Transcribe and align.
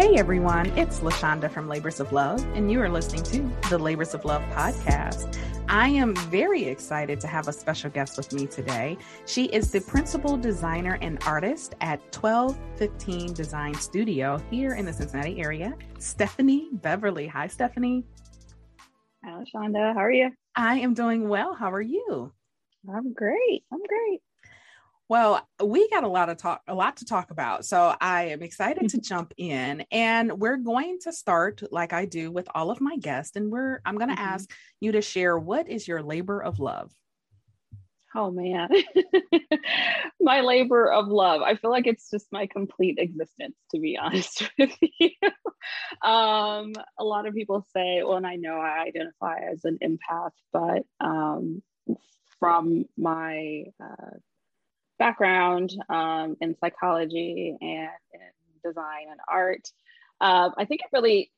Hey 0.00 0.16
everyone, 0.16 0.66
it's 0.78 1.00
LaShonda 1.00 1.50
from 1.50 1.68
Labors 1.68 2.00
of 2.00 2.10
Love, 2.10 2.42
and 2.54 2.72
you 2.72 2.80
are 2.80 2.88
listening 2.88 3.22
to 3.24 3.68
the 3.68 3.76
Labors 3.76 4.14
of 4.14 4.24
Love 4.24 4.40
podcast. 4.44 5.36
I 5.68 5.88
am 5.88 6.16
very 6.30 6.64
excited 6.64 7.20
to 7.20 7.26
have 7.26 7.48
a 7.48 7.52
special 7.52 7.90
guest 7.90 8.16
with 8.16 8.32
me 8.32 8.46
today. 8.46 8.96
She 9.26 9.44
is 9.48 9.70
the 9.70 9.82
principal 9.82 10.38
designer 10.38 10.96
and 11.02 11.22
artist 11.26 11.74
at 11.82 12.00
1215 12.16 13.34
Design 13.34 13.74
Studio 13.74 14.42
here 14.50 14.72
in 14.72 14.86
the 14.86 14.92
Cincinnati 14.94 15.38
area, 15.38 15.74
Stephanie 15.98 16.70
Beverly. 16.72 17.26
Hi, 17.26 17.46
Stephanie. 17.46 18.02
Hi, 19.22 19.32
LaShonda. 19.32 19.92
How 19.92 20.00
are 20.00 20.10
you? 20.10 20.30
I 20.56 20.78
am 20.78 20.94
doing 20.94 21.28
well. 21.28 21.52
How 21.54 21.70
are 21.70 21.82
you? 21.82 22.32
I'm 22.88 23.12
great. 23.12 23.64
I'm 23.70 23.82
great. 23.86 24.22
Well, 25.10 25.44
we 25.60 25.88
got 25.88 26.04
a 26.04 26.08
lot 26.08 26.28
of 26.28 26.36
talk, 26.36 26.62
a 26.68 26.74
lot 26.74 26.98
to 26.98 27.04
talk 27.04 27.32
about. 27.32 27.64
So 27.64 27.96
I 28.00 28.26
am 28.26 28.44
excited 28.44 28.90
to 28.90 29.00
jump 29.00 29.34
in, 29.36 29.84
and 29.90 30.38
we're 30.38 30.56
going 30.56 31.00
to 31.00 31.12
start 31.12 31.64
like 31.72 31.92
I 31.92 32.04
do 32.04 32.30
with 32.30 32.48
all 32.54 32.70
of 32.70 32.80
my 32.80 32.96
guests, 32.96 33.34
and 33.34 33.50
we're 33.50 33.80
I'm 33.84 33.96
going 33.96 34.10
to 34.10 34.14
mm-hmm. 34.14 34.34
ask 34.34 34.48
you 34.78 34.92
to 34.92 35.02
share 35.02 35.36
what 35.36 35.68
is 35.68 35.88
your 35.88 36.00
labor 36.00 36.40
of 36.40 36.60
love. 36.60 36.92
Oh 38.14 38.30
man, 38.30 38.68
my 40.20 40.42
labor 40.42 40.92
of 40.92 41.08
love. 41.08 41.42
I 41.42 41.56
feel 41.56 41.72
like 41.72 41.88
it's 41.88 42.08
just 42.08 42.28
my 42.30 42.46
complete 42.46 43.00
existence, 43.00 43.56
to 43.74 43.80
be 43.80 43.98
honest 44.00 44.48
with 44.60 44.76
you. 44.80 45.10
um, 46.08 46.72
a 47.00 47.02
lot 47.02 47.26
of 47.26 47.34
people 47.34 47.66
say, 47.74 48.04
well, 48.04 48.16
and 48.16 48.26
I 48.28 48.36
know 48.36 48.60
I 48.60 48.84
identify 48.86 49.40
as 49.50 49.64
an 49.64 49.80
empath, 49.82 50.30
but 50.52 50.84
um, 51.04 51.64
from 52.38 52.84
my 52.96 53.64
uh, 53.82 54.18
background 55.00 55.72
um, 55.88 56.36
in 56.40 56.54
psychology 56.60 57.56
and 57.60 57.88
in 58.14 58.20
design 58.62 59.06
and 59.10 59.18
art. 59.26 59.66
Uh, 60.20 60.50
I 60.56 60.64
think 60.66 60.82
it 60.82 60.90
really, 60.92 61.32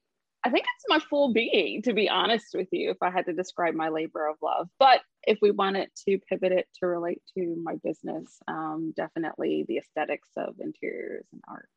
I 0.44 0.50
think 0.50 0.66
it's 0.66 0.84
my 0.88 0.98
full 0.98 1.32
being, 1.32 1.80
to 1.82 1.94
be 1.94 2.10
honest 2.10 2.48
with 2.52 2.68
you, 2.72 2.90
if 2.90 2.96
I 3.00 3.10
had 3.10 3.26
to 3.26 3.32
describe 3.32 3.74
my 3.74 3.88
labor 3.88 4.26
of 4.26 4.36
love. 4.42 4.68
But 4.78 5.00
if 5.22 5.38
we 5.40 5.52
wanted 5.52 5.88
to 6.08 6.18
pivot 6.28 6.50
it 6.50 6.66
to 6.80 6.86
relate 6.88 7.22
to 7.38 7.56
my 7.62 7.76
business, 7.84 8.26
um, 8.48 8.92
definitely 8.96 9.64
the 9.68 9.78
aesthetics 9.78 10.30
of 10.36 10.56
interiors 10.58 11.24
and 11.32 11.40
art. 11.48 11.68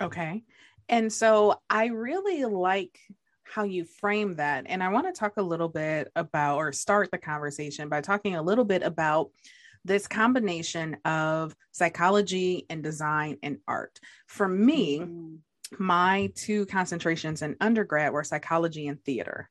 Okay. 0.00 0.42
And 0.88 1.12
so 1.12 1.60
I 1.68 1.86
really 1.86 2.46
like 2.46 2.98
how 3.44 3.64
you 3.64 3.84
frame 3.84 4.36
that. 4.36 4.64
And 4.66 4.82
I 4.82 4.88
want 4.88 5.06
to 5.06 5.18
talk 5.18 5.34
a 5.36 5.42
little 5.42 5.68
bit 5.68 6.10
about, 6.16 6.56
or 6.56 6.72
start 6.72 7.10
the 7.10 7.18
conversation 7.18 7.90
by 7.90 8.00
talking 8.00 8.36
a 8.36 8.42
little 8.42 8.64
bit 8.64 8.82
about 8.82 9.30
this 9.84 10.06
combination 10.06 10.96
of 11.04 11.54
psychology 11.72 12.66
and 12.70 12.82
design 12.82 13.38
and 13.42 13.58
art. 13.66 13.98
For 14.26 14.48
me, 14.48 15.00
mm-hmm. 15.00 15.36
my 15.78 16.30
two 16.34 16.66
concentrations 16.66 17.42
in 17.42 17.56
undergrad 17.60 18.12
were 18.12 18.24
psychology 18.24 18.88
and 18.88 19.02
theater. 19.04 19.50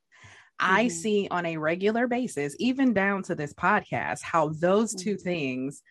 Mm-hmm. 0.61 0.75
I 0.75 0.87
see 0.87 1.27
on 1.29 1.45
a 1.45 1.57
regular 1.57 2.07
basis, 2.07 2.55
even 2.59 2.93
down 2.93 3.23
to 3.23 3.35
this 3.35 3.53
podcast, 3.53 4.21
how 4.21 4.49
those 4.49 4.93
two 4.93 5.15
mm-hmm. 5.15 5.23
things 5.23 5.81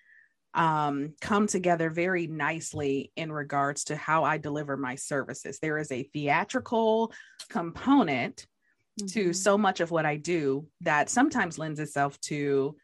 um, 0.55 1.13
come 1.21 1.47
together 1.47 1.91
very 1.91 2.27
nicely 2.27 3.13
in 3.15 3.31
regards 3.31 3.85
to 3.85 3.97
how 3.97 4.25
I 4.25 4.39
deliver 4.39 4.77
my 4.77 4.95
services. 4.95 5.59
There 5.59 5.79
is 5.79 5.93
a 5.93 6.05
theatrical 6.15 7.13
component 7.51 8.47
mm-hmm. 8.99 9.07
to 9.09 9.33
so 9.35 9.59
much 9.59 9.81
of 9.81 9.91
what 9.91 10.07
I 10.07 10.17
do 10.17 10.67
that 10.81 11.11
sometimes 11.11 11.59
lends 11.59 11.79
itself 11.79 12.19
to 12.23 12.77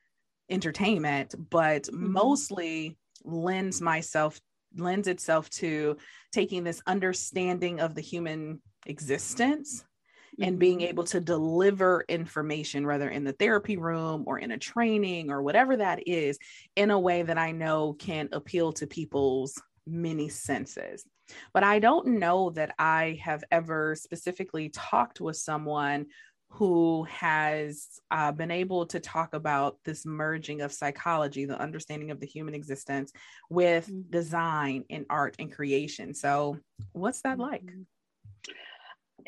entertainment, 0.52 1.34
but 1.50 1.84
mm-hmm. 1.84 2.12
mostly 2.12 2.96
lends 3.24 3.80
myself 3.80 4.40
lends 4.76 5.06
itself 5.06 5.50
to 5.50 5.96
taking 6.32 6.64
this 6.64 6.82
understanding 6.86 7.80
of 7.80 7.94
the 7.94 8.00
human 8.00 8.60
existence 8.86 9.80
mm-hmm. 9.82 10.44
and 10.44 10.58
being 10.58 10.78
mm-hmm. 10.78 10.88
able 10.88 11.04
to 11.04 11.20
deliver 11.20 12.04
information 12.08 12.86
whether 12.86 13.08
in 13.08 13.24
the 13.24 13.34
therapy 13.34 13.76
room 13.76 14.24
or 14.26 14.38
in 14.38 14.50
a 14.50 14.58
training 14.58 15.30
or 15.30 15.42
whatever 15.42 15.76
that 15.76 16.06
is 16.08 16.38
in 16.76 16.90
a 16.90 16.98
way 16.98 17.22
that 17.22 17.38
I 17.38 17.52
know 17.52 17.94
can 17.94 18.28
appeal 18.32 18.72
to 18.74 18.86
people's 18.86 19.60
many 19.86 20.28
senses. 20.28 21.04
But 21.52 21.64
I 21.64 21.78
don't 21.78 22.18
know 22.18 22.50
that 22.50 22.74
I 22.78 23.18
have 23.22 23.44
ever 23.50 23.94
specifically 23.94 24.68
talked 24.68 25.20
with 25.20 25.36
someone 25.36 26.06
who 26.54 27.04
has 27.04 27.98
uh, 28.10 28.30
been 28.30 28.50
able 28.50 28.84
to 28.84 29.00
talk 29.00 29.32
about 29.32 29.78
this 29.86 30.04
merging 30.04 30.60
of 30.60 30.70
psychology, 30.70 31.46
the 31.46 31.58
understanding 31.58 32.10
of 32.10 32.20
the 32.20 32.26
human 32.26 32.54
existence, 32.54 33.10
with 33.48 33.88
mm-hmm. 33.88 34.10
design 34.10 34.84
and 34.90 35.06
art 35.08 35.34
and 35.38 35.50
creation. 35.50 36.12
So, 36.12 36.58
what's 36.92 37.22
that 37.22 37.38
like? 37.38 37.64
Mm-hmm. 37.64 38.52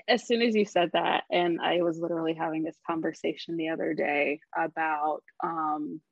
As 0.07 0.27
soon 0.27 0.43
as 0.43 0.55
you 0.55 0.67
said 0.67 0.91
that, 0.93 1.25
and 1.31 1.63
I 1.63 1.81
was 1.81 1.99
literally 1.99 2.35
having 2.35 2.63
this 2.63 2.77
conversation 2.87 3.57
the 3.57 3.71
other 3.71 3.95
day 3.95 4.41
about 4.55 5.23
um, 5.43 6.03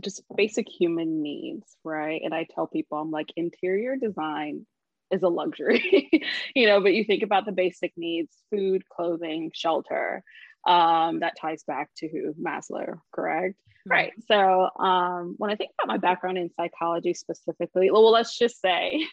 just 0.00 0.22
basic 0.36 0.68
human 0.68 1.20
needs, 1.20 1.66
right? 1.82 2.20
And 2.24 2.32
I 2.32 2.46
tell 2.54 2.68
people, 2.68 2.98
I'm 2.98 3.10
like, 3.10 3.32
interior 3.34 3.96
design 3.96 4.66
is 5.10 5.24
a 5.24 5.28
luxury, 5.28 6.08
you 6.54 6.68
know, 6.68 6.80
but 6.80 6.94
you 6.94 7.02
think 7.02 7.24
about 7.24 7.44
the 7.44 7.50
basic 7.50 7.92
needs 7.96 8.30
food, 8.50 8.88
clothing, 8.88 9.50
shelter 9.52 10.22
um, 10.66 11.20
that 11.20 11.36
ties 11.40 11.62
back 11.64 11.90
to 11.98 12.08
who 12.08 12.34
Maslow, 12.34 13.00
correct? 13.12 13.56
Right. 13.86 14.12
So 14.28 14.68
um, 14.78 15.34
when 15.38 15.50
I 15.50 15.56
think 15.56 15.70
about 15.78 15.88
my 15.88 15.96
background 15.96 16.38
in 16.38 16.50
psychology 16.54 17.14
specifically, 17.14 17.90
well, 17.90 18.10
let's 18.10 18.36
just 18.36 18.60
say 18.60 19.06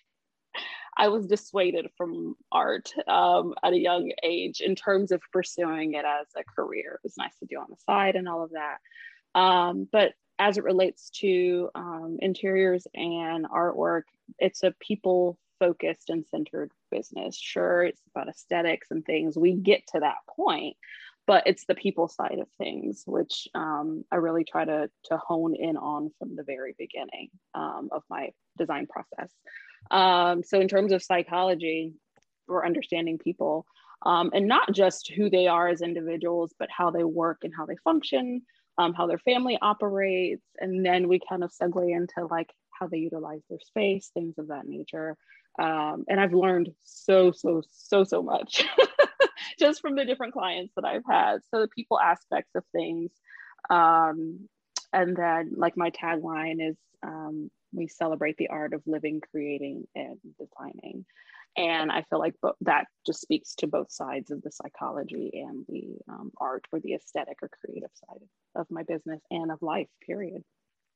I 0.97 1.07
was 1.09 1.27
dissuaded 1.27 1.87
from 1.95 2.35
art 2.51 2.91
um, 3.07 3.53
at 3.63 3.73
a 3.73 3.79
young 3.79 4.11
age 4.23 4.61
in 4.61 4.75
terms 4.75 5.11
of 5.11 5.21
pursuing 5.31 5.93
it 5.93 6.05
as 6.05 6.27
a 6.35 6.43
career. 6.43 6.95
It 6.95 7.03
was 7.03 7.17
nice 7.17 7.37
to 7.39 7.45
do 7.45 7.57
on 7.57 7.67
the 7.69 7.77
side 7.85 8.15
and 8.15 8.27
all 8.27 8.43
of 8.43 8.51
that. 8.51 9.39
Um, 9.39 9.87
but 9.91 10.13
as 10.39 10.57
it 10.57 10.63
relates 10.63 11.09
to 11.21 11.69
um, 11.75 12.17
interiors 12.19 12.87
and 12.93 13.45
artwork, 13.45 14.03
it's 14.39 14.63
a 14.63 14.73
people 14.79 15.37
focused 15.59 16.09
and 16.09 16.25
centered 16.29 16.71
business. 16.91 17.37
Sure, 17.37 17.83
it's 17.83 18.01
about 18.13 18.29
aesthetics 18.29 18.87
and 18.91 19.05
things. 19.05 19.37
We 19.37 19.53
get 19.53 19.81
to 19.93 19.99
that 19.99 20.17
point 20.35 20.75
but 21.27 21.43
it's 21.45 21.65
the 21.65 21.75
people 21.75 22.07
side 22.07 22.39
of 22.39 22.47
things 22.57 23.03
which 23.05 23.47
um, 23.53 24.03
i 24.11 24.15
really 24.15 24.43
try 24.43 24.65
to 24.65 24.89
to 25.05 25.17
hone 25.17 25.53
in 25.55 25.77
on 25.77 26.09
from 26.17 26.35
the 26.35 26.43
very 26.43 26.73
beginning 26.77 27.29
um, 27.53 27.89
of 27.91 28.01
my 28.09 28.29
design 28.57 28.87
process. 28.87 29.31
Um, 29.91 30.41
so 30.43 30.59
in 30.59 30.67
terms 30.67 30.91
of 30.91 31.03
psychology 31.03 31.93
we're 32.47 32.65
understanding 32.65 33.17
people 33.17 33.65
um, 34.05 34.31
and 34.33 34.47
not 34.47 34.73
just 34.73 35.11
who 35.15 35.29
they 35.29 35.47
are 35.47 35.67
as 35.67 35.81
individuals 35.81 36.55
but 36.57 36.69
how 36.75 36.89
they 36.89 37.03
work 37.03 37.39
and 37.43 37.53
how 37.55 37.65
they 37.65 37.75
function 37.83 38.41
um, 38.79 38.93
how 38.93 39.07
their 39.07 39.19
family 39.19 39.57
operates 39.61 40.45
and 40.59 40.85
then 40.85 41.07
we 41.07 41.19
kind 41.29 41.43
of 41.43 41.51
segue 41.51 41.95
into 41.95 42.25
like 42.29 42.49
how 42.71 42.87
they 42.87 42.97
utilize 42.97 43.41
their 43.49 43.59
space 43.59 44.09
things 44.13 44.37
of 44.37 44.47
that 44.47 44.67
nature. 44.67 45.17
Um, 45.59 46.05
and 46.07 46.19
i've 46.19 46.33
learned 46.33 46.69
so 46.83 47.31
so 47.31 47.63
so 47.71 48.03
so 48.03 48.21
much 48.21 48.63
just 49.59 49.81
from 49.81 49.95
the 49.95 50.05
different 50.05 50.33
clients 50.33 50.73
that 50.75 50.85
I've 50.85 51.05
had. 51.09 51.39
So 51.51 51.61
the 51.61 51.67
people 51.67 51.99
aspects 51.99 52.55
of 52.55 52.63
things. 52.71 53.11
Um, 53.69 54.47
and 54.93 55.15
then, 55.15 55.53
like, 55.55 55.75
my 55.75 55.91
tagline 55.91 56.69
is 56.69 56.77
um, 57.03 57.51
we 57.73 57.87
celebrate 57.87 58.37
the 58.37 58.49
art 58.49 58.73
of 58.73 58.81
living, 58.85 59.21
creating, 59.31 59.87
and 59.95 60.17
designing. 60.39 61.05
And 61.57 61.91
I 61.91 62.03
feel 62.09 62.19
like 62.19 62.35
that 62.61 62.85
just 63.05 63.21
speaks 63.21 63.55
to 63.55 63.67
both 63.67 63.91
sides 63.91 64.29
of 64.29 64.41
the 64.43 64.51
psychology 64.51 65.31
and 65.33 65.65
the 65.67 65.97
um, 66.07 66.31
art 66.39 66.65
or 66.71 66.79
the 66.79 66.93
aesthetic 66.93 67.37
or 67.41 67.49
creative 67.49 67.89
side 67.95 68.21
of 68.55 68.67
my 68.69 68.83
business 68.83 69.21
and 69.31 69.51
of 69.51 69.61
life, 69.61 69.87
period. 70.05 70.43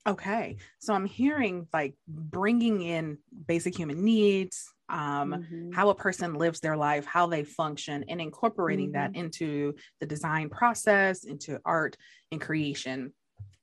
Okay. 0.08 0.58
So 0.80 0.94
I'm 0.94 1.06
hearing 1.06 1.68
like 1.72 1.94
bringing 2.08 2.82
in 2.82 3.20
basic 3.48 3.78
human 3.78 4.04
needs, 4.04 4.72
um, 4.90 5.32
mm-hmm. 5.32 5.72
how 5.72 5.90
a 5.90 5.96
person 5.96 6.36
lives 6.36 6.60
their 6.60 6.76
life, 6.76 7.06
how 7.06 7.28
they 7.28 7.44
function, 7.44 8.06
and 8.10 8.20
incorporating 8.20 8.94
mm-hmm. 8.94 9.14
that 9.14 9.16
into 9.16 9.76
the 10.00 10.08
design 10.08 10.50
process, 10.50 11.24
into 11.24 11.60
art 11.66 11.98
and 12.32 12.42
creation. 12.42 13.14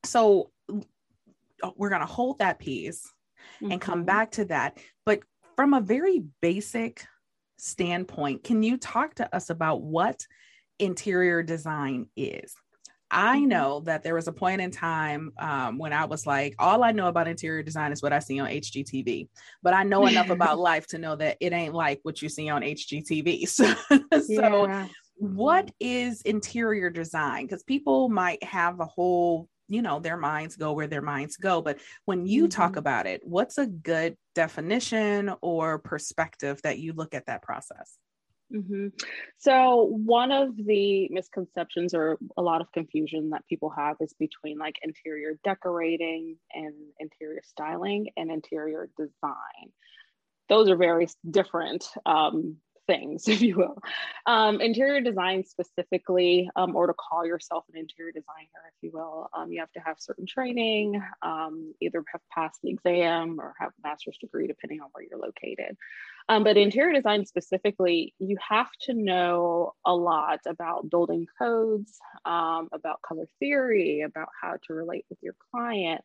So 0.05 0.51
uh, 0.73 1.71
we're 1.77 1.91
going 1.91 2.03
to 2.03 2.07
hold 2.07 2.39
that 2.39 2.61
piece 2.61 3.11
mm-hmm. 3.61 3.73
and 3.73 3.81
come 3.81 4.01
mm-hmm. 4.01 4.07
back 4.07 4.31
to 4.33 4.45
that. 4.47 4.79
But 5.05 5.21
from 5.57 5.75
a 5.75 5.81
very 5.81 6.23
basic 6.41 7.05
standpoint, 7.59 8.45
can 8.45 8.63
you 8.63 8.77
talk 8.77 9.15
to 9.17 9.35
us 9.35 9.51
about 9.51 9.83
what 9.83 10.25
interior 10.79 11.43
design 11.43 12.07
is? 12.17 12.55
I 13.11 13.39
mm-hmm. 13.39 13.49
know 13.49 13.81
that 13.81 14.03
there 14.03 14.15
was 14.15 14.29
a 14.29 14.33
point 14.33 14.61
in 14.61 14.71
time 14.71 15.33
um, 15.39 15.79
when 15.79 15.93
I 15.93 16.05
was 16.05 16.27
like, 16.27 16.55
all 16.59 16.85
I 16.85 16.93
know 16.93 17.09
about 17.09 17.29
interior 17.29 17.63
design 17.63 17.93
is 17.93 18.03
what 18.03 18.13
I 18.13 18.19
see 18.19 18.39
on 18.39 18.49
HGTV, 18.49 19.29
but 19.63 19.75
I 19.75 19.83
know 19.85 20.07
enough 20.07 20.31
about 20.31 20.59
life 20.59 20.87
to 20.89 20.99
know 20.99 21.17
that 21.17 21.39
it 21.41 21.53
ain't 21.53 21.75
like 21.75 22.01
what 22.03 22.21
you 22.21 22.29
see 22.29 22.49
on 22.49 22.63
HGTV. 22.63 23.49
So, 23.59 23.75
so 24.11 24.69
yeah. 24.69 24.89
what 25.17 25.71
mm-hmm. 25.83 26.29
interior 26.29 26.91
design? 26.91 27.47
Because 27.47 27.63
people 27.63 28.09
might 28.09 28.43
have 28.45 28.79
a 28.79 28.85
whole, 28.85 29.49
you 29.69 29.83
know, 29.83 30.01
their 30.01 30.17
minds 30.17 30.57
go 30.57 30.73
where 30.73 30.87
their 30.87 31.03
minds 31.03 31.37
go. 31.37 31.63
But 31.63 31.79
when 32.05 32.27
you 32.27 32.45
mm-hmm. 32.45 32.51
talk 32.51 32.77
about 32.77 33.07
it, 33.07 33.21
what's 33.25 33.59
a 33.59 33.67
good 33.67 34.17
definition 34.35 35.33
or 35.41 35.79
perspective 35.79 36.61
that 36.63 36.79
you 36.79 36.93
look 36.93 37.15
at 37.15 37.27
that 37.27 37.43
process? 37.43 37.97
Mm-hmm. 38.55 38.89
So, 39.37 39.85
one 39.91 40.33
of 40.33 40.57
the 40.57 41.09
misconceptions 41.11 41.93
or 41.93 42.19
a 42.37 42.43
lot 42.43 42.61
of 42.61 42.73
confusion 42.73 43.31
that 43.31 43.47
people 43.47 43.71
have 43.71 43.97
is 44.01 44.15
between 44.19 44.59
like 44.59 44.77
interior 44.83 45.39
decorating 45.45 46.37
and 46.55 46.75
interior 46.99 47.41
styling 47.45 48.09
and 48.17 48.31
interior 48.31 48.89
design. 48.97 49.73
Those 50.49 50.71
are 50.71 50.77
very 50.77 51.09
different 51.31 51.87
um, 52.07 52.57
things, 52.89 53.29
if 53.29 53.41
you 53.41 53.57
will. 53.57 53.81
Um, 54.27 54.61
interior 54.61 55.01
design 55.01 55.45
specifically, 55.45 56.51
um, 56.57 56.75
or 56.75 56.89
to 56.89 56.95
call 56.95 57.25
yourself 57.25 57.65
an 57.73 57.79
interior 57.79 58.11
designer, 58.11 58.65
if 58.67 58.83
you 58.83 58.91
will, 58.93 59.29
um, 59.33 59.53
you 59.53 59.61
have 59.61 59.71
to 59.73 59.81
have 59.81 59.97
certain 60.01 60.27
training, 60.27 61.01
um, 61.23 61.73
either 61.81 62.03
have 62.13 62.23
passed 62.35 62.59
the 62.63 62.71
exam 62.71 63.39
or 63.39 63.55
have 63.61 63.71
a 63.71 63.89
master's 63.89 64.19
degree, 64.19 64.49
depending 64.49 64.81
on 64.81 64.89
where 64.93 65.05
you're 65.09 65.21
located. 65.21 65.77
Um, 66.29 66.45
but 66.45 66.57
interior 66.57 66.93
design 66.93 67.25
specifically, 67.25 68.15
you 68.19 68.37
have 68.47 68.71
to 68.83 68.95
know 68.95 69.75
a 69.87 69.95
lot 69.95 70.41
about 70.47 70.91
building 70.91 71.27
codes, 71.39 71.99
um, 72.25 72.69
about 72.73 73.01
color 73.03 73.29
theory, 73.39 74.01
about 74.01 74.29
how 74.41 74.57
to 74.67 74.75
relate 74.75 75.07
with 75.09 75.19
your 75.23 75.35
client. 75.51 76.03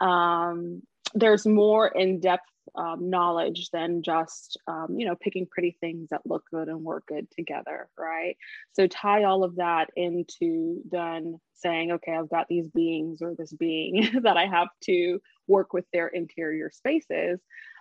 Um, 0.00 0.82
there's 1.14 1.46
more 1.46 1.88
in-depth 1.88 2.48
um, 2.76 3.10
knowledge 3.10 3.70
than 3.72 4.02
just 4.02 4.58
um, 4.66 4.96
you 4.96 5.06
know 5.06 5.16
picking 5.16 5.46
pretty 5.46 5.76
things 5.80 6.08
that 6.10 6.22
look 6.24 6.44
good 6.50 6.68
and 6.68 6.82
work 6.82 7.04
good 7.06 7.30
together 7.30 7.88
right? 7.98 8.36
So 8.72 8.86
tie 8.86 9.24
all 9.24 9.44
of 9.44 9.56
that 9.56 9.88
into 9.96 10.80
then 10.90 11.40
saying 11.54 11.92
okay 11.92 12.12
i've 12.12 12.28
got 12.28 12.48
these 12.48 12.66
beings 12.68 13.22
or 13.22 13.34
this 13.36 13.52
being 13.52 14.08
that 14.22 14.36
i 14.36 14.46
have 14.46 14.68
to 14.82 15.20
work 15.46 15.72
with 15.72 15.84
their 15.92 16.08
interior 16.08 16.70
spaces. 16.72 17.40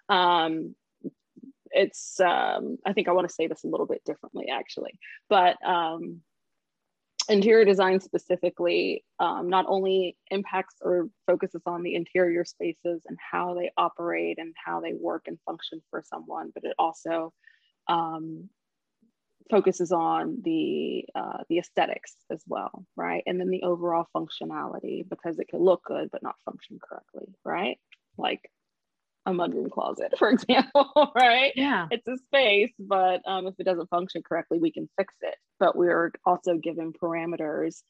Um, 0.10 0.76
it's 1.72 2.20
um, 2.20 2.78
i 2.86 2.94
think 2.94 3.08
i 3.08 3.12
want 3.12 3.28
to 3.28 3.34
say 3.34 3.48
this 3.48 3.64
a 3.64 3.68
little 3.68 3.88
bit 3.88 4.04
differently 4.06 4.50
actually. 4.50 5.00
But 5.30 5.58
um, 5.66 6.22
interior 7.32 7.66
design 7.66 8.00
specifically 8.00 9.04
um, 9.20 9.50
not 9.50 9.66
only 9.68 10.18
impacts 10.30 10.76
or 10.82 11.10
focuses 11.28 11.62
on 11.66 11.84
the 11.84 11.96
interior 11.96 12.46
spaces 12.46 13.04
and 13.08 13.18
how 13.20 13.54
they 13.54 13.72
operate 13.78 14.38
and 14.40 14.54
how 14.64 14.82
they 14.82 14.94
work 14.94 15.24
and 15.28 15.40
function 15.46 15.82
for 15.90 16.04
someone, 16.06 16.52
but 16.54 16.64
it 16.64 16.74
also 16.78 17.34
um, 17.88 18.50
focuses 19.50 19.92
on 19.92 20.38
the 20.44 21.06
uh, 21.16 21.40
the 21.50 21.60
aesthetics 21.60 22.16
as 22.30 22.42
well, 22.48 22.86
right? 22.96 23.24
And 23.26 23.40
then 23.40 23.50
the 23.50 23.64
overall 23.64 24.08
functionality 24.16 25.08
because 25.08 25.40
it 25.40 25.48
can 25.50 25.60
look 25.60 25.84
good 25.86 26.10
but 26.12 26.24
not 26.24 26.36
function 26.46 26.80
correctly, 26.82 27.34
right? 27.44 27.78
Like 28.18 28.50
a 29.26 29.32
mudroom 29.32 29.70
closet, 29.70 30.14
for 30.18 30.30
example, 30.30 31.12
right? 31.16 31.54
Yeah. 31.56 31.88
It's 31.92 32.08
a 32.08 32.18
space, 32.18 32.74
but 32.80 33.22
um, 33.26 33.48
if 33.48 33.56
it 33.60 33.66
doesn't 33.66 33.90
function 33.90 34.24
correctly, 34.24 34.60
we 34.60 34.72
can 34.72 34.90
fix 34.98 35.14
it. 35.22 35.36
But 35.60 35.76
we're 35.76 36.12
also 36.26 36.58
given 36.58 36.94
parameters 36.94 37.84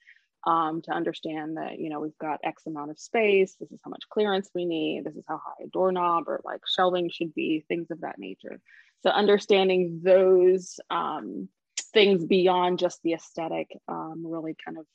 um, 0.45 0.81
to 0.83 0.91
understand 0.91 1.57
that, 1.57 1.79
you 1.79 1.89
know, 1.89 1.99
we've 1.99 2.17
got 2.19 2.39
X 2.43 2.63
amount 2.65 2.91
of 2.91 2.99
space. 2.99 3.55
This 3.59 3.71
is 3.71 3.79
how 3.83 3.89
much 3.89 4.03
clearance 4.09 4.49
we 4.53 4.65
need. 4.65 5.03
This 5.05 5.15
is 5.15 5.23
how 5.27 5.37
high 5.37 5.65
a 5.65 5.67
doorknob 5.67 6.27
or 6.27 6.41
like 6.43 6.61
shelving 6.67 7.09
should 7.11 7.33
be, 7.33 7.63
things 7.67 7.91
of 7.91 8.01
that 8.01 8.17
nature. 8.17 8.59
So 9.03 9.09
understanding 9.09 10.01
those 10.03 10.79
um, 10.89 11.47
things 11.93 12.25
beyond 12.25 12.79
just 12.79 13.01
the 13.03 13.13
aesthetic 13.13 13.69
um, 13.87 14.23
really 14.25 14.55
kind 14.65 14.77
of 14.77 14.85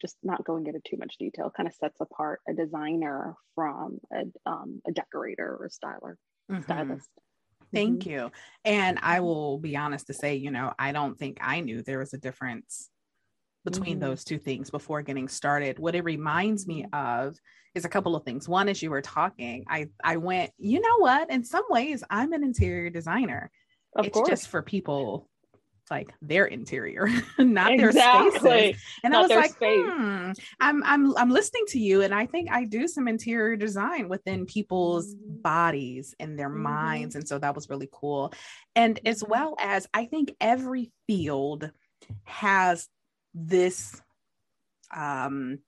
just 0.00 0.16
not 0.22 0.44
going 0.44 0.66
into 0.66 0.80
too 0.84 0.96
much 0.96 1.16
detail, 1.18 1.52
kind 1.54 1.68
of 1.68 1.74
sets 1.74 2.00
apart 2.00 2.40
a 2.48 2.52
designer 2.52 3.34
from 3.54 3.98
a, 4.12 4.50
um, 4.50 4.80
a 4.86 4.92
decorator 4.92 5.56
or 5.58 5.66
a 5.66 5.70
styler, 5.70 6.14
mm-hmm. 6.50 6.62
stylist. 6.62 7.08
Thank 7.72 8.00
mm-hmm. 8.00 8.10
you. 8.10 8.30
And 8.64 8.98
I 9.02 9.20
will 9.20 9.58
be 9.58 9.76
honest 9.76 10.06
to 10.08 10.14
say, 10.14 10.36
you 10.36 10.50
know, 10.50 10.72
I 10.78 10.92
don't 10.92 11.18
think 11.18 11.38
I 11.40 11.60
knew 11.60 11.82
there 11.82 11.98
was 11.98 12.14
a 12.14 12.18
difference 12.18 12.90
between 13.64 13.98
mm-hmm. 13.98 14.08
those 14.08 14.24
two 14.24 14.38
things 14.38 14.70
before 14.70 15.02
getting 15.02 15.28
started. 15.28 15.78
What 15.78 15.94
it 15.94 16.04
reminds 16.04 16.66
me 16.66 16.84
mm-hmm. 16.84 17.28
of 17.28 17.36
is 17.74 17.84
a 17.84 17.88
couple 17.88 18.16
of 18.16 18.24
things. 18.24 18.48
One, 18.48 18.68
as 18.68 18.82
you 18.82 18.90
were 18.90 19.02
talking, 19.02 19.64
I 19.68 19.88
I 20.02 20.16
went, 20.16 20.52
you 20.56 20.80
know 20.80 20.98
what? 20.98 21.30
In 21.30 21.44
some 21.44 21.64
ways, 21.68 22.02
I'm 22.08 22.32
an 22.32 22.44
interior 22.44 22.90
designer. 22.90 23.50
Of 23.96 24.06
it's 24.06 24.14
course. 24.14 24.28
just 24.28 24.48
for 24.48 24.62
people 24.62 25.28
like 25.90 26.12
their 26.20 26.46
interior, 26.46 27.08
not 27.38 27.72
exactly. 27.72 28.40
their 28.40 28.40
spaces. 28.40 28.82
And 29.04 29.12
not 29.12 29.30
I 29.30 29.36
was 29.36 29.50
like, 29.50 29.56
hmm, 29.60 30.32
I'm 30.60 30.82
I'm 30.84 31.16
I'm 31.16 31.30
listening 31.30 31.64
to 31.68 31.78
you, 31.78 32.02
and 32.02 32.14
I 32.14 32.26
think 32.26 32.50
I 32.50 32.64
do 32.64 32.88
some 32.88 33.08
interior 33.08 33.56
design 33.56 34.08
within 34.08 34.46
people's 34.46 35.14
bodies 35.14 36.14
and 36.18 36.38
their 36.38 36.50
mm-hmm. 36.50 36.62
minds, 36.62 37.14
and 37.14 37.26
so 37.26 37.38
that 37.38 37.54
was 37.54 37.68
really 37.68 37.88
cool. 37.92 38.32
And 38.74 38.98
as 39.04 39.22
mm-hmm. 39.22 39.32
well 39.32 39.56
as 39.60 39.86
I 39.94 40.06
think 40.06 40.34
every 40.40 40.90
field 41.06 41.70
has 42.24 42.88
this 43.34 44.00
um 44.94 45.58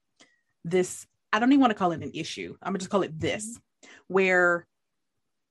this 0.65 1.07
I 1.33 1.39
don't 1.41 1.53
even 1.53 1.61
want 1.61 1.73
to 1.73 1.79
call 1.79 1.93
it 1.93 2.03
an 2.03 2.13
issue. 2.15 2.57
I'm 2.63 2.73
gonna 2.73 2.79
just 2.79 2.91
call 2.91 3.03
it 3.03 3.19
this, 3.19 3.47
mm-hmm. 3.47 3.91
where 4.09 4.67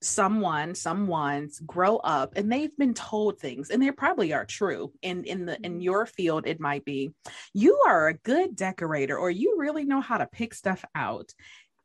someone 0.01 0.75
someone's 0.75 1.59
grow 1.61 1.97
up 1.97 2.33
and 2.35 2.51
they've 2.51 2.75
been 2.77 2.93
told 2.93 3.39
things 3.39 3.69
and 3.69 3.81
they 3.81 3.91
probably 3.91 4.31
are 4.31 4.45
true 4.45 4.91
in 5.01 5.23
in 5.23 5.45
the 5.45 5.55
in 5.63 5.73
mm-hmm. 5.73 5.81
your 5.81 6.05
field 6.05 6.45
it 6.45 6.59
might 6.59 6.85
be. 6.85 7.11
You 7.53 7.81
are 7.87 8.07
a 8.07 8.13
good 8.13 8.55
decorator 8.55 9.17
or 9.17 9.31
you 9.31 9.55
really 9.57 9.85
know 9.85 10.01
how 10.01 10.17
to 10.17 10.27
pick 10.27 10.53
stuff 10.53 10.85
out. 10.93 11.31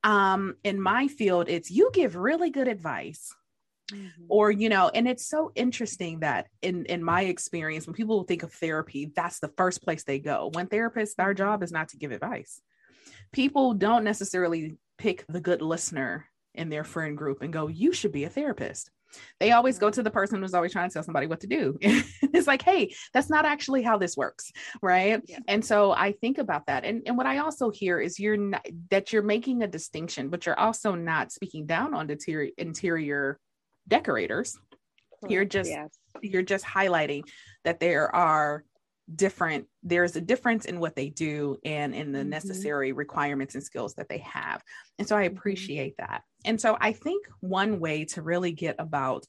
Um 0.04 0.56
in 0.62 0.80
my 0.80 1.08
field 1.08 1.48
it's 1.48 1.70
you 1.70 1.90
give 1.92 2.16
really 2.16 2.50
good 2.50 2.68
advice. 2.68 3.34
Mm-hmm. 3.90 4.24
or 4.28 4.50
you 4.50 4.68
know 4.68 4.90
and 4.94 5.08
it's 5.08 5.26
so 5.26 5.50
interesting 5.54 6.20
that 6.20 6.46
in 6.62 6.86
in 6.86 7.02
my 7.04 7.22
experience 7.22 7.84
when 7.84 7.94
people 7.94 8.22
think 8.22 8.42
of 8.42 8.52
therapy 8.52 9.10
that's 9.14 9.40
the 9.40 9.52
first 9.56 9.82
place 9.82 10.04
they 10.04 10.18
go. 10.18 10.50
When 10.52 10.66
therapists 10.66 11.14
our 11.18 11.34
job 11.34 11.62
is 11.62 11.72
not 11.72 11.88
to 11.88 11.96
give 11.96 12.12
advice. 12.12 12.60
People 13.32 13.74
don't 13.74 14.04
necessarily 14.04 14.76
pick 14.98 15.26
the 15.28 15.40
good 15.40 15.62
listener 15.62 16.26
in 16.54 16.68
their 16.68 16.84
friend 16.84 17.16
group 17.16 17.42
and 17.42 17.52
go, 17.52 17.68
you 17.68 17.92
should 17.92 18.12
be 18.12 18.24
a 18.24 18.28
therapist. 18.28 18.90
They 19.40 19.52
always 19.52 19.78
go 19.78 19.90
to 19.90 20.02
the 20.02 20.10
person 20.10 20.40
who's 20.40 20.54
always 20.54 20.72
trying 20.72 20.88
to 20.88 20.92
tell 20.92 21.02
somebody 21.02 21.26
what 21.26 21.40
to 21.40 21.46
do. 21.46 21.76
it's 21.82 22.46
like, 22.46 22.62
hey, 22.62 22.94
that's 23.12 23.28
not 23.28 23.44
actually 23.44 23.82
how 23.82 23.98
this 23.98 24.16
works. 24.16 24.50
Right. 24.80 25.20
Yeah. 25.26 25.38
And 25.48 25.64
so 25.64 25.92
I 25.92 26.12
think 26.12 26.38
about 26.38 26.66
that. 26.66 26.84
And, 26.84 27.02
and 27.06 27.16
what 27.16 27.26
I 27.26 27.38
also 27.38 27.70
hear 27.70 28.00
is 28.00 28.18
you're 28.18 28.36
not 28.36 28.66
that 28.90 29.12
you're 29.12 29.22
making 29.22 29.62
a 29.62 29.68
distinction, 29.68 30.28
but 30.28 30.46
you're 30.46 30.58
also 30.58 30.94
not 30.94 31.32
speaking 31.32 31.66
down 31.66 31.94
on 31.94 32.10
interior 32.10 32.50
interior 32.56 33.38
decorators. 33.88 34.58
You're 35.28 35.44
just 35.44 35.70
yes. 35.70 35.90
you're 36.20 36.42
just 36.42 36.64
highlighting 36.64 37.22
that 37.64 37.80
there 37.80 38.14
are 38.14 38.64
different 39.14 39.66
there's 39.82 40.16
a 40.16 40.20
difference 40.20 40.64
in 40.64 40.80
what 40.80 40.94
they 40.96 41.08
do 41.08 41.58
and 41.64 41.94
in 41.94 42.12
the 42.12 42.20
mm-hmm. 42.20 42.30
necessary 42.30 42.92
requirements 42.92 43.54
and 43.54 43.62
skills 43.62 43.94
that 43.94 44.08
they 44.08 44.18
have 44.18 44.62
and 44.98 45.08
so 45.08 45.16
i 45.16 45.26
mm-hmm. 45.26 45.36
appreciate 45.36 45.96
that 45.98 46.22
and 46.44 46.60
so 46.60 46.76
i 46.80 46.92
think 46.92 47.26
one 47.40 47.80
way 47.80 48.04
to 48.04 48.22
really 48.22 48.52
get 48.52 48.76
about 48.78 49.26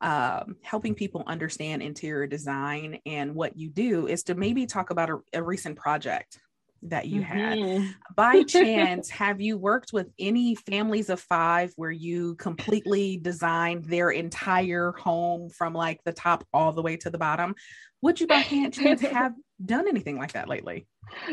um, 0.00 0.56
helping 0.62 0.94
people 0.94 1.24
understand 1.26 1.80
interior 1.80 2.26
design 2.26 2.98
and 3.06 3.34
what 3.34 3.56
you 3.56 3.70
do 3.70 4.06
is 4.06 4.24
to 4.24 4.34
maybe 4.34 4.66
talk 4.66 4.90
about 4.90 5.08
a, 5.08 5.18
a 5.32 5.42
recent 5.42 5.78
project 5.78 6.38
that 6.84 7.06
you 7.06 7.22
mm-hmm. 7.22 7.82
had. 7.82 7.94
By 8.14 8.42
chance, 8.48 9.10
have 9.10 9.40
you 9.40 9.56
worked 9.56 9.92
with 9.92 10.08
any 10.18 10.54
families 10.54 11.08
of 11.08 11.20
five 11.20 11.72
where 11.76 11.90
you 11.90 12.36
completely 12.36 13.16
designed 13.16 13.86
their 13.86 14.10
entire 14.10 14.92
home 14.92 15.48
from 15.48 15.72
like 15.72 16.00
the 16.04 16.12
top 16.12 16.46
all 16.52 16.72
the 16.72 16.82
way 16.82 16.96
to 16.98 17.10
the 17.10 17.18
bottom? 17.18 17.54
Would 18.02 18.20
you 18.20 18.26
by 18.26 18.42
chance 18.42 18.78
have 19.00 19.32
done 19.64 19.88
anything 19.88 20.18
like 20.18 20.32
that 20.32 20.48
lately? 20.48 20.86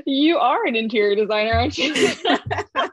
You 0.06 0.38
are 0.38 0.66
an 0.66 0.76
interior 0.76 1.16
designer, 1.16 1.54
aren't 1.54 1.78
you? 1.78 1.94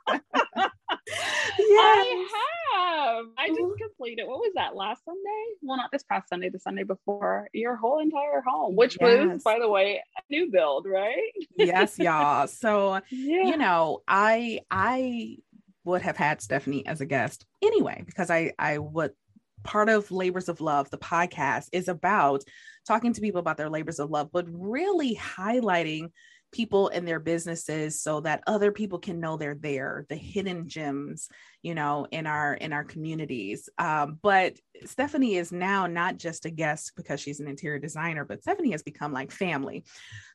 Mm-hmm. 1.88 3.72
completed. 3.98 4.26
What 4.26 4.38
was 4.38 4.52
that 4.54 4.76
last 4.76 5.04
Sunday? 5.04 5.44
Well, 5.62 5.76
not 5.76 5.90
this 5.92 6.02
past 6.04 6.28
Sunday, 6.28 6.48
the 6.48 6.58
Sunday 6.58 6.84
before. 6.84 7.48
Your 7.52 7.76
whole 7.76 8.00
entire 8.00 8.42
home, 8.46 8.76
which 8.76 8.96
yes. 9.00 9.26
was, 9.28 9.42
by 9.42 9.58
the 9.58 9.68
way, 9.68 10.02
a 10.16 10.22
new 10.30 10.50
build, 10.50 10.86
right? 10.86 11.32
yes, 11.56 11.98
y'all. 11.98 12.46
So 12.46 13.00
yeah. 13.10 13.44
you 13.44 13.56
know, 13.56 14.02
I 14.06 14.60
I 14.70 15.38
would 15.84 16.02
have 16.02 16.16
had 16.16 16.40
Stephanie 16.42 16.86
as 16.86 17.00
a 17.00 17.06
guest 17.06 17.46
anyway 17.62 18.02
because 18.06 18.30
I 18.30 18.52
I 18.58 18.78
would 18.78 19.12
part 19.64 19.88
of 19.88 20.10
labors 20.10 20.48
of 20.48 20.60
love 20.60 20.88
the 20.90 20.98
podcast 20.98 21.68
is 21.72 21.88
about 21.88 22.44
talking 22.86 23.12
to 23.12 23.20
people 23.20 23.40
about 23.40 23.56
their 23.56 23.68
labors 23.68 23.98
of 23.98 24.08
love 24.08 24.28
but 24.32 24.46
really 24.48 25.16
highlighting 25.16 26.10
people 26.52 26.88
in 26.88 27.04
their 27.04 27.20
businesses 27.20 28.00
so 28.02 28.20
that 28.20 28.42
other 28.46 28.72
people 28.72 28.98
can 28.98 29.20
know 29.20 29.36
they're 29.36 29.54
there 29.54 30.06
the 30.08 30.16
hidden 30.16 30.68
gems 30.68 31.28
you 31.62 31.74
know 31.74 32.06
in 32.10 32.26
our 32.26 32.54
in 32.54 32.72
our 32.72 32.84
communities 32.84 33.68
um, 33.78 34.18
but 34.22 34.54
stephanie 34.84 35.36
is 35.36 35.52
now 35.52 35.86
not 35.86 36.16
just 36.16 36.46
a 36.46 36.50
guest 36.50 36.92
because 36.96 37.20
she's 37.20 37.40
an 37.40 37.48
interior 37.48 37.78
designer 37.78 38.24
but 38.24 38.42
stephanie 38.42 38.72
has 38.72 38.82
become 38.82 39.12
like 39.12 39.30
family 39.30 39.84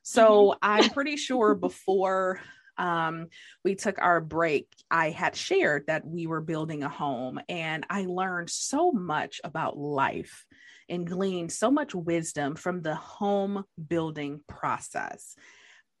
so 0.02 0.50
mm-hmm. 0.50 0.58
i'm 0.62 0.90
pretty 0.90 1.16
sure 1.16 1.54
before 1.54 2.40
um, 2.76 3.28
we 3.64 3.76
took 3.76 4.00
our 4.00 4.20
break, 4.20 4.66
I 4.90 5.10
had 5.10 5.36
shared 5.36 5.84
that 5.86 6.04
we 6.04 6.26
were 6.26 6.40
building 6.40 6.82
a 6.82 6.88
home, 6.88 7.40
and 7.48 7.86
I 7.88 8.06
learned 8.06 8.50
so 8.50 8.90
much 8.90 9.40
about 9.44 9.78
life 9.78 10.44
and 10.88 11.06
gleaned 11.06 11.52
so 11.52 11.70
much 11.70 11.94
wisdom 11.94 12.56
from 12.56 12.82
the 12.82 12.94
home 12.94 13.64
building 13.88 14.40
process. 14.48 15.36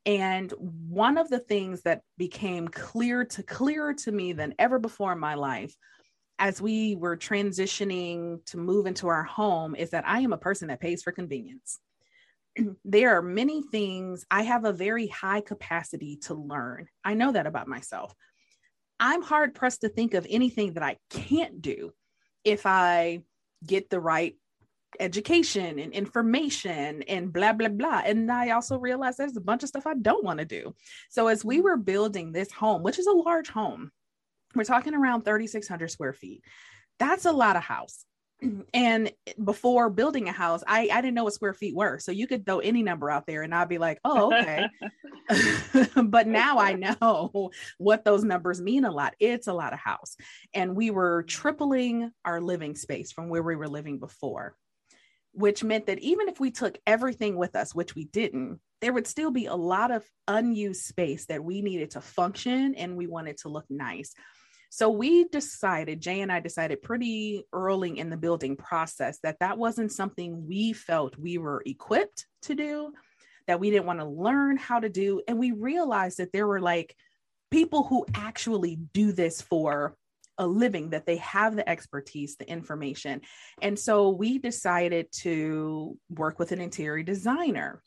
And 0.06 0.52
one 0.58 1.16
of 1.16 1.28
the 1.28 1.38
things 1.38 1.82
that 1.82 2.02
became 2.18 2.68
clear 2.68 3.24
to 3.24 3.42
clearer 3.42 3.94
to 3.94 4.12
me 4.12 4.32
than 4.32 4.54
ever 4.58 4.78
before 4.78 5.12
in 5.12 5.18
my 5.18 5.34
life 5.34 5.74
as 6.38 6.60
we 6.60 6.96
were 6.96 7.16
transitioning 7.16 8.44
to 8.46 8.58
move 8.58 8.86
into 8.86 9.08
our 9.08 9.22
home 9.22 9.74
is 9.74 9.90
that 9.90 10.06
I 10.06 10.20
am 10.20 10.32
a 10.32 10.38
person 10.38 10.68
that 10.68 10.80
pays 10.80 11.02
for 11.02 11.12
convenience. 11.12 11.78
there 12.84 13.16
are 13.16 13.22
many 13.22 13.62
things 13.62 14.26
I 14.30 14.42
have 14.42 14.64
a 14.64 14.72
very 14.72 15.06
high 15.06 15.40
capacity 15.40 16.18
to 16.24 16.34
learn. 16.34 16.88
I 17.04 17.14
know 17.14 17.32
that 17.32 17.46
about 17.46 17.68
myself. 17.68 18.14
I'm 19.00 19.22
hard 19.22 19.54
pressed 19.54 19.82
to 19.82 19.88
think 19.88 20.14
of 20.14 20.26
anything 20.28 20.74
that 20.74 20.82
I 20.82 20.98
can't 21.10 21.62
do 21.62 21.92
if 22.44 22.66
I 22.66 23.22
get 23.64 23.90
the 23.90 24.00
right 24.00 24.36
education 25.00 25.78
and 25.78 25.92
information 25.92 27.02
and 27.02 27.32
blah 27.32 27.52
blah 27.52 27.68
blah. 27.68 28.02
And 28.04 28.30
i 28.30 28.50
also 28.50 28.78
realized 28.78 29.18
there's 29.18 29.36
a 29.36 29.40
bunch 29.40 29.62
of 29.62 29.68
stuff 29.68 29.86
i 29.86 29.94
don't 29.94 30.24
want 30.24 30.38
to 30.38 30.44
do. 30.44 30.74
So 31.10 31.28
as 31.28 31.44
we 31.44 31.56
mm-hmm. 31.56 31.64
were 31.64 31.76
building 31.76 32.32
this 32.32 32.52
home 32.52 32.82
which 32.82 32.98
is 32.98 33.06
a 33.06 33.12
large 33.12 33.48
home 33.48 33.90
we're 34.54 34.64
talking 34.64 34.94
around 34.94 35.24
3600 35.24 35.90
square 35.90 36.12
feet. 36.12 36.42
That's 36.98 37.24
a 37.24 37.32
lot 37.32 37.56
of 37.56 37.62
house. 37.62 38.04
And 38.74 39.10
before 39.42 39.88
building 39.88 40.28
a 40.28 40.32
house 40.32 40.62
I, 40.66 40.88
I 40.92 41.00
didn't 41.00 41.14
know 41.14 41.24
what 41.24 41.32
square 41.32 41.54
feet 41.54 41.74
were. 41.74 41.98
So 41.98 42.12
you 42.12 42.26
could 42.26 42.44
throw 42.44 42.58
any 42.58 42.82
number 42.82 43.10
out 43.10 43.26
there 43.26 43.42
and 43.42 43.54
i'd 43.54 43.68
be 43.68 43.78
like 43.78 44.00
oh 44.04 44.32
okay. 44.32 44.66
But 46.04 46.26
now 46.26 46.58
i 46.58 46.74
know 46.74 47.50
what 47.78 48.04
those 48.04 48.24
numbers 48.24 48.60
mean 48.60 48.84
a 48.84 48.90
lot. 48.90 49.14
It's 49.18 49.46
a 49.46 49.54
lot 49.54 49.72
of 49.72 49.78
house. 49.78 50.16
And 50.52 50.76
we 50.76 50.90
were 50.90 51.22
tripling 51.22 52.10
our 52.24 52.40
living 52.40 52.74
space 52.74 53.12
from 53.12 53.28
where 53.28 53.42
we 53.42 53.56
were 53.56 53.68
living 53.68 53.98
before 53.98 54.54
which 55.34 55.64
meant 55.64 55.86
that 55.86 55.98
even 55.98 56.28
if 56.28 56.40
we 56.40 56.50
took 56.50 56.78
everything 56.86 57.36
with 57.36 57.54
us 57.56 57.74
which 57.74 57.94
we 57.94 58.04
didn't 58.06 58.60
there 58.80 58.92
would 58.92 59.06
still 59.06 59.30
be 59.30 59.46
a 59.46 59.54
lot 59.54 59.90
of 59.90 60.04
unused 60.28 60.84
space 60.84 61.26
that 61.26 61.42
we 61.42 61.62
needed 61.62 61.90
to 61.90 62.00
function 62.00 62.74
and 62.74 62.96
we 62.96 63.06
wanted 63.06 63.36
to 63.36 63.48
look 63.48 63.64
nice 63.68 64.14
so 64.74 64.90
we 64.90 65.22
decided, 65.28 66.00
Jay 66.00 66.20
and 66.20 66.32
I 66.32 66.40
decided 66.40 66.82
pretty 66.82 67.44
early 67.52 67.96
in 67.96 68.10
the 68.10 68.16
building 68.16 68.56
process 68.56 69.20
that 69.22 69.38
that 69.38 69.56
wasn't 69.56 69.92
something 69.92 70.48
we 70.48 70.72
felt 70.72 71.16
we 71.16 71.38
were 71.38 71.62
equipped 71.64 72.26
to 72.42 72.56
do, 72.56 72.92
that 73.46 73.60
we 73.60 73.70
didn't 73.70 73.86
want 73.86 74.00
to 74.00 74.04
learn 74.04 74.56
how 74.56 74.80
to 74.80 74.88
do. 74.88 75.22
And 75.28 75.38
we 75.38 75.52
realized 75.52 76.18
that 76.18 76.32
there 76.32 76.48
were 76.48 76.60
like 76.60 76.96
people 77.52 77.84
who 77.84 78.04
actually 78.16 78.74
do 78.92 79.12
this 79.12 79.40
for 79.40 79.94
a 80.38 80.46
living, 80.46 80.90
that 80.90 81.06
they 81.06 81.16
have 81.16 81.56
the 81.56 81.68
expertise, 81.68 82.36
the 82.36 82.48
information. 82.48 83.20
And 83.62 83.78
so 83.78 84.10
we 84.10 84.38
decided 84.38 85.12
to 85.20 85.98
work 86.08 86.38
with 86.38 86.52
an 86.52 86.60
interior 86.60 87.02
designer 87.02 87.82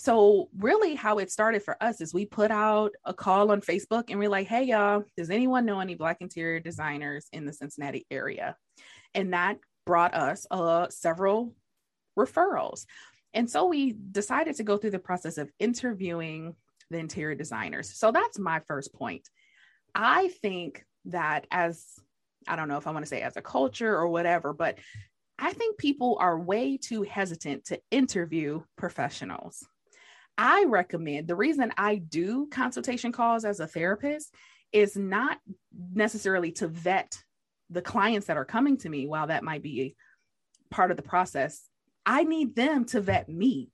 so 0.00 0.48
really 0.56 0.94
how 0.94 1.18
it 1.18 1.30
started 1.30 1.62
for 1.62 1.76
us 1.82 2.00
is 2.00 2.14
we 2.14 2.24
put 2.24 2.50
out 2.50 2.92
a 3.04 3.12
call 3.12 3.50
on 3.52 3.60
Facebook 3.60 4.04
and 4.08 4.18
we're 4.18 4.30
like, 4.30 4.46
hey 4.46 4.62
y'all, 4.62 5.04
does 5.14 5.28
anyone 5.28 5.66
know 5.66 5.78
any 5.78 5.94
black 5.94 6.22
interior 6.22 6.58
designers 6.58 7.28
in 7.34 7.44
the 7.44 7.52
Cincinnati 7.52 8.06
area? 8.10 8.56
And 9.14 9.34
that 9.34 9.58
brought 9.84 10.14
us 10.14 10.46
uh, 10.50 10.88
several 10.88 11.54
referrals. 12.18 12.86
And 13.34 13.50
so 13.50 13.66
we 13.66 13.92
decided 13.92 14.56
to 14.56 14.62
go 14.62 14.78
through 14.78 14.92
the 14.92 14.98
process 14.98 15.36
of 15.36 15.50
interviewing 15.58 16.54
the 16.88 16.96
interior 16.96 17.34
designers. 17.34 17.94
So 17.94 18.10
that's 18.10 18.38
my 18.38 18.60
first 18.60 18.94
point. 18.94 19.28
I 19.94 20.28
think 20.40 20.82
that 21.06 21.46
as 21.50 21.84
I 22.48 22.56
don't 22.56 22.68
know 22.68 22.78
if 22.78 22.86
I 22.86 22.90
want 22.92 23.04
to 23.04 23.08
say 23.08 23.22
as 23.22 23.36
a 23.36 23.42
culture 23.42 23.94
or 23.94 24.08
whatever, 24.08 24.52
but 24.52 24.78
I 25.38 25.52
think 25.52 25.78
people 25.78 26.16
are 26.20 26.38
way 26.38 26.76
too 26.76 27.02
hesitant 27.02 27.66
to 27.66 27.80
interview 27.90 28.62
professionals. 28.76 29.66
I 30.36 30.64
recommend 30.64 31.28
the 31.28 31.36
reason 31.36 31.72
I 31.76 31.96
do 31.96 32.46
consultation 32.50 33.12
calls 33.12 33.44
as 33.44 33.60
a 33.60 33.66
therapist 33.66 34.34
is 34.72 34.96
not 34.96 35.38
necessarily 35.92 36.52
to 36.52 36.68
vet 36.68 37.16
the 37.68 37.82
clients 37.82 38.26
that 38.26 38.36
are 38.36 38.44
coming 38.44 38.76
to 38.78 38.88
me, 38.88 39.06
while 39.06 39.26
that 39.26 39.44
might 39.44 39.62
be 39.62 39.96
part 40.70 40.90
of 40.90 40.96
the 40.96 41.02
process. 41.02 41.62
I 42.06 42.24
need 42.24 42.56
them 42.56 42.84
to 42.86 43.00
vet 43.00 43.28
me. 43.28 43.70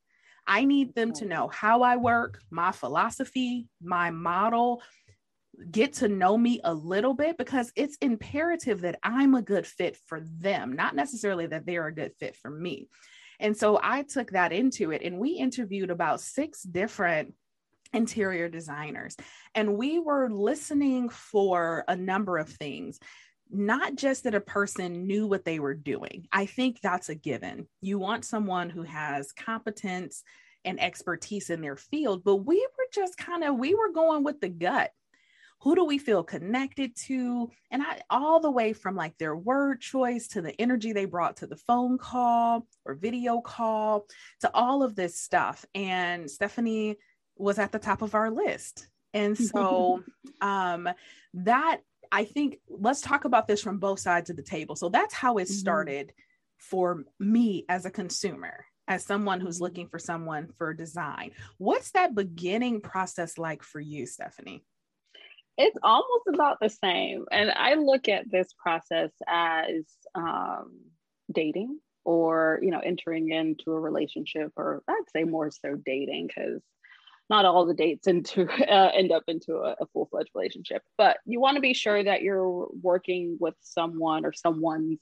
I 0.47 0.65
need 0.65 0.95
them 0.95 1.13
to 1.15 1.25
know 1.25 1.49
how 1.49 1.83
I 1.83 1.97
work, 1.97 2.41
my 2.51 2.73
philosophy, 2.73 3.69
my 3.83 4.11
model, 4.11 4.83
get 5.71 5.95
to 5.95 6.09
know 6.09 6.37
me 6.37 6.61
a 6.65 6.73
little 6.73 7.15
bit 7.15 7.39
because 7.39 7.73
it's 7.77 7.97
imperative 8.01 8.83
that 8.83 8.99
I'm 9.03 9.35
a 9.35 9.43
good 9.43 9.67
fit 9.67 9.97
for 10.07 10.21
them, 10.21 10.75
not 10.75 10.95
necessarily 10.95 11.47
that 11.47 11.67
they're 11.67 11.87
a 11.87 11.95
good 11.95 12.13
fit 12.19 12.37
for 12.37 12.51
me. 12.51 12.89
And 13.41 13.57
so 13.57 13.79
I 13.83 14.03
took 14.03 14.31
that 14.31 14.53
into 14.53 14.93
it 14.93 15.03
and 15.03 15.19
we 15.19 15.31
interviewed 15.31 15.91
about 15.91 16.21
six 16.21 16.63
different 16.63 17.35
interior 17.93 18.49
designers 18.49 19.17
and 19.55 19.77
we 19.77 19.99
were 19.99 20.29
listening 20.29 21.09
for 21.09 21.85
a 21.89 21.97
number 21.97 22.39
of 22.39 22.49
things 22.49 22.99
not 23.51 23.95
just 23.95 24.25
that 24.25 24.35
a 24.35 24.41
person 24.41 25.07
knew 25.07 25.27
what 25.27 25.45
they 25.45 25.61
were 25.61 25.75
doing. 25.75 26.27
I 26.33 26.47
think 26.47 26.81
that's 26.81 27.09
a 27.09 27.15
given. 27.15 27.69
You 27.81 27.99
want 27.99 28.25
someone 28.25 28.71
who 28.71 28.83
has 28.83 29.33
competence 29.33 30.23
and 30.65 30.81
expertise 30.81 31.51
in 31.51 31.61
their 31.61 31.77
field, 31.77 32.25
but 32.25 32.37
we 32.37 32.57
were 32.77 32.87
just 32.93 33.17
kind 33.17 33.45
of 33.45 33.57
we 33.57 33.75
were 33.75 33.93
going 33.93 34.25
with 34.25 34.41
the 34.41 34.49
gut 34.49 34.91
who 35.61 35.75
do 35.75 35.85
we 35.85 35.99
feel 35.99 36.23
connected 36.23 36.95
to? 37.07 37.51
And 37.71 37.83
I, 37.83 38.03
all 38.11 38.41
the 38.41 38.51
way 38.51 38.73
from 38.73 38.95
like 38.95 39.17
their 39.19 39.35
word 39.35 39.81
choice 39.81 40.29
to 40.29 40.43
the 40.43 40.59
energy 40.61 40.93
they 40.93 41.07
brought 41.07 41.39
to 41.39 41.47
the 41.47 41.57
phone 41.57 41.99
call 41.99 42.67
or 42.85 42.95
video 42.95 43.41
call 43.41 44.07
to 44.41 44.51
all 44.55 44.83
of 44.83 44.95
this 44.95 45.21
stuff. 45.21 45.65
And 45.75 46.31
stephanie 46.31 46.97
was 47.37 47.59
at 47.59 47.73
the 47.73 47.79
top 47.79 48.03
of 48.03 48.15
our 48.15 48.31
list. 48.31 48.89
And 49.15 49.37
so 49.37 50.03
um 50.41 50.89
that 51.35 51.81
i 52.13 52.25
think 52.25 52.59
let's 52.69 53.01
talk 53.01 53.25
about 53.25 53.47
this 53.47 53.63
from 53.63 53.79
both 53.79 53.99
sides 53.99 54.31
of 54.31 54.37
the 54.37 54.43
table. 54.43 54.77
So 54.77 54.89
that's 54.89 55.15
how 55.15 55.39
it 55.39 55.45
mm-hmm. 55.45 55.53
started 55.55 56.07
mm-hmm. 56.09 56.59
for 56.59 57.05
me 57.19 57.65
as 57.69 57.87
a 57.87 57.91
consumer 57.91 58.67
as 58.89 59.05
someone 59.05 59.41
who's 59.41 59.61
looking 59.61 59.89
for 59.89 59.99
someone 59.99 60.49
for 60.59 60.73
design. 60.73 61.33
What's 61.59 61.91
that 61.93 62.15
beginning 62.15 62.83
process 62.83 63.37
like 63.37 63.65
for 63.65 63.81
you 63.81 64.07
stephanie 64.07 64.63
it's 65.59 65.79
almost 65.83 66.27
about 66.33 66.59
the 66.61 66.69
same. 66.69 67.25
And 67.31 67.51
I 67.51 67.75
look 67.75 68.09
at 68.09 68.31
this 68.31 68.49
process 68.59 69.11
as 69.27 69.85
um, 70.15 70.73
dating 71.33 71.79
or, 72.05 72.61
you 72.63 72.71
know, 72.71 72.81
entering 72.81 73.31
into 73.31 73.73
a 73.73 73.81
relationship, 73.81 74.53
or 74.57 74.83
I'd 74.89 75.11
say 75.13 75.25
more 75.25 75.51
so 75.51 75.75
dating, 75.75 76.29
because 76.29 76.63
not 77.29 77.45
all 77.45 77.67
the 77.67 77.75
dates 77.75 78.07
into 78.07 78.49
uh, 78.49 78.91
end 78.95 79.13
up 79.13 79.25
into 79.29 79.57
a, 79.57 79.77
a 79.81 79.87
full-fledged 79.93 80.31
relationship. 80.35 80.83
But 80.97 81.19
you 81.25 81.41
want 81.41 81.57
to 81.57 81.63
be 81.63 81.75
sure 81.75 82.03
that 82.03 82.23
you're 82.23 82.69
working 82.83 83.37
with 83.41 83.55
someone 83.63 84.25
or 84.25 84.33
someone's 84.33 84.99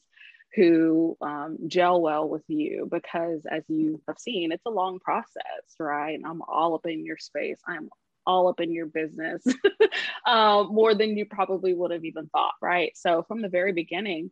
who 0.54 1.16
um, 1.20 1.58
gel 1.66 2.00
well 2.00 2.28
with 2.28 2.44
you 2.46 2.88
because 2.88 3.40
as 3.50 3.64
you 3.66 4.00
have 4.06 4.16
seen 4.20 4.52
it's 4.52 4.62
a 4.66 4.70
long 4.70 5.00
process 5.00 5.42
right? 5.80 6.20
I'm 6.24 6.42
all 6.42 6.74
up 6.76 6.86
in 6.86 7.04
your 7.04 7.18
space. 7.18 7.58
I'm 7.66 7.88
all 8.26 8.48
up 8.48 8.60
in 8.60 8.72
your 8.72 8.86
business 8.86 9.44
uh, 10.26 10.64
more 10.68 10.94
than 10.94 11.16
you 11.16 11.26
probably 11.26 11.74
would 11.74 11.90
have 11.90 12.04
even 12.04 12.26
thought, 12.28 12.54
right? 12.62 12.92
So 12.96 13.22
from 13.26 13.42
the 13.42 13.48
very 13.48 13.72
beginning, 13.72 14.30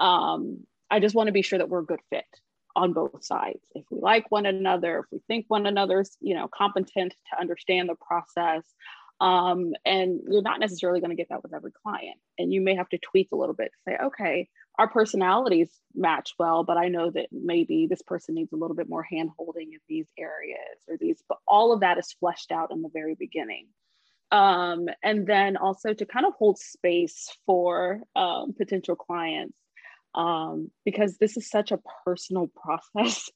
um, 0.00 0.66
I 0.90 1.00
just 1.00 1.14
want 1.14 1.28
to 1.28 1.32
be 1.32 1.42
sure 1.42 1.58
that 1.58 1.68
we're 1.68 1.80
a 1.80 1.86
good 1.86 2.00
fit 2.10 2.24
on 2.74 2.92
both 2.92 3.24
sides. 3.24 3.60
If 3.74 3.84
we 3.90 4.00
like 4.00 4.30
one 4.30 4.46
another, 4.46 5.00
if 5.00 5.06
we 5.12 5.20
think 5.26 5.46
one 5.48 5.66
another's, 5.66 6.16
you 6.20 6.34
know, 6.34 6.48
competent 6.48 7.14
to 7.30 7.40
understand 7.40 7.88
the 7.88 7.94
process, 7.94 8.64
Um, 9.22 9.72
and 9.84 10.20
you're 10.28 10.42
not 10.42 10.58
necessarily 10.58 10.98
going 10.98 11.10
to 11.10 11.16
get 11.16 11.28
that 11.28 11.44
with 11.44 11.54
every 11.54 11.70
client. 11.70 12.16
And 12.38 12.52
you 12.52 12.60
may 12.60 12.74
have 12.74 12.88
to 12.88 12.98
tweak 12.98 13.28
a 13.32 13.36
little 13.36 13.54
bit 13.54 13.70
to 13.70 13.78
say, 13.90 13.96
okay, 14.06 14.48
our 14.80 14.88
personalities 14.88 15.70
match 15.94 16.34
well, 16.40 16.64
but 16.64 16.76
I 16.76 16.88
know 16.88 17.08
that 17.12 17.28
maybe 17.30 17.86
this 17.86 18.02
person 18.02 18.34
needs 18.34 18.52
a 18.52 18.56
little 18.56 18.74
bit 18.74 18.88
more 18.88 19.04
hand 19.04 19.30
holding 19.38 19.74
in 19.74 19.78
these 19.88 20.08
areas 20.18 20.58
or 20.88 20.96
these, 20.98 21.22
but 21.28 21.38
all 21.46 21.72
of 21.72 21.80
that 21.80 21.98
is 21.98 22.16
fleshed 22.18 22.50
out 22.50 22.72
in 22.72 22.82
the 22.82 22.88
very 22.92 23.14
beginning. 23.14 23.68
Um, 24.32 24.88
and 25.04 25.24
then 25.24 25.56
also 25.56 25.92
to 25.92 26.04
kind 26.04 26.26
of 26.26 26.32
hold 26.34 26.58
space 26.58 27.28
for 27.46 28.00
um, 28.16 28.54
potential 28.54 28.96
clients 28.96 29.54
um, 30.16 30.72
because 30.84 31.18
this 31.18 31.36
is 31.36 31.48
such 31.48 31.70
a 31.70 31.78
personal 32.04 32.50
process. 32.60 33.30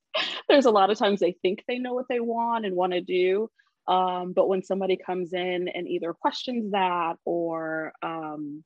There's 0.48 0.66
a 0.66 0.72
lot 0.72 0.90
of 0.90 0.98
times 0.98 1.20
they 1.20 1.36
think 1.42 1.62
they 1.68 1.78
know 1.78 1.94
what 1.94 2.06
they 2.08 2.18
want 2.18 2.66
and 2.66 2.74
want 2.74 2.92
to 2.92 3.00
do. 3.00 3.50
Um, 3.88 4.32
but 4.32 4.48
when 4.48 4.62
somebody 4.62 4.96
comes 4.96 5.32
in 5.32 5.68
and 5.68 5.88
either 5.88 6.12
questions 6.12 6.72
that 6.72 7.16
or 7.24 7.92
um, 8.02 8.64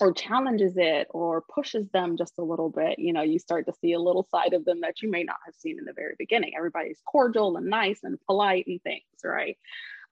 or 0.00 0.12
challenges 0.12 0.74
it 0.76 1.06
or 1.10 1.42
pushes 1.42 1.88
them 1.90 2.16
just 2.16 2.34
a 2.38 2.42
little 2.42 2.70
bit, 2.70 2.98
you 2.98 3.12
know, 3.12 3.22
you 3.22 3.38
start 3.38 3.66
to 3.66 3.72
see 3.80 3.92
a 3.92 4.00
little 4.00 4.26
side 4.30 4.52
of 4.52 4.64
them 4.64 4.80
that 4.80 5.02
you 5.02 5.10
may 5.10 5.22
not 5.22 5.36
have 5.44 5.54
seen 5.54 5.78
in 5.78 5.84
the 5.84 5.92
very 5.92 6.14
beginning. 6.18 6.52
Everybody's 6.56 7.00
cordial 7.04 7.56
and 7.56 7.66
nice 7.66 8.00
and 8.02 8.18
polite 8.26 8.66
and 8.66 8.82
things, 8.82 9.02
right? 9.22 9.56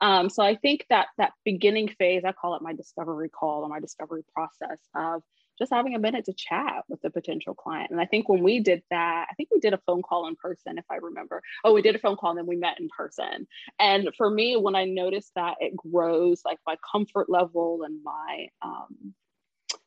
Um, 0.00 0.30
so 0.30 0.42
I 0.42 0.56
think 0.56 0.86
that 0.90 1.06
that 1.18 1.32
beginning 1.44 1.88
phase, 1.88 2.22
I 2.24 2.32
call 2.32 2.56
it 2.56 2.62
my 2.62 2.72
discovery 2.72 3.28
call 3.28 3.62
or 3.62 3.68
my 3.68 3.80
discovery 3.80 4.22
process 4.34 4.78
of 4.94 5.22
just 5.62 5.72
having 5.72 5.94
a 5.94 5.98
minute 5.98 6.24
to 6.24 6.32
chat 6.32 6.82
with 6.88 7.00
the 7.02 7.10
potential 7.10 7.54
client. 7.54 7.92
And 7.92 8.00
I 8.00 8.04
think 8.04 8.28
when 8.28 8.42
we 8.42 8.58
did 8.58 8.82
that, 8.90 9.28
I 9.30 9.34
think 9.34 9.48
we 9.52 9.60
did 9.60 9.74
a 9.74 9.80
phone 9.86 10.02
call 10.02 10.26
in 10.26 10.34
person, 10.34 10.76
if 10.76 10.84
I 10.90 10.96
remember. 10.96 11.40
Oh, 11.62 11.72
we 11.72 11.82
did 11.82 11.94
a 11.94 12.00
phone 12.00 12.16
call 12.16 12.30
and 12.30 12.38
then 12.38 12.46
we 12.46 12.56
met 12.56 12.80
in 12.80 12.88
person. 12.88 13.46
And 13.78 14.08
for 14.16 14.28
me, 14.28 14.56
when 14.56 14.74
I 14.74 14.86
noticed 14.86 15.30
that 15.36 15.54
it 15.60 15.76
grows 15.76 16.42
like 16.44 16.58
my 16.66 16.76
comfort 16.90 17.30
level 17.30 17.84
and 17.84 18.02
my, 18.02 18.48
um, 18.60 19.14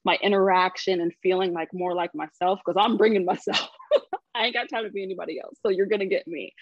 my 0.06 0.18
interaction 0.22 1.02
and 1.02 1.12
feeling 1.22 1.52
like 1.52 1.74
more 1.74 1.94
like 1.94 2.16
myself 2.16 2.62
because 2.66 2.82
I'm 2.82 2.96
bringing 2.96 3.26
myself. 3.26 3.68
I 4.36 4.46
ain't 4.46 4.54
got 4.54 4.70
time 4.70 4.86
to 4.86 4.92
be 4.92 5.04
anybody 5.04 5.42
else. 5.42 5.58
So 5.62 5.70
you're 5.70 5.88
going 5.88 6.00
to 6.00 6.06
get 6.06 6.26
me. 6.26 6.54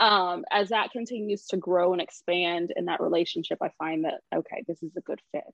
Um, 0.00 0.44
as 0.50 0.70
that 0.70 0.92
continues 0.92 1.46
to 1.48 1.58
grow 1.58 1.92
and 1.92 2.00
expand 2.00 2.72
in 2.74 2.86
that 2.86 3.00
relationship, 3.00 3.58
I 3.60 3.70
find 3.78 4.06
that, 4.06 4.20
okay, 4.34 4.64
this 4.66 4.82
is 4.82 4.96
a 4.96 5.02
good 5.02 5.20
fit 5.30 5.44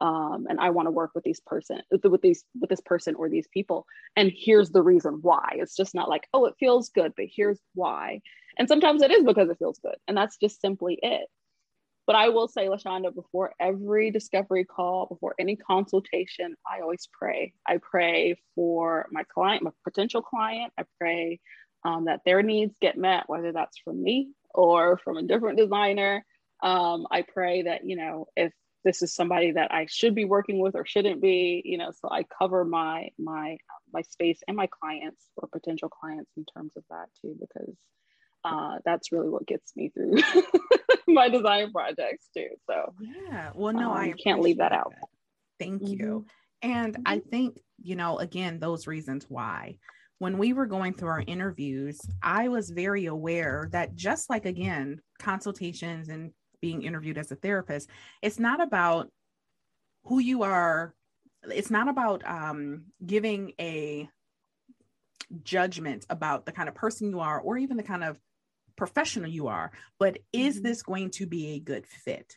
um, 0.00 0.46
and 0.48 0.60
I 0.60 0.70
want 0.70 0.86
to 0.86 0.92
work 0.92 1.10
with 1.14 1.24
these 1.24 1.40
person 1.40 1.80
with 1.90 2.22
these 2.22 2.44
with 2.60 2.70
this 2.70 2.80
person 2.80 3.14
or 3.14 3.28
these 3.28 3.48
people. 3.52 3.86
And 4.16 4.32
here's 4.34 4.70
the 4.70 4.82
reason 4.82 5.18
why. 5.22 5.56
It's 5.56 5.76
just 5.76 5.94
not 5.94 6.08
like, 6.08 6.28
oh, 6.32 6.46
it 6.46 6.54
feels 6.58 6.90
good, 6.90 7.12
but 7.16 7.26
here's 7.34 7.60
why. 7.74 8.20
And 8.58 8.68
sometimes 8.68 9.02
it 9.02 9.10
is 9.10 9.24
because 9.24 9.48
it 9.50 9.58
feels 9.58 9.78
good, 9.78 9.96
and 10.06 10.16
that's 10.16 10.36
just 10.36 10.60
simply 10.60 10.98
it. 11.02 11.28
But 12.06 12.16
I 12.16 12.30
will 12.30 12.48
say, 12.48 12.68
Lashonda, 12.68 13.14
before 13.14 13.52
every 13.60 14.10
discovery 14.10 14.64
call, 14.64 15.04
before 15.04 15.34
any 15.38 15.56
consultation, 15.56 16.56
I 16.66 16.80
always 16.80 17.06
pray. 17.12 17.52
I 17.66 17.78
pray 17.78 18.40
for 18.54 19.06
my 19.12 19.24
client, 19.24 19.62
my 19.62 19.72
potential 19.84 20.22
client. 20.22 20.72
I 20.78 20.84
pray 20.98 21.38
um, 21.84 22.06
that 22.06 22.20
their 22.24 22.42
needs 22.42 22.74
get 22.80 22.96
met, 22.96 23.24
whether 23.26 23.52
that's 23.52 23.76
from 23.84 24.02
me 24.02 24.30
or 24.54 24.96
from 25.04 25.18
a 25.18 25.22
different 25.22 25.58
designer. 25.58 26.24
Um, 26.62 27.06
I 27.10 27.22
pray 27.22 27.62
that, 27.64 27.86
you 27.86 27.96
know, 27.96 28.26
if 28.36 28.54
this 28.84 29.02
is 29.02 29.14
somebody 29.14 29.52
that 29.52 29.72
I 29.72 29.86
should 29.86 30.14
be 30.14 30.24
working 30.24 30.60
with 30.60 30.74
or 30.74 30.86
shouldn't 30.86 31.20
be, 31.20 31.62
you 31.64 31.78
know, 31.78 31.90
so 31.90 32.08
I 32.10 32.24
cover 32.24 32.64
my 32.64 33.10
my 33.18 33.58
my 33.92 34.02
space 34.02 34.40
and 34.46 34.56
my 34.56 34.68
clients 34.68 35.24
or 35.36 35.48
potential 35.48 35.88
clients 35.88 36.30
in 36.36 36.44
terms 36.44 36.72
of 36.76 36.84
that 36.90 37.06
too, 37.20 37.36
because 37.38 37.74
uh, 38.44 38.78
that's 38.84 39.12
really 39.12 39.28
what 39.28 39.46
gets 39.46 39.74
me 39.76 39.90
through 39.90 40.16
my 41.08 41.28
design 41.28 41.72
projects 41.72 42.28
too. 42.36 42.48
So 42.68 42.94
yeah, 43.00 43.50
well, 43.54 43.72
no, 43.72 43.90
um, 43.90 43.96
I 43.96 44.12
can't 44.12 44.40
leave 44.40 44.58
that 44.58 44.72
out. 44.72 44.92
That. 45.00 45.08
Thank 45.58 45.82
mm-hmm. 45.82 45.92
you. 45.92 46.26
And 46.62 46.94
mm-hmm. 46.94 47.02
I 47.06 47.18
think 47.18 47.58
you 47.82 47.96
know, 47.96 48.18
again, 48.18 48.58
those 48.58 48.86
reasons 48.86 49.26
why. 49.28 49.78
When 50.20 50.36
we 50.36 50.52
were 50.52 50.66
going 50.66 50.94
through 50.94 51.10
our 51.10 51.22
interviews, 51.24 52.00
I 52.20 52.48
was 52.48 52.70
very 52.70 53.06
aware 53.06 53.68
that 53.70 53.94
just 53.94 54.28
like 54.28 54.46
again, 54.46 55.00
consultations 55.20 56.08
and 56.08 56.32
being 56.60 56.82
interviewed 56.82 57.18
as 57.18 57.30
a 57.30 57.36
therapist 57.36 57.88
it's 58.22 58.38
not 58.38 58.60
about 58.60 59.10
who 60.04 60.18
you 60.18 60.42
are 60.42 60.94
it's 61.44 61.70
not 61.70 61.88
about 61.88 62.26
um, 62.26 62.84
giving 63.04 63.52
a 63.60 64.08
judgment 65.42 66.06
about 66.10 66.46
the 66.46 66.52
kind 66.52 66.68
of 66.68 66.74
person 66.74 67.10
you 67.10 67.20
are 67.20 67.40
or 67.40 67.58
even 67.58 67.76
the 67.76 67.82
kind 67.82 68.02
of 68.02 68.18
professional 68.76 69.28
you 69.28 69.48
are 69.48 69.70
but 69.98 70.18
is 70.32 70.56
mm-hmm. 70.56 70.64
this 70.64 70.82
going 70.82 71.10
to 71.10 71.26
be 71.26 71.50
a 71.50 71.60
good 71.60 71.86
fit 71.86 72.34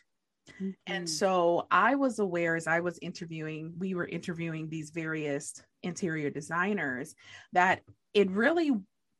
mm-hmm. 0.50 0.70
and 0.86 1.08
so 1.08 1.66
i 1.70 1.94
was 1.94 2.18
aware 2.18 2.56
as 2.56 2.66
i 2.66 2.80
was 2.80 2.98
interviewing 3.00 3.72
we 3.78 3.94
were 3.94 4.06
interviewing 4.06 4.68
these 4.68 4.90
various 4.90 5.62
interior 5.82 6.28
designers 6.28 7.14
that 7.52 7.80
it 8.12 8.30
really 8.30 8.72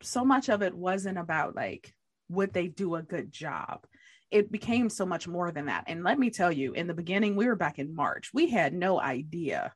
so 0.02 0.24
much 0.24 0.48
of 0.48 0.62
it 0.62 0.74
wasn't 0.74 1.16
about 1.16 1.54
like 1.54 1.94
would 2.28 2.52
they 2.52 2.66
do 2.66 2.96
a 2.96 3.02
good 3.02 3.32
job 3.32 3.86
it 4.32 4.50
became 4.50 4.88
so 4.88 5.04
much 5.04 5.28
more 5.28 5.52
than 5.52 5.66
that. 5.66 5.84
And 5.86 6.02
let 6.02 6.18
me 6.18 6.30
tell 6.30 6.50
you, 6.50 6.72
in 6.72 6.86
the 6.86 6.94
beginning, 6.94 7.36
we 7.36 7.46
were 7.46 7.54
back 7.54 7.78
in 7.78 7.94
March, 7.94 8.30
we 8.32 8.48
had 8.48 8.72
no 8.72 9.00
idea 9.00 9.72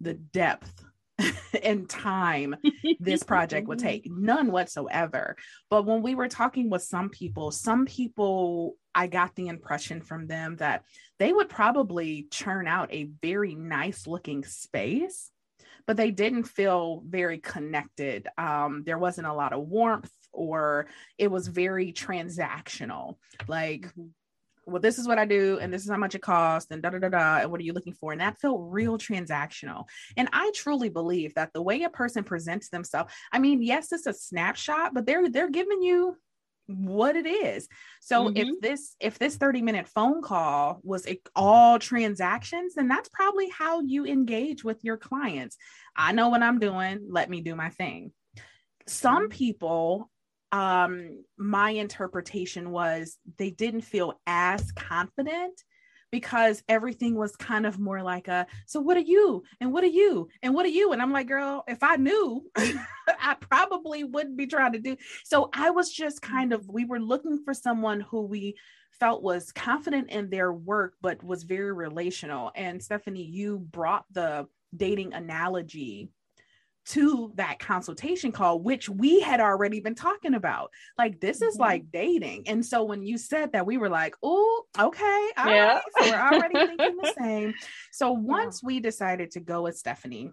the 0.00 0.14
depth 0.14 0.84
and 1.64 1.88
time 1.88 2.54
this 3.00 3.24
project 3.24 3.66
would 3.66 3.80
take, 3.80 4.06
none 4.10 4.52
whatsoever. 4.52 5.36
But 5.68 5.84
when 5.84 6.02
we 6.02 6.14
were 6.14 6.28
talking 6.28 6.70
with 6.70 6.82
some 6.82 7.10
people, 7.10 7.50
some 7.50 7.86
people, 7.86 8.76
I 8.94 9.08
got 9.08 9.34
the 9.34 9.48
impression 9.48 10.00
from 10.00 10.28
them 10.28 10.56
that 10.56 10.84
they 11.18 11.32
would 11.32 11.48
probably 11.48 12.28
churn 12.30 12.68
out 12.68 12.92
a 12.92 13.10
very 13.20 13.56
nice 13.56 14.06
looking 14.06 14.44
space 14.44 15.30
but 15.88 15.96
they 15.96 16.10
didn't 16.10 16.44
feel 16.44 17.02
very 17.08 17.38
connected. 17.38 18.28
Um, 18.36 18.82
there 18.84 18.98
wasn't 18.98 19.26
a 19.26 19.32
lot 19.32 19.54
of 19.54 19.66
warmth, 19.66 20.12
or 20.32 20.86
it 21.16 21.30
was 21.30 21.48
very 21.48 21.92
transactional. 21.92 23.16
Like, 23.46 23.82
mm-hmm. 23.82 24.06
well, 24.66 24.80
this 24.80 24.98
is 24.98 25.08
what 25.08 25.18
I 25.18 25.24
do, 25.24 25.58
and 25.60 25.72
this 25.72 25.84
is 25.84 25.90
how 25.90 25.96
much 25.96 26.14
it 26.14 26.22
costs, 26.22 26.70
and 26.70 26.82
da 26.82 26.90
da 26.90 26.98
da 26.98 27.08
da. 27.08 27.38
And 27.38 27.50
what 27.50 27.60
are 27.60 27.64
you 27.64 27.72
looking 27.72 27.94
for? 27.94 28.12
And 28.12 28.20
that 28.20 28.40
felt 28.40 28.60
real 28.62 28.98
transactional. 28.98 29.84
And 30.16 30.28
I 30.32 30.50
truly 30.54 30.88
believe 30.88 31.34
that 31.34 31.52
the 31.52 31.62
way 31.62 31.82
a 31.82 31.90
person 31.90 32.24
presents 32.24 32.68
themselves, 32.68 33.12
I 33.32 33.38
mean, 33.38 33.62
yes, 33.62 33.92
it's 33.92 34.06
a 34.06 34.12
snapshot, 34.12 34.94
but 34.94 35.06
they're 35.06 35.28
they're 35.28 35.50
giving 35.50 35.82
you 35.82 36.16
what 36.68 37.16
it 37.16 37.26
is. 37.26 37.66
So 38.00 38.26
mm-hmm. 38.26 38.36
if 38.36 38.60
this 38.60 38.94
if 39.00 39.18
this 39.18 39.36
30 39.36 39.62
minute 39.62 39.88
phone 39.88 40.22
call 40.22 40.80
was 40.82 41.06
all 41.34 41.78
transactions, 41.78 42.74
then 42.74 42.88
that's 42.88 43.08
probably 43.08 43.48
how 43.48 43.80
you 43.80 44.06
engage 44.06 44.62
with 44.62 44.84
your 44.84 44.98
clients. 44.98 45.56
I 45.96 46.12
know 46.12 46.28
what 46.28 46.42
I'm 46.42 46.58
doing, 46.58 47.06
let 47.08 47.28
me 47.30 47.40
do 47.40 47.56
my 47.56 47.70
thing. 47.70 48.12
Some 48.86 49.24
mm-hmm. 49.24 49.30
people 49.30 50.10
um 50.52 51.24
my 51.36 51.70
interpretation 51.70 52.70
was 52.70 53.18
they 53.36 53.50
didn't 53.50 53.82
feel 53.82 54.18
as 54.26 54.72
confident 54.72 55.62
because 56.10 56.62
everything 56.68 57.14
was 57.14 57.36
kind 57.36 57.66
of 57.66 57.78
more 57.78 58.02
like 58.02 58.28
a 58.28 58.46
so 58.66 58.80
what 58.80 58.96
are 58.96 59.00
you? 59.00 59.42
And 59.60 59.72
what 59.72 59.84
are 59.84 59.88
you? 59.88 60.28
And 60.42 60.54
what 60.54 60.66
are 60.66 60.70
you? 60.70 60.92
And 60.92 61.02
i'm 61.02 61.12
like 61.12 61.28
girl 61.28 61.64
if 61.68 61.82
i 61.82 61.96
knew 61.96 62.44
i 62.56 63.36
probably 63.40 64.04
wouldn't 64.04 64.36
be 64.36 64.46
trying 64.46 64.72
to 64.72 64.78
do. 64.78 64.96
So 65.24 65.50
i 65.52 65.70
was 65.70 65.92
just 65.92 66.22
kind 66.22 66.52
of 66.52 66.68
we 66.68 66.84
were 66.84 67.00
looking 67.00 67.42
for 67.44 67.54
someone 67.54 68.00
who 68.00 68.22
we 68.22 68.56
felt 68.92 69.22
was 69.22 69.52
confident 69.52 70.10
in 70.10 70.28
their 70.30 70.52
work 70.52 70.94
but 71.00 71.22
was 71.22 71.42
very 71.42 71.72
relational. 71.72 72.52
And 72.54 72.82
stephanie 72.82 73.24
you 73.24 73.58
brought 73.58 74.04
the 74.12 74.46
dating 74.76 75.14
analogy 75.14 76.10
to 76.88 77.32
that 77.34 77.58
consultation 77.58 78.32
call, 78.32 78.60
which 78.60 78.88
we 78.88 79.20
had 79.20 79.40
already 79.40 79.80
been 79.80 79.94
talking 79.94 80.34
about. 80.34 80.70
Like, 80.96 81.20
this 81.20 81.42
is 81.42 81.54
mm-hmm. 81.54 81.62
like 81.62 81.90
dating. 81.90 82.48
And 82.48 82.64
so 82.64 82.82
when 82.84 83.02
you 83.02 83.18
said 83.18 83.52
that, 83.52 83.66
we 83.66 83.76
were 83.76 83.90
like, 83.90 84.14
oh, 84.22 84.64
okay. 84.78 85.28
yeah. 85.36 85.74
Right. 85.74 85.82
So 85.98 86.10
we're 86.10 86.18
already 86.18 86.54
thinking 86.66 86.96
the 86.96 87.14
same. 87.18 87.54
So 87.92 88.12
once 88.12 88.60
yeah. 88.62 88.66
we 88.68 88.80
decided 88.80 89.32
to 89.32 89.40
go 89.40 89.62
with 89.62 89.76
Stephanie, 89.76 90.32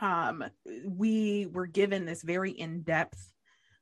um, 0.00 0.44
we 0.84 1.46
were 1.46 1.66
given 1.66 2.04
this 2.04 2.22
very 2.22 2.50
in 2.50 2.82
depth 2.82 3.32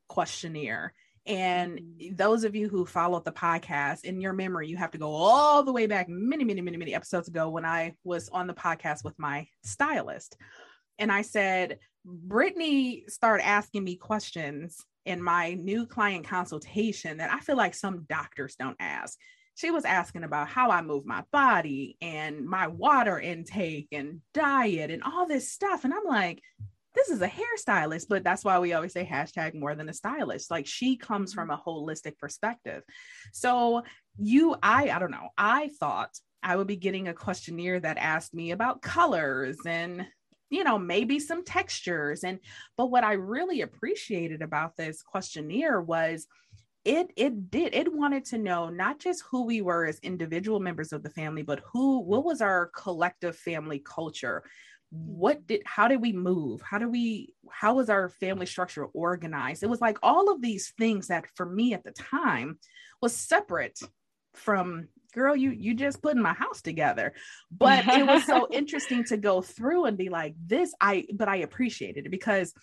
questionnaire. 0.07 0.93
And 1.25 1.79
mm-hmm. 1.79 2.15
those 2.15 2.43
of 2.43 2.55
you 2.55 2.69
who 2.69 2.85
followed 2.85 3.25
the 3.25 3.31
podcast 3.31 4.03
in 4.03 4.21
your 4.21 4.33
memory, 4.33 4.67
you 4.67 4.77
have 4.77 4.91
to 4.91 4.99
go 4.99 5.11
all 5.11 5.63
the 5.63 5.73
way 5.73 5.87
back 5.87 6.07
many, 6.07 6.43
many, 6.43 6.61
many, 6.61 6.77
many 6.77 6.93
episodes 6.93 7.27
ago 7.27 7.49
when 7.49 7.65
I 7.65 7.95
was 8.03 8.29
on 8.29 8.45
the 8.45 8.53
podcast 8.53 9.03
with 9.03 9.17
my 9.17 9.47
stylist. 9.63 10.37
And 10.99 11.11
I 11.11 11.21
said, 11.21 11.79
Brittany 12.05 13.05
started 13.07 13.45
asking 13.45 13.83
me 13.83 13.95
questions 13.95 14.77
in 15.05 15.21
my 15.21 15.53
new 15.53 15.85
client 15.85 16.27
consultation 16.27 17.17
that 17.17 17.31
I 17.31 17.39
feel 17.39 17.57
like 17.57 17.75
some 17.75 18.05
doctors 18.09 18.55
don't 18.55 18.77
ask. 18.79 19.17
She 19.55 19.71
was 19.71 19.85
asking 19.85 20.23
about 20.23 20.49
how 20.49 20.69
I 20.69 20.81
move 20.81 21.05
my 21.05 21.23
body 21.31 21.97
and 22.01 22.45
my 22.45 22.67
water 22.67 23.19
intake 23.19 23.87
and 23.91 24.21
diet 24.33 24.91
and 24.91 25.03
all 25.03 25.27
this 25.27 25.51
stuff. 25.51 25.85
And 25.85 25.93
I'm 25.93 26.05
like, 26.05 26.41
this 26.93 27.09
is 27.09 27.21
a 27.21 27.27
hairstylist, 27.27 28.07
but 28.09 28.23
that's 28.23 28.43
why 28.43 28.57
we 28.59 28.73
always 28.73 28.93
say 28.93 29.05
hashtag 29.05 29.53
more 29.53 29.75
than 29.75 29.89
a 29.89 29.93
stylist. 29.93 30.49
Like 30.49 30.65
she 30.65 30.97
comes 30.97 31.31
mm-hmm. 31.31 31.41
from 31.41 31.51
a 31.51 31.61
holistic 31.65 32.17
perspective. 32.17 32.83
So 33.33 33.83
you, 34.17 34.55
I, 34.63 34.89
I 34.89 34.99
don't 34.99 35.11
know, 35.11 35.29
I 35.37 35.69
thought 35.79 36.11
I 36.41 36.55
would 36.55 36.67
be 36.67 36.77
getting 36.77 37.07
a 37.07 37.13
questionnaire 37.13 37.79
that 37.79 37.97
asked 37.97 38.33
me 38.33 38.51
about 38.51 38.81
colors 38.81 39.57
and 39.65 40.05
you 40.49 40.63
know 40.63 40.77
maybe 40.77 41.19
some 41.19 41.43
textures 41.43 42.23
and 42.23 42.39
but 42.77 42.87
what 42.87 43.03
I 43.03 43.13
really 43.13 43.61
appreciated 43.61 44.41
about 44.41 44.75
this 44.77 45.01
questionnaire 45.01 45.81
was 45.81 46.27
it 46.85 47.11
it 47.17 47.49
did 47.49 47.73
it 47.73 47.91
wanted 47.91 48.25
to 48.25 48.37
know 48.37 48.69
not 48.69 48.99
just 48.99 49.23
who 49.29 49.43
we 49.43 49.61
were 49.61 49.85
as 49.85 49.99
individual 49.99 50.59
members 50.59 50.93
of 50.93 51.01
the 51.01 51.09
family 51.09 51.41
but 51.41 51.61
who 51.73 51.99
what 51.99 52.23
was 52.23 52.41
our 52.41 52.67
collective 52.75 53.35
family 53.35 53.79
culture? 53.79 54.43
What 54.91 55.45
did 55.47 55.63
how 55.65 55.87
did 55.87 55.99
we 55.99 56.13
move? 56.13 56.61
How 56.61 56.77
do 56.77 56.87
we 56.87 57.33
how 57.49 57.73
was 57.73 57.89
our 57.89 58.07
family 58.07 58.45
structure 58.45 58.85
organized? 58.85 59.63
It 59.63 59.69
was 59.69 59.81
like 59.81 59.97
all 60.03 60.31
of 60.31 60.41
these 60.41 60.73
things 60.77 61.07
that 61.07 61.25
for 61.35 61.45
me 61.45 61.73
at 61.73 61.83
the 61.83 61.91
time 61.91 62.59
was 63.01 63.15
separate 63.15 63.79
from 64.35 64.87
girl 65.15 65.35
you 65.35 65.51
you 65.51 65.73
just 65.73 66.01
putting 66.01 66.21
my 66.21 66.33
house 66.33 66.61
together 66.61 67.13
but 67.49 67.87
it 67.87 68.05
was 68.05 68.23
so 68.27 68.47
interesting 68.51 69.03
to 69.03 69.17
go 69.17 69.41
through 69.41 69.85
and 69.85 69.97
be 69.97 70.09
like 70.09 70.35
this 70.45 70.73
i 70.79 71.05
but 71.13 71.27
i 71.27 71.37
appreciated 71.37 72.05
it 72.05 72.11
because 72.11 72.53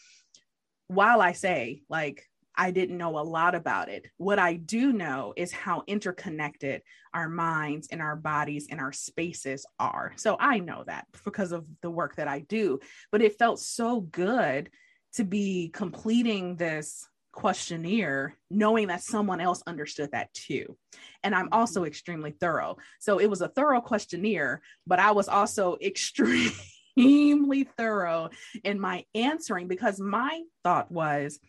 while 0.86 1.20
i 1.20 1.32
say 1.32 1.82
like 1.88 2.28
I 2.54 2.70
didn't 2.70 2.98
know 2.98 3.18
a 3.18 3.20
lot 3.20 3.54
about 3.54 3.88
it. 3.88 4.06
What 4.18 4.38
I 4.38 4.56
do 4.56 4.92
know 4.92 5.32
is 5.36 5.52
how 5.52 5.84
interconnected 5.86 6.82
our 7.14 7.28
minds 7.28 7.88
and 7.90 8.02
our 8.02 8.16
bodies 8.16 8.68
and 8.70 8.80
our 8.80 8.92
spaces 8.92 9.64
are. 9.78 10.12
So 10.16 10.36
I 10.38 10.58
know 10.58 10.84
that 10.86 11.06
because 11.24 11.52
of 11.52 11.64
the 11.80 11.90
work 11.90 12.16
that 12.16 12.28
I 12.28 12.40
do. 12.40 12.80
But 13.10 13.22
it 13.22 13.38
felt 13.38 13.58
so 13.58 14.00
good 14.00 14.70
to 15.14 15.24
be 15.24 15.70
completing 15.72 16.56
this 16.56 17.08
questionnaire 17.32 18.36
knowing 18.50 18.88
that 18.88 19.02
someone 19.02 19.40
else 19.40 19.62
understood 19.66 20.10
that 20.12 20.32
too. 20.34 20.76
And 21.22 21.34
I'm 21.34 21.48
also 21.50 21.80
mm-hmm. 21.80 21.88
extremely 21.88 22.30
thorough. 22.32 22.76
So 23.00 23.18
it 23.18 23.28
was 23.28 23.40
a 23.40 23.48
thorough 23.48 23.80
questionnaire, 23.80 24.62
but 24.86 24.98
I 24.98 25.12
was 25.12 25.28
also 25.28 25.76
extremely 25.82 27.64
thorough 27.76 28.30
in 28.62 28.78
my 28.78 29.04
answering 29.14 29.68
because 29.68 29.98
my 29.98 30.42
thought 30.62 30.92
was, 30.92 31.40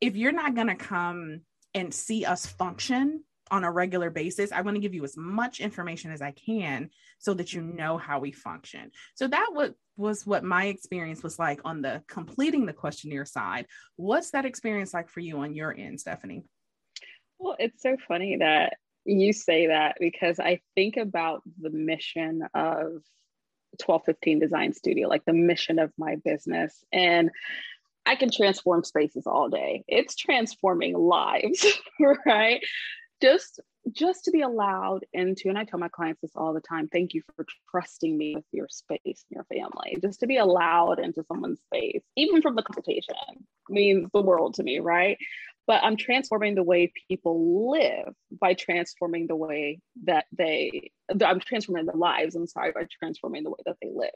if 0.00 0.16
you're 0.16 0.32
not 0.32 0.54
going 0.54 0.68
to 0.68 0.76
come 0.76 1.40
and 1.74 1.92
see 1.92 2.24
us 2.24 2.46
function 2.46 3.24
on 3.50 3.64
a 3.64 3.70
regular 3.70 4.10
basis, 4.10 4.52
I 4.52 4.60
want 4.60 4.76
to 4.76 4.80
give 4.80 4.94
you 4.94 5.04
as 5.04 5.16
much 5.16 5.60
information 5.60 6.10
as 6.12 6.22
I 6.22 6.32
can 6.32 6.90
so 7.18 7.34
that 7.34 7.52
you 7.52 7.62
know 7.62 7.98
how 7.98 8.18
we 8.18 8.32
function. 8.32 8.90
So 9.14 9.28
that 9.28 9.50
was 9.52 9.72
was 9.96 10.24
what 10.24 10.44
my 10.44 10.66
experience 10.66 11.24
was 11.24 11.40
like 11.40 11.60
on 11.64 11.82
the 11.82 12.02
completing 12.06 12.66
the 12.66 12.72
questionnaire 12.72 13.24
side. 13.24 13.66
What's 13.96 14.30
that 14.30 14.44
experience 14.44 14.94
like 14.94 15.08
for 15.08 15.20
you 15.20 15.38
on 15.38 15.54
your 15.54 15.74
end, 15.76 16.00
Stephanie? 16.00 16.44
Well, 17.38 17.56
it's 17.58 17.82
so 17.82 17.96
funny 18.06 18.36
that 18.36 18.74
you 19.04 19.32
say 19.32 19.68
that 19.68 19.96
because 19.98 20.38
I 20.38 20.60
think 20.76 20.96
about 20.96 21.42
the 21.60 21.70
mission 21.70 22.42
of 22.54 23.02
1215 23.84 24.38
Design 24.38 24.72
Studio, 24.72 25.08
like 25.08 25.24
the 25.24 25.32
mission 25.32 25.78
of 25.78 25.92
my 25.98 26.16
business. 26.16 26.84
And 26.92 27.30
I 28.06 28.16
can 28.16 28.30
transform 28.30 28.84
spaces 28.84 29.26
all 29.26 29.48
day. 29.48 29.84
It's 29.86 30.16
transforming 30.16 30.96
lives, 30.96 31.66
right? 32.26 32.62
Just 33.20 33.60
just 33.92 34.24
to 34.24 34.30
be 34.30 34.42
allowed 34.42 35.04
into, 35.12 35.48
and 35.48 35.58
I 35.58 35.64
tell 35.64 35.78
my 35.78 35.88
clients 35.88 36.20
this 36.20 36.32
all 36.34 36.52
the 36.52 36.60
time, 36.60 36.88
thank 36.88 37.14
you 37.14 37.22
for 37.34 37.46
trusting 37.70 38.16
me 38.16 38.34
with 38.36 38.44
your 38.52 38.68
space 38.68 39.00
and 39.04 39.14
your 39.30 39.44
family. 39.44 39.96
Just 40.02 40.20
to 40.20 40.26
be 40.26 40.36
allowed 40.36 40.98
into 40.98 41.24
someone's 41.24 41.60
space, 41.60 42.02
even 42.16 42.42
from 42.42 42.54
the 42.54 42.62
consultation, 42.62 43.14
means 43.68 44.08
the 44.12 44.20
world 44.20 44.54
to 44.54 44.62
me, 44.62 44.80
right? 44.80 45.16
But 45.66 45.82
I'm 45.84 45.96
transforming 45.96 46.54
the 46.54 46.62
way 46.62 46.92
people 47.08 47.70
live 47.70 48.14
by 48.30 48.54
transforming 48.54 49.26
the 49.26 49.36
way 49.36 49.80
that 50.04 50.26
they, 50.36 50.90
I'm 51.24 51.40
transforming 51.40 51.86
their 51.86 51.94
lives, 51.94 52.34
I'm 52.34 52.46
sorry, 52.46 52.72
by 52.72 52.86
transforming 52.98 53.44
the 53.44 53.50
way 53.50 53.58
that 53.66 53.76
they 53.80 53.90
live 53.94 54.10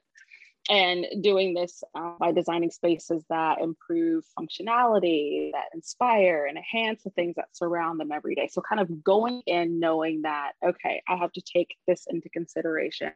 and 0.71 1.07
doing 1.21 1.55
this 1.55 1.83
uh, 1.95 2.13
by 2.21 2.31
designing 2.31 2.71
spaces 2.71 3.25
that 3.29 3.61
improve 3.61 4.25
functionality 4.39 5.51
that 5.53 5.67
inspire 5.75 6.47
and 6.47 6.57
enhance 6.57 7.03
the 7.03 7.11
things 7.11 7.35
that 7.37 7.49
surround 7.53 7.99
them 7.99 8.13
every 8.13 8.35
day. 8.35 8.49
So 8.51 8.63
kind 8.63 8.81
of 8.81 9.03
going 9.03 9.43
in 9.47 9.81
knowing 9.81 10.23
that 10.23 10.53
okay 10.65 11.03
i 11.09 11.17
have 11.17 11.33
to 11.33 11.43
take 11.43 11.77
this 11.87 12.07
into 12.09 12.29
consideration. 12.29 13.13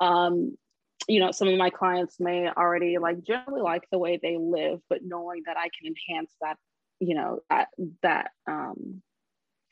Um, 0.00 0.56
you 1.08 1.20
know 1.20 1.30
some 1.30 1.48
of 1.48 1.58
my 1.58 1.70
clients 1.70 2.18
may 2.18 2.48
already 2.48 2.98
like 2.98 3.22
generally 3.22 3.60
like 3.60 3.84
the 3.90 3.98
way 3.98 4.18
they 4.22 4.38
live 4.38 4.80
but 4.88 5.00
knowing 5.02 5.42
that 5.46 5.56
i 5.56 5.68
can 5.78 5.92
enhance 5.92 6.32
that 6.40 6.56
you 7.00 7.14
know 7.14 7.40
that 7.50 7.68
that 8.02 8.30
um, 8.46 9.02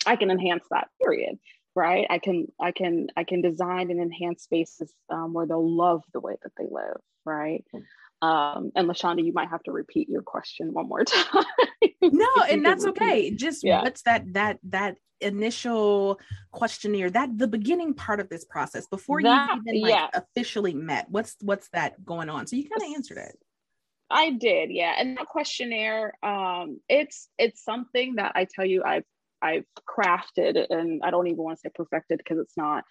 i 0.07 0.17
can 0.17 0.31
enhance 0.31 0.65
that 0.71 0.89
period 1.03 1.39
right? 1.75 2.07
I 2.11 2.19
can 2.19 2.47
i 2.61 2.73
can 2.73 3.09
i 3.17 3.25
can 3.25 3.41
design 3.41 3.91
and 3.91 4.01
enhance 4.01 4.43
spaces 4.43 4.93
um, 5.11 5.33
where 5.33 5.47
they'll 5.47 5.77
love 5.77 6.03
the 6.13 6.21
way 6.21 6.37
that 6.43 6.53
they 6.57 6.67
live 6.71 7.01
right? 7.25 7.65
Um, 8.21 8.71
and 8.77 8.89
lashonda 8.89 9.25
you 9.25 9.33
might 9.33 9.49
have 9.49 9.63
to 9.65 9.73
repeat 9.73 10.09
your 10.09 10.23
question 10.23 10.73
one 10.73 10.89
more 10.89 11.05
time. 11.05 11.45
No 12.01 12.29
and 12.51 12.65
that's 12.65 12.87
okay. 12.87 13.31
Just 13.31 13.65
yeah. 13.65 13.83
what's 13.83 14.03
that 14.03 14.33
that 14.35 14.59
that 14.65 14.97
initial 15.21 16.19
questionnaire 16.51 17.09
that 17.11 17.39
the 17.39 17.47
beginning 17.47 17.95
part 17.95 18.19
of 18.19 18.29
this 18.29 18.45
process 18.45 18.89
before 18.89 19.21
you 19.21 19.29
even 19.29 19.81
like 19.83 19.91
yeah. 19.93 20.09
officially 20.15 20.75
met 20.75 21.07
what's 21.11 21.37
what's 21.41 21.69
that 21.71 22.05
going 22.05 22.29
on? 22.29 22.47
So 22.47 22.57
you 22.57 22.69
kind 22.69 22.83
of 22.83 22.95
answered 22.95 23.19
it. 23.19 23.39
I 24.11 24.31
did, 24.31 24.71
yeah. 24.71 24.95
And 24.99 25.17
that 25.17 25.27
questionnaire, 25.27 26.13
um, 26.23 26.81
it's 26.89 27.29
it's 27.39 27.65
something 27.65 28.17
that 28.17 28.33
I 28.35 28.47
tell 28.53 28.67
you 28.67 28.83
I've 28.85 29.05
I've 29.43 29.65
crafted, 29.89 30.67
and 30.71 31.03
I 31.03 31.11
don't 31.11 31.27
even 31.27 31.43
want 31.43 31.59
to 31.59 31.61
say 31.61 31.73
perfected 31.75 32.19
because 32.19 32.39
it's 32.39 32.57
not 32.57 32.85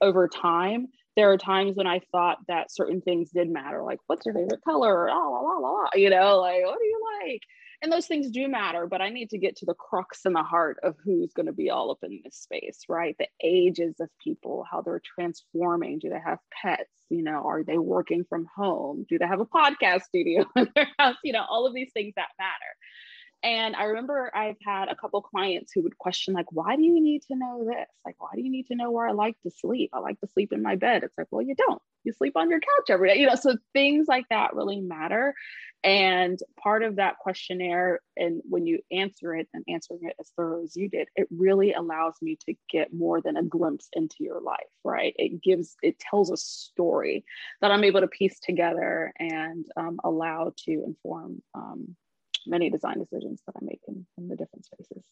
over 0.00 0.28
time. 0.28 0.86
There 1.16 1.30
are 1.32 1.38
times 1.38 1.76
when 1.76 1.86
I 1.86 2.00
thought 2.12 2.38
that 2.46 2.72
certain 2.72 3.00
things 3.00 3.30
did 3.30 3.50
matter, 3.50 3.82
like 3.82 3.98
what's 4.06 4.24
your 4.24 4.34
favorite 4.34 4.62
color? 4.64 5.10
Oh, 5.10 5.30
la, 5.32 5.68
la, 5.68 5.68
la, 5.68 5.88
you 5.94 6.10
know, 6.10 6.38
like 6.38 6.64
what 6.64 6.78
do 6.78 6.86
you 6.86 7.04
like? 7.24 7.42
And 7.80 7.92
those 7.92 8.06
things 8.06 8.30
do 8.30 8.48
matter, 8.48 8.88
but 8.88 9.00
I 9.00 9.08
need 9.08 9.30
to 9.30 9.38
get 9.38 9.56
to 9.56 9.66
the 9.66 9.74
crux 9.74 10.24
and 10.24 10.34
the 10.34 10.42
heart 10.42 10.78
of 10.82 10.96
who's 11.04 11.32
going 11.32 11.46
to 11.46 11.52
be 11.52 11.70
all 11.70 11.92
up 11.92 11.98
in 12.02 12.20
this 12.24 12.34
space, 12.34 12.80
right? 12.88 13.14
The 13.18 13.28
ages 13.42 14.00
of 14.00 14.08
people, 14.22 14.64
how 14.68 14.82
they're 14.82 15.00
transforming. 15.14 16.00
Do 16.00 16.08
they 16.08 16.18
have 16.18 16.38
pets? 16.50 16.90
You 17.08 17.22
know, 17.22 17.44
are 17.46 17.62
they 17.62 17.78
working 17.78 18.24
from 18.28 18.48
home? 18.54 19.06
Do 19.08 19.16
they 19.16 19.26
have 19.26 19.40
a 19.40 19.46
podcast 19.46 20.02
studio 20.02 20.44
in 20.56 20.68
their 20.74 20.88
house? 20.98 21.16
You 21.22 21.32
know, 21.32 21.44
all 21.48 21.66
of 21.66 21.74
these 21.74 21.92
things 21.92 22.14
that 22.16 22.28
matter. 22.38 22.50
And 23.42 23.76
I 23.76 23.84
remember 23.84 24.32
I've 24.34 24.56
had 24.66 24.88
a 24.88 24.96
couple 24.96 25.22
clients 25.22 25.70
who 25.72 25.82
would 25.82 25.96
question, 25.96 26.34
like, 26.34 26.50
why 26.50 26.74
do 26.74 26.82
you 26.82 27.00
need 27.00 27.22
to 27.28 27.36
know 27.36 27.64
this? 27.64 27.88
Like, 28.04 28.16
why 28.18 28.30
do 28.34 28.42
you 28.42 28.50
need 28.50 28.66
to 28.66 28.74
know 28.74 28.90
where 28.90 29.06
I 29.06 29.12
like 29.12 29.40
to 29.42 29.50
sleep? 29.50 29.90
I 29.92 30.00
like 30.00 30.18
to 30.20 30.26
sleep 30.26 30.52
in 30.52 30.60
my 30.60 30.74
bed. 30.74 31.04
It's 31.04 31.16
like, 31.16 31.28
well, 31.30 31.42
you 31.42 31.54
don't. 31.54 31.80
You 32.02 32.12
sleep 32.12 32.36
on 32.36 32.50
your 32.50 32.58
couch 32.58 32.90
every 32.90 33.08
day. 33.08 33.20
You 33.20 33.28
know, 33.28 33.36
so 33.36 33.56
things 33.72 34.08
like 34.08 34.24
that 34.30 34.54
really 34.54 34.80
matter. 34.80 35.34
And 35.84 36.36
part 36.60 36.82
of 36.82 36.96
that 36.96 37.18
questionnaire, 37.18 38.00
and 38.16 38.42
when 38.48 38.66
you 38.66 38.80
answer 38.90 39.36
it 39.36 39.48
and 39.54 39.64
answering 39.68 40.00
it 40.02 40.16
as 40.18 40.32
thorough 40.36 40.64
as 40.64 40.74
you 40.74 40.88
did, 40.88 41.06
it 41.14 41.28
really 41.30 41.72
allows 41.72 42.14
me 42.20 42.36
to 42.46 42.54
get 42.68 42.92
more 42.92 43.20
than 43.20 43.36
a 43.36 43.44
glimpse 43.44 43.88
into 43.92 44.16
your 44.18 44.40
life, 44.40 44.58
right? 44.82 45.14
It 45.16 45.40
gives, 45.40 45.76
it 45.80 46.00
tells 46.00 46.32
a 46.32 46.36
story 46.36 47.24
that 47.60 47.70
I'm 47.70 47.84
able 47.84 48.00
to 48.00 48.08
piece 48.08 48.40
together 48.40 49.12
and 49.20 49.64
um, 49.76 50.00
allow 50.02 50.52
to 50.64 50.72
inform 50.84 51.40
um, 51.54 51.94
many 52.48 52.70
design 52.70 52.98
decisions 52.98 53.42
that 53.46 53.54
I 53.56 53.64
make 53.64 53.80
in, 53.86 54.06
in 54.16 54.28
the 54.28 54.36
different 54.36 54.64
spaces. 54.64 55.04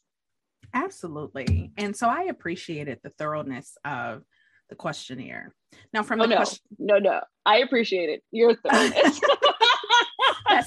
Absolutely. 0.74 1.72
And 1.76 1.96
so 1.96 2.08
I 2.08 2.24
appreciated 2.24 2.98
the 3.02 3.10
thoroughness 3.10 3.76
of 3.84 4.22
the 4.68 4.74
questionnaire. 4.74 5.54
Now, 5.92 6.02
from 6.02 6.20
oh, 6.20 6.24
the 6.24 6.30
no, 6.30 6.36
question- 6.36 6.64
no, 6.78 6.98
no, 6.98 7.20
I 7.44 7.58
appreciate 7.58 8.10
it. 8.10 8.22
Your 8.32 8.54
thoroughness. 8.54 9.20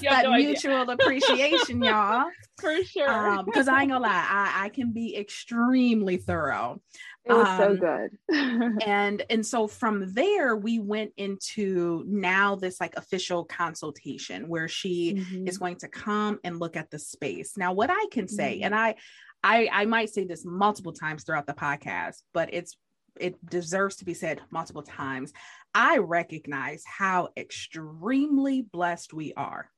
That's 0.08 0.22
that 0.22 0.30
no 0.30 0.36
mutual 0.36 0.90
idea. 0.90 0.94
appreciation, 0.94 1.82
y'all. 1.82 2.26
For 2.58 2.82
sure. 2.84 3.42
Because 3.44 3.68
um, 3.68 3.74
I 3.74 3.82
ain't 3.82 3.90
gonna 3.90 4.04
lie, 4.04 4.26
I, 4.28 4.64
I 4.64 4.68
can 4.68 4.92
be 4.92 5.16
extremely 5.16 6.16
thorough. 6.16 6.80
It 7.24 7.32
was 7.32 7.46
um, 7.46 7.58
so 7.58 7.76
good. 7.76 8.82
and 8.86 9.22
and 9.28 9.44
so 9.44 9.66
from 9.66 10.14
there 10.14 10.56
we 10.56 10.78
went 10.78 11.12
into 11.16 12.04
now 12.06 12.56
this 12.56 12.80
like 12.80 12.96
official 12.96 13.44
consultation 13.44 14.48
where 14.48 14.68
she 14.68 15.14
mm-hmm. 15.14 15.46
is 15.46 15.58
going 15.58 15.76
to 15.76 15.88
come 15.88 16.40
and 16.44 16.58
look 16.58 16.76
at 16.76 16.90
the 16.90 16.98
space. 16.98 17.56
Now 17.56 17.72
what 17.72 17.90
I 17.90 18.06
can 18.10 18.26
say 18.26 18.56
mm-hmm. 18.56 18.64
and 18.64 18.74
I 18.74 18.94
I 19.42 19.68
I 19.72 19.84
might 19.84 20.10
say 20.10 20.24
this 20.24 20.44
multiple 20.44 20.92
times 20.92 21.24
throughout 21.24 21.46
the 21.46 21.54
podcast, 21.54 22.22
but 22.32 22.52
it's 22.52 22.76
it 23.18 23.44
deserves 23.44 23.96
to 23.96 24.04
be 24.04 24.14
said 24.14 24.40
multiple 24.50 24.82
times. 24.82 25.32
I 25.74 25.98
recognize 25.98 26.82
how 26.86 27.28
extremely 27.36 28.62
blessed 28.62 29.12
we 29.12 29.34
are 29.34 29.70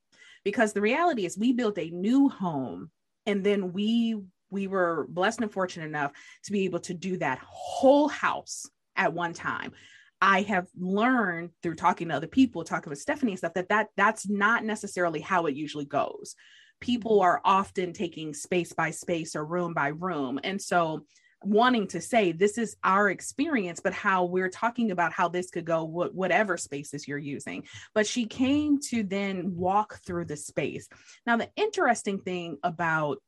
because 0.45 0.73
the 0.73 0.81
reality 0.81 1.25
is 1.27 1.39
we 1.39 1.53
built 1.53 1.79
a 1.79 1.91
new 1.91 2.29
home 2.29 2.91
and 3.27 3.45
then 3.45 3.73
we 3.73 4.17
we 4.51 4.67
were 4.67 5.07
blessed 5.09 5.41
and 5.41 5.51
fortunate 5.51 5.87
enough 5.87 6.13
to 6.45 6.53
be 6.53 6.65
able 6.65 6.81
to 6.81 6.93
do 6.93 7.17
that 7.17 7.39
whole 7.43 8.09
house 8.09 8.67
at 8.97 9.15
one 9.15 9.33
time. 9.33 9.73
I 10.21 10.43
have 10.43 10.69
learned 10.79 11.51
through 11.63 11.77
talking 11.77 12.09
to 12.09 12.15
other 12.15 12.27
people 12.27 12.63
talking 12.63 12.91
with 12.91 13.01
stephanie 13.01 13.33
and 13.33 13.39
stuff 13.39 13.55
that, 13.55 13.71
that 13.71 13.89
that's 13.97 14.29
not 14.29 14.65
necessarily 14.65 15.21
how 15.21 15.47
it 15.47 15.57
usually 15.57 15.87
goes. 15.87 16.37
People 16.81 17.23
are 17.23 17.41
often 17.45 17.93
taking 17.93 18.35
space 18.35 18.73
by 18.73 18.91
space 18.91 19.35
or 19.35 19.45
room 19.45 19.73
by 19.73 19.89
room. 19.89 20.39
And 20.45 20.61
so 20.61 21.07
wanting 21.45 21.89
to 21.89 22.01
say 22.01 22.33
this 22.33 22.59
is 22.59 22.77
our 22.83 23.11
experience 23.11 23.81
but 23.81 23.93
how 23.93 24.25
we're 24.25 24.49
talking 24.49 24.91
about 24.91 25.13
how 25.13 25.29
this 25.29 25.51
could 25.51 25.65
go 25.65 25.87
wh- 25.87 26.15
whatever 26.15 26.57
spaces 26.57 27.07
you're 27.07 27.19
using. 27.19 27.65
But 27.95 28.07
she 28.07 28.27
came 28.27 28.79
to 28.91 29.03
then 29.03 29.57
walk 29.57 30.01
through 30.07 30.27
the 30.27 30.37
space. 30.37 30.89
Now 31.27 31.37
the 31.37 31.51
interesting 31.57 32.19
thing 32.19 32.59
about 32.63 33.19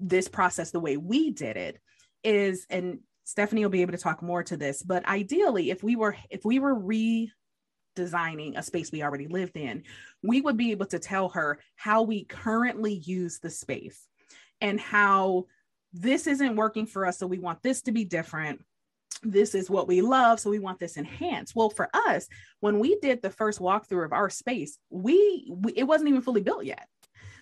this 0.00 0.28
process 0.28 0.70
the 0.70 0.80
way 0.80 0.96
we 0.96 1.30
did 1.30 1.56
it 1.56 1.78
is 2.22 2.66
and 2.70 3.00
stephanie 3.24 3.64
will 3.64 3.70
be 3.70 3.82
able 3.82 3.92
to 3.92 3.98
talk 3.98 4.22
more 4.22 4.42
to 4.42 4.56
this 4.56 4.82
but 4.82 5.06
ideally 5.06 5.70
if 5.70 5.82
we 5.82 5.96
were 5.96 6.16
if 6.30 6.44
we 6.44 6.58
were 6.58 6.74
redesigning 6.74 8.56
a 8.56 8.62
space 8.62 8.90
we 8.90 9.02
already 9.02 9.28
lived 9.28 9.56
in 9.56 9.82
we 10.22 10.40
would 10.40 10.56
be 10.56 10.72
able 10.72 10.86
to 10.86 10.98
tell 10.98 11.28
her 11.28 11.58
how 11.76 12.02
we 12.02 12.24
currently 12.24 12.94
use 12.94 13.38
the 13.38 13.50
space 13.50 14.06
and 14.60 14.80
how 14.80 15.46
this 15.94 16.26
isn't 16.26 16.56
working 16.56 16.86
for 16.86 17.06
us. 17.06 17.18
So 17.18 17.26
we 17.26 17.38
want 17.38 17.62
this 17.62 17.82
to 17.82 17.92
be 17.92 18.04
different. 18.04 18.60
This 19.22 19.54
is 19.54 19.70
what 19.70 19.88
we 19.88 20.02
love. 20.02 20.40
So 20.40 20.50
we 20.50 20.58
want 20.58 20.80
this 20.80 20.96
enhanced. 20.96 21.54
Well, 21.54 21.70
for 21.70 21.88
us, 21.94 22.26
when 22.60 22.80
we 22.80 22.98
did 23.00 23.22
the 23.22 23.30
first 23.30 23.60
walkthrough 23.60 24.04
of 24.04 24.12
our 24.12 24.28
space, 24.28 24.76
we, 24.90 25.50
we 25.50 25.72
it 25.72 25.84
wasn't 25.84 26.10
even 26.10 26.20
fully 26.20 26.42
built 26.42 26.64
yet. 26.64 26.88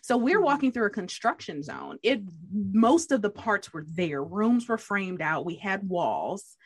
So 0.03 0.17
we're 0.17 0.37
mm-hmm. 0.37 0.45
walking 0.45 0.73
through 0.73 0.87
a 0.87 0.91
construction 0.91 1.63
zone. 1.63 1.99
It 2.03 2.23
most 2.53 3.11
of 3.11 3.23
the 3.23 3.31
parts 3.31 3.73
were 3.73 3.85
there. 3.89 4.23
Rooms 4.23 4.69
were 4.69 4.79
framed 4.79 5.23
out. 5.23 5.47
We 5.47 5.55
had 5.55 5.89
walls, 5.89 6.57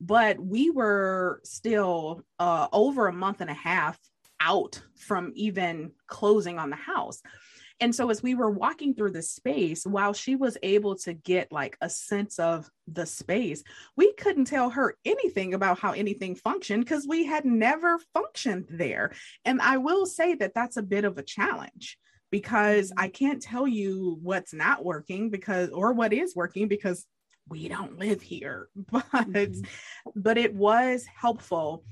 but 0.00 0.38
we 0.38 0.70
were 0.70 1.40
still 1.42 2.22
uh, 2.38 2.68
over 2.72 3.08
a 3.08 3.12
month 3.12 3.40
and 3.40 3.50
a 3.50 3.54
half 3.54 3.98
out 4.40 4.80
from 4.96 5.32
even 5.34 5.92
closing 6.06 6.58
on 6.58 6.70
the 6.70 6.76
house. 6.76 7.20
And 7.82 7.92
so 7.92 8.10
as 8.10 8.22
we 8.22 8.36
were 8.36 8.48
walking 8.48 8.94
through 8.94 9.10
the 9.10 9.22
space, 9.22 9.84
while 9.84 10.12
she 10.12 10.36
was 10.36 10.56
able 10.62 10.94
to 10.98 11.12
get 11.12 11.50
like 11.50 11.76
a 11.80 11.90
sense 11.90 12.38
of 12.38 12.70
the 12.86 13.04
space, 13.04 13.64
we 13.96 14.12
couldn't 14.12 14.44
tell 14.44 14.70
her 14.70 14.96
anything 15.04 15.52
about 15.52 15.80
how 15.80 15.90
anything 15.90 16.36
functioned 16.36 16.84
because 16.84 17.08
we 17.08 17.26
had 17.26 17.44
never 17.44 17.98
functioned 18.14 18.66
there. 18.70 19.10
And 19.44 19.60
I 19.60 19.78
will 19.78 20.06
say 20.06 20.36
that 20.36 20.54
that's 20.54 20.76
a 20.76 20.82
bit 20.82 21.04
of 21.04 21.18
a 21.18 21.24
challenge 21.24 21.98
because 22.30 22.90
mm-hmm. 22.90 23.00
I 23.00 23.08
can't 23.08 23.42
tell 23.42 23.66
you 23.66 24.16
what's 24.22 24.54
not 24.54 24.84
working 24.84 25.28
because 25.28 25.70
or 25.70 25.92
what 25.92 26.12
is 26.12 26.36
working 26.36 26.68
because 26.68 27.04
we 27.48 27.68
don't 27.68 27.98
live 27.98 28.22
here. 28.22 28.68
But 28.92 29.10
mm-hmm. 29.10 29.60
but 30.14 30.38
it 30.38 30.54
was 30.54 31.04
helpful. 31.20 31.82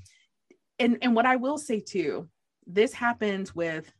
And 0.79 0.99
and 1.01 1.17
what 1.17 1.25
I 1.25 1.35
will 1.35 1.57
say 1.57 1.81
too, 1.81 2.29
this 2.65 2.93
happens 2.93 3.53
with 3.53 3.91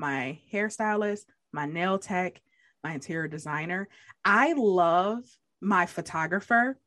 my 0.00 0.40
hairstylist, 0.52 1.26
my 1.52 1.66
nail 1.66 1.98
tech, 1.98 2.40
my 2.82 2.94
interior 2.94 3.28
designer. 3.28 3.86
I 4.24 4.54
love 4.54 5.20
my 5.60 5.84
photographer. 5.86 6.78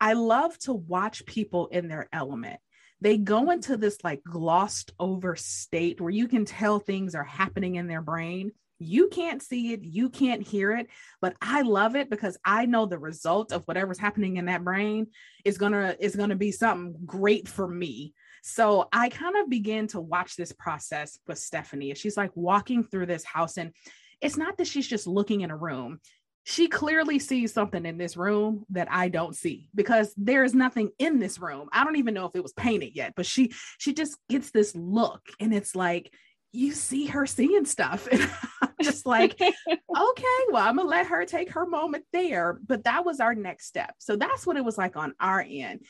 I 0.00 0.14
love 0.14 0.58
to 0.60 0.72
watch 0.72 1.26
people 1.26 1.66
in 1.68 1.88
their 1.88 2.08
element. 2.12 2.58
They 3.02 3.18
go 3.18 3.50
into 3.50 3.76
this 3.76 3.98
like 4.02 4.24
glossed 4.24 4.92
over 4.98 5.36
state 5.36 6.00
where 6.00 6.10
you 6.10 6.26
can 6.26 6.46
tell 6.46 6.78
things 6.78 7.14
are 7.14 7.22
happening 7.22 7.74
in 7.74 7.86
their 7.86 8.00
brain. 8.00 8.52
You 8.78 9.08
can't 9.08 9.42
see 9.42 9.72
it, 9.72 9.84
you 9.84 10.08
can't 10.08 10.42
hear 10.42 10.72
it, 10.72 10.88
but 11.20 11.36
I 11.40 11.62
love 11.62 11.96
it 11.96 12.08
because 12.08 12.38
I 12.44 12.64
know 12.64 12.86
the 12.86 12.98
result 12.98 13.52
of 13.52 13.64
whatever's 13.64 13.98
happening 13.98 14.38
in 14.38 14.46
that 14.46 14.64
brain 14.64 15.08
is 15.44 15.58
going 15.58 15.72
to 15.72 16.02
is 16.02 16.16
going 16.16 16.30
to 16.30 16.36
be 16.36 16.50
something 16.50 16.96
great 17.04 17.46
for 17.46 17.68
me 17.68 18.14
so 18.46 18.88
I 18.92 19.08
kind 19.08 19.36
of 19.38 19.48
began 19.48 19.86
to 19.88 20.00
watch 20.02 20.36
this 20.36 20.52
process 20.52 21.18
with 21.26 21.38
Stephanie. 21.38 21.94
She's 21.94 22.18
like 22.18 22.30
walking 22.34 22.84
through 22.84 23.06
this 23.06 23.24
house, 23.24 23.56
and 23.56 23.72
it's 24.20 24.36
not 24.36 24.58
that 24.58 24.66
she's 24.66 24.86
just 24.86 25.06
looking 25.06 25.40
in 25.40 25.50
a 25.50 25.56
room. 25.56 25.98
She 26.42 26.68
clearly 26.68 27.18
sees 27.18 27.54
something 27.54 27.86
in 27.86 27.96
this 27.96 28.18
room 28.18 28.66
that 28.68 28.88
I 28.90 29.08
don't 29.08 29.34
see 29.34 29.70
because 29.74 30.12
there 30.18 30.44
is 30.44 30.54
nothing 30.54 30.90
in 30.98 31.18
this 31.18 31.38
room. 31.38 31.70
I 31.72 31.84
don't 31.84 31.96
even 31.96 32.12
know 32.12 32.26
if 32.26 32.36
it 32.36 32.42
was 32.42 32.52
painted 32.52 32.94
yet, 32.94 33.14
but 33.16 33.24
she 33.24 33.50
she 33.78 33.94
just 33.94 34.18
gets 34.28 34.50
this 34.50 34.76
look 34.76 35.22
and 35.40 35.54
it's 35.54 35.74
like 35.74 36.12
you 36.52 36.72
see 36.72 37.06
her 37.06 37.26
seeing 37.26 37.64
stuff 37.64 38.06
and 38.12 38.30
I'm 38.60 38.74
just 38.82 39.06
like 39.06 39.40
okay 39.40 40.38
well 40.52 40.68
i'm 40.68 40.76
gonna 40.76 40.88
let 40.88 41.06
her 41.08 41.24
take 41.24 41.50
her 41.50 41.66
moment 41.66 42.04
there 42.12 42.60
but 42.64 42.84
that 42.84 43.04
was 43.04 43.18
our 43.18 43.34
next 43.34 43.66
step 43.66 43.94
so 43.98 44.14
that's 44.14 44.46
what 44.46 44.56
it 44.56 44.64
was 44.64 44.78
like 44.78 44.96
on 44.96 45.14
our 45.18 45.44
end 45.48 45.80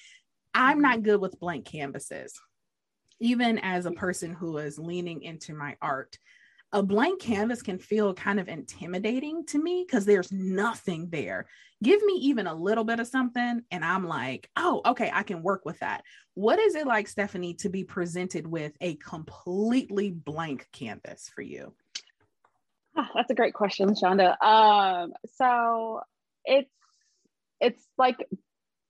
I'm 0.55 0.81
not 0.81 1.03
good 1.03 1.21
with 1.21 1.41
blank 1.41 1.67
canvases. 1.67 2.41
Even 3.21 3.59
as 3.59 3.87
a 3.87 3.93
person 3.93 4.33
who 4.33 4.59
is 4.59 4.79
leaning 4.79 5.23
into 5.23 5.55
my 5.55 5.77
art, 5.83 6.19
a 6.73 6.83
blank 6.83 7.21
canvas 7.21 7.63
can 7.63 7.79
feel 7.79 8.15
kind 8.15 8.41
of 8.41 8.49
intimidating 8.49 9.47
to 9.47 9.63
me 9.63 9.85
because 9.87 10.05
there's 10.05 10.33
nothing 10.33 11.09
there. 11.11 11.47
Give 11.83 12.03
me 12.03 12.15
even 12.15 12.47
a 12.47 12.55
little 12.55 12.83
bit 12.85 12.99
of 12.99 13.07
something, 13.07 13.63
and 13.71 13.85
I'm 13.85 14.07
like, 14.09 14.51
oh, 14.57 14.81
okay, 14.87 15.11
I 15.13 15.23
can 15.23 15.43
work 15.43 15.65
with 15.65 15.79
that. 15.81 16.03
What 16.35 16.59
is 16.59 16.75
it 16.75 16.87
like, 16.87 17.07
Stephanie, 17.07 17.55
to 17.55 17.69
be 17.69 17.85
presented 17.85 18.47
with 18.47 18.73
a 18.81 18.97
completely 18.97 20.11
blank 20.11 20.67
canvas 20.73 21.31
for 21.33 21.43
you? 21.43 21.75
Oh, 22.97 23.07
that's 23.15 23.31
a 23.31 23.35
great 23.35 23.55
question, 23.55 23.91
Shonda. 23.91 24.41
Um, 24.43 25.13
so 25.35 26.01
it's 26.45 26.71
it's 27.61 27.87
like 27.97 28.27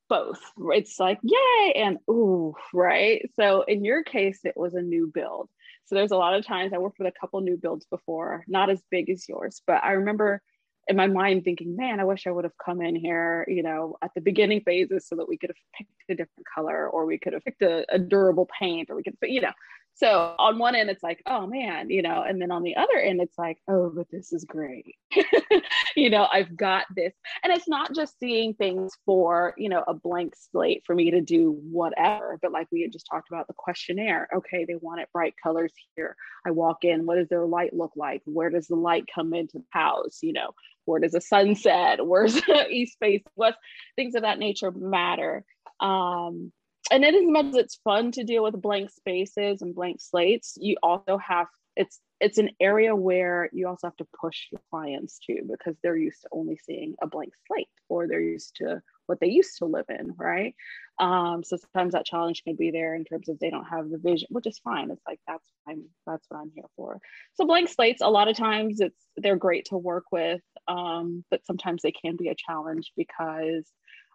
both. 0.08 0.40
It's 0.58 0.98
like, 1.00 1.18
yay, 1.22 1.72
and 1.76 1.98
ooh, 2.10 2.54
right? 2.72 3.28
So 3.36 3.62
in 3.62 3.84
your 3.84 4.02
case, 4.02 4.40
it 4.44 4.56
was 4.56 4.74
a 4.74 4.82
new 4.82 5.10
build. 5.12 5.48
So 5.86 5.94
there's 5.94 6.12
a 6.12 6.16
lot 6.16 6.34
of 6.34 6.46
times 6.46 6.72
I 6.72 6.78
worked 6.78 6.98
with 6.98 7.08
a 7.08 7.20
couple 7.20 7.40
new 7.40 7.56
builds 7.56 7.86
before, 7.86 8.44
not 8.48 8.70
as 8.70 8.82
big 8.90 9.10
as 9.10 9.28
yours, 9.28 9.62
but 9.66 9.84
I 9.84 9.92
remember 9.92 10.40
in 10.86 10.96
my 10.96 11.06
mind 11.06 11.44
thinking, 11.44 11.76
man, 11.76 12.00
I 12.00 12.04
wish 12.04 12.26
I 12.26 12.30
would 12.30 12.44
have 12.44 12.56
come 12.62 12.82
in 12.82 12.94
here, 12.94 13.44
you 13.48 13.62
know, 13.62 13.96
at 14.02 14.10
the 14.14 14.20
beginning 14.20 14.60
phases 14.62 15.06
so 15.06 15.16
that 15.16 15.28
we 15.28 15.38
could 15.38 15.50
have 15.50 15.56
picked 15.76 15.90
a 16.10 16.14
different 16.14 16.46
color 16.54 16.88
or 16.88 17.06
we 17.06 17.18
could 17.18 17.32
have 17.32 17.44
picked 17.44 17.62
a, 17.62 17.86
a 17.92 17.98
durable 17.98 18.48
paint 18.58 18.90
or 18.90 18.96
we 18.96 19.02
could, 19.02 19.16
you 19.22 19.40
know, 19.40 19.52
so 19.96 20.34
on 20.38 20.58
one 20.58 20.74
end, 20.74 20.90
it's 20.90 21.04
like, 21.04 21.22
oh 21.26 21.46
man, 21.46 21.88
you 21.88 22.02
know, 22.02 22.24
and 22.26 22.42
then 22.42 22.50
on 22.50 22.64
the 22.64 22.74
other 22.74 22.98
end, 22.98 23.20
it's 23.20 23.38
like, 23.38 23.58
oh, 23.68 23.92
but 23.94 24.08
this 24.10 24.32
is 24.32 24.44
great. 24.44 24.96
you 25.96 26.10
know, 26.10 26.26
I've 26.32 26.56
got 26.56 26.86
this. 26.96 27.12
And 27.44 27.52
it's 27.52 27.68
not 27.68 27.94
just 27.94 28.18
seeing 28.18 28.54
things 28.54 28.92
for, 29.06 29.54
you 29.56 29.68
know, 29.68 29.84
a 29.86 29.94
blank 29.94 30.34
slate 30.50 30.82
for 30.84 30.96
me 30.96 31.12
to 31.12 31.20
do 31.20 31.52
whatever, 31.70 32.40
but 32.42 32.50
like 32.50 32.66
we 32.72 32.82
had 32.82 32.92
just 32.92 33.06
talked 33.08 33.28
about 33.30 33.46
the 33.46 33.54
questionnaire. 33.56 34.28
Okay, 34.34 34.64
they 34.64 34.74
wanted 34.74 35.06
bright 35.12 35.34
colors 35.40 35.72
here. 35.94 36.16
I 36.44 36.50
walk 36.50 36.84
in, 36.84 37.06
what 37.06 37.16
does 37.16 37.28
their 37.28 37.46
light 37.46 37.72
look 37.72 37.92
like? 37.94 38.22
Where 38.24 38.50
does 38.50 38.66
the 38.66 38.76
light 38.76 39.04
come 39.14 39.32
into 39.32 39.58
the 39.58 39.64
house? 39.70 40.18
You 40.22 40.32
know, 40.32 40.50
where 40.86 40.98
does 40.98 41.12
the 41.12 41.20
sunset? 41.20 42.04
Where's 42.06 42.34
the 42.34 42.66
east 42.70 42.98
face, 42.98 43.22
west? 43.36 43.58
Things 43.94 44.16
of 44.16 44.22
that 44.22 44.40
nature 44.40 44.72
matter. 44.72 45.44
Um, 45.78 46.52
and 46.90 47.04
as 47.04 47.14
much 47.24 47.46
as 47.46 47.56
it's 47.56 47.80
fun 47.84 48.12
to 48.12 48.24
deal 48.24 48.42
with 48.42 48.60
blank 48.60 48.90
spaces 48.90 49.62
and 49.62 49.74
blank 49.74 50.00
slates, 50.00 50.56
you 50.60 50.76
also 50.82 51.18
have 51.18 51.46
it's 51.76 52.00
it's 52.20 52.38
an 52.38 52.50
area 52.60 52.94
where 52.94 53.50
you 53.52 53.66
also 53.66 53.88
have 53.88 53.96
to 53.96 54.06
push 54.18 54.46
your 54.52 54.60
clients 54.70 55.18
to 55.26 55.42
because 55.50 55.76
they're 55.82 55.96
used 55.96 56.22
to 56.22 56.28
only 56.32 56.58
seeing 56.64 56.94
a 57.02 57.06
blank 57.06 57.32
slate 57.46 57.68
or 57.88 58.06
they're 58.06 58.20
used 58.20 58.56
to 58.56 58.80
what 59.06 59.20
they 59.20 59.26
used 59.26 59.58
to 59.58 59.66
live 59.66 59.84
in, 59.88 60.14
right? 60.16 60.54
Um, 60.98 61.42
so 61.44 61.56
sometimes 61.56 61.92
that 61.92 62.06
challenge 62.06 62.42
can 62.44 62.54
be 62.54 62.70
there 62.70 62.94
in 62.94 63.04
terms 63.04 63.28
of 63.28 63.38
they 63.38 63.50
don't 63.50 63.64
have 63.64 63.90
the 63.90 63.98
vision, 63.98 64.28
which 64.30 64.46
is 64.46 64.58
fine. 64.60 64.90
It's 64.90 65.02
like 65.06 65.20
that's 65.26 65.46
I'm 65.68 65.84
that's 66.06 66.24
what 66.28 66.38
I'm 66.38 66.52
here 66.54 66.64
for. 66.76 67.00
So 67.34 67.46
blank 67.46 67.68
slates, 67.68 68.00
a 68.00 68.08
lot 68.08 68.28
of 68.28 68.36
times 68.36 68.80
it's 68.80 69.04
they're 69.16 69.36
great 69.36 69.66
to 69.66 69.76
work 69.76 70.04
with, 70.12 70.40
um, 70.68 71.24
but 71.30 71.44
sometimes 71.44 71.82
they 71.82 71.92
can 71.92 72.16
be 72.16 72.28
a 72.28 72.34
challenge 72.34 72.92
because 72.96 73.68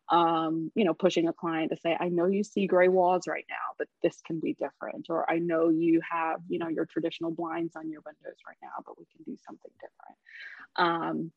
um, 0.10 0.72
you 0.76 0.86
know, 0.86 0.94
pushing 0.94 1.28
a 1.28 1.34
client 1.34 1.72
to 1.72 1.78
say, 1.78 1.96
I 2.00 2.10
know 2.10 2.26
you 2.26 2.44
see 2.44 2.66
gray 2.68 2.88
walls 2.88 3.28
right 3.28 3.46
now, 3.50 3.76
but 3.78 3.88
this 4.02 4.20
can 4.26 4.40
be 4.40 4.54
different. 4.54 5.08
Or 5.10 5.30
I 5.30 5.38
know 5.38 5.70
you 5.70 6.02
have, 6.10 6.40
you 6.48 6.58
know, 6.58 6.68
your 6.68 6.86
traditional 6.86 7.32
blinds 7.32 7.76
on 7.76 7.90
your 7.90 8.02
windows 8.06 8.38
right 8.48 8.58
now, 8.62 8.84
but 8.86 8.98
we 8.98 9.06
can 9.06 9.24
do 9.24 9.38
something 9.46 9.72
different. 9.80 10.18
Um, 10.76 11.32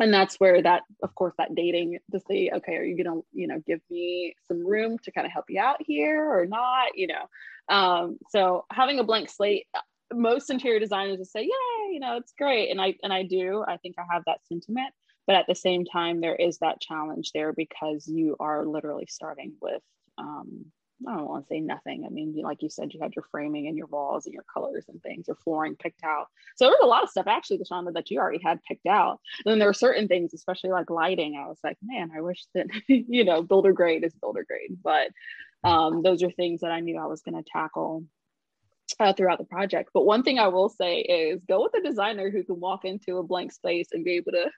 and 0.00 0.12
that's 0.12 0.36
where 0.40 0.60
that, 0.62 0.82
of 1.02 1.14
course, 1.14 1.34
that 1.38 1.54
dating 1.54 1.98
to 2.10 2.20
say, 2.20 2.50
okay, 2.52 2.76
are 2.76 2.82
you 2.84 3.02
gonna, 3.02 3.20
you 3.32 3.46
know, 3.46 3.62
give 3.64 3.80
me 3.90 4.34
some 4.48 4.66
room 4.66 4.98
to 5.04 5.12
kind 5.12 5.26
of 5.26 5.32
help 5.32 5.44
you 5.48 5.60
out 5.60 5.76
here 5.80 6.28
or 6.28 6.46
not, 6.46 6.96
you 6.96 7.06
know? 7.06 7.74
Um, 7.74 8.18
so 8.30 8.64
having 8.72 8.98
a 8.98 9.04
blank 9.04 9.30
slate, 9.30 9.66
most 10.12 10.50
interior 10.50 10.80
designers 10.80 11.18
will 11.18 11.24
say, 11.24 11.42
yeah, 11.42 11.92
you 11.92 12.00
know, 12.00 12.16
it's 12.16 12.32
great. 12.36 12.70
And 12.70 12.80
I, 12.80 12.94
and 13.02 13.12
I 13.12 13.22
do, 13.22 13.64
I 13.66 13.76
think 13.76 13.96
I 13.98 14.02
have 14.12 14.22
that 14.26 14.38
sentiment 14.48 14.92
but 15.26 15.36
at 15.36 15.46
the 15.46 15.54
same 15.54 15.84
time 15.84 16.20
there 16.20 16.36
is 16.36 16.58
that 16.58 16.80
challenge 16.80 17.32
there 17.32 17.52
because 17.52 18.06
you 18.06 18.36
are 18.40 18.66
literally 18.66 19.06
starting 19.08 19.54
with 19.60 19.82
um, 20.18 20.66
I 21.08 21.16
don't 21.16 21.28
want 21.28 21.44
to 21.44 21.48
say 21.48 21.60
nothing. 21.60 22.04
I 22.06 22.10
mean, 22.10 22.34
like 22.42 22.62
you 22.62 22.68
said, 22.68 22.92
you 22.92 23.00
had 23.00 23.14
your 23.16 23.24
framing 23.30 23.66
and 23.66 23.76
your 23.76 23.86
walls 23.86 24.26
and 24.26 24.32
your 24.32 24.44
colors 24.52 24.84
and 24.88 25.02
things, 25.02 25.26
your 25.26 25.36
flooring 25.36 25.76
picked 25.76 26.04
out. 26.04 26.26
So 26.56 26.64
there 26.64 26.70
was 26.70 26.80
a 26.82 26.86
lot 26.86 27.02
of 27.02 27.10
stuff 27.10 27.26
actually, 27.26 27.58
Shonda, 27.58 27.92
that 27.94 28.10
you 28.10 28.18
already 28.18 28.40
had 28.42 28.62
picked 28.62 28.86
out. 28.86 29.20
And 29.44 29.52
then 29.52 29.58
there 29.58 29.68
were 29.68 29.74
certain 29.74 30.08
things, 30.08 30.34
especially 30.34 30.70
like 30.70 30.90
lighting. 30.90 31.36
I 31.36 31.48
was 31.48 31.58
like, 31.64 31.76
man, 31.82 32.10
I 32.16 32.20
wish 32.20 32.44
that, 32.54 32.66
you 32.88 33.24
know, 33.24 33.42
builder 33.42 33.72
grade 33.72 34.04
is 34.04 34.14
builder 34.14 34.44
grade. 34.46 34.78
But 34.82 35.08
um, 35.64 36.02
those 36.02 36.22
are 36.22 36.30
things 36.30 36.60
that 36.60 36.72
I 36.72 36.80
knew 36.80 36.98
I 36.98 37.06
was 37.06 37.22
going 37.22 37.42
to 37.42 37.50
tackle 37.50 38.04
uh, 39.00 39.12
throughout 39.12 39.38
the 39.38 39.44
project. 39.44 39.90
But 39.94 40.04
one 40.04 40.22
thing 40.22 40.38
I 40.38 40.48
will 40.48 40.68
say 40.68 41.00
is 41.00 41.42
go 41.48 41.62
with 41.62 41.74
a 41.74 41.88
designer 41.88 42.30
who 42.30 42.44
can 42.44 42.60
walk 42.60 42.84
into 42.84 43.18
a 43.18 43.22
blank 43.22 43.52
space 43.52 43.88
and 43.92 44.04
be 44.04 44.16
able 44.16 44.32
to 44.32 44.50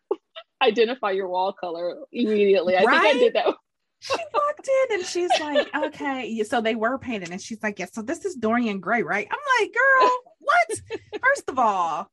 identify 0.64 1.10
your 1.10 1.28
wall 1.28 1.52
color 1.52 1.96
immediately. 2.12 2.76
I 2.76 2.84
right? 2.84 3.02
think 3.02 3.16
I 3.16 3.18
did 3.18 3.34
that. 3.34 3.54
she 4.00 4.16
walked 4.34 4.68
in 4.68 4.98
and 4.98 5.06
she's 5.06 5.30
like, 5.40 5.68
okay. 5.74 6.42
So 6.44 6.60
they 6.60 6.74
were 6.74 6.98
painted. 6.98 7.30
And 7.30 7.40
she's 7.40 7.62
like, 7.62 7.78
yeah, 7.78 7.86
so 7.92 8.02
this 8.02 8.24
is 8.24 8.34
Dorian 8.34 8.80
Gray, 8.80 9.02
right? 9.02 9.26
I'm 9.30 9.38
like, 9.60 9.74
girl, 9.74 10.10
what? 10.40 10.80
First 11.22 11.48
of 11.48 11.58
all, 11.58 12.10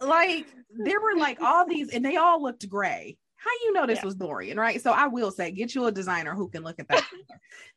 like 0.00 0.46
there 0.70 1.00
were 1.00 1.16
like 1.16 1.40
all 1.40 1.66
these, 1.66 1.90
and 1.90 2.04
they 2.04 2.16
all 2.16 2.42
looked 2.42 2.68
gray. 2.68 3.16
How 3.36 3.50
you 3.64 3.72
know 3.74 3.86
this 3.86 4.00
yeah. 4.00 4.06
was 4.06 4.14
Dorian, 4.14 4.58
right? 4.58 4.82
So 4.82 4.90
I 4.90 5.06
will 5.06 5.30
say, 5.30 5.52
get 5.52 5.74
you 5.74 5.86
a 5.86 5.92
designer 5.92 6.34
who 6.34 6.48
can 6.48 6.64
look 6.64 6.80
at 6.80 6.88
that. 6.88 7.04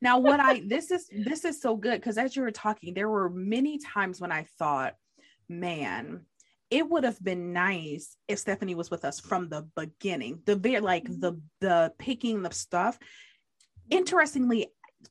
now, 0.02 0.18
what 0.18 0.40
I 0.40 0.62
this 0.66 0.90
is 0.90 1.08
this 1.12 1.46
is 1.46 1.62
so 1.62 1.76
good 1.76 2.00
because 2.00 2.18
as 2.18 2.36
you 2.36 2.42
were 2.42 2.52
talking, 2.52 2.94
there 2.94 3.10
were 3.10 3.30
many 3.30 3.78
times 3.78 4.20
when 4.20 4.32
I 4.32 4.48
thought, 4.58 4.96
man, 5.48 6.26
it 6.72 6.88
would 6.88 7.04
have 7.04 7.22
been 7.24 7.52
nice 7.52 8.16
if 8.28 8.40
Stephanie 8.40 8.76
was 8.76 8.92
with 8.92 9.04
us 9.04 9.20
from 9.20 9.50
the 9.50 9.68
beginning, 9.76 10.42
the 10.46 10.56
very 10.56 10.80
like 10.80 11.06
the 11.06 11.40
the 11.62 11.92
picking 11.98 12.42
the 12.42 12.52
stuff. 12.52 12.98
Interestingly, 13.90 14.68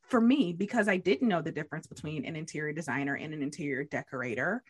for 0.09 0.21
me, 0.21 0.53
because 0.53 0.89
I 0.89 0.99
didn't 0.99 1.29
know 1.29 1.43
the 1.43 1.53
difference 1.53 1.87
between 1.87 2.25
an 2.25 2.37
interior 2.37 2.73
designer 2.73 3.15
and 3.15 3.35
an 3.35 3.43
interior 3.43 3.85
decorator, 3.85 4.63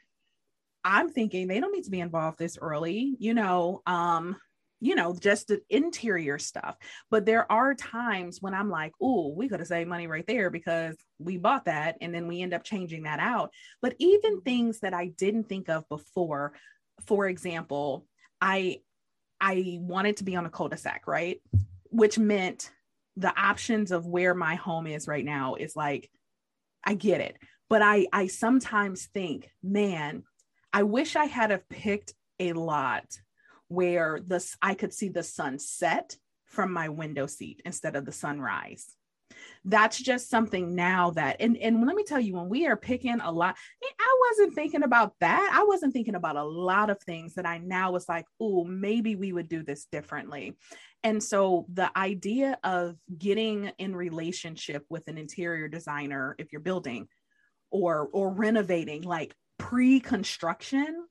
I'm 0.83 1.11
thinking 1.11 1.47
they 1.47 1.61
don't 1.61 1.73
need 1.73 1.85
to 1.85 1.91
be 1.91 2.01
involved 2.01 2.39
this 2.39 2.57
early. 2.61 3.17
You 3.19 3.35
know, 3.35 3.83
um, 3.87 4.37
you 4.81 4.95
know, 4.95 5.15
just 5.19 5.49
the 5.49 5.61
interior 5.69 6.39
stuff. 6.39 6.77
But 7.11 7.27
there 7.27 7.51
are 7.51 7.75
times 7.75 8.41
when 8.41 8.55
I'm 8.55 8.71
like, 8.71 8.93
oh, 9.01 9.29
we 9.29 9.49
could 9.49 9.61
have 9.61 9.69
saved 9.69 9.89
money 9.91 10.07
right 10.07 10.27
there 10.27 10.51
because 10.51 10.97
we 11.19 11.37
bought 11.37 11.65
that 11.65 11.97
and 12.01 12.15
then 12.15 12.29
we 12.29 12.43
end 12.43 12.55
up 12.55 12.65
changing 12.65 13.03
that 13.03 13.19
out. 13.19 13.53
But 13.83 13.97
even 13.99 14.37
mm-hmm. 14.37 14.45
things 14.45 14.81
that 14.81 14.95
I 14.95 15.09
didn't 15.09 15.49
think 15.49 15.69
of 15.69 15.89
before, 15.89 16.55
for 17.07 17.27
example, 17.27 18.07
I 18.41 18.81
I 19.41 19.79
wanted 19.81 20.17
to 20.19 20.25
be 20.25 20.37
on 20.37 20.47
a 20.47 20.51
cul-de-sac, 20.51 21.07
right? 21.07 21.41
Which 21.91 22.19
meant 22.19 22.71
the 23.17 23.33
options 23.41 23.93
of 23.93 24.07
where 24.07 24.35
my 24.35 24.57
home 24.57 24.87
is 24.87 25.09
right 25.09 25.25
now 25.25 25.55
is 25.55 25.77
like, 25.77 26.11
I 26.85 26.95
get 26.95 27.21
it. 27.21 27.37
But 27.69 27.83
I 27.83 28.07
I 28.13 28.27
sometimes 28.27 29.07
think, 29.07 29.51
man, 29.63 30.25
I 30.73 30.83
wish 30.83 31.17
I 31.17 31.27
had 31.27 31.51
have 31.51 31.69
picked 31.69 32.15
a 32.39 32.53
lot 32.53 33.05
where 33.69 34.21
this 34.25 34.57
I 34.63 34.75
could 34.75 34.93
see 34.93 35.09
the 35.09 35.23
sun 35.23 35.59
set 35.59 36.17
from 36.47 36.73
my 36.73 36.89
window 36.89 37.27
seat 37.27 37.61
instead 37.65 37.97
of 37.97 38.05
the 38.05 38.13
sunrise. 38.13 38.95
That's 39.65 40.01
just 40.01 40.31
something 40.31 40.75
now 40.75 41.11
that 41.11 41.37
and 41.41 41.57
and 41.57 41.87
let 41.87 41.95
me 41.95 42.05
tell 42.05 42.21
you 42.21 42.35
when 42.35 42.49
we 42.49 42.67
are 42.67 42.77
picking 42.77 43.21
a 43.21 43.31
lot 43.31 43.57
I 44.01 44.19
wasn't 44.31 44.55
thinking 44.55 44.83
about 44.83 45.15
that. 45.21 45.51
I 45.53 45.65
wasn't 45.65 45.93
thinking 45.93 46.15
about 46.15 46.37
a 46.37 46.45
lot 46.45 46.91
of 46.91 47.01
things 47.03 47.35
that 47.35 47.47
I 47.47 47.59
now 47.59 47.93
was 47.93 48.09
like, 48.09 48.27
"Oh, 48.41 48.65
maybe 48.65 49.17
we 49.17 49.33
would 49.33 49.49
do 49.49 49.63
this 49.63 49.87
differently." 49.91 50.57
And 51.05 51.23
so 51.23 51.67
the 51.73 51.91
idea 51.97 52.59
of 52.65 52.97
getting 53.17 53.71
in 53.79 53.95
relationship 53.95 54.85
with 54.89 55.09
an 55.09 55.19
interior 55.19 55.69
designer 55.69 56.35
if 56.39 56.53
you're 56.53 56.61
building 56.61 57.09
or 57.71 58.09
or 58.13 58.33
renovating 58.33 59.03
like 59.03 59.35
pre-construction 59.59 61.07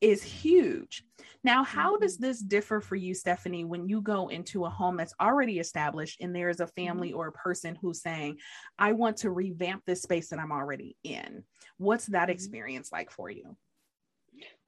is 0.00 0.22
huge. 0.22 1.02
Now, 1.44 1.64
how 1.64 1.96
does 1.96 2.16
mm-hmm. 2.16 2.24
this 2.24 2.40
differ 2.40 2.80
for 2.80 2.96
you, 2.96 3.14
Stephanie, 3.14 3.64
when 3.64 3.88
you 3.88 4.00
go 4.00 4.28
into 4.28 4.64
a 4.64 4.70
home 4.70 4.96
that's 4.96 5.14
already 5.20 5.58
established 5.58 6.20
and 6.20 6.34
there 6.34 6.48
is 6.48 6.60
a 6.60 6.66
family 6.66 7.10
mm-hmm. 7.10 7.18
or 7.18 7.28
a 7.28 7.32
person 7.32 7.76
who's 7.80 8.02
saying, 8.02 8.38
I 8.78 8.92
want 8.92 9.18
to 9.18 9.30
revamp 9.30 9.82
this 9.86 10.02
space 10.02 10.28
that 10.28 10.38
I'm 10.38 10.52
already 10.52 10.96
in? 11.04 11.44
What's 11.78 12.06
that 12.06 12.22
mm-hmm. 12.22 12.30
experience 12.32 12.90
like 12.92 13.10
for 13.10 13.30
you? 13.30 13.56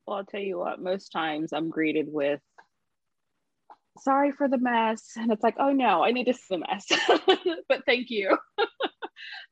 Well, 0.07 0.19
I'll 0.19 0.25
tell 0.25 0.41
you 0.41 0.59
what, 0.59 0.81
most 0.81 1.11
times 1.11 1.53
I'm 1.53 1.69
greeted 1.69 2.07
with, 2.09 2.41
sorry 4.01 4.33
for 4.33 4.49
the 4.49 4.59
mess. 4.59 5.13
And 5.17 5.31
it's 5.33 5.43
like, 5.43 5.57
oh 5.59 5.73
no, 5.73 6.03
I 6.03 6.13
need 6.13 6.25
to 6.25 6.35
see 6.35 6.41
the 6.51 6.59
mess, 6.59 6.87
but 7.69 7.83
thank 7.85 8.11
you. 8.11 8.37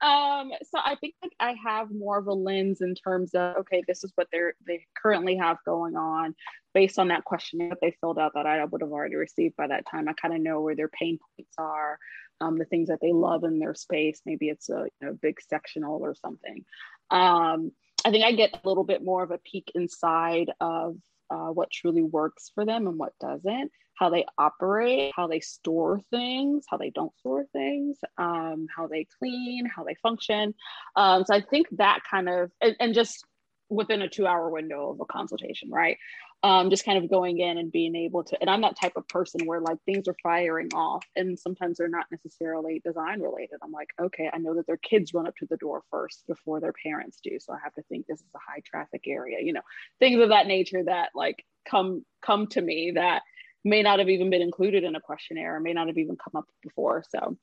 um, 0.01 0.51
so 0.63 0.79
I 0.79 0.97
think 1.01 1.15
like 1.23 1.35
I 1.41 1.55
have 1.65 1.91
more 1.91 2.19
of 2.19 2.27
a 2.27 2.33
lens 2.33 2.81
in 2.81 2.95
terms 2.95 3.35
of 3.35 3.57
okay, 3.59 3.83
this 3.87 4.05
is 4.05 4.13
what 4.15 4.29
they're 4.33 4.55
they 4.67 4.85
currently 5.01 5.37
have 5.37 5.59
going 5.65 5.97
on 5.97 6.35
based 6.75 6.99
on 6.99 7.09
that 7.09 7.25
questionnaire 7.25 7.71
that 7.71 7.79
they 7.81 7.97
filled 8.01 8.19
out 8.19 8.33
that 8.35 8.47
I 8.47 8.65
would 8.65 8.83
have 8.83 8.93
already 8.93 9.17
received 9.17 9.57
by 9.57 9.67
that 9.69 9.87
time. 9.91 10.09
I 10.09 10.13
kind 10.13 10.35
of 10.35 10.41
know 10.41 10.61
where 10.61 10.77
their 10.77 10.89
pain 10.89 11.19
points 11.19 11.55
are, 11.57 11.99
um, 12.41 12.59
the 12.59 12.67
things 12.67 12.89
that 12.89 13.01
they 13.01 13.13
love 13.13 13.45
in 13.45 13.59
their 13.59 13.75
space. 13.75 14.21
Maybe 14.27 14.49
it's 14.49 14.69
a 14.69 14.87
you 15.01 15.07
know, 15.07 15.19
big 15.21 15.41
sectional 15.41 16.03
or 16.03 16.15
something. 16.15 16.65
Um, 17.11 17.73
I 18.05 18.11
think 18.11 18.25
I 18.25 18.33
get 18.33 18.61
a 18.63 18.69
little 18.69 18.85
bit 18.85 19.03
more 19.03 19.23
of 19.23 19.31
a 19.31 19.39
peek 19.39 19.73
inside 19.75 20.51
of 20.61 20.97
uh, 21.31 21.49
what 21.49 21.71
truly 21.71 22.03
works 22.03 22.51
for 22.55 22.65
them 22.65 22.87
and 22.87 22.99
what 22.99 23.13
doesn't 23.21 23.71
how 23.97 24.11
they 24.11 24.25
operate, 24.39 25.13
how 25.17 25.27
they 25.27 25.41
store 25.41 26.01
things, 26.11 26.65
how 26.69 26.77
they 26.77 26.91
don't 26.91 27.17
store 27.19 27.47
things, 27.53 27.97
um, 28.19 28.67
how 28.75 28.87
they 28.87 29.07
clean, 29.19 29.67
how 29.67 29.85
they 29.85 29.95
function. 30.03 30.55
Um, 30.95 31.25
so 31.25 31.35
I 31.35 31.41
think 31.41 31.67
that 31.73 32.01
kind 32.09 32.29
of, 32.29 32.53
and, 32.61 32.77
and, 32.79 32.95
just 32.95 33.25
within 33.69 34.03
a 34.03 34.09
two 34.09 34.27
hour 34.27 34.49
window 34.51 34.91
of 34.91 35.01
a 35.01 35.07
consultation, 35.07 35.71
right? 35.71 35.97
Um, 36.43 36.71
just 36.71 36.85
kind 36.85 37.03
of 37.03 37.11
going 37.11 37.41
in 37.41 37.59
and 37.59 37.73
being 37.73 37.97
able 37.97 38.23
to, 38.25 38.41
and 38.41 38.49
I'm 38.49 38.61
that 38.61 38.79
type 38.79 38.93
of 38.97 39.09
person 39.09 39.47
where 39.47 39.61
like 39.61 39.79
things 39.85 40.07
are 40.07 40.15
firing 40.23 40.69
off 40.75 41.05
and 41.17 41.37
sometimes 41.37 41.79
they're 41.79 41.89
not 41.89 42.07
necessarily 42.13 42.81
design 42.85 43.21
related. 43.21 43.59
I'm 43.65 43.73
like, 43.73 43.89
okay, 44.01 44.31
I 44.33 44.39
know 44.39 44.55
that 44.55 44.67
their 44.67 44.77
kids 44.77 45.13
run 45.13 45.27
up 45.27 45.35
to 45.39 45.47
the 45.51 45.57
door 45.57 45.83
first 45.91 46.23
before 46.29 46.61
their 46.61 46.75
parents 46.85 47.19
do. 47.25 47.39
So 47.41 47.53
I 47.53 47.59
have 47.65 47.75
to 47.75 47.83
think 47.89 48.07
this 48.07 48.21
is 48.21 48.27
a 48.35 48.39
high 48.39 48.61
traffic 48.65 49.05
area, 49.09 49.39
you 49.41 49.55
know, 49.55 49.63
things 49.99 50.23
of 50.23 50.29
that 50.29 50.47
nature 50.47 50.85
that 50.85 51.09
like 51.17 51.45
come, 51.69 52.05
come 52.25 52.47
to 52.49 52.61
me 52.61 52.93
that 52.95 53.23
may 53.65 53.83
not 53.83 53.99
have 53.99 54.09
even 54.09 54.31
been 54.31 54.43
included 54.43 54.85
in 54.85 54.95
a 54.95 55.01
questionnaire 55.01 55.57
or 55.57 55.61
may 55.61 55.73
not 55.73 55.89
have 55.89 55.99
even 55.99 56.17
come 56.17 56.39
up 56.39 56.47
before. 56.63 57.03
So 57.09 57.37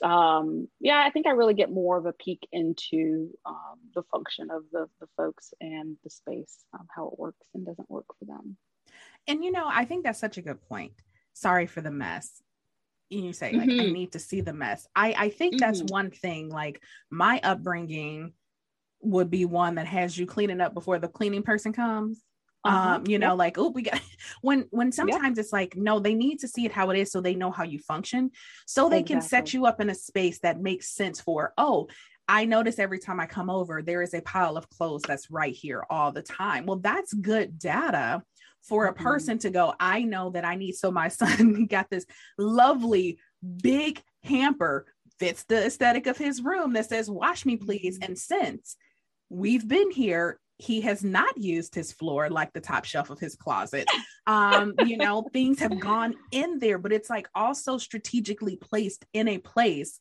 um, 0.00 0.68
yeah, 0.80 1.02
I 1.04 1.10
think 1.10 1.26
I 1.26 1.30
really 1.30 1.54
get 1.54 1.70
more 1.70 1.98
of 1.98 2.06
a 2.06 2.12
peek 2.12 2.48
into 2.52 3.30
um, 3.44 3.78
the 3.94 4.02
function 4.04 4.50
of 4.50 4.62
the, 4.72 4.88
the 5.00 5.06
folks 5.16 5.52
and 5.60 5.96
the 6.02 6.10
space, 6.10 6.64
um, 6.74 6.86
how 6.94 7.08
it 7.08 7.18
works 7.18 7.46
and 7.54 7.66
doesn't 7.66 7.90
work 7.90 8.06
for 8.18 8.24
them. 8.24 8.56
And 9.28 9.44
you 9.44 9.52
know, 9.52 9.66
I 9.66 9.84
think 9.84 10.04
that's 10.04 10.18
such 10.18 10.38
a 10.38 10.42
good 10.42 10.60
point. 10.62 10.92
Sorry 11.34 11.66
for 11.66 11.80
the 11.80 11.90
mess. 11.90 12.42
You 13.10 13.32
say 13.32 13.52
like 13.52 13.68
mm-hmm. 13.68 13.80
I 13.80 13.92
need 13.92 14.12
to 14.12 14.18
see 14.18 14.40
the 14.40 14.54
mess. 14.54 14.86
I 14.96 15.14
I 15.16 15.28
think 15.28 15.58
that's 15.58 15.80
mm-hmm. 15.82 15.92
one 15.92 16.10
thing. 16.10 16.48
Like 16.48 16.82
my 17.10 17.40
upbringing 17.42 18.32
would 19.02 19.30
be 19.30 19.44
one 19.44 19.74
that 19.74 19.86
has 19.86 20.16
you 20.16 20.24
cleaning 20.26 20.60
up 20.60 20.72
before 20.72 20.98
the 20.98 21.08
cleaning 21.08 21.42
person 21.42 21.72
comes. 21.72 22.22
Um 22.64 23.04
you 23.06 23.18
know 23.18 23.34
like 23.34 23.58
oh 23.58 23.70
we 23.70 23.82
got 23.82 24.00
when 24.42 24.66
when 24.70 24.92
sometimes 24.92 25.38
it's 25.38 25.52
like 25.52 25.76
no 25.76 25.98
they 25.98 26.14
need 26.14 26.38
to 26.38 26.46
see 26.46 26.64
it 26.64 26.72
how 26.72 26.90
it 26.90 26.98
is 26.98 27.10
so 27.10 27.20
they 27.20 27.34
know 27.34 27.50
how 27.50 27.64
you 27.64 27.78
function 27.78 28.30
so 28.66 28.88
they 28.88 29.00
exactly. 29.00 29.14
can 29.14 29.22
set 29.22 29.54
you 29.54 29.66
up 29.66 29.80
in 29.80 29.90
a 29.90 29.94
space 29.94 30.38
that 30.40 30.60
makes 30.60 30.94
sense 30.94 31.20
for 31.20 31.52
oh 31.58 31.88
I 32.28 32.44
notice 32.44 32.78
every 32.78 33.00
time 33.00 33.18
I 33.18 33.26
come 33.26 33.50
over, 33.50 33.82
there 33.82 34.00
is 34.00 34.14
a 34.14 34.22
pile 34.22 34.56
of 34.56 34.70
clothes 34.70 35.02
that's 35.06 35.30
right 35.30 35.54
here 35.54 35.84
all 35.90 36.12
the 36.12 36.22
time. 36.22 36.66
Well, 36.66 36.78
that's 36.78 37.12
good 37.12 37.58
data 37.58 38.22
for 38.62 38.86
a 38.86 38.94
mm-hmm. 38.94 39.02
person 39.02 39.38
to 39.38 39.50
go, 39.50 39.74
I 39.78 40.02
know 40.02 40.30
that 40.30 40.44
I 40.44 40.54
need. 40.54 40.76
So 40.76 40.90
my 40.90 41.08
son 41.08 41.66
got 41.66 41.90
this 41.90 42.06
lovely 42.38 43.18
big 43.60 44.00
hamper, 44.22 44.86
fits 45.18 45.44
the 45.44 45.66
aesthetic 45.66 46.06
of 46.06 46.16
his 46.16 46.42
room 46.42 46.72
that 46.72 46.88
says, 46.88 47.10
Wash 47.10 47.44
me, 47.44 47.56
please. 47.56 47.98
Mm-hmm. 47.98 48.04
And 48.04 48.18
since 48.18 48.76
we've 49.28 49.66
been 49.66 49.90
here, 49.90 50.38
he 50.58 50.80
has 50.82 51.02
not 51.02 51.36
used 51.36 51.74
his 51.74 51.92
floor 51.92 52.30
like 52.30 52.52
the 52.52 52.60
top 52.60 52.84
shelf 52.84 53.10
of 53.10 53.18
his 53.18 53.34
closet. 53.34 53.86
Um, 54.26 54.74
you 54.84 54.96
know, 54.96 55.26
things 55.32 55.58
have 55.60 55.80
gone 55.80 56.14
in 56.30 56.58
there, 56.58 56.78
but 56.78 56.92
it's 56.92 57.10
like 57.10 57.28
also 57.34 57.78
strategically 57.78 58.56
placed 58.56 59.04
in 59.12 59.28
a 59.28 59.38
place 59.38 59.98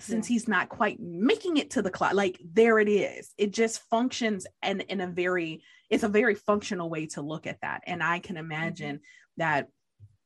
since 0.00 0.28
yeah. 0.28 0.34
he's 0.34 0.48
not 0.48 0.68
quite 0.68 1.00
making 1.00 1.56
it 1.56 1.70
to 1.70 1.82
the 1.82 1.90
closet. 1.90 2.16
Like 2.16 2.40
there 2.44 2.78
it 2.78 2.88
is. 2.88 3.32
It 3.38 3.52
just 3.52 3.82
functions 3.88 4.46
and 4.62 4.82
in 4.82 5.00
a 5.00 5.06
very, 5.06 5.62
it's 5.88 6.02
a 6.02 6.08
very 6.08 6.34
functional 6.34 6.90
way 6.90 7.06
to 7.08 7.22
look 7.22 7.46
at 7.46 7.60
that. 7.62 7.82
And 7.86 8.02
I 8.02 8.18
can 8.18 8.36
imagine 8.36 8.96
mm-hmm. 8.96 9.38
that 9.38 9.68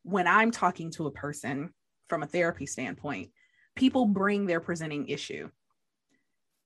when 0.03 0.27
I'm 0.27 0.51
talking 0.51 0.91
to 0.93 1.07
a 1.07 1.13
person 1.13 1.73
from 2.09 2.23
a 2.23 2.27
therapy 2.27 2.67
standpoint, 2.67 3.31
people 3.77 4.07
bring 4.07 4.47
their 4.47 4.61
presenting 4.61 5.09
issue. 5.09 5.51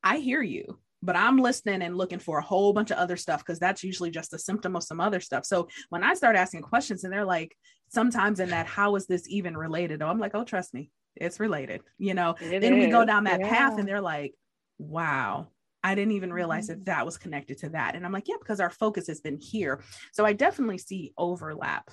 I 0.02 0.18
hear 0.18 0.40
you 0.40 0.78
but 1.02 1.16
I'm 1.16 1.38
listening 1.38 1.82
and 1.82 1.96
looking 1.96 2.18
for 2.18 2.38
a 2.38 2.42
whole 2.42 2.72
bunch 2.72 2.90
of 2.90 2.98
other 2.98 3.16
stuff 3.16 3.40
because 3.40 3.58
that's 3.58 3.82
usually 3.82 4.10
just 4.10 4.32
a 4.32 4.38
symptom 4.38 4.76
of 4.76 4.84
some 4.84 5.00
other 5.00 5.20
stuff. 5.20 5.44
So 5.44 5.68
when 5.90 6.04
I 6.04 6.14
start 6.14 6.36
asking 6.36 6.62
questions 6.62 7.04
and 7.04 7.12
they're 7.12 7.24
like, 7.24 7.56
sometimes 7.88 8.40
in 8.40 8.50
that, 8.50 8.66
how 8.66 8.96
is 8.96 9.06
this 9.06 9.28
even 9.28 9.56
related? 9.56 10.02
Oh, 10.02 10.08
I'm 10.08 10.20
like, 10.20 10.34
oh, 10.34 10.44
trust 10.44 10.72
me, 10.72 10.90
it's 11.16 11.40
related. 11.40 11.82
You 11.98 12.14
know, 12.14 12.36
it 12.40 12.60
then 12.60 12.74
is. 12.74 12.86
we 12.86 12.90
go 12.90 13.04
down 13.04 13.24
that 13.24 13.40
yeah. 13.40 13.48
path 13.48 13.78
and 13.78 13.88
they're 13.88 14.00
like, 14.00 14.34
wow, 14.78 15.48
I 15.82 15.94
didn't 15.94 16.12
even 16.12 16.32
realize 16.32 16.68
that 16.68 16.78
mm-hmm. 16.78 16.84
that 16.84 17.04
was 17.04 17.18
connected 17.18 17.58
to 17.58 17.70
that. 17.70 17.96
And 17.96 18.06
I'm 18.06 18.12
like, 18.12 18.28
yeah, 18.28 18.36
because 18.38 18.60
our 18.60 18.70
focus 18.70 19.08
has 19.08 19.20
been 19.20 19.38
here. 19.38 19.82
So 20.12 20.24
I 20.24 20.32
definitely 20.32 20.78
see 20.78 21.12
overlap 21.18 21.90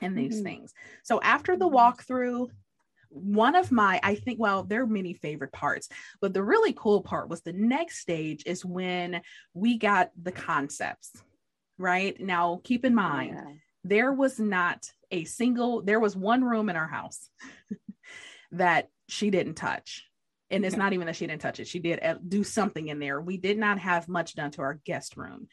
in 0.00 0.14
these 0.14 0.36
mm-hmm. 0.36 0.44
things. 0.44 0.72
So 1.04 1.20
after 1.20 1.56
the 1.56 1.68
mm-hmm. 1.68 1.76
walkthrough, 1.76 2.48
one 3.10 3.56
of 3.56 3.72
my 3.72 4.00
i 4.02 4.14
think 4.14 4.38
well 4.38 4.62
there 4.62 4.82
are 4.82 4.86
many 4.86 5.14
favorite 5.14 5.52
parts 5.52 5.88
but 6.20 6.32
the 6.32 6.42
really 6.42 6.72
cool 6.72 7.02
part 7.02 7.28
was 7.28 7.42
the 7.42 7.52
next 7.52 7.98
stage 7.98 8.44
is 8.46 8.64
when 8.64 9.20
we 9.52 9.76
got 9.76 10.10
the 10.20 10.32
concepts 10.32 11.10
right 11.76 12.20
now 12.20 12.60
keep 12.64 12.84
in 12.84 12.94
mind 12.94 13.34
yeah. 13.34 13.52
there 13.84 14.12
was 14.12 14.38
not 14.38 14.86
a 15.10 15.24
single, 15.24 15.82
there 15.82 16.00
was 16.00 16.16
one 16.16 16.44
room 16.44 16.68
in 16.68 16.76
our 16.76 16.86
house 16.86 17.28
that 18.52 18.88
she 19.08 19.30
didn't 19.30 19.54
touch. 19.54 20.06
And 20.52 20.64
it's 20.64 20.76
not 20.76 20.92
even 20.92 21.06
that 21.06 21.14
she 21.14 21.26
didn't 21.26 21.42
touch 21.42 21.60
it. 21.60 21.68
She 21.68 21.78
did 21.78 22.02
uh, 22.02 22.16
do 22.26 22.42
something 22.42 22.88
in 22.88 22.98
there. 22.98 23.20
We 23.20 23.36
did 23.36 23.56
not 23.56 23.78
have 23.78 24.08
much 24.08 24.34
done 24.34 24.50
to 24.52 24.62
our 24.62 24.80
guest 24.84 25.16
room, 25.16 25.46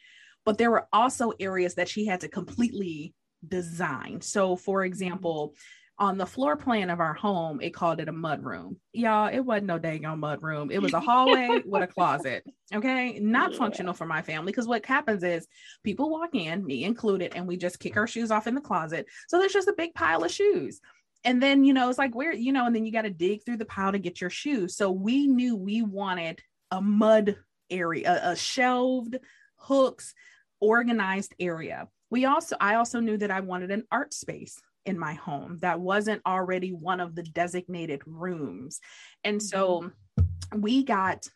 but 0.44 0.58
there 0.58 0.72
were 0.72 0.88
also 0.92 1.34
areas 1.40 1.76
that 1.76 1.88
she 1.88 2.08
had 2.08 2.22
to 2.22 2.30
completely 2.30 3.14
design. 3.48 4.22
So, 4.22 4.56
for 4.56 4.84
example, 4.84 5.54
on 6.00 6.18
the 6.18 6.26
floor 6.26 6.56
plan 6.56 6.92
of 6.92 7.00
our 7.00 7.14
home, 7.14 7.60
it 7.60 7.74
called 7.74 8.00
it 8.00 8.08
a 8.08 8.12
mud 8.12 8.44
room. 8.44 8.78
Y'all, 8.94 9.28
it 9.34 9.40
wasn't 9.40 9.66
no 9.66 9.80
dang 9.80 10.06
on 10.06 10.20
mud 10.20 10.44
room. 10.44 10.70
It 10.70 10.80
was 10.82 10.94
a 10.94 11.00
hallway 11.00 11.64
with 11.66 11.84
a 11.84 11.88
closet. 11.94 12.44
Okay. 12.74 13.20
Not 13.20 13.54
yeah. 13.54 13.58
functional 13.58 13.94
for 13.96 14.06
my 14.06 14.22
family. 14.22 14.52
Because 14.52 14.68
what 14.68 14.86
happens 14.86 15.24
is 15.24 15.48
people 15.84 16.12
walk 16.12 16.36
in, 16.36 16.64
me 16.64 16.84
included, 16.84 17.34
and 17.36 17.48
we 17.48 17.58
just 17.58 17.80
kick 17.80 17.98
our 17.98 18.06
shoes 18.06 18.30
off 18.30 18.46
in 18.46 18.54
the 18.54 18.62
closet. 18.62 19.08
So 19.28 19.40
there's 19.40 19.54
just 19.54 19.70
a 19.70 19.76
big 19.76 19.96
pile 19.96 20.24
of 20.24 20.32
shoes. 20.32 20.82
And 21.24 21.42
then, 21.42 21.64
you 21.64 21.74
know, 21.74 21.90
it's 21.90 21.98
like 21.98 22.14
where, 22.14 22.32
you 22.32 22.54
know, 22.54 22.68
and 22.68 22.76
then 22.76 22.86
you 22.86 22.92
got 22.92 23.02
to 23.02 23.10
dig 23.10 23.44
through 23.44 23.58
the 23.58 23.66
pile 23.66 23.92
to 23.92 24.00
get 24.00 24.22
your 24.22 24.30
shoes. 24.30 24.76
So 24.76 24.92
we 24.92 25.26
knew 25.26 25.56
we 25.56 25.82
wanted 25.82 26.42
a 26.70 26.80
mud 26.80 27.38
area, 27.72 28.22
a, 28.24 28.32
a 28.32 28.36
shelved 28.36 29.18
hooks, 29.56 30.14
organized 30.60 31.34
area. 31.40 31.88
We 32.12 32.26
also, 32.26 32.56
I 32.62 32.76
also 32.76 33.00
knew 33.00 33.18
that 33.18 33.32
I 33.32 33.40
wanted 33.40 33.72
an 33.72 33.84
art 33.92 34.14
space 34.14 34.62
in 34.88 34.98
my 34.98 35.14
home 35.14 35.58
that 35.62 35.80
wasn't 35.80 36.22
already 36.26 36.72
one 36.72 37.00
of 37.00 37.16
the 37.16 37.24
designated 37.24 38.02
rooms. 38.06 38.80
And 39.24 39.42
so 39.42 39.92
mm-hmm. 40.20 40.62
we 40.62 40.84
got 40.84 41.28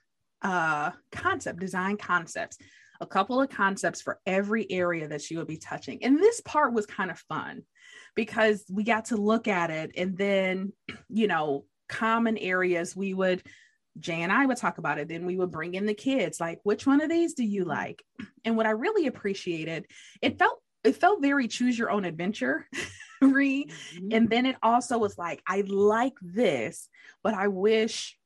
uh 0.41 0.89
concept 1.12 1.60
design 1.60 1.97
concepts 1.97 2.58
a 2.99 3.06
couple 3.06 3.39
of 3.39 3.49
concepts 3.49 4.02
for 4.02 4.20
every 4.26 4.70
area 4.72 5.08
that 5.08 5.22
she 5.22 5.38
would 5.38 5.45
be 5.45 5.58
touching 5.58 6.04
and 6.04 6.18
this 6.18 6.41
part 6.41 6.74
was 6.74 6.88
kind 6.88 7.12
of 7.12 7.20
fun 7.30 7.62
because 8.16 8.66
we 8.68 8.84
got 8.84 9.06
to 9.06 9.18
look 9.18 9.47
at 9.47 9.70
it 9.70 9.91
and 9.97 10.18
then 10.18 10.74
you 11.10 11.28
know 11.28 11.66
common 11.88 12.39
areas 12.39 12.95
we 12.95 13.14
would 13.14 13.43
Jay 13.99 14.22
and 14.22 14.32
I 14.32 14.45
would 14.45 14.58
talk 14.58 14.78
about 14.78 14.99
it. 14.99 15.10
Then 15.10 15.26
we 15.26 15.36
would 15.36 15.52
bring 15.52 15.74
in 15.74 15.86
the 15.86 15.93
kids, 15.93 16.39
like, 16.39 16.60
which 16.64 16.88
one 16.88 17.02
of 17.02 17.10
these 17.10 17.34
do 17.34 17.43
you 17.43 17.66
like? 17.66 18.02
And 18.45 18.56
what 18.56 18.66
I 18.66 18.72
really 18.72 19.08
appreciated, 19.08 19.86
it 20.22 20.39
felt 20.39 20.62
it 20.84 20.95
felt 20.95 21.22
very 21.22 21.47
choose 21.47 21.78
your 21.78 21.91
own 21.91 22.06
adventure 22.06 22.68
mm-hmm. 23.22 24.07
and 24.11 24.30
then 24.30 24.45
it 24.45 24.55
also 24.63 24.97
was 24.97 25.17
like 25.17 25.41
i 25.47 25.61
like 25.67 26.15
this 26.22 26.89
but 27.24 27.34
i 27.34 27.47
wish 27.47 28.17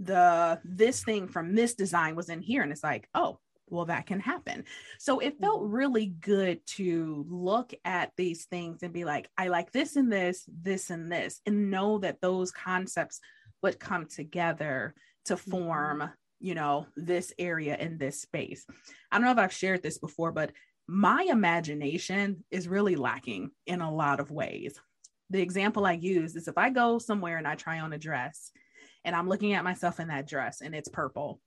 the 0.00 0.60
this 0.64 1.04
thing 1.04 1.28
from 1.28 1.54
this 1.54 1.74
design 1.74 2.16
was 2.16 2.28
in 2.28 2.40
here 2.40 2.62
and 2.62 2.72
it's 2.72 2.82
like 2.82 3.08
oh 3.14 3.38
well 3.68 3.84
that 3.86 4.06
can 4.06 4.20
happen 4.20 4.64
so 4.98 5.18
it 5.20 5.38
felt 5.40 5.62
mm-hmm. 5.62 5.72
really 5.72 6.06
good 6.06 6.60
to 6.66 7.24
look 7.28 7.72
at 7.84 8.12
these 8.16 8.44
things 8.44 8.82
and 8.82 8.92
be 8.92 9.04
like 9.04 9.28
i 9.38 9.48
like 9.48 9.72
this 9.72 9.96
and 9.96 10.12
this 10.12 10.44
this 10.62 10.90
and 10.90 11.10
this 11.10 11.40
and 11.46 11.70
know 11.70 11.98
that 11.98 12.20
those 12.20 12.50
concepts 12.50 13.20
would 13.62 13.78
come 13.78 14.06
together 14.06 14.94
to 15.24 15.34
mm-hmm. 15.34 15.50
form 15.50 16.10
you 16.40 16.54
know 16.54 16.86
this 16.96 17.32
area 17.38 17.76
in 17.76 17.96
this 17.96 18.20
space 18.20 18.66
i 19.10 19.16
don't 19.16 19.24
know 19.24 19.32
if 19.32 19.38
i've 19.38 19.52
shared 19.52 19.82
this 19.82 19.98
before 19.98 20.32
but 20.32 20.52
my 20.92 21.26
imagination 21.30 22.44
is 22.50 22.68
really 22.68 22.96
lacking 22.96 23.50
in 23.66 23.80
a 23.80 23.90
lot 23.90 24.20
of 24.20 24.30
ways. 24.30 24.78
The 25.30 25.40
example 25.40 25.86
I 25.86 25.92
use 25.92 26.36
is 26.36 26.48
if 26.48 26.58
I 26.58 26.68
go 26.68 26.98
somewhere 26.98 27.38
and 27.38 27.48
I 27.48 27.54
try 27.54 27.80
on 27.80 27.94
a 27.94 27.98
dress 27.98 28.50
and 29.02 29.16
I'm 29.16 29.26
looking 29.26 29.54
at 29.54 29.64
myself 29.64 30.00
in 30.00 30.08
that 30.08 30.28
dress 30.28 30.60
and 30.60 30.74
it's 30.74 30.90
purple 30.90 31.40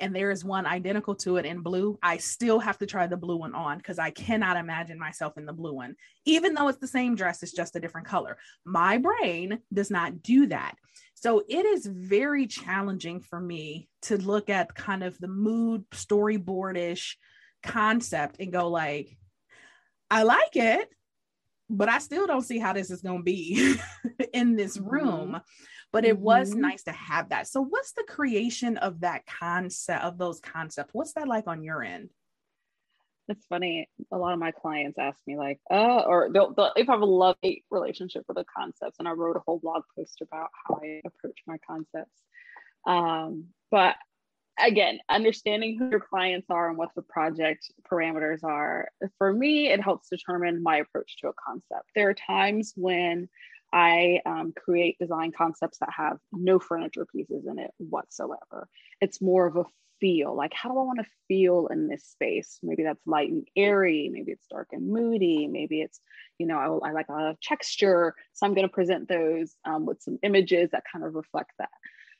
and 0.00 0.16
there 0.16 0.30
is 0.30 0.46
one 0.46 0.64
identical 0.64 1.14
to 1.16 1.36
it 1.36 1.44
in 1.44 1.60
blue, 1.60 1.98
I 2.02 2.16
still 2.16 2.58
have 2.58 2.78
to 2.78 2.86
try 2.86 3.06
the 3.06 3.18
blue 3.18 3.36
one 3.36 3.54
on 3.54 3.76
because 3.76 3.98
I 3.98 4.10
cannot 4.10 4.56
imagine 4.56 4.98
myself 4.98 5.36
in 5.36 5.44
the 5.44 5.52
blue 5.52 5.74
one, 5.74 5.94
even 6.24 6.54
though 6.54 6.68
it's 6.68 6.80
the 6.80 6.88
same 6.88 7.16
dress, 7.16 7.42
it's 7.42 7.52
just 7.52 7.76
a 7.76 7.80
different 7.80 8.06
color. 8.06 8.38
My 8.64 8.96
brain 8.96 9.58
does 9.74 9.90
not 9.90 10.22
do 10.22 10.46
that. 10.46 10.76
So 11.14 11.44
it 11.50 11.66
is 11.66 11.84
very 11.84 12.46
challenging 12.46 13.20
for 13.20 13.38
me 13.38 13.88
to 14.02 14.16
look 14.16 14.48
at 14.48 14.74
kind 14.74 15.04
of 15.04 15.18
the 15.18 15.28
mood 15.28 15.84
storyboardish 15.90 17.16
concept 17.64 18.36
and 18.38 18.52
go 18.52 18.68
like, 18.68 19.16
I 20.10 20.22
like 20.22 20.54
it, 20.54 20.88
but 21.70 21.88
I 21.88 21.98
still 21.98 22.26
don't 22.26 22.42
see 22.42 22.58
how 22.58 22.72
this 22.72 22.90
is 22.90 23.02
going 23.02 23.18
to 23.18 23.24
be 23.24 23.76
in 24.32 24.56
this 24.56 24.76
mm-hmm. 24.76 24.88
room. 24.88 25.28
Mm-hmm. 25.28 25.36
But 25.92 26.04
it 26.04 26.16
mm-hmm. 26.16 26.24
was 26.24 26.54
nice 26.54 26.82
to 26.84 26.92
have 26.92 27.28
that. 27.28 27.46
So, 27.46 27.62
what's 27.62 27.92
the 27.92 28.04
creation 28.08 28.76
of 28.78 29.00
that 29.00 29.26
concept, 29.26 30.02
of 30.02 30.18
those 30.18 30.40
concepts? 30.40 30.90
What's 30.92 31.14
that 31.14 31.28
like 31.28 31.46
on 31.46 31.62
your 31.62 31.84
end? 31.84 32.10
It's 33.28 33.46
funny. 33.46 33.88
A 34.12 34.18
lot 34.18 34.34
of 34.34 34.38
my 34.38 34.50
clients 34.50 34.98
ask 34.98 35.18
me, 35.26 35.36
like, 35.36 35.60
uh, 35.70 36.00
or 36.00 36.30
they'll, 36.32 36.52
they'll, 36.52 36.72
if 36.76 36.88
I 36.88 36.92
have 36.92 37.00
a 37.00 37.06
love 37.06 37.36
hate 37.42 37.64
relationship 37.70 38.24
with 38.28 38.36
the 38.36 38.44
concepts, 38.56 38.96
and 38.98 39.08
I 39.08 39.12
wrote 39.12 39.36
a 39.36 39.42
whole 39.46 39.60
blog 39.60 39.84
post 39.96 40.20
about 40.20 40.48
how 40.66 40.80
I 40.82 41.00
approach 41.06 41.38
my 41.46 41.56
concepts. 41.66 42.20
Um, 42.86 43.46
but 43.70 43.96
again, 44.58 44.98
understanding 45.08 45.78
who 45.78 45.90
your 45.90 46.00
clients 46.00 46.46
are 46.50 46.68
and 46.68 46.78
what 46.78 46.90
the 46.94 47.02
project 47.02 47.70
parameters 47.90 48.44
are. 48.44 48.88
For 49.18 49.32
me, 49.32 49.68
it 49.68 49.80
helps 49.80 50.08
determine 50.08 50.62
my 50.62 50.78
approach 50.78 51.16
to 51.18 51.28
a 51.28 51.32
concept. 51.32 51.90
There 51.94 52.08
are 52.08 52.14
times 52.14 52.72
when 52.76 53.28
I 53.72 54.20
um, 54.24 54.52
create 54.56 54.98
design 54.98 55.32
concepts 55.32 55.78
that 55.78 55.90
have 55.96 56.18
no 56.32 56.58
furniture 56.58 57.06
pieces 57.06 57.44
in 57.46 57.58
it 57.58 57.72
whatsoever. 57.78 58.68
It's 59.00 59.20
more 59.20 59.46
of 59.46 59.56
a 59.56 59.64
feel 60.00 60.34
like, 60.34 60.52
how 60.54 60.68
do 60.68 60.78
I 60.78 60.82
want 60.82 60.98
to 61.00 61.06
feel 61.28 61.68
in 61.68 61.88
this 61.88 62.04
space? 62.04 62.58
Maybe 62.62 62.82
that's 62.82 63.06
light 63.06 63.30
and 63.30 63.46
airy, 63.56 64.10
maybe 64.12 64.32
it's 64.32 64.46
dark 64.50 64.68
and 64.72 64.88
moody, 64.88 65.46
maybe 65.46 65.80
it's, 65.80 66.00
you 66.38 66.46
know, 66.46 66.80
I, 66.82 66.88
I 66.88 66.92
like 66.92 67.08
a 67.08 67.12
lot 67.12 67.30
of 67.30 67.40
texture. 67.40 68.14
So 68.32 68.46
I'm 68.46 68.54
going 68.54 68.68
to 68.68 68.72
present 68.72 69.08
those 69.08 69.56
um, 69.64 69.86
with 69.86 70.02
some 70.02 70.18
images 70.22 70.70
that 70.72 70.84
kind 70.92 71.04
of 71.04 71.14
reflect 71.14 71.52
that. 71.58 71.70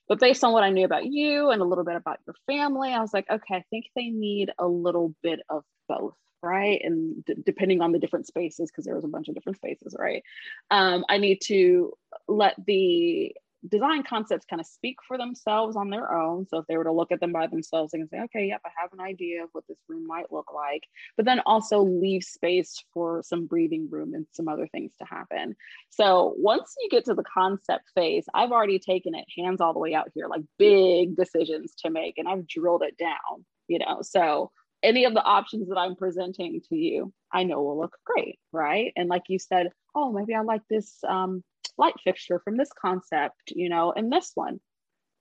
But 0.09 0.21
based 0.21 0.45
on 0.45 0.53
what 0.53 0.65
I 0.65 0.71
knew 0.71 0.85
about 0.85 1.07
you 1.07 1.51
and 1.51 1.63
a 1.63 1.65
little 1.65 1.85
bit 1.85 1.97
about 1.97 2.19
your 2.27 2.35
family, 2.47 2.93
I 2.93 3.01
was 3.01 3.15
like, 3.15 3.27
okay, 3.31 3.57
I 3.57 3.65
think 3.71 3.87
they 3.97 4.09
need 4.09 4.51
a 4.59 4.67
little 4.67 5.15
bit 5.23 5.41
of 5.49 5.65
both, 5.89 6.15
right? 6.43 6.81
And 6.83 7.25
d- 7.25 7.37
depending 7.45 7.81
on 7.81 7.93
the 7.93 7.99
different 7.99 8.27
spaces, 8.27 8.71
because 8.71 8.85
there 8.85 8.95
was 8.95 9.05
a 9.05 9.09
bunch 9.09 9.29
of 9.29 9.35
different 9.35 9.57
spaces, 9.57 9.97
right? 9.99 10.23
Um, 10.71 11.05
I 11.09 11.19
need 11.19 11.41
to 11.45 11.93
let 12.29 12.55
the 12.67 13.35
design 13.69 14.03
concepts 14.03 14.47
kind 14.49 14.61
of 14.61 14.67
speak 14.67 14.97
for 15.07 15.17
themselves 15.17 15.77
on 15.77 15.91
their 15.91 16.13
own. 16.13 16.47
So 16.47 16.59
if 16.59 16.67
they 16.67 16.77
were 16.77 16.85
to 16.85 16.93
look 16.93 17.13
at 17.13 17.21
them 17.21 17.33
by 17.33 17.47
themselves, 17.47 17.93
they 17.93 17.99
can 17.99 18.09
say, 18.09 18.21
okay, 18.25 18.47
yep, 18.47 18.61
I 18.65 18.71
have 18.81 18.93
an 18.93 19.01
idea 19.01 19.45
of 19.45 19.51
what 19.53 19.65
this 19.69 19.79
room 19.89 20.07
might 20.07 20.31
look 20.31 20.53
like, 20.55 20.83
but 21.17 21.25
then 21.25 21.41
also 21.47 21.83
leave 21.83 22.23
space 22.23 22.83
for 22.93 23.23
some 23.25 23.47
breathing 23.47 23.89
room 23.91 24.15
and 24.15 24.27
some 24.33 24.49
other 24.49 24.67
things 24.67 24.93
to 24.99 25.07
happen. 25.07 25.57
So 25.91 26.35
once 26.37 26.75
you 26.81 26.89
get 26.91 27.07
to 27.07 27.15
the 27.15 27.25
concept 27.25 27.91
phase, 27.95 28.27
I've 28.35 28.53
already 28.53 28.79
taken 28.79 29.15
it 29.15 29.25
hands 29.37 29.61
all 29.61 29.73
the 29.73 29.79
way 29.79 29.95
out 29.95 30.11
here, 30.15 30.29
like 30.29 30.43
big 30.59 31.17
decisions 31.17 31.75
to 31.79 31.91
make, 31.91 32.19
and 32.19 32.29
I've 32.29 32.47
drilled 32.47 32.83
it 32.83 32.99
down, 32.99 33.45
you 33.69 33.79
know. 33.79 34.01
So 34.03 34.51
any 34.83 35.07
of 35.07 35.15
the 35.15 35.23
options 35.23 35.69
that 35.69 35.79
I'm 35.79 35.97
presenting 35.97 36.61
to 36.69 36.77
you, 36.77 37.13
I 37.33 37.45
know 37.45 37.63
will 37.63 37.81
look 37.81 37.97
great, 38.05 38.39
right? 38.53 38.93
And 38.97 39.09
like 39.09 39.23
you 39.29 39.39
said, 39.39 39.71
oh, 39.95 40.13
maybe 40.13 40.35
I 40.35 40.43
like 40.43 40.63
this 40.69 40.99
um, 41.09 41.43
light 41.79 41.95
fixture 42.03 42.41
from 42.45 42.57
this 42.57 42.71
concept, 42.81 43.53
you 43.55 43.69
know, 43.69 43.93
and 43.93 44.13
this 44.13 44.33
one, 44.35 44.61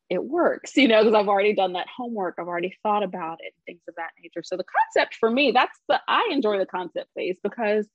it 0.09 0.23
works, 0.23 0.75
you 0.77 0.87
know, 0.87 1.03
because 1.03 1.15
I've 1.15 1.29
already 1.29 1.53
done 1.53 1.73
that 1.73 1.87
homework. 1.95 2.35
I've 2.37 2.47
already 2.47 2.75
thought 2.83 3.03
about 3.03 3.39
it, 3.41 3.53
things 3.65 3.81
of 3.87 3.95
that 3.95 4.11
nature. 4.21 4.43
So 4.43 4.57
the 4.57 4.65
concept 4.65 5.15
for 5.15 5.29
me, 5.29 5.51
that's 5.51 5.77
the, 5.89 5.99
I 6.07 6.29
enjoy 6.31 6.57
the 6.57 6.65
concept 6.65 7.09
phase 7.15 7.37
because 7.43 7.87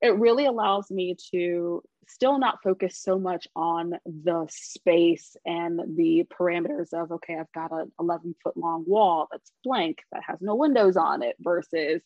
it 0.00 0.18
really 0.18 0.44
allows 0.44 0.90
me 0.90 1.16
to 1.32 1.82
still 2.08 2.38
not 2.38 2.62
focus 2.62 2.98
so 2.98 3.18
much 3.18 3.48
on 3.56 3.94
the 4.04 4.46
space 4.50 5.36
and 5.46 5.80
the 5.96 6.24
parameters 6.30 6.92
of 6.92 7.10
okay 7.12 7.36
i've 7.38 7.52
got 7.52 7.72
an 7.72 7.90
11 7.98 8.34
foot 8.42 8.56
long 8.56 8.84
wall 8.86 9.28
that's 9.30 9.50
blank 9.64 9.98
that 10.12 10.22
has 10.26 10.38
no 10.42 10.54
windows 10.54 10.96
on 10.96 11.22
it 11.22 11.36
versus 11.40 12.02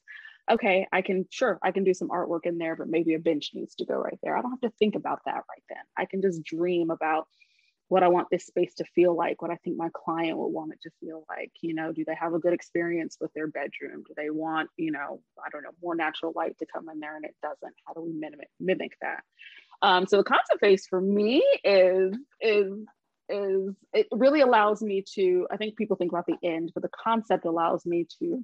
okay, 0.51 0.87
I 0.93 1.03
can, 1.03 1.27
sure, 1.31 1.59
I 1.63 1.73
can 1.73 1.85
do 1.85 1.95
some 1.95 2.09
artwork 2.09 2.45
in 2.45 2.59
there, 2.59 2.77
but 2.77 2.89
maybe 2.89 3.15
a 3.15 3.19
bench 3.19 3.51
needs 3.55 3.75
to 3.77 3.85
go 3.85 3.95
right 3.95 4.19
there. 4.23 4.37
I 4.37 4.43
don't 4.43 4.51
have 4.51 4.71
to 4.71 4.77
think 4.79 4.95
about 4.95 5.21
that 5.27 5.35
right 5.35 5.65
then. 5.69 5.83
I 5.97 6.05
can 6.05 6.23
just 6.23 6.43
dream 6.43 6.91
about 6.91 7.27
what 7.89 8.03
I 8.03 8.09
want 8.09 8.29
this 8.31 8.47
space 8.47 8.75
to 8.75 8.85
feel 8.85 9.17
like, 9.17 9.41
what 9.41 9.51
I 9.51 9.57
think 9.57 9.77
my 9.77 9.89
client 9.95 10.37
will 10.37 10.53
want 10.53 10.73
it 10.73 10.81
to 10.83 10.91
feel 11.01 11.25
like. 11.29 11.53
You 11.63 11.75
know, 11.75 11.93
do 11.93 12.05
they 12.05 12.15
have 12.15 12.35
a 12.35 12.39
good 12.39 12.53
experience 12.53 13.17
with 13.21 13.33
their 13.33 13.47
bedroom? 13.47 14.05
Do 14.07 14.13
they 14.17 14.31
want, 14.31 14.69
you 14.77 14.93
know, 14.93 15.23
I 15.45 15.49
don't 15.51 15.63
know, 15.63 15.71
more 15.83 15.95
natural 15.95 16.33
light 16.37 16.59
to 16.59 16.67
come 16.67 16.89
in 16.91 17.01
there 17.01 17.17
and 17.17 17.25
it 17.25 17.35
doesn't? 17.43 17.75
How 17.87 17.95
do 17.95 18.03
we 18.03 18.13
mimic, 18.13 18.49
mimic 18.61 18.93
that? 19.01 19.23
Um, 19.81 20.07
so 20.07 20.19
the 20.19 20.25
concept 20.25 20.61
phase 20.61 20.87
for 20.87 21.01
me 21.01 21.43
is 21.65 22.15
is 22.41 22.73
is 23.29 23.75
it 23.93 24.07
really 24.11 24.41
allows 24.41 24.81
me 24.81 25.05
to 25.15 25.47
i 25.51 25.57
think 25.57 25.77
people 25.77 25.97
think 25.97 26.11
about 26.11 26.25
the 26.27 26.39
end 26.43 26.73
but 26.75 26.83
the 26.83 26.89
concept 26.89 27.45
allows 27.45 27.85
me 27.85 28.07
to 28.19 28.43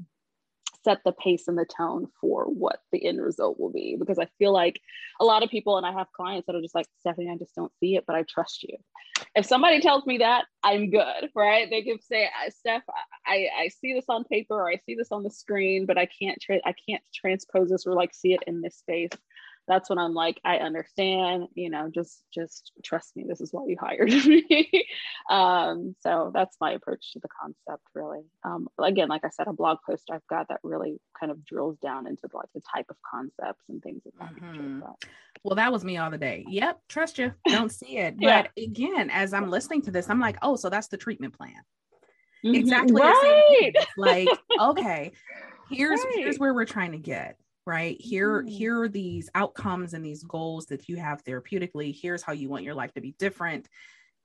set 0.85 1.01
the 1.05 1.13
pace 1.13 1.49
and 1.49 1.59
the 1.59 1.65
tone 1.65 2.07
for 2.21 2.45
what 2.45 2.81
the 2.93 3.05
end 3.05 3.21
result 3.21 3.59
will 3.59 3.73
be. 3.73 3.97
Because 3.99 4.19
I 4.19 4.29
feel 4.39 4.53
like 4.53 4.81
a 5.21 5.25
lot 5.25 5.43
of 5.43 5.51
people, 5.51 5.77
and 5.77 5.87
I 5.87 5.93
have 5.93 6.07
clients 6.15 6.47
that 6.47 6.55
are 6.55 6.61
just 6.61 6.75
like, 6.75 6.87
Stephanie, 7.01 7.31
I 7.31 7.37
just 7.37 7.55
don't 7.55 7.73
see 7.81 7.97
it, 7.97 8.05
but 8.07 8.15
I 8.17 8.25
trust 8.29 8.63
you. 8.63 8.77
If 9.35 9.47
somebody 9.47 9.81
tells 9.81 10.07
me 10.07 10.19
that, 10.19 10.45
I'm 10.63 10.91
good, 10.91 11.31
right? 11.35 11.69
They 11.69 11.83
can 11.83 12.01
say, 12.01 12.29
Steph, 12.51 12.83
I, 13.27 13.49
I 13.59 13.69
see 13.69 13.95
this 13.95 14.05
on 14.09 14.25
paper 14.25 14.55
or 14.55 14.71
I 14.71 14.77
see 14.85 14.95
this 14.95 15.11
on 15.11 15.23
the 15.23 15.31
screen, 15.31 15.87
but 15.87 15.99
I 15.99 16.07
can't, 16.07 16.41
tra- 16.41 16.61
I 16.65 16.75
can't 16.89 17.03
transpose 17.15 17.71
this 17.71 17.87
or 17.87 17.95
like 17.95 18.15
see 18.15 18.35
it 18.35 18.43
in 18.47 18.61
this 18.61 18.77
space. 18.77 19.11
That's 19.67 19.89
when 19.89 19.99
I'm 19.99 20.15
like, 20.15 20.41
I 20.45 20.59
understand, 20.59 21.49
you 21.55 21.71
know, 21.71 21.91
just 21.93 22.23
just 22.33 22.73
trust 22.83 23.17
me, 23.17 23.25
this 23.27 23.41
is 23.41 23.53
why 23.53 23.65
you 23.67 23.77
hired 23.81 24.11
me. 24.27 24.87
um, 25.31 25.97
so 26.01 26.31
that's 26.35 26.57
my 26.61 26.73
approach 26.73 27.13
to 27.13 27.21
the 27.21 27.29
concept 27.29 27.85
really. 27.95 28.23
Um, 28.45 28.69
again, 28.79 29.09
like 29.09 29.25
I 29.25 29.31
said, 29.31 29.47
a 29.47 29.53
blog 29.53 29.79
post 29.87 30.05
I've 30.13 30.27
got 30.29 30.49
that 30.49 30.61
really 30.63 31.01
kind 31.19 31.33
of 31.33 31.45
drills 31.45 31.79
down 31.79 32.07
into 32.07 32.29
like 32.33 32.49
the 32.55 32.63
type 32.75 32.87
of 32.91 32.97
concepts 33.09 33.65
and 33.69 33.83
things 33.83 34.03
of 34.07 34.13
that 34.21 34.35
mm-hmm. 34.37 34.81
Well, 35.43 35.57
that 35.57 35.73
was 35.73 35.85
me 35.85 35.99
all 35.99 36.11
the 36.11 36.19
day. 36.19 36.45
Yep, 36.49 36.81
trust 36.89 37.19
you. 37.19 37.33
Don't 37.49 37.71
see 37.71 37.99
it. 37.99 38.17
yeah. 38.19 38.43
But 38.43 38.63
again, 38.63 39.11
as 39.11 39.35
I'm 39.35 39.51
listening 39.51 39.83
to 39.83 39.91
this, 39.91 40.09
I'm 40.09 40.21
like, 40.21 40.37
oh, 40.43 40.57
so 40.57 40.71
that's 40.71 40.89
the 40.89 40.97
treatment 40.97 41.37
plan. 41.37 41.55
Mm-hmm. 42.45 42.55
Exactly. 42.55 43.01
Right. 43.01 43.73
Like, 43.97 44.29
okay, 44.61 45.13
here's 45.71 46.01
right. 46.01 46.13
here's 46.17 46.39
where 46.39 46.55
we're 46.55 46.65
trying 46.67 46.93
to 46.93 46.99
get 46.99 47.39
right? 47.67 47.97
Here 48.01 48.43
mm. 48.43 48.49
here 48.49 48.83
are 48.83 48.89
these 48.89 49.29
outcomes 49.35 49.95
and 49.95 50.05
these 50.05 50.23
goals 50.25 50.67
that 50.67 50.89
you 50.89 50.97
have 50.97 51.25
therapeutically. 51.25 51.95
Here's 51.99 52.23
how 52.23 52.33
you 52.33 52.49
want 52.49 52.65
your 52.65 52.75
life 52.75 52.93
to 52.95 53.01
be 53.01 53.15
different. 53.19 53.69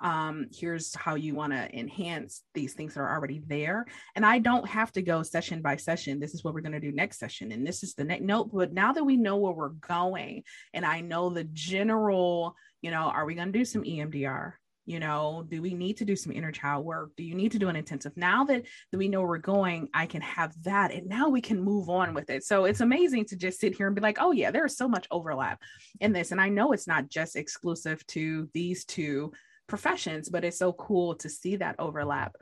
Um 0.01 0.47
here's 0.53 0.95
how 0.95 1.15
you 1.15 1.35
want 1.35 1.51
to 1.53 1.77
enhance 1.77 2.43
these 2.53 2.73
things 2.73 2.93
that 2.93 3.01
are 3.01 3.13
already 3.13 3.41
there. 3.45 3.85
And 4.15 4.25
i 4.25 4.39
don't 4.39 4.67
have 4.67 4.91
to 4.93 5.01
go 5.01 5.23
session 5.23 5.61
by 5.61 5.75
session. 5.75 6.19
This 6.19 6.33
is 6.33 6.43
what 6.43 6.53
we're 6.53 6.61
going 6.61 6.71
to 6.73 6.79
do 6.79 6.91
next 6.91 7.19
session 7.19 7.51
and 7.51 7.65
this 7.67 7.83
is 7.83 7.95
the 7.95 8.05
next 8.05 8.23
note 8.23 8.49
but 8.53 8.73
now 8.73 8.93
that 8.93 9.03
we 9.03 9.17
know 9.17 9.37
where 9.37 9.53
we're 9.53 9.69
going 9.69 10.43
and 10.73 10.85
i 10.85 11.01
know 11.01 11.29
the 11.29 11.43
general 11.45 12.55
you 12.81 12.91
know 12.91 13.03
are 13.03 13.25
we 13.25 13.35
going 13.35 13.51
to 13.51 13.59
do 13.59 13.65
some 13.65 13.83
emdr 13.83 14.53
you 14.89 14.99
know 14.99 15.45
do 15.47 15.61
we 15.61 15.73
need 15.75 15.97
to 15.97 16.05
do 16.05 16.15
some 16.15 16.33
inner 16.33 16.51
child 16.51 16.83
work? 16.83 17.11
Do 17.15 17.23
you 17.23 17.35
need 17.35 17.51
to 17.51 17.59
do 17.59 17.69
an 17.69 17.75
intensive? 17.75 18.17
Now 18.17 18.43
that, 18.45 18.63
that 18.91 18.97
we 18.97 19.07
know 19.07 19.21
we're 19.21 19.37
going 19.37 19.87
i 19.93 20.05
can 20.05 20.21
have 20.21 20.51
that 20.63 20.91
and 20.91 21.07
now 21.07 21.29
we 21.29 21.41
can 21.41 21.61
move 21.61 21.89
on 21.89 22.13
with 22.13 22.29
it. 22.31 22.43
So 22.43 22.65
it's 22.65 22.81
amazing 22.81 23.25
to 23.25 23.35
just 23.35 23.59
sit 23.59 23.75
here 23.75 23.85
and 23.85 23.95
be 23.95 24.01
like 24.01 24.17
oh 24.19 24.31
yeah 24.31 24.49
there's 24.49 24.75
so 24.75 24.87
much 24.87 25.07
overlap 25.11 25.61
in 25.99 26.11
this. 26.11 26.31
And 26.31 26.41
i 26.41 26.49
know 26.49 26.71
it's 26.71 26.87
not 26.87 27.07
just 27.07 27.35
exclusive 27.35 28.05
to 28.07 28.49
these 28.53 28.83
two 28.83 29.31
professions 29.67 30.27
but 30.27 30.43
it's 30.43 30.57
so 30.57 30.73
cool 30.73 31.13
to 31.15 31.29
see 31.29 31.57
that 31.57 31.75
overlap. 31.77 32.35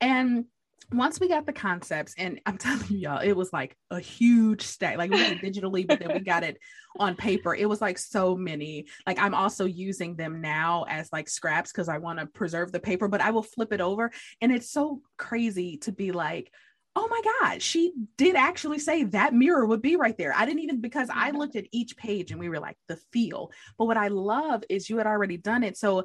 And 0.00 0.44
once 0.92 1.20
we 1.20 1.28
got 1.28 1.46
the 1.46 1.52
concepts, 1.52 2.14
and 2.18 2.40
I'm 2.46 2.58
telling 2.58 2.86
you, 2.88 2.98
y'all, 2.98 3.20
it 3.20 3.32
was 3.32 3.52
like 3.52 3.76
a 3.90 4.00
huge 4.00 4.62
stack. 4.62 4.96
Like 4.98 5.10
we 5.10 5.20
it 5.20 5.40
digitally, 5.40 5.86
but 5.86 5.98
then 5.98 6.12
we 6.12 6.20
got 6.20 6.44
it 6.44 6.58
on 6.98 7.16
paper. 7.16 7.54
It 7.54 7.68
was 7.68 7.80
like 7.80 7.98
so 7.98 8.36
many. 8.36 8.86
Like 9.06 9.18
I'm 9.18 9.34
also 9.34 9.64
using 9.64 10.16
them 10.16 10.40
now 10.40 10.84
as 10.88 11.12
like 11.12 11.28
scraps 11.28 11.72
because 11.72 11.88
I 11.88 11.98
want 11.98 12.18
to 12.18 12.26
preserve 12.26 12.72
the 12.72 12.80
paper, 12.80 13.08
but 13.08 13.20
I 13.20 13.30
will 13.30 13.42
flip 13.42 13.72
it 13.72 13.80
over. 13.80 14.10
And 14.40 14.52
it's 14.52 14.70
so 14.70 15.00
crazy 15.16 15.78
to 15.78 15.92
be 15.92 16.12
like, 16.12 16.52
oh 16.96 17.08
my 17.08 17.20
God, 17.40 17.60
she 17.60 17.92
did 18.16 18.36
actually 18.36 18.78
say 18.78 19.04
that 19.04 19.34
mirror 19.34 19.66
would 19.66 19.82
be 19.82 19.96
right 19.96 20.16
there. 20.16 20.32
I 20.34 20.46
didn't 20.46 20.62
even 20.62 20.80
because 20.80 21.08
I 21.12 21.32
looked 21.32 21.56
at 21.56 21.66
each 21.72 21.96
page 21.96 22.30
and 22.30 22.38
we 22.38 22.48
were 22.48 22.60
like 22.60 22.76
the 22.86 22.96
feel. 23.12 23.50
But 23.78 23.86
what 23.86 23.96
I 23.96 24.08
love 24.08 24.62
is 24.68 24.88
you 24.88 24.98
had 24.98 25.06
already 25.06 25.36
done 25.36 25.64
it. 25.64 25.76
So 25.76 26.04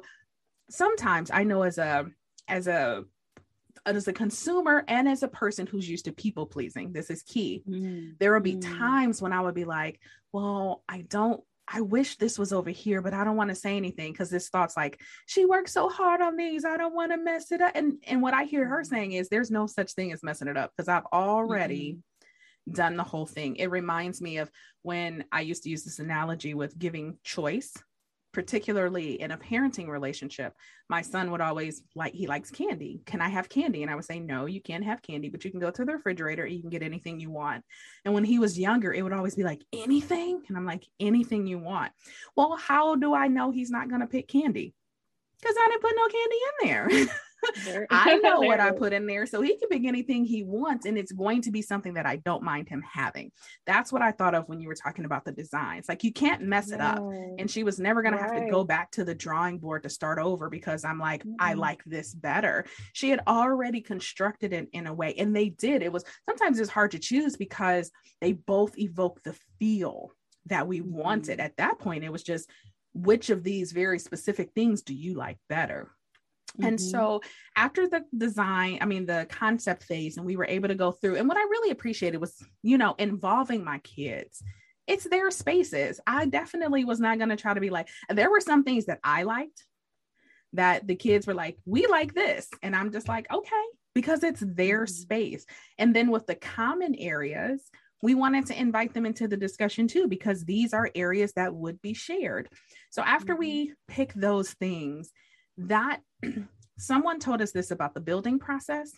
sometimes 0.68 1.30
I 1.32 1.44
know 1.44 1.62
as 1.62 1.78
a 1.78 2.06
as 2.48 2.66
a 2.66 3.04
as 3.86 4.08
a 4.08 4.12
consumer 4.12 4.84
and 4.88 5.08
as 5.08 5.22
a 5.22 5.28
person 5.28 5.66
who's 5.66 5.88
used 5.88 6.04
to 6.06 6.12
people 6.12 6.46
pleasing, 6.46 6.92
this 6.92 7.10
is 7.10 7.22
key. 7.22 7.62
Mm. 7.68 8.18
There 8.18 8.32
will 8.32 8.40
be 8.40 8.56
mm. 8.56 8.78
times 8.78 9.20
when 9.20 9.32
I 9.32 9.40
would 9.40 9.54
be 9.54 9.64
like, 9.64 10.00
well, 10.32 10.82
I 10.88 11.02
don't 11.02 11.42
I 11.72 11.82
wish 11.82 12.16
this 12.16 12.36
was 12.36 12.52
over 12.52 12.70
here, 12.70 13.00
but 13.00 13.14
I 13.14 13.22
don't 13.22 13.36
want 13.36 13.50
to 13.50 13.54
say 13.54 13.76
anything 13.76 14.10
because 14.10 14.28
this 14.28 14.48
thought's 14.48 14.76
like, 14.76 15.00
she 15.26 15.44
worked 15.44 15.68
so 15.68 15.88
hard 15.88 16.20
on 16.20 16.36
these. 16.36 16.64
I 16.64 16.76
don't 16.76 16.94
want 16.94 17.12
to 17.12 17.16
mess 17.16 17.52
it 17.52 17.60
up. 17.60 17.72
And 17.76 18.02
and 18.08 18.20
what 18.20 18.34
I 18.34 18.44
hear 18.44 18.66
her 18.66 18.82
mm-hmm. 18.82 18.94
saying 18.94 19.12
is 19.12 19.28
there's 19.28 19.52
no 19.52 19.66
such 19.66 19.92
thing 19.92 20.12
as 20.12 20.22
messing 20.22 20.48
it 20.48 20.56
up 20.56 20.72
because 20.76 20.88
I've 20.88 21.06
already 21.12 21.92
mm-hmm. 21.92 22.72
done 22.72 22.96
the 22.96 23.04
whole 23.04 23.26
thing. 23.26 23.56
It 23.56 23.70
reminds 23.70 24.20
me 24.20 24.38
of 24.38 24.50
when 24.82 25.24
I 25.30 25.42
used 25.42 25.62
to 25.62 25.70
use 25.70 25.84
this 25.84 26.00
analogy 26.00 26.54
with 26.54 26.76
giving 26.76 27.18
choice 27.22 27.72
particularly 28.32 29.20
in 29.20 29.32
a 29.32 29.36
parenting 29.36 29.88
relationship, 29.88 30.54
my 30.88 31.02
son 31.02 31.30
would 31.30 31.40
always 31.40 31.82
like, 31.94 32.14
he 32.14 32.26
likes 32.26 32.50
candy. 32.50 33.00
Can 33.06 33.20
I 33.20 33.28
have 33.28 33.48
candy? 33.48 33.82
And 33.82 33.90
I 33.90 33.94
would 33.94 34.04
say, 34.04 34.20
no, 34.20 34.46
you 34.46 34.60
can't 34.60 34.84
have 34.84 35.02
candy, 35.02 35.28
but 35.28 35.44
you 35.44 35.50
can 35.50 35.60
go 35.60 35.70
to 35.70 35.84
the 35.84 35.92
refrigerator. 35.92 36.46
You 36.46 36.60
can 36.60 36.70
get 36.70 36.82
anything 36.82 37.20
you 37.20 37.30
want. 37.30 37.64
And 38.04 38.14
when 38.14 38.24
he 38.24 38.38
was 38.38 38.58
younger, 38.58 38.92
it 38.92 39.02
would 39.02 39.12
always 39.12 39.34
be 39.34 39.42
like, 39.42 39.62
anything? 39.72 40.42
And 40.48 40.56
I'm 40.56 40.66
like, 40.66 40.84
anything 40.98 41.46
you 41.46 41.58
want. 41.58 41.92
Well, 42.36 42.56
how 42.56 42.94
do 42.94 43.14
I 43.14 43.28
know 43.28 43.50
he's 43.50 43.70
not 43.70 43.88
going 43.88 44.00
to 44.00 44.06
pick 44.06 44.28
candy? 44.28 44.74
Because 45.40 45.56
I 45.58 45.68
didn't 45.68 45.82
put 45.82 45.96
no 45.96 46.08
candy 46.08 46.36
in 46.46 46.68
there. 46.68 47.16
I 47.90 48.16
know 48.16 48.40
what 48.40 48.60
I 48.60 48.70
put 48.72 48.92
in 48.92 49.06
there. 49.06 49.26
So 49.26 49.40
he 49.40 49.56
can 49.58 49.68
pick 49.68 49.84
anything 49.84 50.24
he 50.24 50.42
wants, 50.42 50.86
and 50.86 50.98
it's 50.98 51.12
going 51.12 51.42
to 51.42 51.50
be 51.50 51.62
something 51.62 51.94
that 51.94 52.06
I 52.06 52.16
don't 52.16 52.42
mind 52.42 52.68
him 52.68 52.82
having. 52.82 53.32
That's 53.66 53.92
what 53.92 54.02
I 54.02 54.12
thought 54.12 54.34
of 54.34 54.48
when 54.48 54.60
you 54.60 54.68
were 54.68 54.74
talking 54.74 55.04
about 55.04 55.24
the 55.24 55.32
designs. 55.32 55.88
Like 55.88 56.04
you 56.04 56.12
can't 56.12 56.42
mess 56.42 56.70
it 56.70 56.80
up. 56.80 56.98
And 57.38 57.50
she 57.50 57.62
was 57.62 57.78
never 57.78 58.02
going 58.02 58.14
right. 58.14 58.28
to 58.28 58.34
have 58.34 58.44
to 58.44 58.50
go 58.50 58.64
back 58.64 58.90
to 58.92 59.04
the 59.04 59.14
drawing 59.14 59.58
board 59.58 59.82
to 59.82 59.88
start 59.88 60.18
over 60.18 60.48
because 60.48 60.84
I'm 60.84 60.98
like, 60.98 61.22
mm-hmm. 61.22 61.36
I 61.38 61.54
like 61.54 61.82
this 61.84 62.14
better. 62.14 62.66
She 62.92 63.10
had 63.10 63.20
already 63.26 63.80
constructed 63.80 64.52
it 64.52 64.68
in 64.72 64.86
a 64.86 64.94
way, 64.94 65.14
and 65.14 65.34
they 65.34 65.50
did. 65.50 65.82
It 65.82 65.92
was 65.92 66.04
sometimes 66.28 66.58
it's 66.58 66.70
hard 66.70 66.92
to 66.92 66.98
choose 66.98 67.36
because 67.36 67.90
they 68.20 68.32
both 68.32 68.78
evoke 68.78 69.22
the 69.22 69.36
feel 69.58 70.12
that 70.46 70.66
we 70.66 70.80
mm-hmm. 70.80 70.92
wanted. 70.92 71.40
At 71.40 71.56
that 71.56 71.78
point, 71.78 72.04
it 72.04 72.12
was 72.12 72.22
just 72.22 72.48
which 72.92 73.30
of 73.30 73.44
these 73.44 73.72
very 73.72 73.98
specific 73.98 74.50
things 74.54 74.82
do 74.82 74.94
you 74.94 75.14
like 75.14 75.38
better? 75.48 75.92
Mm-hmm. 76.52 76.66
And 76.66 76.80
so 76.80 77.20
after 77.56 77.88
the 77.88 78.04
design, 78.16 78.78
I 78.80 78.86
mean, 78.86 79.06
the 79.06 79.26
concept 79.30 79.84
phase, 79.84 80.16
and 80.16 80.26
we 80.26 80.36
were 80.36 80.46
able 80.46 80.68
to 80.68 80.74
go 80.74 80.92
through, 80.92 81.16
and 81.16 81.28
what 81.28 81.36
I 81.36 81.42
really 81.42 81.70
appreciated 81.70 82.20
was, 82.20 82.42
you 82.62 82.78
know, 82.78 82.94
involving 82.98 83.64
my 83.64 83.78
kids. 83.78 84.42
It's 84.86 85.04
their 85.04 85.30
spaces. 85.30 86.00
I 86.06 86.26
definitely 86.26 86.84
was 86.84 86.98
not 86.98 87.18
going 87.18 87.28
to 87.28 87.36
try 87.36 87.54
to 87.54 87.60
be 87.60 87.70
like, 87.70 87.88
there 88.08 88.30
were 88.30 88.40
some 88.40 88.64
things 88.64 88.86
that 88.86 88.98
I 89.04 89.22
liked 89.22 89.64
that 90.54 90.88
the 90.88 90.96
kids 90.96 91.28
were 91.28 91.34
like, 91.34 91.58
we 91.64 91.86
like 91.86 92.12
this. 92.12 92.48
And 92.62 92.74
I'm 92.74 92.90
just 92.90 93.06
like, 93.06 93.32
okay, 93.32 93.64
because 93.94 94.24
it's 94.24 94.42
their 94.44 94.82
mm-hmm. 94.82 94.92
space. 94.92 95.46
And 95.78 95.94
then 95.94 96.10
with 96.10 96.26
the 96.26 96.34
common 96.34 96.96
areas, 96.96 97.62
we 98.02 98.16
wanted 98.16 98.46
to 98.46 98.58
invite 98.58 98.92
them 98.92 99.06
into 99.06 99.28
the 99.28 99.36
discussion 99.36 99.86
too, 99.86 100.08
because 100.08 100.44
these 100.44 100.72
are 100.72 100.90
areas 100.96 101.34
that 101.34 101.54
would 101.54 101.80
be 101.82 101.94
shared. 101.94 102.48
So 102.90 103.02
after 103.02 103.34
mm-hmm. 103.34 103.40
we 103.40 103.74
pick 103.86 104.12
those 104.14 104.54
things, 104.54 105.12
that 105.68 106.00
someone 106.78 107.18
told 107.18 107.42
us 107.42 107.52
this 107.52 107.70
about 107.70 107.94
the 107.94 108.00
building 108.00 108.38
process. 108.38 108.92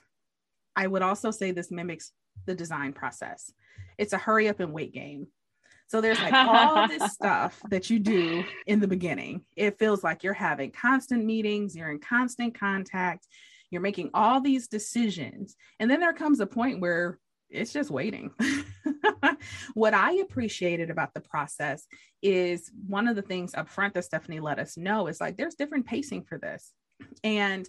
I 0.76 0.86
would 0.86 1.02
also 1.02 1.30
say 1.30 1.50
this 1.50 1.70
mimics 1.70 2.12
the 2.46 2.54
design 2.54 2.92
process. 2.92 3.52
It's 3.98 4.12
a 4.12 4.18
hurry 4.18 4.48
up 4.48 4.60
and 4.60 4.72
wait 4.72 4.92
game. 4.92 5.26
So 5.88 6.00
there's 6.00 6.20
like 6.20 6.32
all 6.32 6.88
this 6.88 7.12
stuff 7.14 7.60
that 7.68 7.90
you 7.90 7.98
do 7.98 8.44
in 8.66 8.80
the 8.80 8.88
beginning. 8.88 9.44
It 9.56 9.78
feels 9.78 10.02
like 10.02 10.22
you're 10.22 10.32
having 10.32 10.70
constant 10.70 11.24
meetings, 11.24 11.76
you're 11.76 11.90
in 11.90 11.98
constant 11.98 12.58
contact, 12.58 13.26
you're 13.70 13.82
making 13.82 14.10
all 14.14 14.40
these 14.40 14.68
decisions. 14.68 15.54
And 15.78 15.90
then 15.90 16.00
there 16.00 16.14
comes 16.14 16.40
a 16.40 16.46
point 16.46 16.80
where 16.80 17.18
it's 17.52 17.72
just 17.72 17.90
waiting. 17.90 18.30
what 19.74 19.94
I 19.94 20.14
appreciated 20.14 20.90
about 20.90 21.14
the 21.14 21.20
process 21.20 21.86
is 22.22 22.70
one 22.86 23.08
of 23.08 23.16
the 23.16 23.22
things 23.22 23.54
up 23.54 23.68
front 23.68 23.94
that 23.94 24.04
Stephanie 24.04 24.40
let 24.40 24.58
us 24.58 24.76
know 24.76 25.06
is 25.06 25.20
like 25.20 25.36
there's 25.36 25.54
different 25.54 25.86
pacing 25.86 26.24
for 26.24 26.38
this. 26.38 26.72
And 27.22 27.68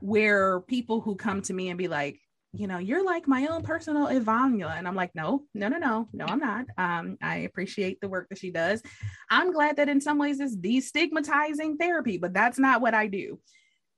where 0.00 0.60
people 0.60 1.00
who 1.00 1.16
come 1.16 1.42
to 1.42 1.54
me 1.54 1.70
and 1.70 1.78
be 1.78 1.88
like, 1.88 2.20
you 2.52 2.68
know, 2.68 2.78
you're 2.78 3.04
like 3.04 3.26
my 3.26 3.46
own 3.46 3.62
personal 3.62 4.06
Iyanla. 4.06 4.78
And 4.78 4.86
I'm 4.86 4.94
like, 4.94 5.14
no, 5.14 5.42
no, 5.54 5.68
no, 5.68 5.78
no, 5.78 6.08
no, 6.12 6.24
I'm 6.24 6.38
not. 6.38 6.66
Um, 6.78 7.18
I 7.20 7.38
appreciate 7.38 8.00
the 8.00 8.08
work 8.08 8.28
that 8.28 8.38
she 8.38 8.50
does. 8.50 8.80
I'm 9.28 9.52
glad 9.52 9.76
that 9.76 9.88
in 9.88 10.00
some 10.00 10.18
ways 10.18 10.38
it's 10.38 10.56
destigmatizing 10.56 11.78
therapy, 11.80 12.16
but 12.16 12.32
that's 12.32 12.58
not 12.58 12.80
what 12.80 12.94
I 12.94 13.08
do. 13.08 13.40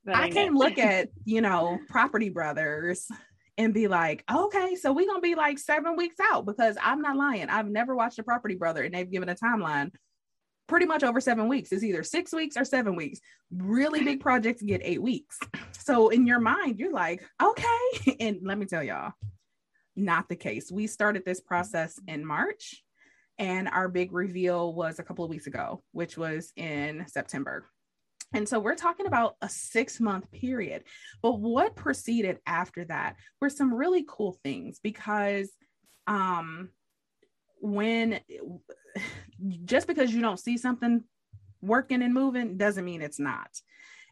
I 0.08 0.30
can 0.30 0.54
look 0.54 0.78
at, 0.78 1.08
you 1.24 1.40
know, 1.40 1.78
Property 1.88 2.30
Brothers 2.30 3.06
and 3.58 3.72
be 3.72 3.88
like, 3.88 4.24
okay, 4.30 4.74
so 4.76 4.92
we're 4.92 5.06
gonna 5.06 5.20
be 5.20 5.34
like 5.34 5.58
seven 5.58 5.96
weeks 5.96 6.16
out 6.32 6.46
because 6.46 6.76
I'm 6.82 7.00
not 7.00 7.16
lying. 7.16 7.48
I've 7.48 7.68
never 7.68 7.94
watched 7.94 8.18
a 8.18 8.22
property 8.22 8.54
brother 8.54 8.82
and 8.82 8.94
they've 8.94 9.10
given 9.10 9.28
a 9.28 9.34
timeline 9.34 9.92
pretty 10.66 10.86
much 10.86 11.02
over 11.02 11.20
seven 11.20 11.48
weeks. 11.48 11.72
It's 11.72 11.84
either 11.84 12.02
six 12.02 12.32
weeks 12.32 12.56
or 12.56 12.64
seven 12.64 12.96
weeks. 12.96 13.20
Really 13.52 14.02
big 14.02 14.20
projects 14.20 14.62
get 14.62 14.80
eight 14.84 15.02
weeks. 15.02 15.38
So 15.72 16.08
in 16.08 16.26
your 16.26 16.40
mind, 16.40 16.78
you're 16.78 16.92
like, 16.92 17.24
okay. 17.42 18.16
And 18.20 18.40
let 18.42 18.58
me 18.58 18.66
tell 18.66 18.82
y'all, 18.82 19.12
not 19.94 20.28
the 20.28 20.36
case. 20.36 20.70
We 20.70 20.86
started 20.86 21.24
this 21.24 21.40
process 21.40 21.98
in 22.08 22.26
March 22.26 22.82
and 23.38 23.68
our 23.68 23.88
big 23.88 24.12
reveal 24.12 24.72
was 24.72 24.98
a 24.98 25.02
couple 25.02 25.24
of 25.24 25.30
weeks 25.30 25.46
ago, 25.46 25.82
which 25.92 26.16
was 26.16 26.52
in 26.56 27.04
September. 27.08 27.66
And 28.34 28.48
so 28.48 28.58
we're 28.58 28.74
talking 28.74 29.06
about 29.06 29.36
a 29.40 29.48
six 29.48 30.00
month 30.00 30.30
period. 30.32 30.84
But 31.22 31.40
what 31.40 31.76
proceeded 31.76 32.38
after 32.46 32.84
that 32.86 33.16
were 33.40 33.48
some 33.48 33.72
really 33.72 34.04
cool 34.08 34.38
things 34.42 34.78
because 34.82 35.50
um, 36.06 36.70
when 37.60 38.20
just 39.64 39.86
because 39.86 40.12
you 40.12 40.20
don't 40.20 40.40
see 40.40 40.58
something 40.58 41.04
working 41.62 42.02
and 42.02 42.14
moving 42.14 42.56
doesn't 42.56 42.84
mean 42.84 43.02
it's 43.02 43.20
not. 43.20 43.50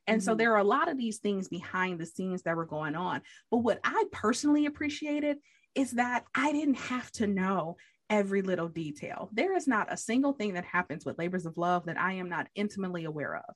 And 0.06 0.20
mm-hmm. 0.20 0.24
so 0.24 0.34
there 0.34 0.52
are 0.52 0.58
a 0.58 0.64
lot 0.64 0.88
of 0.88 0.98
these 0.98 1.18
things 1.18 1.48
behind 1.48 1.98
the 1.98 2.06
scenes 2.06 2.42
that 2.42 2.56
were 2.56 2.66
going 2.66 2.94
on. 2.94 3.22
But 3.50 3.58
what 3.58 3.80
I 3.84 4.04
personally 4.12 4.66
appreciated 4.66 5.38
is 5.74 5.92
that 5.92 6.24
I 6.34 6.52
didn't 6.52 6.74
have 6.74 7.10
to 7.12 7.26
know 7.26 7.76
every 8.10 8.42
little 8.42 8.68
detail. 8.68 9.30
There 9.32 9.56
is 9.56 9.66
not 9.66 9.92
a 9.92 9.96
single 9.96 10.34
thing 10.34 10.54
that 10.54 10.64
happens 10.64 11.04
with 11.04 11.18
labors 11.18 11.46
of 11.46 11.56
love 11.56 11.86
that 11.86 11.98
I 11.98 12.14
am 12.14 12.28
not 12.28 12.48
intimately 12.54 13.04
aware 13.04 13.36
of. 13.36 13.54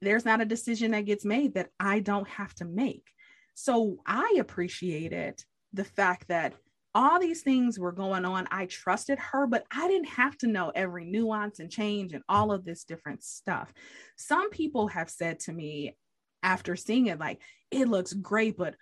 There's 0.00 0.24
not 0.24 0.40
a 0.40 0.46
decision 0.46 0.92
that 0.92 1.06
gets 1.06 1.24
made 1.24 1.54
that 1.54 1.70
I 1.78 2.00
don't 2.00 2.28
have 2.28 2.54
to 2.56 2.64
make. 2.64 3.04
So 3.54 3.98
I 4.06 4.36
appreciated 4.38 5.42
the 5.72 5.84
fact 5.84 6.28
that 6.28 6.54
all 6.94 7.20
these 7.20 7.42
things 7.42 7.78
were 7.78 7.92
going 7.92 8.24
on. 8.24 8.48
I 8.50 8.66
trusted 8.66 9.18
her, 9.18 9.46
but 9.46 9.64
I 9.70 9.88
didn't 9.88 10.08
have 10.08 10.36
to 10.38 10.46
know 10.46 10.72
every 10.74 11.04
nuance 11.04 11.60
and 11.60 11.70
change 11.70 12.12
and 12.12 12.22
all 12.28 12.50
of 12.50 12.64
this 12.64 12.84
different 12.84 13.22
stuff. 13.22 13.72
Some 14.16 14.50
people 14.50 14.88
have 14.88 15.10
said 15.10 15.40
to 15.40 15.52
me 15.52 15.96
after 16.42 16.76
seeing 16.76 17.06
it, 17.06 17.18
like, 17.18 17.40
it 17.70 17.88
looks 17.88 18.12
great, 18.12 18.56
but 18.56 18.74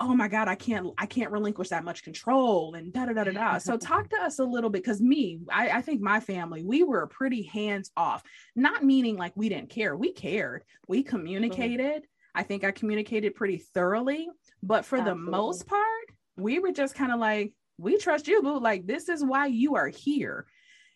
oh 0.00 0.14
my 0.14 0.26
god 0.26 0.48
i 0.48 0.54
can't 0.54 0.88
i 0.98 1.06
can't 1.06 1.30
relinquish 1.30 1.68
that 1.68 1.84
much 1.84 2.02
control 2.02 2.74
and 2.74 2.92
da 2.92 3.06
da 3.06 3.12
da 3.12 3.24
da 3.24 3.30
da. 3.30 3.58
So 3.58 3.76
talk 3.76 4.08
to 4.10 4.16
us 4.16 4.38
a 4.38 4.44
little 4.44 4.70
bit 4.70 4.82
because 4.82 5.00
me 5.00 5.40
I, 5.50 5.70
I 5.70 5.80
think 5.82 6.00
my 6.00 6.20
family 6.20 6.64
we 6.64 6.82
were 6.82 7.06
pretty 7.06 7.42
hands 7.42 7.90
off. 7.96 8.22
Not 8.56 8.84
meaning 8.84 9.16
like 9.16 9.32
we 9.36 9.48
didn't 9.48 9.70
care 9.70 9.96
we 9.96 10.12
cared. 10.12 10.64
We 10.88 11.02
communicated. 11.02 12.06
I 12.34 12.42
think 12.42 12.64
i 12.64 12.72
communicated 12.72 13.36
pretty 13.36 13.58
thoroughly 13.58 14.28
but 14.62 14.84
for 14.84 14.98
Absolutely. 14.98 15.24
the 15.24 15.30
most 15.30 15.66
part 15.68 16.04
we 16.36 16.58
were 16.58 16.72
just 16.72 16.96
kind 16.96 17.12
of 17.12 17.20
like 17.20 17.52
we 17.78 17.96
trust 17.98 18.26
you 18.26 18.42
boo. 18.42 18.58
Like 18.58 18.86
this 18.86 19.08
is 19.08 19.24
why 19.24 19.46
you 19.46 19.76
are 19.76 19.88
here. 19.88 20.46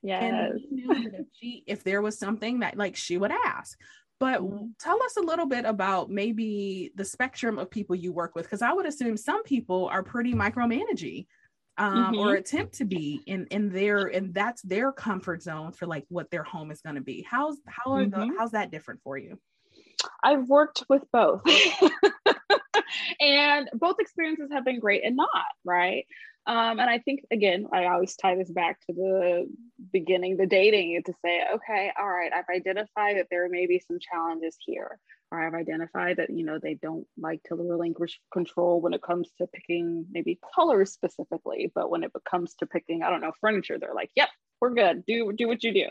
Yeah 0.03 0.21
and 0.21 0.55
we 0.55 0.69
knew 0.71 0.89
that 0.89 1.21
if 1.21 1.27
she 1.33 1.63
if 1.67 1.85
there 1.85 2.03
was 2.03 2.19
something 2.19 2.61
that 2.61 2.77
like 2.77 2.97
she 2.97 3.17
would 3.17 3.33
ask 3.47 3.79
but 4.21 4.41
mm-hmm. 4.41 4.67
tell 4.79 5.03
us 5.03 5.17
a 5.17 5.23
little 5.23 5.47
bit 5.47 5.65
about 5.65 6.11
maybe 6.11 6.93
the 6.95 7.05
spectrum 7.05 7.59
of 7.59 7.71
people 7.71 7.97
you 7.97 8.13
work 8.13 8.35
with, 8.35 8.45
because 8.45 8.63
I 8.63 8.73
would 8.73 8.87
assume 8.87 9.17
some 9.17 9.43
people 9.43 9.87
are 9.87 10.03
pretty 10.03 10.35
micromanaging 10.35 11.27
um, 11.79 12.13
mm-hmm. 12.13 12.19
or 12.19 12.35
attempt 12.35 12.75
to 12.75 12.85
be 12.85 13.23
in 13.27 13.47
in 13.47 13.71
their 13.71 14.07
and 14.07 14.35
that's 14.35 14.63
their 14.63 14.93
comfort 14.93 15.43
zone 15.43 15.73
for 15.73 15.87
like 15.87 16.05
what 16.09 16.31
their 16.31 16.43
home 16.43 16.71
is 16.71 16.81
going 16.81 16.97
to 16.97 17.01
be. 17.01 17.25
How's 17.29 17.57
how 17.67 17.93
are 17.93 18.05
mm-hmm. 18.05 18.29
the 18.29 18.37
how's 18.39 18.51
that 18.53 18.71
different 18.71 19.01
for 19.03 19.17
you? 19.17 19.39
I've 20.23 20.49
worked 20.49 20.85
with 20.89 21.05
both. 21.13 21.43
and 23.21 23.69
both 23.75 23.97
experiences 24.01 24.51
have 24.53 24.65
been 24.65 24.81
great 24.81 25.05
and 25.05 25.17
not, 25.17 25.29
right? 25.65 26.07
Um, 26.49 26.81
and 26.81 26.89
I 26.89 26.99
think 26.99 27.21
again, 27.31 27.67
I 27.75 27.85
always 27.85 28.17
tie 28.17 28.35
this 28.35 28.51
back 28.51 28.81
to 28.87 28.95
the 28.95 29.47
beginning, 29.93 30.39
the 30.39 30.47
dating, 30.47 31.03
to 31.05 31.13
say, 31.23 31.43
okay, 31.55 31.93
all 32.01 32.09
right, 32.09 32.33
I've 32.35 32.49
identified 32.53 33.19
that 33.19 33.27
there 33.31 33.47
may 33.51 33.67
be 33.67 33.83
some 33.87 33.99
challenges 34.01 34.57
here, 34.59 34.99
or 35.31 35.47
I've 35.47 35.53
identified 35.53 36.17
that 36.17 36.31
you 36.31 36.47
know 36.47 36.59
they 36.59 36.73
don't 36.73 37.07
like 37.19 37.43
to 37.45 37.55
relinquish 37.55 38.19
control 38.33 38.81
when 38.81 38.95
it 38.95 39.03
comes 39.03 39.31
to 39.37 39.47
picking 39.47 40.07
maybe 40.11 40.41
colors 40.55 40.91
specifically, 40.91 41.71
but 41.75 41.91
when 41.91 42.03
it 42.03 42.13
comes 42.29 42.55
to 42.55 42.67
picking, 42.67 43.03
I 43.03 43.11
don't 43.11 43.21
know, 43.21 43.33
furniture, 43.43 43.79
they're 43.79 43.95
like, 43.95 44.11
yep, 44.17 44.31
we're 44.63 44.73
good. 44.73 45.05
Do 45.07 45.31
do 45.37 45.49
what 45.49 45.63
you 45.63 45.75
do. 45.75 45.87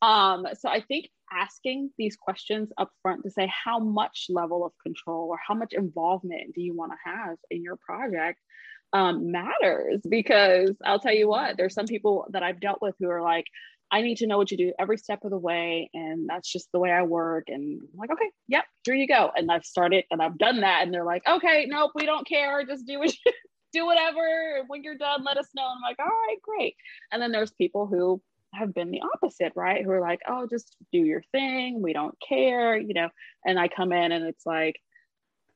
Um, 0.00 0.46
so 0.58 0.70
I 0.70 0.80
think 0.80 1.10
asking 1.30 1.90
these 1.98 2.16
questions 2.16 2.70
up 2.78 2.90
front 3.02 3.24
to 3.24 3.30
say 3.30 3.52
how 3.52 3.78
much 3.78 4.28
level 4.30 4.64
of 4.64 4.72
control 4.82 5.28
or 5.28 5.38
how 5.46 5.52
much 5.52 5.74
involvement 5.74 6.54
do 6.54 6.62
you 6.62 6.74
want 6.74 6.92
to 6.92 7.10
have 7.10 7.36
in 7.50 7.62
your 7.62 7.76
project 7.76 8.40
um, 8.92 9.30
matters 9.30 10.00
because 10.08 10.70
I'll 10.84 11.00
tell 11.00 11.14
you 11.14 11.28
what, 11.28 11.56
there's 11.56 11.74
some 11.74 11.86
people 11.86 12.26
that 12.30 12.42
I've 12.42 12.60
dealt 12.60 12.80
with 12.80 12.94
who 12.98 13.08
are 13.10 13.22
like, 13.22 13.44
I 13.90 14.02
need 14.02 14.18
to 14.18 14.26
know 14.26 14.36
what 14.36 14.50
you 14.50 14.56
do 14.56 14.72
every 14.78 14.98
step 14.98 15.24
of 15.24 15.30
the 15.30 15.38
way. 15.38 15.90
And 15.94 16.28
that's 16.28 16.50
just 16.50 16.70
the 16.72 16.78
way 16.78 16.90
I 16.90 17.02
work. 17.02 17.44
And 17.48 17.80
I'm 17.80 17.98
like, 17.98 18.10
okay, 18.10 18.30
yep, 18.46 18.64
here 18.84 18.94
you 18.94 19.06
go. 19.06 19.30
And 19.34 19.50
I've 19.50 19.64
started 19.64 20.04
and 20.10 20.20
I've 20.20 20.36
done 20.36 20.60
that. 20.60 20.82
And 20.82 20.92
they're 20.92 21.04
like, 21.04 21.22
okay, 21.26 21.66
nope, 21.68 21.92
we 21.94 22.04
don't 22.04 22.26
care. 22.26 22.64
Just 22.64 22.86
do 22.86 22.98
what 22.98 23.08
you 23.08 23.32
do 23.72 23.86
whatever. 23.86 24.64
When 24.66 24.82
you're 24.82 24.98
done, 24.98 25.24
let 25.24 25.38
us 25.38 25.48
know. 25.54 25.64
And 25.64 25.76
I'm 25.76 25.90
like, 25.90 25.98
all 25.98 26.06
right, 26.06 26.36
great. 26.42 26.76
And 27.12 27.22
then 27.22 27.32
there's 27.32 27.52
people 27.52 27.86
who 27.86 28.20
have 28.54 28.74
been 28.74 28.90
the 28.90 29.02
opposite, 29.14 29.52
right? 29.56 29.84
Who 29.84 29.90
are 29.90 30.00
like, 30.00 30.20
oh, 30.28 30.46
just 30.48 30.76
do 30.92 30.98
your 30.98 31.22
thing. 31.32 31.80
We 31.82 31.92
don't 31.92 32.16
care, 32.26 32.76
you 32.76 32.94
know. 32.94 33.08
And 33.44 33.58
I 33.58 33.68
come 33.68 33.92
in 33.92 34.12
and 34.12 34.26
it's 34.26 34.44
like, 34.46 34.76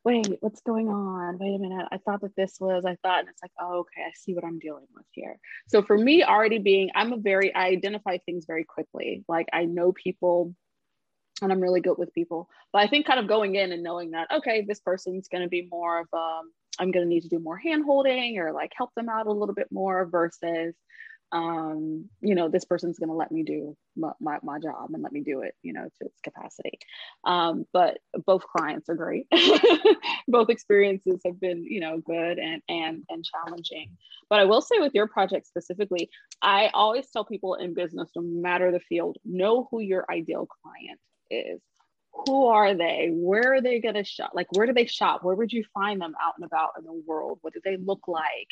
wait, 0.05 0.26
what's 0.40 0.61
going 0.62 0.88
on? 0.88 1.38
Wait 1.38 1.55
a 1.55 1.59
minute. 1.59 1.86
I 1.92 1.98
thought 1.98 2.22
that 2.22 2.34
this 2.36 2.57
was, 2.61 2.84
I 2.84 2.96
thought, 3.03 3.20
and 3.20 3.28
it's 3.28 3.42
like, 3.42 3.53
oh, 3.61 3.80
okay, 3.80 4.03
I 4.03 4.11
see 4.14 4.34
what 4.34 4.44
I'm 4.44 4.59
dealing 4.59 4.86
with 4.94 5.07
here. 5.12 5.38
So 5.68 5.82
for 5.82 5.96
me, 5.96 6.24
already 6.24 6.59
being, 6.59 6.90
I'm 6.94 7.12
a 7.12 7.16
very, 7.16 7.55
I 7.55 7.66
identify 7.66 8.18
things 8.18 8.44
very 8.46 8.64
quickly. 8.64 9.24
Like 9.28 9.48
I 9.53 9.64
know 9.64 9.92
people 9.92 10.55
and 11.40 11.53
I'm 11.53 11.61
really 11.61 11.80
good 11.80 11.98
with 11.98 12.14
people. 12.14 12.48
But 12.72 12.82
I 12.82 12.88
think 12.88 13.07
kind 13.07 13.20
of 13.20 13.26
going 13.26 13.57
in 13.57 13.72
and 13.72 13.82
knowing 13.82 14.12
that, 14.12 14.30
okay, 14.32 14.64
this 14.66 14.80
person's 14.80 15.28
going 15.28 15.42
to 15.42 15.48
be 15.48 15.68
more 15.70 16.00
of, 16.00 16.07
um, 16.12 16.53
I'm 16.78 16.90
going 16.90 17.05
to 17.05 17.09
need 17.09 17.22
to 17.22 17.28
do 17.28 17.38
more 17.38 17.57
hand 17.57 17.84
holding 17.84 18.38
or 18.38 18.53
like 18.53 18.72
help 18.76 18.90
them 18.94 19.09
out 19.09 19.26
a 19.26 19.32
little 19.32 19.55
bit 19.55 19.68
more 19.70 20.07
versus, 20.07 20.74
um, 21.33 22.11
you 22.20 22.35
know, 22.35 22.49
this 22.49 22.66
person's 22.66 22.99
going 22.99 23.09
to 23.09 23.14
let 23.14 23.33
me 23.33 23.43
do 23.43 23.74
my, 23.97 24.12
my, 24.20 24.39
my, 24.43 24.59
job 24.59 24.91
and 24.93 25.03
let 25.03 25.12
me 25.12 25.22
do 25.22 25.41
it, 25.41 25.55
you 25.62 25.72
know, 25.72 25.85
to 25.85 26.07
its 26.07 26.20
capacity. 26.22 26.78
Um, 27.24 27.64
but 27.72 27.99
both 28.26 28.45
clients 28.45 28.91
are 28.91 28.95
great. 28.95 29.26
both 30.28 30.51
experiences 30.51 31.22
have 31.24 31.41
been, 31.41 31.64
you 31.64 31.80
know, 31.80 31.99
good 31.99 32.39
and, 32.39 32.61
and, 32.68 33.05
and 33.09 33.24
challenging. 33.24 33.97
But 34.28 34.41
I 34.41 34.45
will 34.45 34.61
say 34.61 34.78
with 34.78 34.95
your 34.95 35.09
project 35.09 35.47
specifically, 35.47 36.11
I 36.43 36.70
always 36.74 37.09
tell 37.11 37.24
people 37.24 37.55
in 37.55 37.72
business, 37.72 38.11
no 38.14 38.22
matter 38.22 38.70
the 38.70 38.80
field, 38.80 39.16
know 39.24 39.68
who 39.70 39.80
your 39.80 40.05
ideal 40.11 40.47
client 40.47 41.01
is 41.30 41.62
who 42.12 42.46
are 42.46 42.74
they? 42.74 43.10
Where 43.10 43.54
are 43.54 43.60
they 43.60 43.80
going 43.80 43.94
to 43.94 44.04
shop? 44.04 44.32
Like, 44.34 44.46
where 44.52 44.66
do 44.66 44.72
they 44.72 44.86
shop? 44.86 45.24
Where 45.24 45.34
would 45.34 45.52
you 45.52 45.64
find 45.74 46.00
them 46.00 46.14
out 46.22 46.34
and 46.36 46.44
about 46.44 46.70
in 46.78 46.84
the 46.84 46.92
world? 46.92 47.38
What 47.40 47.54
do 47.54 47.60
they 47.64 47.76
look 47.78 48.06
like? 48.06 48.48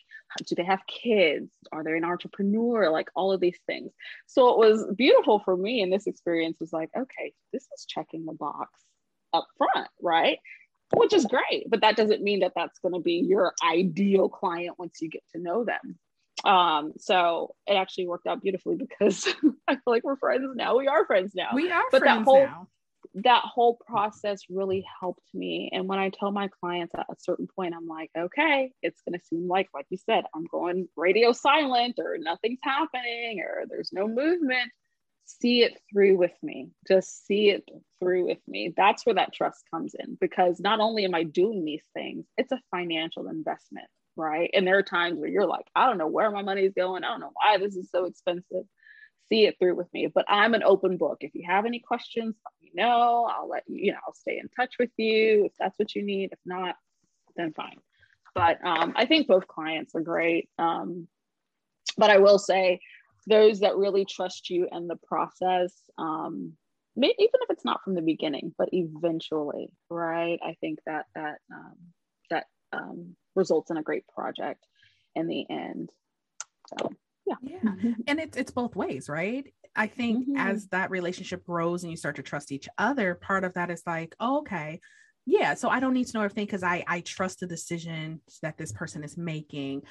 Do 0.46 0.54
they 0.54 0.64
have 0.64 0.80
kids? 0.86 1.50
Are 1.70 1.84
they 1.84 1.96
an 1.96 2.04
entrepreneur? 2.04 2.90
Like, 2.90 3.10
all 3.14 3.32
of 3.32 3.40
these 3.40 3.58
things. 3.66 3.92
So, 4.26 4.50
it 4.50 4.58
was 4.58 4.86
beautiful 4.96 5.40
for 5.40 5.56
me. 5.56 5.82
And 5.82 5.92
this 5.92 6.06
experience 6.06 6.58
was 6.58 6.72
like, 6.72 6.90
okay, 6.96 7.32
this 7.52 7.66
is 7.76 7.84
checking 7.86 8.24
the 8.24 8.32
box 8.32 8.70
up 9.32 9.46
front, 9.58 9.88
right? 10.02 10.38
Which 10.94 11.12
is 11.12 11.26
great. 11.26 11.68
But 11.68 11.82
that 11.82 11.96
doesn't 11.96 12.22
mean 12.22 12.40
that 12.40 12.52
that's 12.56 12.78
going 12.80 12.94
to 12.94 13.00
be 13.00 13.24
your 13.28 13.54
ideal 13.64 14.28
client 14.28 14.78
once 14.78 15.00
you 15.00 15.08
get 15.08 15.22
to 15.34 15.40
know 15.40 15.64
them. 15.64 15.98
Um, 16.50 16.94
so 16.98 17.54
it 17.66 17.74
actually 17.74 18.08
worked 18.08 18.26
out 18.26 18.42
beautifully 18.42 18.76
because 18.78 19.28
I 19.68 19.74
feel 19.74 19.82
like 19.86 20.02
we're 20.02 20.16
friends 20.16 20.50
now. 20.56 20.78
We 20.78 20.88
are 20.88 21.04
friends 21.04 21.34
now. 21.34 21.50
We 21.54 21.70
are 21.70 21.82
but 21.92 22.02
that 22.02 22.22
whole, 22.22 22.46
now 22.46 22.68
that 23.14 23.42
whole 23.44 23.76
process 23.86 24.42
really 24.48 24.84
helped 25.00 25.26
me. 25.34 25.70
And 25.72 25.88
when 25.88 25.98
I 25.98 26.10
tell 26.10 26.30
my 26.30 26.48
clients 26.48 26.94
at 26.94 27.06
a 27.10 27.16
certain 27.18 27.48
point, 27.48 27.74
I'm 27.74 27.86
like, 27.86 28.10
okay, 28.16 28.72
it's 28.82 29.02
going 29.02 29.18
to 29.18 29.26
seem 29.26 29.48
like, 29.48 29.68
like 29.74 29.86
you 29.90 29.98
said, 29.98 30.24
I'm 30.34 30.44
going 30.44 30.88
radio 30.96 31.32
silent 31.32 31.98
or 31.98 32.18
nothing's 32.18 32.60
happening 32.62 33.40
or 33.40 33.64
there's 33.68 33.92
no 33.92 34.06
movement. 34.06 34.70
See 35.24 35.62
it 35.62 35.78
through 35.90 36.16
with 36.16 36.34
me. 36.42 36.70
Just 36.86 37.26
see 37.26 37.50
it 37.50 37.68
through 38.00 38.26
with 38.26 38.40
me. 38.46 38.72
That's 38.76 39.04
where 39.04 39.14
that 39.16 39.32
trust 39.32 39.64
comes 39.72 39.94
in 39.98 40.16
because 40.20 40.60
not 40.60 40.80
only 40.80 41.04
am 41.04 41.14
I 41.14 41.24
doing 41.24 41.64
these 41.64 41.84
things, 41.94 42.26
it's 42.36 42.52
a 42.52 42.62
financial 42.70 43.28
investment, 43.28 43.86
right? 44.16 44.50
And 44.54 44.66
there 44.66 44.78
are 44.78 44.82
times 44.82 45.18
where 45.18 45.28
you're 45.28 45.46
like, 45.46 45.66
I 45.74 45.86
don't 45.86 45.98
know 45.98 46.08
where 46.08 46.30
my 46.30 46.42
money 46.42 46.62
is 46.62 46.74
going. 46.76 47.04
I 47.04 47.08
don't 47.08 47.20
know 47.20 47.32
why 47.34 47.58
this 47.58 47.76
is 47.76 47.90
so 47.90 48.04
expensive 48.04 48.66
see 49.30 49.46
it 49.46 49.56
through 49.58 49.76
with 49.76 49.92
me. 49.94 50.08
But 50.12 50.26
I'm 50.28 50.54
an 50.54 50.62
open 50.62 50.96
book. 50.96 51.18
If 51.20 51.34
you 51.34 51.44
have 51.46 51.64
any 51.64 51.80
questions, 51.80 52.34
know. 52.74 53.28
I'll 53.30 53.48
let 53.48 53.64
you, 53.66 53.86
you 53.86 53.92
know, 53.92 53.98
I'll 54.06 54.14
stay 54.14 54.38
in 54.38 54.48
touch 54.48 54.74
with 54.78 54.90
you 54.96 55.46
if 55.46 55.52
that's 55.58 55.78
what 55.78 55.94
you 55.94 56.02
need. 56.02 56.30
If 56.32 56.38
not, 56.44 56.76
then 57.36 57.52
fine. 57.52 57.78
But 58.34 58.64
um, 58.64 58.92
I 58.96 59.06
think 59.06 59.26
both 59.26 59.46
clients 59.46 59.94
are 59.94 60.00
great. 60.00 60.48
Um, 60.58 61.08
but 61.96 62.10
I 62.10 62.18
will 62.18 62.38
say, 62.38 62.80
those 63.26 63.60
that 63.60 63.76
really 63.76 64.06
trust 64.06 64.48
you 64.48 64.66
and 64.70 64.88
the 64.88 64.96
process, 64.96 65.74
um, 65.98 66.54
even 66.96 67.14
if 67.18 67.50
it's 67.50 67.64
not 67.64 67.82
from 67.84 67.94
the 67.94 68.02
beginning, 68.02 68.54
but 68.56 68.70
eventually, 68.72 69.70
right? 69.90 70.38
I 70.42 70.56
think 70.60 70.78
that 70.86 71.04
that 71.14 71.38
um, 71.52 71.76
that 72.30 72.46
um, 72.72 73.16
results 73.34 73.70
in 73.70 73.76
a 73.76 73.82
great 73.82 74.06
project 74.08 74.64
in 75.14 75.26
the 75.26 75.44
end. 75.50 75.90
So 76.78 76.90
yeah 77.26 77.34
yeah 77.42 77.92
and 78.06 78.20
it's 78.20 78.36
it's 78.36 78.50
both 78.50 78.74
ways 78.76 79.08
right 79.08 79.52
i 79.76 79.86
think 79.86 80.28
mm-hmm. 80.28 80.36
as 80.36 80.66
that 80.68 80.90
relationship 80.90 81.44
grows 81.44 81.82
and 81.82 81.90
you 81.90 81.96
start 81.96 82.16
to 82.16 82.22
trust 82.22 82.52
each 82.52 82.68
other 82.78 83.14
part 83.14 83.44
of 83.44 83.54
that 83.54 83.70
is 83.70 83.82
like 83.86 84.14
oh, 84.20 84.38
okay 84.38 84.80
yeah 85.26 85.54
so 85.54 85.68
i 85.68 85.80
don't 85.80 85.94
need 85.94 86.06
to 86.06 86.16
know 86.16 86.24
everything 86.24 86.46
because 86.46 86.62
i 86.62 86.84
i 86.86 87.00
trust 87.00 87.40
the 87.40 87.46
decisions 87.46 88.20
that 88.42 88.56
this 88.56 88.72
person 88.72 89.04
is 89.04 89.16
making 89.16 89.82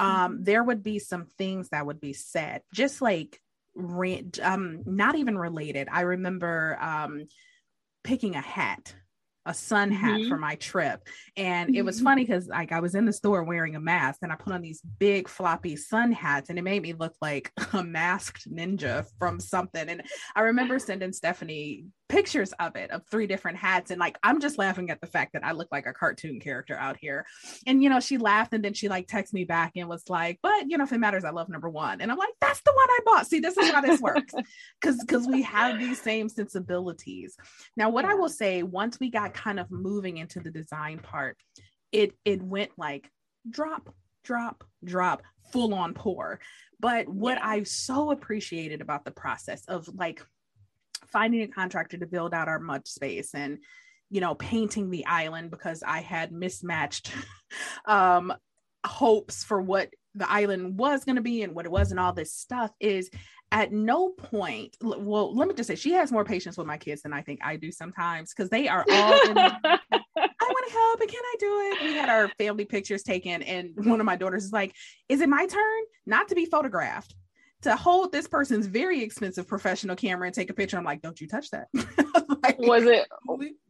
um 0.00 0.34
mm-hmm. 0.34 0.44
there 0.44 0.62
would 0.62 0.82
be 0.82 0.98
some 0.98 1.26
things 1.38 1.68
that 1.70 1.86
would 1.86 2.00
be 2.00 2.12
said 2.12 2.62
just 2.72 3.00
like 3.00 3.40
rent. 3.74 4.38
um 4.42 4.82
not 4.86 5.14
even 5.14 5.38
related 5.38 5.88
i 5.90 6.02
remember 6.02 6.76
um 6.80 7.24
picking 8.04 8.34
a 8.34 8.40
hat 8.40 8.94
a 9.46 9.54
sun 9.54 9.90
hat 9.90 10.20
mm-hmm. 10.20 10.28
for 10.28 10.38
my 10.38 10.54
trip. 10.56 11.06
And 11.36 11.70
mm-hmm. 11.70 11.76
it 11.76 11.84
was 11.84 11.96
mm-hmm. 11.96 12.04
funny 12.04 12.24
because 12.24 12.46
like 12.48 12.72
I 12.72 12.80
was 12.80 12.94
in 12.94 13.06
the 13.06 13.12
store 13.12 13.42
wearing 13.44 13.76
a 13.76 13.80
mask 13.80 14.20
and 14.22 14.32
I 14.32 14.36
put 14.36 14.52
on 14.52 14.62
these 14.62 14.80
big 14.98 15.28
floppy 15.28 15.76
sun 15.76 16.12
hats 16.12 16.50
and 16.50 16.58
it 16.58 16.62
made 16.62 16.82
me 16.82 16.92
look 16.92 17.14
like 17.20 17.52
a 17.72 17.82
masked 17.82 18.50
ninja 18.50 19.06
from 19.18 19.40
something. 19.40 19.88
And 19.88 20.02
I 20.36 20.42
remember 20.42 20.78
sending 20.78 21.12
Stephanie 21.12 21.86
pictures 22.12 22.52
of 22.60 22.76
it 22.76 22.90
of 22.90 23.00
three 23.10 23.26
different 23.26 23.56
hats 23.56 23.90
and 23.90 23.98
like 23.98 24.18
i'm 24.22 24.38
just 24.38 24.58
laughing 24.58 24.90
at 24.90 25.00
the 25.00 25.06
fact 25.06 25.32
that 25.32 25.42
i 25.42 25.52
look 25.52 25.68
like 25.72 25.86
a 25.86 25.94
cartoon 25.94 26.38
character 26.38 26.76
out 26.76 26.98
here. 27.00 27.24
And 27.66 27.82
you 27.82 27.88
know 27.88 28.00
she 28.00 28.18
laughed 28.18 28.52
and 28.52 28.62
then 28.62 28.74
she 28.74 28.90
like 28.90 29.08
texted 29.08 29.32
me 29.32 29.44
back 29.44 29.72
and 29.76 29.88
was 29.88 30.10
like 30.10 30.38
but 30.42 30.68
you 30.68 30.76
know 30.76 30.84
if 30.84 30.92
it 30.92 30.98
matters 30.98 31.24
i 31.24 31.30
love 31.30 31.48
number 31.48 31.70
one. 31.70 32.02
And 32.02 32.12
i'm 32.12 32.18
like 32.18 32.34
that's 32.38 32.60
the 32.60 32.72
one 32.74 32.86
i 32.90 32.98
bought. 33.06 33.26
See 33.26 33.40
this 33.40 33.56
is 33.56 33.70
how 33.70 33.80
this 33.80 34.00
works. 34.00 34.34
Because 34.80 34.98
because 34.98 35.26
we 35.26 35.40
have 35.42 35.78
these 35.78 36.02
same 36.02 36.28
sensibilities. 36.28 37.34
Now 37.78 37.88
what 37.88 38.04
yeah. 38.04 38.10
i 38.10 38.14
will 38.14 38.28
say 38.28 38.62
once 38.62 39.00
we 39.00 39.10
got 39.10 39.32
kind 39.32 39.58
of 39.58 39.70
moving 39.70 40.18
into 40.18 40.38
the 40.40 40.50
design 40.50 40.98
part 40.98 41.38
it 41.92 42.12
it 42.26 42.42
went 42.42 42.72
like 42.76 43.10
drop 43.48 43.88
drop 44.22 44.64
drop 44.84 45.22
full 45.50 45.72
on 45.72 45.94
pour. 45.94 46.40
But 46.78 47.08
what 47.08 47.38
yeah. 47.38 47.48
i 47.48 47.62
so 47.62 48.10
appreciated 48.10 48.82
about 48.82 49.06
the 49.06 49.12
process 49.12 49.64
of 49.64 49.88
like 49.94 50.20
finding 51.12 51.42
a 51.42 51.48
contractor 51.48 51.98
to 51.98 52.06
build 52.06 52.34
out 52.34 52.48
our 52.48 52.58
mud 52.58 52.86
space 52.86 53.34
and 53.34 53.58
you 54.10 54.20
know 54.20 54.34
painting 54.34 54.90
the 54.90 55.06
island 55.06 55.50
because 55.50 55.82
i 55.82 56.00
had 56.00 56.32
mismatched 56.32 57.12
um 57.86 58.32
hopes 58.84 59.44
for 59.44 59.60
what 59.60 59.90
the 60.14 60.30
island 60.30 60.76
was 60.76 61.04
going 61.04 61.16
to 61.16 61.22
be 61.22 61.42
and 61.42 61.54
what 61.54 61.64
it 61.64 61.72
was 61.72 61.90
and 61.90 62.00
all 62.00 62.12
this 62.12 62.34
stuff 62.34 62.70
is 62.80 63.10
at 63.50 63.72
no 63.72 64.10
point 64.10 64.76
well 64.82 65.34
let 65.34 65.48
me 65.48 65.54
just 65.54 65.68
say 65.68 65.74
she 65.74 65.92
has 65.92 66.10
more 66.10 66.24
patience 66.24 66.56
with 66.56 66.66
my 66.66 66.76
kids 66.76 67.02
than 67.02 67.12
i 67.12 67.22
think 67.22 67.40
i 67.42 67.56
do 67.56 67.70
sometimes 67.70 68.32
because 68.34 68.50
they 68.50 68.68
are 68.68 68.84
all 68.90 69.12
in, 69.30 69.38
i 69.38 69.78
want 70.52 70.66
to 70.66 70.72
help 70.72 71.00
and 71.00 71.10
can 71.10 71.22
i 71.22 71.36
do 71.38 71.46
it? 71.46 71.82
We 71.84 71.94
had 71.94 72.08
our 72.08 72.28
family 72.38 72.64
pictures 72.64 73.02
taken 73.02 73.42
and 73.42 73.72
one 73.76 74.00
of 74.00 74.06
my 74.06 74.16
daughters 74.16 74.44
is 74.44 74.52
like 74.52 74.74
is 75.08 75.20
it 75.20 75.28
my 75.28 75.46
turn? 75.46 75.82
Not 76.06 76.28
to 76.28 76.34
be 76.34 76.46
photographed 76.46 77.14
to 77.62 77.76
hold 77.76 78.12
this 78.12 78.26
person's 78.26 78.66
very 78.66 79.02
expensive 79.02 79.46
professional 79.46 79.96
camera 79.96 80.26
and 80.26 80.34
take 80.34 80.50
a 80.50 80.54
picture. 80.54 80.76
I'm 80.76 80.84
like, 80.84 81.02
don't 81.02 81.20
you 81.20 81.26
touch 81.26 81.50
that. 81.50 81.68
like, 82.42 82.58
was 82.58 82.84
it 82.84 83.06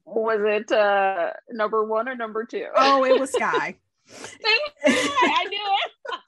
was 0.04 0.40
it 0.44 0.72
uh 0.72 1.30
number 1.50 1.84
one 1.84 2.08
or 2.08 2.16
number 2.16 2.44
two? 2.44 2.66
Oh, 2.74 3.04
it 3.04 3.18
was 3.18 3.32
Sky. 3.32 3.76
I 4.84 5.44
knew 5.48 5.76
it. 5.84 6.20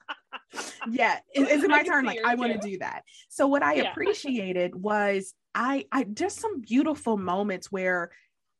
yeah, 0.91 1.19
is, 1.33 1.49
is 1.49 1.63
it 1.63 1.69
my 1.69 1.83
turn? 1.83 2.05
Like, 2.05 2.19
I 2.25 2.35
want 2.35 2.53
to 2.53 2.59
do 2.59 2.77
that. 2.79 3.03
So 3.29 3.47
what 3.47 3.63
I 3.63 3.75
yeah. 3.75 3.91
appreciated 3.91 4.75
was 4.75 5.33
I 5.53 5.85
I 5.91 6.03
just 6.03 6.39
some 6.39 6.61
beautiful 6.61 7.17
moments 7.17 7.71
where 7.71 8.11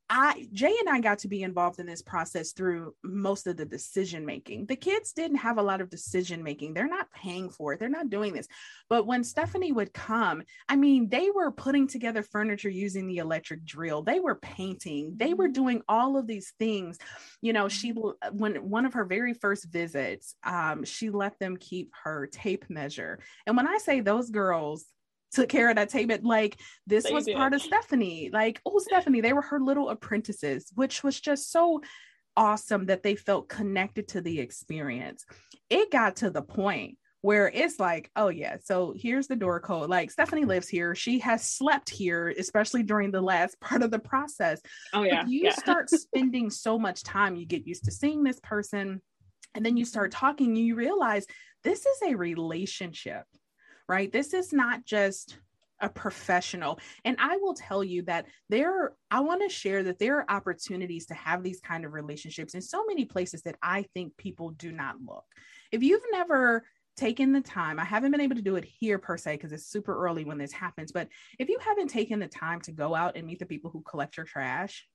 I 0.09 0.47
Jay 0.53 0.75
and 0.79 0.89
I 0.89 0.99
got 0.99 1.19
to 1.19 1.27
be 1.27 1.41
involved 1.41 1.79
in 1.79 1.87
this 1.87 2.01
process 2.01 2.51
through 2.51 2.93
most 3.03 3.47
of 3.47 3.57
the 3.57 3.65
decision 3.65 4.25
making. 4.25 4.67
The 4.67 4.75
kids 4.75 5.13
didn't 5.13 5.37
have 5.37 5.57
a 5.57 5.63
lot 5.63 5.81
of 5.81 5.89
decision 5.89 6.43
making. 6.43 6.73
They're 6.73 6.87
not 6.87 7.11
paying 7.11 7.49
for 7.49 7.73
it. 7.73 7.79
They're 7.79 7.89
not 7.89 8.11
doing 8.11 8.33
this. 8.33 8.47
But 8.87 9.07
when 9.07 9.23
Stephanie 9.23 9.71
would 9.71 9.93
come, 9.93 10.43
I 10.69 10.75
mean, 10.75 11.09
they 11.09 11.31
were 11.31 11.51
putting 11.51 11.87
together 11.87 12.21
furniture 12.21 12.69
using 12.69 13.07
the 13.07 13.17
electric 13.17 13.65
drill. 13.65 14.03
They 14.03 14.19
were 14.19 14.35
painting. 14.35 15.13
They 15.17 15.33
were 15.33 15.45
mm-hmm. 15.45 15.53
doing 15.53 15.81
all 15.89 16.17
of 16.17 16.27
these 16.27 16.53
things. 16.59 16.99
You 17.41 17.53
know, 17.53 17.67
she 17.67 17.93
mm-hmm. 17.93 18.37
when 18.37 18.55
one 18.69 18.85
of 18.85 18.93
her 18.93 19.05
very 19.05 19.33
first 19.33 19.65
visits, 19.71 20.35
um, 20.43 20.83
she 20.83 21.09
let 21.09 21.39
them 21.39 21.57
keep 21.57 21.91
her 22.03 22.27
tape 22.27 22.65
measure. 22.69 23.19
And 23.47 23.57
when 23.57 23.67
I 23.67 23.79
say 23.79 24.01
those 24.01 24.29
girls 24.29 24.85
took 25.35 25.49
care 25.49 25.69
of 25.69 25.75
that 25.75 25.89
tape. 25.89 26.11
Like 26.23 26.59
this 26.87 27.03
they 27.03 27.11
was 27.11 27.25
did. 27.25 27.35
part 27.35 27.53
of 27.53 27.61
Stephanie. 27.61 28.29
Like, 28.31 28.61
oh, 28.65 28.79
Stephanie, 28.79 29.21
they 29.21 29.33
were 29.33 29.41
her 29.41 29.59
little 29.59 29.89
apprentices, 29.89 30.71
which 30.75 31.03
was 31.03 31.19
just 31.19 31.51
so 31.51 31.81
awesome 32.37 32.87
that 32.87 33.03
they 33.03 33.15
felt 33.15 33.49
connected 33.49 34.07
to 34.09 34.21
the 34.21 34.39
experience. 34.39 35.25
It 35.69 35.91
got 35.91 36.17
to 36.17 36.29
the 36.29 36.41
point 36.41 36.97
where 37.21 37.49
it's 37.49 37.79
like, 37.79 38.11
oh 38.15 38.29
yeah, 38.29 38.57
so 38.63 38.93
here's 38.95 39.27
the 39.27 39.35
door 39.35 39.59
code. 39.59 39.89
Like 39.89 40.11
Stephanie 40.11 40.45
lives 40.45 40.67
here. 40.67 40.95
She 40.95 41.19
has 41.19 41.43
slept 41.43 41.89
here, 41.89 42.33
especially 42.37 42.83
during 42.83 43.11
the 43.11 43.21
last 43.21 43.59
part 43.61 43.83
of 43.83 43.91
the 43.91 43.99
process. 43.99 44.61
Oh 44.93 45.03
yeah. 45.03 45.23
But 45.23 45.31
you 45.31 45.43
yeah. 45.43 45.55
start 45.55 45.89
spending 45.89 46.49
so 46.49 46.79
much 46.79 47.03
time, 47.03 47.35
you 47.35 47.45
get 47.45 47.67
used 47.67 47.85
to 47.85 47.91
seeing 47.91 48.23
this 48.23 48.39
person, 48.41 49.01
and 49.53 49.65
then 49.65 49.75
you 49.75 49.85
start 49.85 50.11
talking, 50.11 50.55
you 50.55 50.75
realize 50.75 51.25
this 51.63 51.85
is 51.85 51.97
a 52.05 52.15
relationship 52.15 53.23
right? 53.87 54.11
This 54.11 54.33
is 54.33 54.53
not 54.53 54.85
just 54.85 55.37
a 55.81 55.89
professional. 55.89 56.79
And 57.03 57.17
I 57.19 57.37
will 57.37 57.53
tell 57.53 57.83
you 57.83 58.03
that 58.03 58.25
there, 58.49 58.93
I 59.11 59.19
want 59.19 59.41
to 59.41 59.53
share 59.53 59.83
that 59.83 59.99
there 59.99 60.19
are 60.19 60.31
opportunities 60.31 61.05
to 61.07 61.13
have 61.13 61.43
these 61.43 61.59
kind 61.59 61.85
of 61.85 61.93
relationships 61.93 62.53
in 62.53 62.61
so 62.61 62.85
many 62.85 63.05
places 63.05 63.41
that 63.43 63.57
I 63.61 63.85
think 63.93 64.15
people 64.17 64.51
do 64.51 64.71
not 64.71 64.95
look. 65.05 65.25
If 65.71 65.83
you've 65.83 66.05
never 66.11 66.65
taken 66.95 67.33
the 67.33 67.41
time, 67.41 67.77
I 67.79 67.83
haven't 67.83 68.11
been 68.11 68.21
able 68.21 68.37
to 68.37 68.41
do 68.41 68.55
it 68.55 68.63
here 68.63 68.97
per 68.97 69.17
se 69.17 69.33
because 69.33 69.51
it's 69.51 69.67
super 69.67 69.97
early 69.97 70.23
when 70.23 70.37
this 70.37 70.53
happens, 70.53 70.91
but 70.93 71.09
if 71.37 71.49
you 71.49 71.57
haven't 71.59 71.89
taken 71.89 72.19
the 72.19 72.27
time 72.27 72.61
to 72.61 72.71
go 72.71 72.95
out 72.95 73.17
and 73.17 73.27
meet 73.27 73.39
the 73.39 73.45
people 73.45 73.69
who 73.69 73.81
collect 73.81 74.15
your 74.15 74.25
trash 74.25 74.87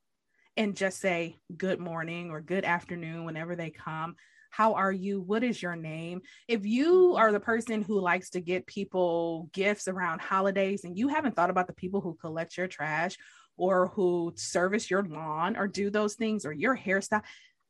and 0.56 0.76
just 0.76 0.98
say 0.98 1.38
good 1.56 1.78
morning 1.78 2.30
or 2.30 2.40
good 2.40 2.64
afternoon 2.64 3.24
whenever 3.24 3.54
they 3.54 3.70
come, 3.70 4.16
how 4.50 4.74
are 4.74 4.92
you? 4.92 5.20
What 5.20 5.42
is 5.42 5.62
your 5.62 5.76
name? 5.76 6.20
If 6.48 6.66
you 6.66 6.92
mm-hmm. 6.92 7.16
are 7.16 7.32
the 7.32 7.40
person 7.40 7.82
who 7.82 8.00
likes 8.00 8.30
to 8.30 8.40
get 8.40 8.66
people 8.66 9.48
gifts 9.52 9.88
around 9.88 10.20
holidays 10.20 10.84
and 10.84 10.98
you 10.98 11.08
haven't 11.08 11.36
thought 11.36 11.50
about 11.50 11.66
the 11.66 11.72
people 11.72 12.00
who 12.00 12.14
collect 12.14 12.56
your 12.56 12.66
trash 12.66 13.16
or 13.56 13.88
who 13.88 14.32
service 14.36 14.90
your 14.90 15.04
lawn 15.04 15.56
or 15.56 15.68
do 15.68 15.90
those 15.90 16.14
things 16.14 16.44
or 16.44 16.52
your 16.52 16.76
hairstyle, 16.76 17.22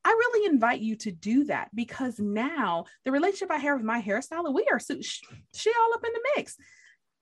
I 0.04 0.08
really 0.08 0.50
invite 0.50 0.80
you 0.80 0.96
to 0.96 1.12
do 1.12 1.44
that 1.44 1.68
because 1.74 2.18
now 2.18 2.84
the 3.04 3.12
relationship 3.12 3.50
I 3.50 3.58
have 3.58 3.78
with 3.78 3.86
my 3.86 4.00
hairstylist, 4.00 4.54
we 4.54 4.66
are 4.70 4.80
she 4.80 5.70
all 5.70 5.94
up 5.94 6.04
in 6.04 6.12
the 6.12 6.22
mix. 6.36 6.56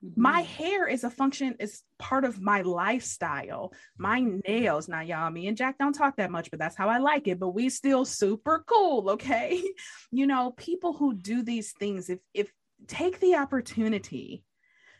Mm-hmm. 0.03 0.21
My 0.21 0.41
hair 0.41 0.87
is 0.87 1.03
a 1.03 1.09
function, 1.09 1.55
is 1.59 1.81
part 1.97 2.23
of 2.23 2.41
my 2.41 2.61
lifestyle. 2.61 3.73
My 3.97 4.21
nails, 4.47 4.87
now 4.87 5.01
y'all, 5.01 5.29
me 5.29 5.47
and 5.47 5.57
Jack 5.57 5.77
don't 5.77 5.93
talk 5.93 6.17
that 6.17 6.31
much, 6.31 6.49
but 6.49 6.59
that's 6.59 6.77
how 6.77 6.89
I 6.89 6.99
like 6.99 7.27
it. 7.27 7.39
But 7.39 7.49
we 7.49 7.69
still 7.69 8.05
super 8.05 8.63
cool, 8.67 9.09
okay? 9.11 9.61
you 10.11 10.27
know, 10.27 10.53
people 10.57 10.93
who 10.93 11.13
do 11.13 11.43
these 11.43 11.73
things, 11.73 12.09
if 12.09 12.19
if 12.33 12.51
take 12.87 13.19
the 13.19 13.35
opportunity 13.35 14.43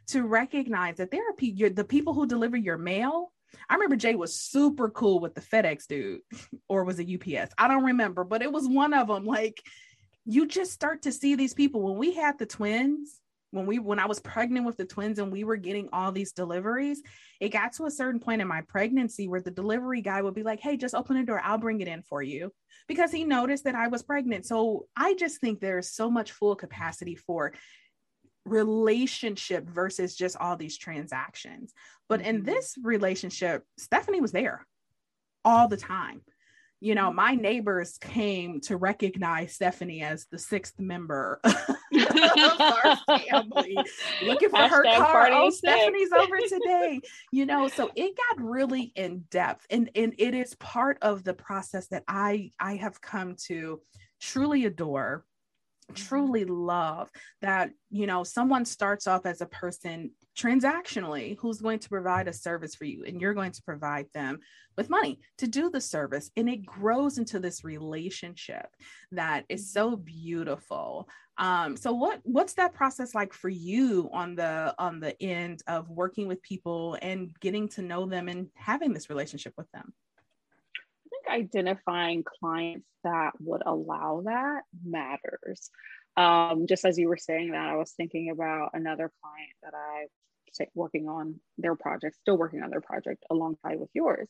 to 0.08 0.24
recognize 0.24 0.98
that 0.98 1.12
there 1.12 1.30
are 1.30 1.34
people, 1.34 1.70
the 1.70 1.84
people 1.84 2.14
who 2.14 2.26
deliver 2.26 2.58
your 2.58 2.78
mail. 2.78 3.32
I 3.68 3.76
remember 3.76 3.96
Jay 3.96 4.14
was 4.14 4.40
super 4.40 4.90
cool 4.90 5.20
with 5.20 5.34
the 5.34 5.42
FedEx 5.42 5.88
dude, 5.88 6.22
or 6.70 6.84
was 6.84 7.00
it 7.00 7.10
UPS? 7.10 7.54
I 7.58 7.68
don't 7.68 7.86
remember, 7.86 8.24
but 8.24 8.42
it 8.42 8.52
was 8.52 8.68
one 8.68 8.94
of 8.94 9.08
them. 9.08 9.26
Like, 9.26 9.62
you 10.26 10.48
just 10.48 10.72
start 10.72 11.04
to 11.04 11.12
see 11.12 11.36
these 11.36 11.54
people. 11.54 11.82
When 11.82 11.98
we 11.98 12.14
had 12.14 12.38
the 12.38 12.46
twins, 12.46 13.19
when 13.52 13.66
we 13.66 13.80
when 13.80 14.00
I 14.00 14.06
was 14.06 14.20
pregnant 14.20 14.66
with 14.66 14.78
the 14.78 14.86
twins 14.86 15.20
and 15.20 15.32
we 15.32 15.44
were 15.44 15.58
getting 15.58 15.90
all 15.92 16.12
these 16.12 16.32
deliveries, 16.32 17.02
it 17.40 17.50
got 17.50 17.74
to 17.74 17.86
a 17.86 17.92
certain 17.92 18.20
point 18.20 18.42
in 18.42 18.48
my 18.48 18.62
pregnancy 18.62 19.28
where 19.28 19.42
the 19.42 19.52
delivery 19.52 20.02
guy 20.02 20.22
would 20.22 20.36
be 20.36 20.44
like, 20.44 20.60
"Hey, 20.60 20.78
just 20.78 20.96
open 20.96 21.18
the 21.18 21.24
door. 21.24 21.42
I'll 21.44 21.58
bring 21.58 21.82
it 21.82 21.88
in 21.88 22.04
for 22.04 22.22
you." 22.22 22.52
Because 22.88 23.12
he 23.12 23.24
noticed 23.24 23.64
that 23.64 23.76
I 23.76 23.88
was 23.88 24.04
pregnant. 24.04 24.46
So, 24.46 24.88
I 24.96 25.14
just 25.16 25.42
think 25.42 25.60
there's 25.60 25.92
so 25.92 26.10
much 26.10 26.32
full 26.32 26.56
capacity 26.56 27.16
for 27.16 27.54
relationship 28.46 29.68
versus 29.68 30.16
just 30.16 30.38
all 30.38 30.56
these 30.56 30.78
transactions. 30.78 31.74
But 32.08 32.22
in 32.22 32.38
mm-hmm. 32.38 32.46
this 32.46 32.76
relationship, 32.82 33.64
Stephanie 33.78 34.22
was 34.22 34.32
there 34.32 34.66
all 35.46 35.68
the 35.68 35.78
time 35.78 36.22
you 36.82 36.96
know, 36.96 37.12
my 37.12 37.36
neighbors 37.36 37.98
came 37.98 38.62
to 38.62 38.78
recognize 38.78 39.54
Stephanie 39.54 40.02
as 40.02 40.26
the 40.32 40.40
sixth 40.40 40.80
member 40.80 41.42
of 41.44 42.62
our 42.62 42.98
family, 43.08 43.78
looking 44.24 44.50
for 44.50 44.58
Hashtag 44.58 44.70
her 44.70 44.84
car. 44.84 45.30
Oh, 45.32 45.50
Stephanie's 45.50 46.12
over 46.12 46.38
today. 46.48 47.02
You 47.32 47.46
know, 47.46 47.68
so 47.68 47.92
it 47.96 48.16
got 48.16 48.44
really 48.44 48.94
in 48.96 49.26
depth, 49.30 49.66
and 49.70 49.90
and 49.96 50.16
it 50.18 50.34
is 50.34 50.56
part 50.56 50.98
of 51.02 51.24
the 51.24 51.34
process 51.34 51.88
that 51.88 52.04
I 52.08 52.52
I 52.60 52.76
have 52.76 53.02
come 53.02 53.36
to 53.48 53.82
truly 54.22 54.66
adore 54.66 55.26
truly 55.94 56.46
love 56.46 57.10
that 57.42 57.72
you 57.90 58.08
know 58.08 58.24
someone 58.24 58.66
starts 58.66 59.08
off 59.08 59.26
as 59.26 59.42
a 59.42 59.46
person 59.48 60.12
transactionally 60.38 61.38
who's 61.40 61.60
going 61.60 61.80
to 61.80 61.90
provide 61.90 62.28
a 62.28 62.34
service 62.34 62.76
for 62.76 62.86
you 62.86 63.04
and 63.06 63.20
you're 63.20 63.34
going 63.34 63.52
to 63.52 63.62
provide 63.64 64.06
them 64.14 64.40
with 64.78 64.90
money 64.90 65.20
to 65.38 65.48
do 65.48 65.70
the 65.70 65.82
service. 65.82 66.32
And 66.38 66.48
it 66.48 66.66
grows 66.66 67.18
into 67.18 67.40
this 67.40 67.66
relationship 67.66 68.68
that 69.12 69.44
is 69.50 69.74
so 69.74 69.98
beautiful. 69.98 71.10
Um, 71.38 71.76
so 71.76 71.92
what 71.92 72.22
what's 72.24 72.54
that 72.54 72.74
process 72.74 73.14
like 73.14 73.34
for 73.34 73.50
you 73.50 74.10
on 74.14 74.36
the 74.36 74.74
on 74.80 75.00
the 75.02 75.22
end 75.22 75.62
of 75.68 75.90
working 75.90 76.28
with 76.28 76.42
people 76.42 76.98
and 77.02 77.32
getting 77.42 77.68
to 77.70 77.82
know 77.82 78.06
them 78.06 78.30
and 78.30 78.48
having 78.56 78.94
this 78.94 79.10
relationship 79.10 79.54
with 79.58 79.70
them 79.72 79.94
identifying 81.30 82.24
clients 82.24 82.88
that 83.04 83.32
would 83.40 83.62
allow 83.66 84.22
that 84.26 84.62
matters. 84.84 85.70
Um, 86.18 86.68
just 86.68 86.86
as 86.86 86.98
you 86.98 87.08
were 87.08 87.18
saying 87.18 87.52
that, 87.52 87.70
I 87.70 87.76
was 87.76 87.92
thinking 87.92 88.30
about 88.30 88.72
another 88.74 89.12
client 89.22 89.52
that 89.64 89.74
I 89.74 90.08
working 90.74 91.08
on 91.08 91.40
their 91.58 91.76
project, 91.76 92.18
still 92.18 92.38
working 92.38 92.64
on 92.64 92.70
their 92.72 92.82
project 92.82 93.24
alongside 93.30 93.80
with 93.80 93.90
yours. 93.94 94.28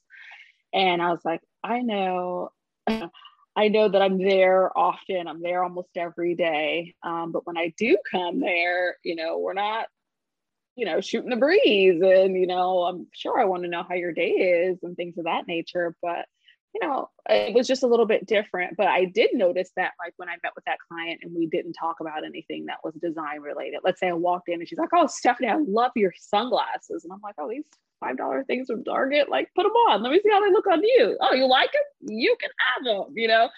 And 0.74 1.02
I 1.02 1.12
was 1.12 1.22
like, 1.24 1.42
I 1.64 1.80
know, 1.80 2.50
I 2.88 3.70
know 3.70 3.88
that 3.88 4.02
I'm 4.02 4.20
there 4.20 4.78
often. 4.78 5.28
I'm 5.28 5.42
there 5.42 5.64
almost 5.64 5.90
every 5.96 6.36
day. 6.36 6.94
Um, 7.04 7.32
but 7.32 7.48
when 7.48 7.58
I 7.58 7.74
do 7.78 7.98
come 8.12 8.42
there, 8.42 8.98
you 9.04 9.16
know, 9.16 9.40
we're 9.40 9.54
not 9.54 9.88
you 10.80 10.86
know, 10.86 11.02
shooting 11.02 11.30
the 11.30 11.36
breeze. 11.36 12.02
And, 12.02 12.38
you 12.38 12.48
know, 12.48 12.84
I'm 12.84 13.08
sure 13.14 13.38
I 13.38 13.44
want 13.44 13.64
to 13.64 13.70
know 13.70 13.84
how 13.88 13.96
your 13.96 14.14
day 14.14 14.30
is 14.30 14.78
and 14.82 14.96
things 14.96 15.18
of 15.18 15.26
that 15.26 15.46
nature. 15.46 15.94
But, 16.02 16.26
you 16.74 16.88
know, 16.88 17.10
it 17.28 17.54
was 17.54 17.68
just 17.68 17.84
a 17.84 17.88
little 17.88 18.06
bit 18.06 18.28
different. 18.28 18.78
But 18.78 18.88
I 18.88 19.06
did 19.06 19.32
notice 19.34 19.72
that, 19.76 19.94
like, 20.04 20.14
when 20.18 20.30
I 20.30 20.36
met 20.44 20.54
with 20.56 20.66
that 20.66 20.78
client 20.88 21.22
and 21.24 21.34
we 21.36 21.48
didn't 21.48 21.74
talk 21.74 22.00
about 22.00 22.26
anything 22.26 22.68
that 22.68 22.78
was 22.84 22.94
design 22.96 23.42
related. 23.42 23.80
Let's 23.84 24.00
say 24.00 24.10
I 24.10 24.14
walked 24.14 24.50
in 24.50 24.60
and 24.60 24.68
she's 24.68 24.78
like, 24.78 24.90
Oh, 24.94 25.08
Stephanie, 25.08 25.50
I 25.50 25.58
love 25.58 25.92
your 25.96 26.14
sunglasses. 26.18 27.04
And 27.04 27.14
I'm 27.14 27.22
like, 27.24 27.36
Oh, 27.40 27.50
these 27.50 27.64
five 28.00 28.18
dollar 28.18 28.44
things 28.44 28.68
from 28.68 28.84
Target. 28.84 29.30
Like, 29.30 29.50
put 29.56 29.64
them 29.64 29.72
on. 29.72 30.04
Let 30.04 30.12
me 30.12 30.20
see 30.24 30.30
how 30.32 30.44
they 30.44 30.52
look 30.52 30.68
on 30.68 30.84
you. 30.84 31.18
Oh, 31.22 31.34
you 31.34 31.48
like 31.48 31.72
them? 31.72 32.10
You 32.16 32.36
can 32.40 32.50
have 32.76 32.86
them. 32.86 33.14
You 33.16 33.28
know. 33.28 33.50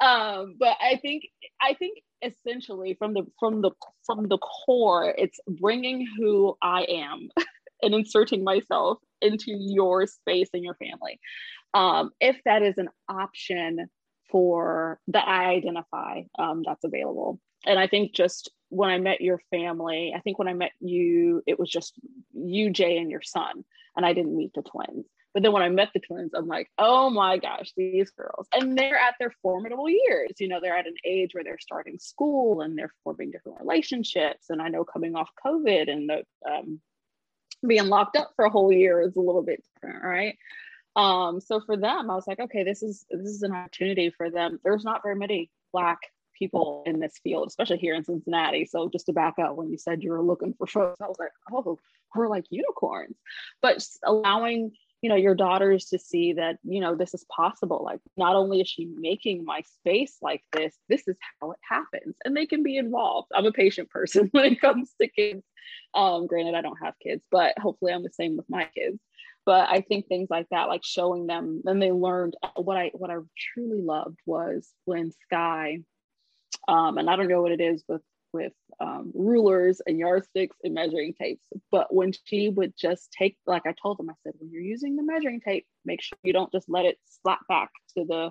Um, 0.00 0.56
but 0.58 0.76
I 0.80 0.96
think 1.02 1.24
I 1.60 1.74
think 1.74 1.98
essentially 2.22 2.94
from 2.98 3.14
the 3.14 3.24
from 3.38 3.62
the 3.62 3.70
from 4.04 4.28
the 4.28 4.38
core, 4.38 5.14
it's 5.16 5.40
bringing 5.48 6.06
who 6.18 6.56
I 6.62 6.82
am 6.84 7.30
and 7.82 7.94
inserting 7.94 8.44
myself 8.44 8.98
into 9.22 9.52
your 9.56 10.06
space 10.06 10.48
and 10.52 10.64
your 10.64 10.74
family. 10.74 11.20
Um, 11.74 12.10
if 12.20 12.40
that 12.44 12.62
is 12.62 12.78
an 12.78 12.88
option 13.08 13.88
for 14.30 15.00
that 15.08 15.26
I 15.26 15.50
identify 15.50 16.22
um, 16.38 16.62
that's 16.64 16.84
available. 16.84 17.40
And 17.66 17.78
I 17.78 17.86
think 17.86 18.14
just 18.14 18.50
when 18.68 18.90
I 18.90 18.98
met 18.98 19.20
your 19.20 19.40
family, 19.50 20.12
I 20.16 20.20
think 20.20 20.38
when 20.38 20.48
I 20.48 20.54
met 20.54 20.72
you, 20.80 21.42
it 21.46 21.58
was 21.58 21.68
just 21.68 21.94
you, 22.32 22.70
Jay, 22.70 22.96
and 22.96 23.10
your 23.10 23.22
son 23.22 23.64
and 23.96 24.06
I 24.06 24.12
didn't 24.12 24.36
meet 24.36 24.52
the 24.54 24.62
twins. 24.62 25.06
But 25.32 25.44
then 25.44 25.52
when 25.52 25.62
I 25.62 25.68
met 25.68 25.90
the 25.94 26.00
twins, 26.00 26.32
I'm 26.34 26.48
like, 26.48 26.68
oh 26.78 27.08
my 27.08 27.38
gosh, 27.38 27.72
these 27.76 28.10
girls. 28.10 28.48
And 28.52 28.76
they're 28.76 28.98
at 28.98 29.14
their 29.20 29.32
formidable 29.42 29.88
years. 29.88 30.32
You 30.40 30.48
know, 30.48 30.58
they're 30.60 30.76
at 30.76 30.88
an 30.88 30.96
age 31.04 31.34
where 31.34 31.44
they're 31.44 31.58
starting 31.60 31.98
school 32.00 32.62
and 32.62 32.76
they're 32.76 32.92
forming 33.04 33.30
different 33.30 33.60
relationships. 33.60 34.46
And 34.48 34.60
I 34.60 34.68
know 34.68 34.84
coming 34.84 35.14
off 35.14 35.28
COVID 35.44 35.88
and 35.88 36.08
the, 36.08 36.24
um, 36.50 36.80
being 37.64 37.86
locked 37.86 38.16
up 38.16 38.32
for 38.34 38.44
a 38.44 38.50
whole 38.50 38.72
year 38.72 39.02
is 39.02 39.14
a 39.14 39.20
little 39.20 39.42
bit 39.42 39.62
different, 39.74 40.02
right? 40.02 40.36
Um, 41.00 41.40
so 41.40 41.60
for 41.60 41.76
them, 41.76 42.10
I 42.10 42.14
was 42.14 42.26
like, 42.26 42.40
okay, 42.40 42.62
this 42.62 42.82
is 42.82 43.06
this 43.10 43.30
is 43.30 43.42
an 43.42 43.52
opportunity 43.52 44.10
for 44.10 44.28
them. 44.28 44.60
There's 44.62 44.84
not 44.84 45.02
very 45.02 45.16
many 45.16 45.50
black 45.72 45.98
people 46.38 46.82
in 46.86 47.00
this 47.00 47.14
field, 47.22 47.48
especially 47.48 47.78
here 47.78 47.94
in 47.94 48.04
Cincinnati. 48.04 48.66
So 48.66 48.88
just 48.90 49.06
to 49.06 49.12
back 49.14 49.38
up, 49.38 49.56
when 49.56 49.70
you 49.70 49.78
said 49.78 50.02
you 50.02 50.10
were 50.10 50.22
looking 50.22 50.54
for 50.58 50.66
folks, 50.66 51.00
I 51.00 51.06
was 51.06 51.18
like, 51.18 51.30
oh, 51.50 51.78
we're 52.14 52.28
like 52.28 52.44
unicorns. 52.50 53.16
But 53.62 53.82
allowing 54.04 54.72
you 55.02 55.08
know 55.08 55.16
your 55.16 55.34
daughters 55.34 55.86
to 55.86 55.98
see 55.98 56.34
that 56.34 56.58
you 56.62 56.80
know 56.80 56.94
this 56.94 57.14
is 57.14 57.24
possible 57.34 57.82
like 57.82 58.00
not 58.18 58.36
only 58.36 58.60
is 58.60 58.68
she 58.68 58.86
making 58.98 59.46
my 59.46 59.62
space 59.62 60.18
like 60.20 60.42
this 60.52 60.76
this 60.90 61.08
is 61.08 61.16
how 61.40 61.52
it 61.52 61.58
happens 61.66 62.14
and 62.24 62.36
they 62.36 62.44
can 62.44 62.62
be 62.62 62.76
involved 62.76 63.28
i'm 63.34 63.46
a 63.46 63.52
patient 63.52 63.88
person 63.88 64.28
when 64.32 64.52
it 64.52 64.60
comes 64.60 64.92
to 65.00 65.08
kids 65.08 65.42
um 65.94 66.26
granted 66.26 66.54
i 66.54 66.60
don't 66.60 66.76
have 66.82 66.92
kids 67.02 67.22
but 67.30 67.58
hopefully 67.58 67.94
i'm 67.94 68.02
the 68.02 68.10
same 68.10 68.36
with 68.36 68.44
my 68.50 68.68
kids 68.74 68.98
but 69.46 69.68
i 69.68 69.80
think 69.80 70.06
things 70.06 70.28
like 70.30 70.46
that 70.50 70.68
like 70.68 70.84
showing 70.84 71.26
them 71.26 71.60
then 71.64 71.78
they 71.78 71.92
learned 71.92 72.34
uh, 72.42 72.60
what 72.60 72.76
i 72.76 72.90
what 72.94 73.10
i 73.10 73.16
truly 73.54 73.82
loved 73.82 74.18
was 74.26 74.70
when 74.84 75.10
sky 75.10 75.78
um, 76.68 76.98
and 76.98 77.08
I 77.08 77.16
don't 77.16 77.28
know 77.28 77.42
what 77.42 77.52
it 77.52 77.60
is 77.60 77.84
with 77.88 78.02
with 78.32 78.52
um, 78.78 79.10
rulers 79.12 79.82
and 79.86 79.98
yardsticks 79.98 80.56
and 80.62 80.74
measuring 80.74 81.14
tapes. 81.14 81.44
But 81.72 81.92
when 81.92 82.12
she 82.24 82.48
would 82.48 82.74
just 82.78 83.10
take, 83.10 83.36
like 83.44 83.66
I 83.66 83.74
told 83.82 83.98
them, 83.98 84.08
I 84.08 84.12
said, 84.22 84.34
when 84.38 84.52
you're 84.52 84.62
using 84.62 84.94
the 84.94 85.02
measuring 85.02 85.40
tape, 85.40 85.66
make 85.84 86.00
sure 86.00 86.16
you 86.22 86.32
don't 86.32 86.52
just 86.52 86.68
let 86.68 86.84
it 86.84 86.96
slap 87.22 87.40
back 87.48 87.70
to 87.96 88.04
the 88.04 88.30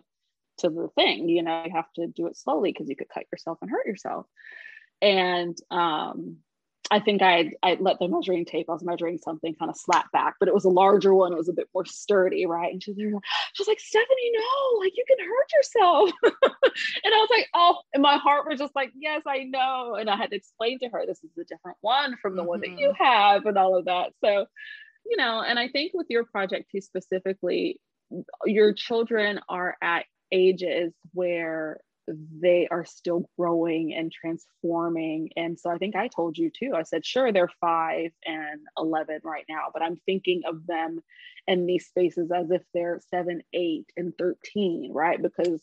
to 0.59 0.69
the 0.69 0.89
thing. 0.95 1.27
You 1.27 1.43
know, 1.43 1.63
you 1.65 1.71
have 1.75 1.91
to 1.95 2.07
do 2.07 2.27
it 2.27 2.37
slowly 2.37 2.71
because 2.71 2.87
you 2.87 2.95
could 2.95 3.09
cut 3.09 3.25
yourself 3.31 3.57
and 3.61 3.69
hurt 3.69 3.85
yourself. 3.85 4.25
And 5.01 5.57
um, 5.69 6.37
I 6.91 6.99
think 6.99 7.21
I 7.21 7.51
I 7.61 7.77
let 7.79 7.99
the 7.99 8.07
measuring 8.07 8.45
tape. 8.45 8.67
I 8.69 8.73
was 8.73 8.83
measuring 8.83 9.19
something 9.19 9.53
kind 9.55 9.69
of 9.69 9.77
slap 9.77 10.11
back, 10.11 10.35
but 10.39 10.47
it 10.47 10.53
was 10.53 10.65
a 10.65 10.69
larger 10.69 11.13
one. 11.13 11.31
It 11.31 11.37
was 11.37 11.49
a 11.49 11.53
bit 11.53 11.69
more 11.73 11.85
sturdy, 11.85 12.45
right? 12.45 12.71
And 12.71 12.81
she's 12.81 12.97
like, 12.97 13.23
she's 13.53 13.67
like 13.67 13.79
Stephanie, 13.79 14.31
no, 14.33 14.79
like 14.79 14.93
you 14.95 15.03
can 15.07 15.25
hurt 15.25 15.51
yourself. 15.55 16.11
and 17.03 17.13
I 17.13 17.17
was 17.17 17.29
like, 17.29 17.47
oh, 17.53 17.77
and 17.93 18.01
my 18.01 18.17
heart 18.17 18.47
was 18.49 18.59
just 18.59 18.75
like, 18.75 18.91
yes, 18.95 19.21
I 19.27 19.43
know. 19.43 19.95
And 19.95 20.09
I 20.09 20.15
had 20.15 20.31
to 20.31 20.35
explain 20.35 20.79
to 20.79 20.89
her 20.89 21.05
this 21.05 21.23
is 21.23 21.31
a 21.39 21.43
different 21.43 21.77
one 21.81 22.15
from 22.21 22.35
the 22.35 22.41
mm-hmm. 22.41 22.49
one 22.49 22.61
that 22.61 22.79
you 22.79 22.89
mm-hmm. 22.89 23.03
have, 23.03 23.45
and 23.45 23.57
all 23.57 23.77
of 23.77 23.85
that. 23.85 24.11
So, 24.23 24.45
you 25.05 25.17
know, 25.17 25.41
and 25.41 25.59
I 25.59 25.67
think 25.67 25.91
with 25.93 26.07
your 26.09 26.25
project 26.25 26.71
too 26.71 26.81
specifically, 26.81 27.79
your 28.45 28.73
children 28.73 29.39
are 29.47 29.77
at 29.81 30.05
ages 30.31 30.93
where 31.13 31.79
they 32.41 32.67
are 32.69 32.85
still 32.85 33.29
growing 33.37 33.93
and 33.93 34.11
transforming. 34.11 35.29
And 35.35 35.59
so 35.59 35.69
I 35.69 35.77
think 35.77 35.95
I 35.95 36.07
told 36.07 36.37
you 36.37 36.49
too, 36.49 36.73
I 36.75 36.83
said, 36.83 37.05
sure, 37.05 37.31
they're 37.31 37.51
five 37.61 38.11
and 38.25 38.61
11 38.77 39.21
right 39.23 39.45
now, 39.49 39.67
but 39.73 39.81
I'm 39.81 39.97
thinking 40.05 40.41
of 40.47 40.65
them 40.67 40.99
in 41.47 41.65
these 41.65 41.87
spaces 41.87 42.31
as 42.31 42.51
if 42.51 42.61
they're 42.73 42.99
seven, 43.09 43.41
eight, 43.53 43.85
and 43.97 44.13
13, 44.17 44.91
right? 44.93 45.21
Because 45.21 45.61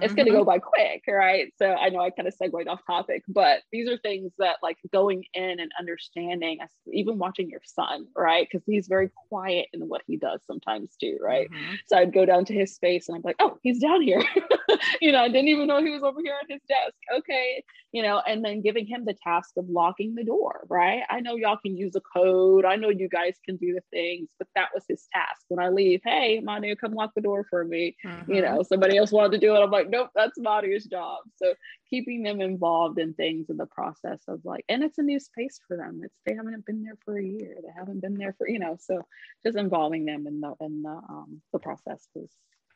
it's 0.00 0.06
mm-hmm. 0.06 0.16
going 0.16 0.26
to 0.26 0.32
go 0.32 0.44
by 0.44 0.58
quick, 0.58 1.02
right? 1.06 1.52
So 1.58 1.66
I 1.66 1.90
know 1.90 2.00
I 2.00 2.10
kind 2.10 2.26
of 2.26 2.32
segued 2.34 2.66
off 2.66 2.80
topic, 2.86 3.22
but 3.28 3.60
these 3.72 3.88
are 3.90 3.98
things 3.98 4.32
that 4.38 4.56
like 4.62 4.78
going 4.90 5.24
in 5.34 5.60
and 5.60 5.70
understanding, 5.78 6.58
even 6.90 7.18
watching 7.18 7.50
your 7.50 7.60
son, 7.64 8.06
right? 8.16 8.48
Because 8.50 8.64
he's 8.66 8.88
very 8.88 9.10
quiet 9.28 9.66
in 9.74 9.82
what 9.82 10.02
he 10.06 10.16
does 10.16 10.40
sometimes 10.46 10.96
too, 10.98 11.18
right? 11.20 11.50
Mm-hmm. 11.50 11.74
So 11.86 11.98
I'd 11.98 12.14
go 12.14 12.24
down 12.24 12.46
to 12.46 12.54
his 12.54 12.74
space 12.74 13.08
and 13.08 13.16
I'm 13.16 13.22
like, 13.22 13.36
oh, 13.38 13.58
he's 13.62 13.80
down 13.80 14.00
here. 14.00 14.24
you 15.02 15.12
know, 15.12 15.20
I 15.20 15.28
didn't 15.28 15.48
even 15.48 15.66
know 15.66 15.82
he 15.84 15.90
was 15.90 16.02
over 16.02 16.20
here 16.24 16.36
at 16.40 16.50
his 16.50 16.62
desk. 16.66 16.94
Okay. 17.18 17.62
You 17.92 18.02
know, 18.02 18.22
and 18.26 18.42
then 18.42 18.62
giving 18.62 18.86
him 18.86 19.04
the 19.04 19.14
task 19.22 19.50
of 19.58 19.68
locking 19.68 20.14
the 20.14 20.24
door, 20.24 20.66
right? 20.70 21.02
I 21.10 21.20
know 21.20 21.36
y'all 21.36 21.58
can 21.62 21.76
use 21.76 21.94
a 21.96 22.00
code. 22.00 22.64
I 22.64 22.76
know 22.76 22.88
you 22.88 23.10
guys 23.10 23.36
can 23.44 23.56
do 23.56 23.74
the 23.74 23.82
things, 23.90 24.28
but 24.38 24.48
that 24.54 24.68
was 24.72 24.84
his 24.88 25.06
task. 25.12 25.42
When 25.48 25.60
I 25.62 25.68
leave, 25.68 26.00
hey, 26.02 26.40
Manu, 26.42 26.74
come 26.76 26.94
lock 26.94 27.10
the 27.14 27.20
door 27.20 27.44
for 27.50 27.64
me. 27.64 27.94
Mm-hmm. 28.06 28.32
You 28.32 28.40
know, 28.40 28.62
somebody 28.62 28.96
else 28.96 29.12
wanted 29.12 29.32
to 29.32 29.38
do 29.38 29.54
it. 29.54 29.60
I'm 29.60 29.70
like, 29.70 29.81
like, 29.82 29.90
nope, 29.90 30.10
that's 30.14 30.38
Maria's 30.38 30.84
job. 30.84 31.18
So 31.36 31.54
keeping 31.88 32.22
them 32.22 32.40
involved 32.40 32.98
in 32.98 33.14
things 33.14 33.50
in 33.50 33.56
the 33.56 33.66
process 33.66 34.20
of 34.28 34.40
like, 34.44 34.64
and 34.68 34.82
it's 34.82 34.98
a 34.98 35.02
new 35.02 35.20
space 35.20 35.60
for 35.66 35.76
them. 35.76 36.00
It's 36.04 36.14
they 36.26 36.34
haven't 36.34 36.64
been 36.66 36.82
there 36.82 36.98
for 37.04 37.18
a 37.18 37.24
year. 37.24 37.56
They 37.62 37.72
haven't 37.76 38.00
been 38.00 38.16
there 38.16 38.34
for, 38.38 38.48
you 38.48 38.58
know, 38.58 38.76
so 38.80 39.02
just 39.44 39.56
involving 39.56 40.04
them 40.04 40.26
in 40.26 40.40
the 40.40 40.54
in 40.60 40.82
the 40.82 40.90
um 40.90 41.42
the 41.52 41.58
process 41.58 42.06
was 42.14 42.30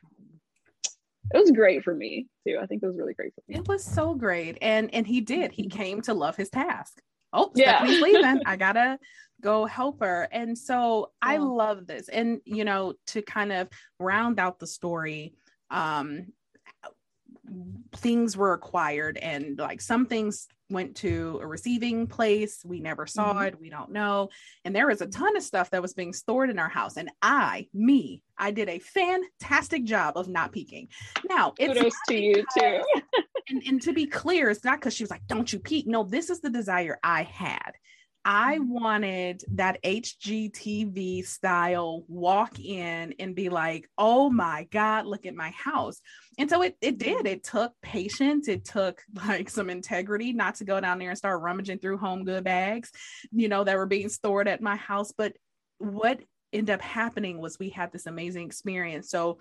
um, 0.05 0.39
it 1.33 1.37
was 1.37 1.51
great 1.51 1.83
for 1.83 1.93
me 1.93 2.27
too. 2.45 2.57
I 2.61 2.65
think 2.65 2.83
it 2.83 2.87
was 2.87 2.97
really 2.97 3.13
great 3.13 3.33
for 3.33 3.43
me. 3.47 3.57
It 3.57 3.67
was 3.67 3.83
so 3.83 4.13
great. 4.13 4.57
And 4.61 4.93
and 4.93 5.05
he 5.05 5.21
did. 5.21 5.51
He 5.51 5.67
came 5.67 6.01
to 6.03 6.13
love 6.13 6.35
his 6.35 6.49
task. 6.49 7.01
Oh, 7.33 7.51
yeah. 7.55 7.77
Stephanie's 7.77 8.01
leaving. 8.01 8.41
I 8.45 8.55
gotta 8.55 8.99
go 9.41 9.65
help 9.65 9.99
her. 10.01 10.27
And 10.31 10.57
so 10.57 11.11
yeah. 11.23 11.29
I 11.29 11.37
love 11.37 11.87
this. 11.87 12.09
And 12.09 12.41
you 12.45 12.65
know, 12.65 12.93
to 13.07 13.21
kind 13.21 13.51
of 13.51 13.69
round 13.99 14.39
out 14.39 14.59
the 14.59 14.67
story, 14.67 15.33
um, 15.69 16.27
things 17.95 18.35
were 18.35 18.53
acquired 18.53 19.17
and 19.17 19.57
like 19.57 19.81
some 19.81 20.05
things 20.05 20.47
went 20.69 20.97
to 20.97 21.39
a 21.41 21.47
receiving 21.47 22.07
place. 22.07 22.61
We 22.65 22.79
never 22.79 23.07
saw 23.07 23.33
mm-hmm. 23.33 23.43
it. 23.43 23.61
We 23.61 23.69
don't 23.69 23.91
know. 23.91 24.29
And 24.65 24.75
there 24.75 24.87
was 24.87 25.01
a 25.01 25.07
ton 25.07 25.37
of 25.37 25.43
stuff 25.43 25.69
that 25.69 25.81
was 25.81 25.93
being 25.93 26.13
stored 26.13 26.49
in 26.49 26.59
our 26.59 26.69
house. 26.69 26.97
And 26.97 27.09
i 27.21 27.67
me 27.73 28.21
i 28.37 28.51
did 28.51 28.69
a 28.69 28.79
fantastic 28.79 29.83
job 29.83 30.17
of 30.17 30.27
not 30.27 30.51
peeking. 30.51 30.89
Now 31.29 31.53
it's 31.57 31.73
kudos 31.73 31.93
to 32.09 32.15
you 32.15 32.43
too. 32.57 32.81
and, 33.49 33.63
and 33.65 33.81
to 33.83 33.93
be 33.93 34.05
clear 34.05 34.49
it's 34.49 34.63
not 34.63 34.79
because 34.79 34.93
she 34.93 35.03
was 35.03 35.11
like 35.11 35.25
don't 35.27 35.51
you 35.51 35.59
peek? 35.59 35.87
No 35.87 36.03
this 36.03 36.29
is 36.29 36.41
the 36.41 36.49
desire 36.49 36.99
i 37.03 37.23
had 37.23 37.73
I 38.29 38.57
mm-hmm. 38.57 38.69
wanted 38.69 39.43
that 39.53 39.81
HGTV 39.83 41.25
style 41.25 42.03
walk 42.09 42.59
in 42.59 43.15
and 43.19 43.33
be 43.33 43.47
like, 43.47 43.89
oh 43.97 44.29
my 44.29 44.67
God, 44.69 45.05
look 45.05 45.25
at 45.25 45.33
my 45.33 45.51
house. 45.51 46.01
And 46.37 46.49
so 46.49 46.61
it, 46.61 46.75
it 46.81 46.97
did. 46.97 47.25
It 47.25 47.45
took 47.45 47.71
patience. 47.81 48.49
It 48.49 48.65
took 48.65 49.01
like 49.27 49.49
some 49.49 49.69
integrity 49.69 50.33
not 50.33 50.55
to 50.55 50.65
go 50.65 50.81
down 50.81 50.99
there 50.99 51.09
and 51.09 51.17
start 51.17 51.41
rummaging 51.41 51.79
through 51.79 51.99
home 51.99 52.25
good 52.25 52.43
bags, 52.43 52.91
you 53.31 53.47
know, 53.47 53.63
that 53.63 53.77
were 53.77 53.85
being 53.85 54.09
stored 54.09 54.49
at 54.49 54.61
my 54.61 54.75
house. 54.75 55.13
But 55.17 55.31
what 55.77 56.19
ended 56.51 56.73
up 56.73 56.81
happening 56.81 57.39
was 57.39 57.57
we 57.57 57.69
had 57.69 57.93
this 57.93 58.07
amazing 58.07 58.45
experience. 58.45 59.09
So, 59.09 59.39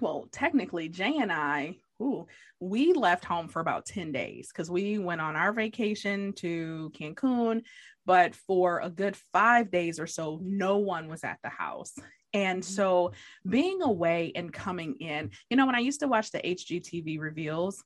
well, 0.00 0.28
technically, 0.30 0.88
Jay 0.88 1.18
and 1.18 1.32
I 1.32 1.78
Ooh, 2.02 2.26
we 2.58 2.92
left 2.92 3.24
home 3.24 3.48
for 3.48 3.60
about 3.60 3.86
10 3.86 4.10
days 4.10 4.48
because 4.48 4.70
we 4.70 4.98
went 4.98 5.20
on 5.20 5.36
our 5.36 5.52
vacation 5.52 6.32
to 6.34 6.90
Cancun, 6.98 7.62
but 8.06 8.34
for 8.34 8.80
a 8.80 8.90
good 8.90 9.16
five 9.32 9.70
days 9.70 9.98
or 9.98 10.06
so, 10.06 10.40
no 10.42 10.78
one 10.78 11.08
was 11.08 11.24
at 11.24 11.38
the 11.42 11.48
house. 11.48 11.94
And 12.32 12.62
mm-hmm. 12.62 12.74
so 12.74 13.12
being 13.48 13.82
away 13.82 14.32
and 14.34 14.52
coming 14.52 14.96
in, 14.96 15.30
you 15.48 15.56
know, 15.56 15.66
when 15.66 15.76
I 15.76 15.80
used 15.80 16.00
to 16.00 16.08
watch 16.08 16.30
the 16.30 16.40
HGTV 16.40 17.18
reveals, 17.18 17.82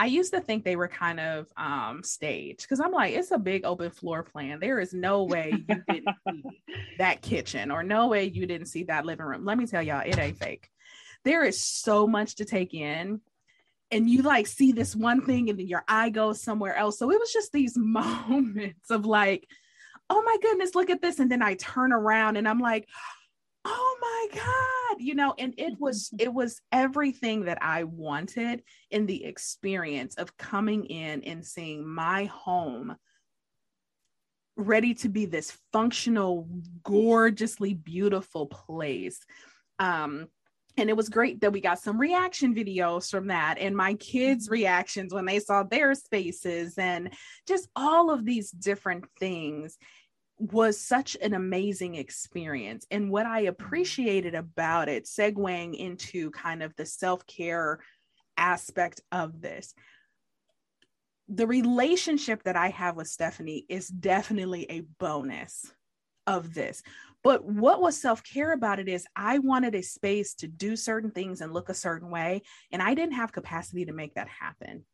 I 0.00 0.06
used 0.06 0.32
to 0.32 0.40
think 0.40 0.64
they 0.64 0.76
were 0.76 0.86
kind 0.86 1.18
of 1.18 1.48
um, 1.56 2.02
staged 2.04 2.62
because 2.62 2.78
I'm 2.78 2.92
like, 2.92 3.14
it's 3.14 3.32
a 3.32 3.38
big 3.38 3.64
open 3.64 3.90
floor 3.90 4.22
plan. 4.22 4.60
There 4.60 4.78
is 4.78 4.94
no 4.94 5.24
way 5.24 5.52
you 5.68 5.82
didn't 5.88 6.14
see 6.28 6.42
that 6.98 7.20
kitchen 7.20 7.72
or 7.72 7.82
no 7.82 8.06
way 8.06 8.26
you 8.26 8.46
didn't 8.46 8.68
see 8.68 8.84
that 8.84 9.04
living 9.04 9.26
room. 9.26 9.44
Let 9.44 9.58
me 9.58 9.66
tell 9.66 9.82
y'all, 9.82 10.04
it 10.06 10.16
ain't 10.16 10.38
fake. 10.38 10.68
There 11.24 11.42
is 11.42 11.64
so 11.64 12.06
much 12.06 12.36
to 12.36 12.44
take 12.44 12.74
in 12.74 13.20
and 13.90 14.08
you 14.08 14.22
like 14.22 14.46
see 14.46 14.72
this 14.72 14.94
one 14.94 15.22
thing 15.22 15.48
and 15.48 15.58
then 15.58 15.66
your 15.66 15.84
eye 15.88 16.10
goes 16.10 16.40
somewhere 16.40 16.76
else. 16.76 16.98
So 16.98 17.10
it 17.10 17.18
was 17.18 17.32
just 17.32 17.52
these 17.52 17.76
moments 17.76 18.90
of 18.90 19.06
like, 19.06 19.48
oh 20.10 20.22
my 20.22 20.36
goodness, 20.40 20.74
look 20.74 20.90
at 20.90 21.02
this. 21.02 21.18
And 21.18 21.30
then 21.30 21.42
I 21.42 21.54
turn 21.54 21.92
around 21.92 22.36
and 22.36 22.48
I'm 22.48 22.60
like, 22.60 22.88
oh 23.64 23.96
my 24.00 24.40
God, 24.40 25.02
you 25.02 25.14
know, 25.14 25.34
and 25.38 25.54
it 25.58 25.78
was, 25.78 26.10
it 26.18 26.32
was 26.32 26.60
everything 26.72 27.44
that 27.44 27.58
I 27.60 27.84
wanted 27.84 28.62
in 28.90 29.06
the 29.06 29.24
experience 29.24 30.14
of 30.16 30.36
coming 30.36 30.86
in 30.86 31.22
and 31.24 31.44
seeing 31.44 31.86
my 31.86 32.24
home 32.26 32.96
ready 34.56 34.94
to 34.94 35.08
be 35.08 35.24
this 35.24 35.56
functional, 35.72 36.48
gorgeously 36.82 37.74
beautiful 37.74 38.46
place. 38.46 39.20
Um, 39.78 40.28
and 40.78 40.88
it 40.88 40.96
was 40.96 41.08
great 41.08 41.40
that 41.40 41.52
we 41.52 41.60
got 41.60 41.78
some 41.78 41.98
reaction 41.98 42.54
videos 42.54 43.10
from 43.10 43.28
that 43.28 43.58
and 43.58 43.76
my 43.76 43.94
kids 43.94 44.46
mm-hmm. 44.46 44.54
reactions 44.54 45.12
when 45.12 45.24
they 45.24 45.40
saw 45.40 45.62
their 45.62 45.94
spaces 45.94 46.78
and 46.78 47.12
just 47.46 47.68
all 47.76 48.10
of 48.10 48.24
these 48.24 48.50
different 48.50 49.04
things 49.18 49.76
was 50.38 50.80
such 50.80 51.16
an 51.20 51.34
amazing 51.34 51.96
experience 51.96 52.86
and 52.90 53.10
what 53.10 53.26
i 53.26 53.42
mm-hmm. 53.42 53.48
appreciated 53.48 54.34
about 54.34 54.88
it 54.88 55.04
segueing 55.04 55.74
into 55.74 56.30
kind 56.30 56.62
of 56.62 56.74
the 56.76 56.86
self-care 56.86 57.80
aspect 58.36 59.00
of 59.10 59.40
this 59.40 59.74
the 61.28 61.46
relationship 61.46 62.42
that 62.44 62.56
i 62.56 62.68
have 62.68 62.96
with 62.96 63.08
stephanie 63.08 63.64
is 63.68 63.88
definitely 63.88 64.66
a 64.70 64.80
bonus 64.98 65.72
of 66.28 66.54
this 66.54 66.82
but 67.24 67.44
what 67.44 67.80
was 67.80 68.00
self 68.00 68.22
care 68.22 68.52
about 68.52 68.78
it 68.78 68.88
is 68.88 69.06
I 69.16 69.38
wanted 69.38 69.74
a 69.74 69.82
space 69.82 70.34
to 70.36 70.48
do 70.48 70.76
certain 70.76 71.10
things 71.10 71.40
and 71.40 71.52
look 71.52 71.68
a 71.68 71.74
certain 71.74 72.10
way, 72.10 72.42
and 72.72 72.82
I 72.82 72.94
didn't 72.94 73.14
have 73.14 73.32
capacity 73.32 73.84
to 73.86 73.92
make 73.92 74.14
that 74.14 74.28
happen. 74.28 74.84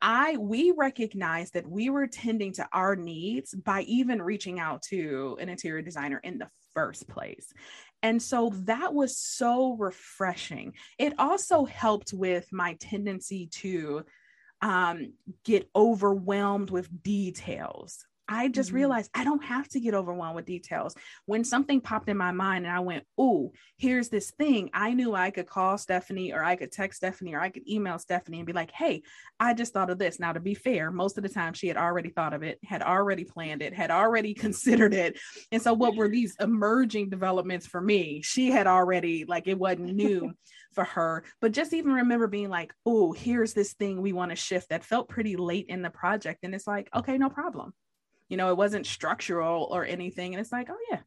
I 0.00 0.36
we 0.36 0.72
recognized 0.76 1.54
that 1.54 1.70
we 1.70 1.88
were 1.88 2.08
tending 2.08 2.52
to 2.54 2.68
our 2.72 2.96
needs 2.96 3.54
by 3.54 3.82
even 3.82 4.20
reaching 4.20 4.58
out 4.58 4.82
to 4.90 5.36
an 5.40 5.48
interior 5.48 5.82
designer 5.82 6.20
in 6.24 6.38
the 6.38 6.48
first 6.74 7.08
place. 7.08 7.52
And 8.02 8.20
so 8.20 8.50
that 8.64 8.92
was 8.92 9.16
so 9.16 9.76
refreshing. 9.76 10.74
It 10.98 11.14
also 11.18 11.64
helped 11.64 12.12
with 12.12 12.52
my 12.52 12.74
tendency 12.80 13.46
to 13.52 14.04
um, 14.60 15.12
get 15.44 15.70
overwhelmed 15.76 16.70
with 16.70 17.02
details. 17.02 18.04
I 18.28 18.48
just 18.48 18.68
mm-hmm. 18.68 18.76
realized 18.76 19.10
I 19.14 19.24
don't 19.24 19.44
have 19.44 19.68
to 19.70 19.80
get 19.80 19.94
overwhelmed 19.94 20.36
with 20.36 20.44
details. 20.44 20.94
When 21.26 21.44
something 21.44 21.80
popped 21.80 22.08
in 22.08 22.16
my 22.16 22.32
mind 22.32 22.66
and 22.66 22.74
I 22.74 22.80
went, 22.80 23.04
oh, 23.18 23.52
here's 23.76 24.08
this 24.08 24.30
thing, 24.30 24.70
I 24.72 24.94
knew 24.94 25.14
I 25.14 25.30
could 25.30 25.46
call 25.46 25.78
Stephanie 25.78 26.32
or 26.32 26.42
I 26.42 26.56
could 26.56 26.72
text 26.72 26.98
Stephanie 26.98 27.34
or 27.34 27.40
I 27.40 27.50
could 27.50 27.68
email 27.68 27.98
Stephanie 27.98 28.38
and 28.38 28.46
be 28.46 28.52
like, 28.52 28.70
hey, 28.70 29.02
I 29.38 29.54
just 29.54 29.72
thought 29.72 29.90
of 29.90 29.98
this. 29.98 30.20
Now, 30.20 30.32
to 30.32 30.40
be 30.40 30.54
fair, 30.54 30.90
most 30.90 31.16
of 31.16 31.22
the 31.22 31.28
time 31.28 31.52
she 31.52 31.68
had 31.68 31.76
already 31.76 32.10
thought 32.10 32.34
of 32.34 32.42
it, 32.42 32.58
had 32.64 32.82
already 32.82 33.24
planned 33.24 33.62
it, 33.62 33.74
had 33.74 33.90
already 33.90 34.34
considered 34.42 34.94
it. 34.94 35.18
And 35.50 35.60
so, 35.60 35.72
what 35.72 35.96
were 35.96 36.08
these 36.08 36.36
emerging 36.40 37.10
developments 37.10 37.66
for 37.66 37.80
me? 37.80 38.22
She 38.22 38.50
had 38.50 38.66
already, 38.66 39.24
like, 39.24 39.46
it 39.46 39.58
wasn't 39.58 39.94
new. 39.94 40.32
for 40.72 40.84
her 40.84 41.22
but 41.40 41.52
just 41.52 41.72
even 41.72 41.92
remember 41.92 42.26
being 42.26 42.48
like 42.48 42.72
oh 42.86 43.12
here's 43.12 43.52
this 43.52 43.74
thing 43.74 44.00
we 44.00 44.12
want 44.12 44.30
to 44.30 44.36
shift 44.36 44.70
that 44.70 44.84
felt 44.84 45.08
pretty 45.08 45.36
late 45.36 45.66
in 45.68 45.82
the 45.82 45.90
project 45.90 46.40
and 46.44 46.54
it's 46.54 46.66
like 46.66 46.88
okay 46.94 47.18
no 47.18 47.28
problem 47.28 47.72
you 48.32 48.38
know 48.38 48.48
it 48.48 48.56
wasn't 48.56 48.86
structural 48.86 49.68
or 49.70 49.84
anything. 49.84 50.32
And 50.32 50.40
it's 50.40 50.52
like 50.52 50.70
oh 50.70 50.78
yeah 50.90 51.00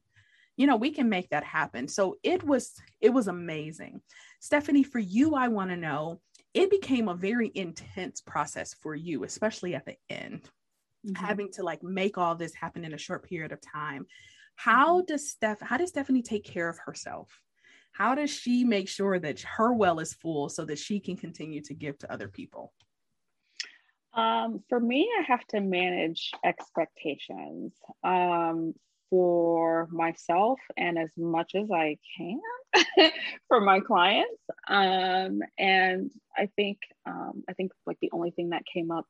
you 0.56 0.68
know 0.68 0.76
we 0.76 0.92
can 0.92 1.08
make 1.08 1.28
that 1.30 1.42
happen. 1.42 1.88
So 1.88 2.18
it 2.22 2.44
was 2.44 2.72
it 3.00 3.12
was 3.12 3.26
amazing. 3.26 4.00
Stephanie 4.38 4.84
for 4.84 5.00
you 5.00 5.34
i 5.34 5.48
want 5.48 5.70
to 5.70 5.76
know 5.76 6.20
it 6.54 6.70
became 6.70 7.08
a 7.08 7.14
very 7.14 7.50
intense 7.54 8.20
process 8.20 8.74
for 8.74 8.94
you 8.94 9.24
especially 9.24 9.74
at 9.74 9.84
the 9.86 9.96
end 10.08 10.48
mm-hmm. 11.04 11.24
having 11.24 11.50
to 11.54 11.64
like 11.64 11.82
make 11.82 12.16
all 12.16 12.36
this 12.36 12.54
happen 12.54 12.84
in 12.84 12.94
a 12.94 12.98
short 13.06 13.28
period 13.28 13.50
of 13.50 13.60
time. 13.60 14.06
How 14.54 14.98
mm-hmm. 14.98 15.06
does 15.06 15.28
steph 15.28 15.60
how 15.60 15.78
does 15.78 15.88
stephanie 15.88 16.22
take 16.22 16.44
care 16.44 16.68
of 16.68 16.78
herself? 16.78 17.40
How 17.90 18.14
does 18.14 18.30
she 18.30 18.62
make 18.62 18.88
sure 18.88 19.18
that 19.18 19.40
her 19.40 19.72
well 19.72 19.98
is 19.98 20.14
full 20.14 20.48
so 20.48 20.64
that 20.66 20.78
she 20.78 21.00
can 21.00 21.16
continue 21.16 21.62
to 21.62 21.74
give 21.74 21.98
to 21.98 22.12
other 22.12 22.28
people 22.28 22.72
um, 24.16 24.62
for 24.68 24.80
me, 24.80 25.08
I 25.20 25.22
have 25.24 25.46
to 25.48 25.60
manage 25.60 26.32
expectations 26.44 27.74
um, 28.02 28.74
for 29.10 29.88
myself 29.90 30.58
and 30.76 30.98
as 30.98 31.10
much 31.16 31.52
as 31.54 31.70
I 31.70 31.98
can 32.16 32.40
for 33.48 33.60
my 33.60 33.80
clients. 33.80 34.42
Um, 34.68 35.40
and 35.58 36.10
I 36.36 36.48
think 36.56 36.78
um, 37.06 37.44
I 37.48 37.52
think 37.52 37.72
like 37.86 37.98
the 38.00 38.10
only 38.12 38.30
thing 38.30 38.50
that 38.50 38.62
came 38.72 38.90
up, 38.90 39.04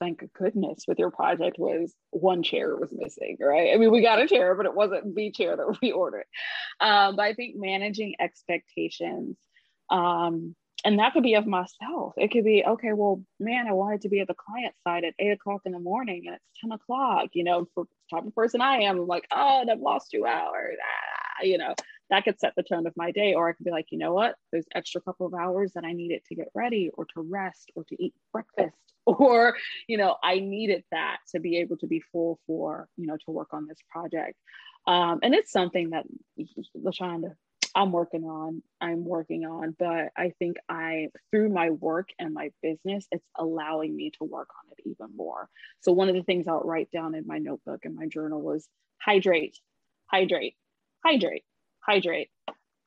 thank 0.00 0.22
goodness, 0.32 0.84
with 0.88 0.98
your 0.98 1.10
project 1.10 1.58
was 1.58 1.94
one 2.10 2.42
chair 2.42 2.74
was 2.76 2.92
missing, 2.92 3.36
right? 3.40 3.74
I 3.74 3.76
mean, 3.76 3.90
we 3.90 4.00
got 4.00 4.22
a 4.22 4.26
chair, 4.26 4.54
but 4.54 4.66
it 4.66 4.74
wasn't 4.74 5.14
the 5.14 5.30
chair 5.30 5.56
that 5.56 5.78
we 5.82 5.92
ordered. 5.92 6.26
Um, 6.80 7.16
but 7.16 7.22
I 7.22 7.34
think 7.34 7.56
managing 7.56 8.14
expectations 8.18 9.36
um, 9.90 10.54
and 10.84 10.98
that 10.98 11.12
could 11.12 11.22
be 11.22 11.34
of 11.34 11.46
myself. 11.46 12.14
It 12.16 12.30
could 12.30 12.44
be, 12.44 12.64
okay, 12.66 12.92
well, 12.92 13.22
man, 13.38 13.66
I 13.68 13.72
wanted 13.72 14.02
to 14.02 14.08
be 14.08 14.20
at 14.20 14.28
the 14.28 14.34
client 14.34 14.74
side 14.82 15.04
at 15.04 15.14
eight 15.18 15.32
o'clock 15.32 15.62
in 15.64 15.72
the 15.72 15.78
morning 15.78 16.24
and 16.26 16.36
it's 16.36 16.60
10 16.60 16.72
o'clock, 16.72 17.30
you 17.34 17.44
know, 17.44 17.66
for 17.74 17.84
the 17.84 18.16
type 18.16 18.26
of 18.26 18.34
person 18.34 18.60
I 18.60 18.82
am, 18.82 18.98
I'm 18.98 19.06
like, 19.06 19.26
oh, 19.32 19.60
and 19.60 19.70
I've 19.70 19.80
lost 19.80 20.10
two 20.10 20.24
hours. 20.24 20.76
Ah, 20.80 21.44
you 21.44 21.58
know, 21.58 21.74
that 22.08 22.24
could 22.24 22.40
set 22.40 22.54
the 22.56 22.62
tone 22.62 22.86
of 22.86 22.96
my 22.96 23.10
day. 23.10 23.34
Or 23.34 23.48
I 23.48 23.52
could 23.52 23.64
be 23.64 23.70
like, 23.70 23.86
you 23.90 23.98
know 23.98 24.14
what, 24.14 24.36
there's 24.52 24.66
extra 24.74 25.00
couple 25.00 25.26
of 25.26 25.34
hours 25.34 25.72
that 25.74 25.84
I 25.84 25.92
needed 25.92 26.22
to 26.28 26.34
get 26.34 26.48
ready 26.54 26.90
or 26.94 27.04
to 27.04 27.20
rest 27.20 27.70
or 27.74 27.84
to 27.84 28.02
eat 28.02 28.14
breakfast. 28.32 28.76
Or, 29.06 29.56
you 29.88 29.96
know, 29.96 30.16
I 30.22 30.38
needed 30.38 30.84
that 30.92 31.16
to 31.32 31.40
be 31.40 31.56
able 31.56 31.78
to 31.78 31.86
be 31.86 32.00
full 32.12 32.38
for, 32.46 32.86
you 32.96 33.06
know, 33.06 33.16
to 33.16 33.30
work 33.30 33.48
on 33.52 33.66
this 33.66 33.78
project. 33.88 34.36
Um, 34.86 35.20
and 35.22 35.34
it's 35.34 35.50
something 35.50 35.90
that 35.90 36.04
La 36.74 36.90
Shanda 36.92 37.34
I'm 37.74 37.92
working 37.92 38.24
on, 38.24 38.62
I'm 38.80 39.04
working 39.04 39.44
on, 39.44 39.76
but 39.78 40.08
I 40.16 40.32
think 40.38 40.56
I, 40.68 41.08
through 41.30 41.50
my 41.50 41.70
work 41.70 42.08
and 42.18 42.34
my 42.34 42.50
business, 42.62 43.06
it's 43.10 43.26
allowing 43.38 43.94
me 43.94 44.10
to 44.18 44.24
work 44.24 44.48
on 44.64 44.72
it 44.72 44.88
even 44.88 45.16
more. 45.16 45.48
So, 45.80 45.92
one 45.92 46.08
of 46.08 46.14
the 46.14 46.22
things 46.22 46.46
I'll 46.48 46.60
write 46.60 46.90
down 46.90 47.14
in 47.14 47.26
my 47.26 47.38
notebook 47.38 47.84
and 47.84 47.94
my 47.94 48.06
journal 48.06 48.40
was 48.40 48.68
hydrate, 49.00 49.58
hydrate, 50.06 50.54
hydrate, 51.04 51.44
hydrate. 51.80 52.30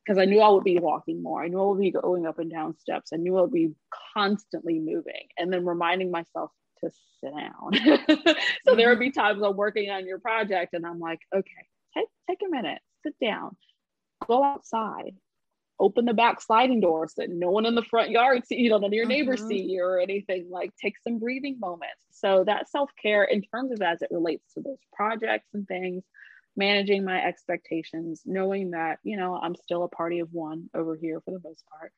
Because 0.05 0.19
I 0.19 0.25
knew 0.25 0.41
I 0.41 0.49
would 0.49 0.65
be 0.65 0.79
walking 0.79 1.23
more. 1.23 1.41
I 1.41 1.47
knew 1.47 1.61
I 1.61 1.65
would 1.65 1.79
be 1.79 1.91
going 1.91 2.25
up 2.25 2.37
and 2.37 2.51
down 2.51 2.77
steps. 2.77 3.11
I 3.13 3.17
knew 3.17 3.37
I 3.37 3.41
would 3.43 3.53
be 3.53 3.71
constantly 4.13 4.77
moving 4.79 5.27
and 5.37 5.51
then 5.51 5.65
reminding 5.65 6.11
myself 6.11 6.51
to 6.83 6.91
sit 7.21 7.31
down. 7.33 8.35
so 8.67 8.75
there 8.75 8.89
would 8.89 8.99
be 8.99 9.11
mm-hmm. 9.11 9.19
times 9.19 9.41
I'm 9.41 9.55
working 9.55 9.89
on 9.89 10.05
your 10.05 10.19
project 10.19 10.73
and 10.73 10.85
I'm 10.85 10.99
like, 10.99 11.19
okay, 11.33 11.67
take, 11.95 12.07
take 12.29 12.39
a 12.45 12.51
minute, 12.51 12.79
sit 13.05 13.13
down 13.21 13.55
go 14.27 14.43
outside 14.43 15.15
open 15.79 16.05
the 16.05 16.13
back 16.13 16.41
sliding 16.41 16.79
door 16.79 17.07
so 17.07 17.13
that 17.17 17.29
no 17.29 17.49
one 17.49 17.65
in 17.65 17.75
the 17.75 17.83
front 17.83 18.09
yard 18.09 18.45
see, 18.45 18.55
you 18.55 18.69
know, 18.69 18.77
none 18.77 18.89
of 18.89 18.93
your 18.93 19.05
neighbors 19.05 19.39
mm-hmm. 19.39 19.49
see 19.49 19.61
you 19.61 19.83
or 19.83 19.99
anything. 19.99 20.47
Like 20.49 20.71
take 20.81 20.95
some 21.03 21.19
breathing 21.19 21.59
moments. 21.59 22.01
So 22.11 22.43
that 22.45 22.69
self-care 22.69 23.23
in 23.25 23.41
terms 23.41 23.71
of 23.71 23.81
as 23.81 24.01
it 24.01 24.09
relates 24.11 24.53
to 24.53 24.61
those 24.61 24.77
projects 24.93 25.47
and 25.53 25.67
things, 25.67 26.03
managing 26.55 27.03
my 27.03 27.21
expectations, 27.23 28.21
knowing 28.25 28.71
that, 28.71 28.99
you 29.03 29.17
know, 29.17 29.35
I'm 29.35 29.55
still 29.55 29.83
a 29.83 29.89
party 29.89 30.19
of 30.19 30.29
one 30.31 30.69
over 30.73 30.95
here 30.95 31.19
for 31.21 31.31
the 31.31 31.41
most 31.43 31.63
part. 31.67 31.91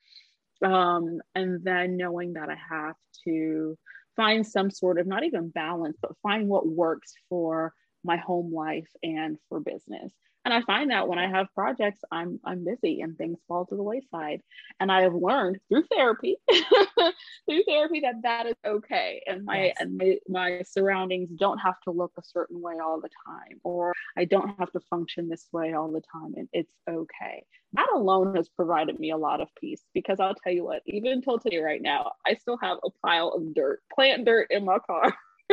Um, 0.72 1.20
and 1.34 1.62
then 1.62 1.96
knowing 1.96 2.32
that 2.32 2.48
I 2.48 2.56
have 2.70 2.96
to 3.24 3.76
find 4.16 4.46
some 4.46 4.70
sort 4.70 4.98
of 4.98 5.06
not 5.06 5.24
even 5.24 5.50
balance, 5.50 5.98
but 6.00 6.16
find 6.22 6.48
what 6.48 6.66
works 6.66 7.12
for 7.28 7.74
my 8.02 8.16
home 8.16 8.52
life 8.52 8.88
and 9.02 9.36
for 9.50 9.60
business. 9.60 10.12
And 10.46 10.54
I 10.54 10.60
find 10.60 10.92
that 10.92 11.08
when 11.08 11.18
I 11.18 11.28
have 11.28 11.52
projects, 11.56 11.98
I'm 12.12 12.38
I'm 12.44 12.64
busy 12.64 13.00
and 13.00 13.18
things 13.18 13.40
fall 13.48 13.66
to 13.66 13.74
the 13.74 13.82
wayside. 13.82 14.42
And 14.78 14.92
I 14.92 15.02
have 15.02 15.12
learned 15.12 15.58
through 15.68 15.82
therapy, 15.90 16.36
through 16.48 17.64
therapy 17.66 17.98
that 18.02 18.22
that 18.22 18.46
is 18.46 18.54
okay. 18.64 19.24
And 19.26 19.44
my 19.44 19.64
yes. 19.64 19.76
and 19.80 19.96
my, 19.98 20.18
my 20.28 20.62
surroundings 20.62 21.30
don't 21.30 21.58
have 21.58 21.80
to 21.80 21.90
look 21.90 22.12
a 22.16 22.22
certain 22.22 22.62
way 22.62 22.74
all 22.80 23.00
the 23.00 23.10
time, 23.26 23.58
or 23.64 23.92
I 24.16 24.24
don't 24.24 24.56
have 24.60 24.70
to 24.70 24.80
function 24.88 25.28
this 25.28 25.48
way 25.50 25.72
all 25.72 25.90
the 25.90 26.02
time, 26.12 26.34
and 26.36 26.48
it's 26.52 26.72
okay. 26.88 27.44
That 27.72 27.88
alone 27.92 28.36
has 28.36 28.48
provided 28.48 29.00
me 29.00 29.10
a 29.10 29.16
lot 29.16 29.40
of 29.40 29.48
peace 29.60 29.82
because 29.94 30.20
I'll 30.20 30.36
tell 30.36 30.52
you 30.52 30.64
what, 30.64 30.82
even 30.86 31.10
until 31.10 31.40
today, 31.40 31.58
right 31.58 31.82
now, 31.82 32.12
I 32.24 32.34
still 32.34 32.58
have 32.62 32.78
a 32.84 32.90
pile 33.04 33.30
of 33.30 33.52
dirt, 33.52 33.82
plant 33.92 34.24
dirt 34.24 34.46
in 34.50 34.64
my 34.64 34.78
car. 34.78 35.12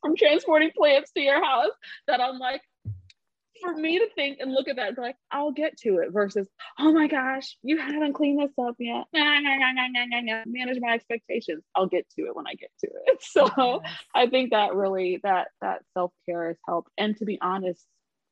from 0.00 0.14
transporting 0.16 0.70
plants 0.76 1.10
to 1.10 1.20
your 1.20 1.42
house 1.42 1.72
that 2.06 2.20
I'm 2.20 2.38
like, 2.38 2.62
for 3.64 3.74
me 3.74 3.98
to 3.98 4.08
think 4.14 4.38
and 4.40 4.52
look 4.52 4.68
at 4.68 4.76
that 4.76 4.88
and 4.88 4.96
be 4.96 5.02
like, 5.02 5.16
I'll 5.30 5.52
get 5.52 5.76
to 5.78 5.98
it 5.98 6.12
versus, 6.12 6.48
oh 6.78 6.92
my 6.92 7.06
gosh, 7.06 7.56
you 7.62 7.78
haven't 7.78 8.12
cleaned 8.12 8.40
this 8.40 8.52
up 8.60 8.76
yet. 8.78 9.04
Manage 9.12 10.80
my 10.80 10.92
expectations. 10.94 11.64
I'll 11.74 11.86
get 11.86 12.06
to 12.18 12.26
it 12.26 12.36
when 12.36 12.46
I 12.46 12.54
get 12.54 12.70
to 12.80 12.86
it. 13.06 13.22
So 13.34 13.82
I 14.14 14.26
think 14.28 14.50
that 14.50 14.74
really 14.74 15.20
that 15.22 15.48
that 15.60 15.82
self-care 15.94 16.48
has 16.48 16.56
helped. 16.66 16.90
And 16.98 17.16
to 17.16 17.24
be 17.24 17.38
honest, 17.40 17.84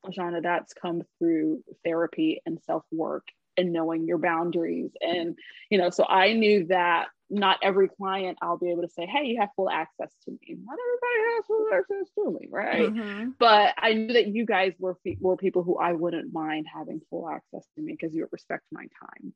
La 0.05 0.11
Shanda, 0.11 0.43
that's 0.43 0.75
come 0.75 1.03
through 1.19 1.63
therapy 1.85 2.41
and 2.47 2.61
self-work 2.67 3.25
and 3.57 3.73
knowing 3.73 4.07
your 4.07 4.19
boundaries. 4.19 4.91
And, 5.01 5.37
you 5.71 5.79
know, 5.79 5.91
so 5.91 6.05
I 6.05 6.33
knew 6.33 6.67
that 6.67 7.09
not 7.33 7.59
every 7.63 7.89
client 7.89 8.39
I'll 8.43 8.59
be 8.59 8.71
able 8.71 8.83
to 8.83 8.89
say, 8.89 9.07
hey, 9.07 9.25
you 9.25 9.41
have 9.41 9.49
full 9.57 9.71
access 9.71 10.13
to 10.25 10.31
me. 10.31 10.57
Not 10.65 10.79
everybody 10.79 11.35
has 11.35 11.47
full 11.47 11.67
access 11.73 12.13
to 12.15 12.39
me, 12.39 12.49
right? 12.51 12.91
Mm-hmm. 12.91 13.31
But 13.39 13.75
I 13.79 13.95
knew 13.95 14.13
that 14.13 14.29
you 14.29 14.45
guys 14.45 14.75
were, 14.79 14.99
were 15.19 15.37
people 15.37 15.63
who 15.63 15.79
I 15.79 15.93
wouldn't 15.93 16.33
mind 16.33 16.67
having 16.73 17.01
full 17.09 17.29
access 17.29 17.67
to 17.75 17.83
me 17.83 17.97
because 17.99 18.15
you 18.15 18.29
respect 18.31 18.65
my 18.71 18.83
time 18.83 19.33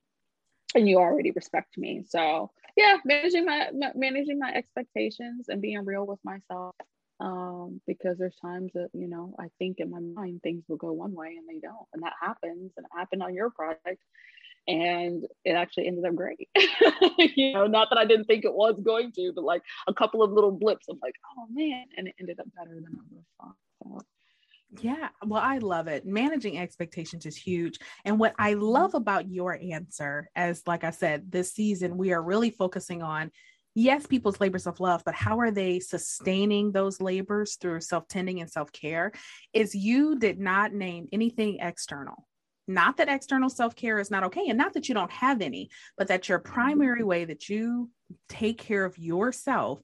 and 0.74 0.86
you 0.86 0.98
already 0.98 1.30
respect 1.30 1.78
me. 1.78 2.04
So 2.06 2.50
yeah, 2.76 2.98
managing 3.04 3.46
my 3.46 3.70
managing 3.94 4.38
my 4.38 4.52
expectations 4.52 5.46
and 5.48 5.62
being 5.62 5.84
real 5.84 6.06
with 6.06 6.20
myself. 6.22 6.74
Um, 7.18 7.80
because 7.86 8.18
there's 8.18 8.36
times 8.36 8.72
that 8.74 8.90
you 8.92 9.08
know 9.08 9.34
I 9.40 9.46
think 9.58 9.78
in 9.78 9.90
my 9.90 10.00
mind 10.00 10.42
things 10.42 10.64
will 10.68 10.76
go 10.76 10.92
one 10.92 11.14
way 11.14 11.38
and 11.38 11.48
they 11.48 11.60
don't, 11.60 11.86
and 11.94 12.02
that 12.02 12.12
happens, 12.20 12.72
and 12.76 12.84
it 12.84 12.92
happened 12.94 13.22
on 13.22 13.32
your 13.32 13.48
project, 13.48 14.02
and 14.68 15.26
it 15.44 15.52
actually 15.52 15.86
ended 15.86 16.04
up 16.04 16.14
great. 16.14 16.48
you 17.18 17.52
know, 17.52 17.66
not 17.66 17.88
that 17.90 17.98
I 17.98 18.04
didn't 18.04 18.24
think 18.24 18.44
it 18.44 18.54
was 18.54 18.78
going 18.82 19.12
to, 19.12 19.32
but 19.34 19.44
like 19.44 19.62
a 19.86 19.94
couple 19.94 20.22
of 20.22 20.32
little 20.32 20.52
blips, 20.52 20.86
I'm 20.88 20.98
like, 21.02 21.14
oh 21.36 21.46
man, 21.50 21.84
and 21.96 22.08
it 22.08 22.14
ended 22.20 22.40
up 22.40 22.46
better 22.56 22.74
than 22.74 22.84
I 22.86 23.02
would 23.08 23.16
have 23.16 23.48
thought. 23.48 23.56
So 23.82 24.06
yeah, 24.80 25.08
well, 25.24 25.42
I 25.42 25.58
love 25.58 25.86
it. 25.86 26.06
Managing 26.06 26.58
expectations 26.58 27.24
is 27.24 27.36
huge. 27.36 27.78
And 28.04 28.18
what 28.18 28.34
I 28.38 28.54
love 28.54 28.94
about 28.94 29.30
your 29.30 29.58
answer, 29.62 30.28
as 30.34 30.62
like 30.66 30.84
I 30.84 30.90
said, 30.90 31.30
this 31.30 31.52
season, 31.52 31.96
we 31.96 32.12
are 32.12 32.22
really 32.22 32.50
focusing 32.50 33.02
on 33.02 33.30
yes, 33.74 34.06
people's 34.06 34.40
labors 34.40 34.66
of 34.66 34.80
love, 34.80 35.02
but 35.04 35.14
how 35.14 35.38
are 35.38 35.50
they 35.50 35.78
sustaining 35.78 36.72
those 36.72 37.00
labors 37.00 37.56
through 37.56 37.80
self 37.80 38.08
tending 38.08 38.40
and 38.40 38.50
self 38.50 38.72
care? 38.72 39.12
Is 39.52 39.74
you 39.74 40.18
did 40.18 40.40
not 40.40 40.72
name 40.72 41.06
anything 41.12 41.58
external. 41.60 42.26
Not 42.68 42.96
that 42.96 43.08
external 43.08 43.48
self 43.48 43.76
care 43.76 43.98
is 43.98 44.10
not 44.10 44.24
okay, 44.24 44.48
and 44.48 44.58
not 44.58 44.74
that 44.74 44.88
you 44.88 44.94
don't 44.94 45.10
have 45.12 45.40
any, 45.40 45.70
but 45.96 46.08
that 46.08 46.28
your 46.28 46.38
primary 46.38 47.04
way 47.04 47.24
that 47.24 47.48
you 47.48 47.90
take 48.28 48.58
care 48.58 48.84
of 48.84 48.98
yourself 48.98 49.80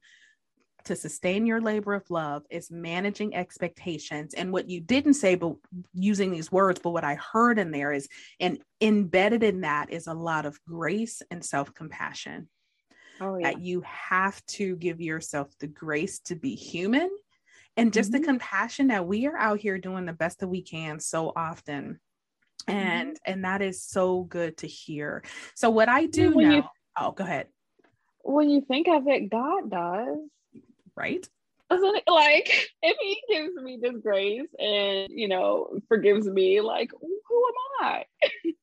to 0.85 0.97
sustain 0.97 1.47
your 1.47 1.61
labor 1.61 1.95
of 1.95 2.11
love 2.11 2.43
is 2.51 2.71
managing 2.71 3.35
expectations. 3.37 4.35
And 4.35 4.53
what 4.53 4.69
you 4.69 4.81
didn't 4.81 5.15
say, 5.15 5.35
but 5.37 5.55
using 5.95 6.31
these 6.31 6.51
words, 6.51 6.81
but 6.83 6.91
what 6.91 7.05
I 7.05 7.15
heard 7.15 7.59
in 7.59 7.71
there 7.71 7.93
is, 7.93 8.09
and 8.41 8.59
embedded 8.81 9.43
in 9.43 9.61
that 9.61 9.93
is 9.93 10.07
a 10.07 10.15
lot 10.15 10.47
of 10.47 10.59
grace 10.65 11.23
and 11.31 11.45
self 11.45 11.73
compassion. 11.75 12.49
Oh, 13.21 13.39
yeah. 13.39 13.53
That 13.53 13.61
you 13.61 13.83
have 13.83 14.45
to 14.47 14.75
give 14.77 15.01
yourself 15.01 15.49
the 15.61 15.69
grace 15.69 16.19
to 16.21 16.35
be 16.35 16.57
human 16.57 17.11
and 17.77 17.93
just 17.93 18.11
mm-hmm. 18.11 18.21
the 18.21 18.27
compassion 18.27 18.89
that 18.89 19.07
we 19.07 19.27
are 19.27 19.37
out 19.37 19.61
here 19.61 19.79
doing 19.79 20.07
the 20.07 20.13
best 20.13 20.41
that 20.41 20.49
we 20.49 20.63
can 20.63 20.99
so 20.99 21.33
often. 21.37 22.01
Mm-hmm. 22.69 22.79
And 22.79 23.09
mm-hmm. 23.11 23.33
and 23.33 23.45
that 23.45 23.63
is 23.63 23.83
so 23.83 24.23
good 24.23 24.59
to 24.59 24.67
hear. 24.67 25.23
So 25.55 25.71
what 25.71 25.89
I 25.89 26.07
do 26.07 26.33
when 26.33 26.49
now, 26.49 26.57
you, 26.57 26.63
oh, 26.99 27.13
go 27.13 27.25
ahead. 27.25 27.49
When 28.25 28.51
you 28.51 28.61
think 28.61 28.89
of 28.89 29.09
it, 29.09 29.31
God 29.31 29.71
does 29.71 30.19
right? 30.97 31.27
Like 32.07 32.69
if 32.83 32.97
he 33.01 33.23
gives 33.31 33.55
me 33.55 33.79
this 33.81 33.97
grace 34.03 34.49
and 34.59 35.09
you 35.11 35.27
know 35.27 35.79
forgives 35.89 36.29
me, 36.29 36.61
like 36.61 36.91
who 37.01 37.45
am 37.81 37.87
I? 37.87 38.05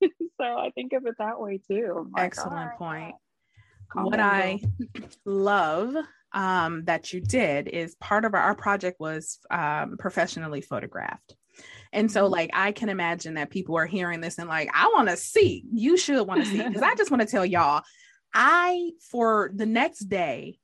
so 0.39 0.43
I 0.43 0.69
think 0.75 0.93
of 0.93 1.07
it 1.07 1.15
that 1.17 1.39
way 1.39 1.59
too. 1.67 2.11
Excellent 2.15 2.77
point. 2.77 3.15
what 3.95 4.19
I 4.19 4.59
love 5.25 5.95
um, 6.33 6.85
that 6.85 7.11
you 7.11 7.21
did 7.21 7.67
is 7.67 7.95
part 7.95 8.25
of 8.25 8.35
our, 8.35 8.41
our 8.41 8.55
project 8.55 8.99
was 8.99 9.39
um, 9.49 9.97
professionally 9.97 10.61
photographed. 10.61 11.35
And 11.91 12.11
so, 12.11 12.23
mm-hmm. 12.23 12.33
like, 12.33 12.49
I 12.53 12.71
can 12.71 12.89
imagine 12.89 13.35
that 13.35 13.49
people 13.49 13.77
are 13.77 13.85
hearing 13.85 14.21
this 14.21 14.37
and, 14.37 14.49
like, 14.49 14.69
I 14.73 14.91
want 14.95 15.09
to 15.09 15.17
see. 15.17 15.63
You 15.71 15.97
should 15.97 16.27
want 16.27 16.43
to 16.43 16.49
see. 16.49 16.61
Because 16.61 16.81
I 16.83 16.95
just 16.97 17.11
want 17.11 17.21
to 17.21 17.27
tell 17.27 17.45
y'all, 17.45 17.83
I, 18.33 18.91
for 19.09 19.51
the 19.53 19.65
next 19.65 20.01
day, 20.01 20.59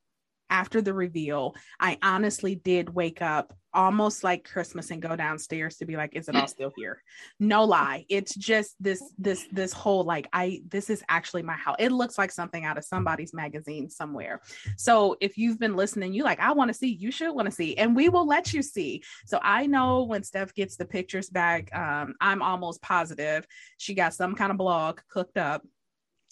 after 0.49 0.81
the 0.81 0.93
reveal, 0.93 1.55
I 1.79 1.97
honestly 2.01 2.55
did 2.55 2.89
wake 2.89 3.21
up 3.21 3.53
almost 3.73 4.23
like 4.23 4.49
Christmas 4.49 4.89
and 4.89 5.01
go 5.01 5.17
downstairs 5.17 5.75
to 5.75 5.85
be 5.85 5.97
like, 5.97 6.15
is 6.15 6.29
it 6.29 6.35
all 6.35 6.47
still 6.47 6.71
here? 6.77 7.03
No 7.41 7.65
lie. 7.65 8.05
It's 8.07 8.33
just 8.33 8.75
this, 8.79 9.03
this, 9.17 9.45
this 9.51 9.73
whole 9.73 10.05
like, 10.05 10.29
I, 10.31 10.61
this 10.69 10.89
is 10.89 11.03
actually 11.09 11.41
my 11.41 11.55
house. 11.57 11.75
It 11.77 11.91
looks 11.91 12.17
like 12.17 12.31
something 12.31 12.63
out 12.63 12.77
of 12.77 12.85
somebody's 12.85 13.33
magazine 13.33 13.89
somewhere. 13.89 14.39
So 14.77 15.17
if 15.19 15.37
you've 15.37 15.59
been 15.59 15.75
listening, 15.75 16.13
you 16.13 16.23
like, 16.23 16.39
I 16.39 16.53
want 16.53 16.69
to 16.69 16.73
see, 16.73 16.93
you 16.93 17.11
should 17.11 17.33
want 17.33 17.47
to 17.47 17.51
see, 17.51 17.77
and 17.77 17.95
we 17.95 18.07
will 18.07 18.25
let 18.25 18.53
you 18.53 18.61
see. 18.61 19.03
So 19.25 19.39
I 19.43 19.65
know 19.65 20.03
when 20.03 20.23
Steph 20.23 20.53
gets 20.53 20.77
the 20.77 20.85
pictures 20.85 21.29
back, 21.29 21.75
um, 21.75 22.13
I'm 22.21 22.41
almost 22.41 22.81
positive 22.81 23.45
she 23.77 23.93
got 23.93 24.13
some 24.13 24.35
kind 24.35 24.51
of 24.51 24.57
blog 24.57 24.99
cooked 25.09 25.37
up 25.37 25.65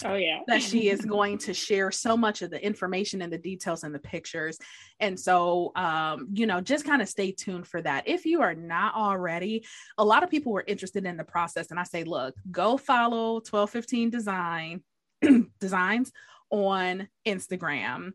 Oh, 0.03 0.15
yeah. 0.15 0.39
that 0.47 0.61
she 0.61 0.89
is 0.89 1.01
going 1.01 1.37
to 1.39 1.53
share 1.53 1.91
so 1.91 2.17
much 2.17 2.41
of 2.41 2.49
the 2.49 2.63
information 2.63 3.21
and 3.21 3.31
the 3.31 3.37
details 3.37 3.83
and 3.83 3.93
the 3.93 3.99
pictures. 3.99 4.57
And 4.99 5.19
so, 5.19 5.71
um, 5.75 6.27
you 6.33 6.45
know, 6.45 6.61
just 6.61 6.85
kind 6.85 7.01
of 7.01 7.07
stay 7.07 7.31
tuned 7.31 7.67
for 7.67 7.81
that. 7.81 8.07
If 8.07 8.25
you 8.25 8.41
are 8.41 8.55
not 8.55 8.95
already, 8.95 9.65
a 9.97 10.03
lot 10.03 10.23
of 10.23 10.29
people 10.29 10.51
were 10.51 10.63
interested 10.65 11.05
in 11.05 11.17
the 11.17 11.23
process. 11.23 11.71
And 11.71 11.79
I 11.79 11.83
say, 11.83 12.03
look, 12.03 12.35
go 12.51 12.77
follow 12.77 13.35
1215 13.35 14.09
Design 14.09 14.83
Designs 15.59 16.11
on 16.49 17.07
Instagram. 17.25 18.13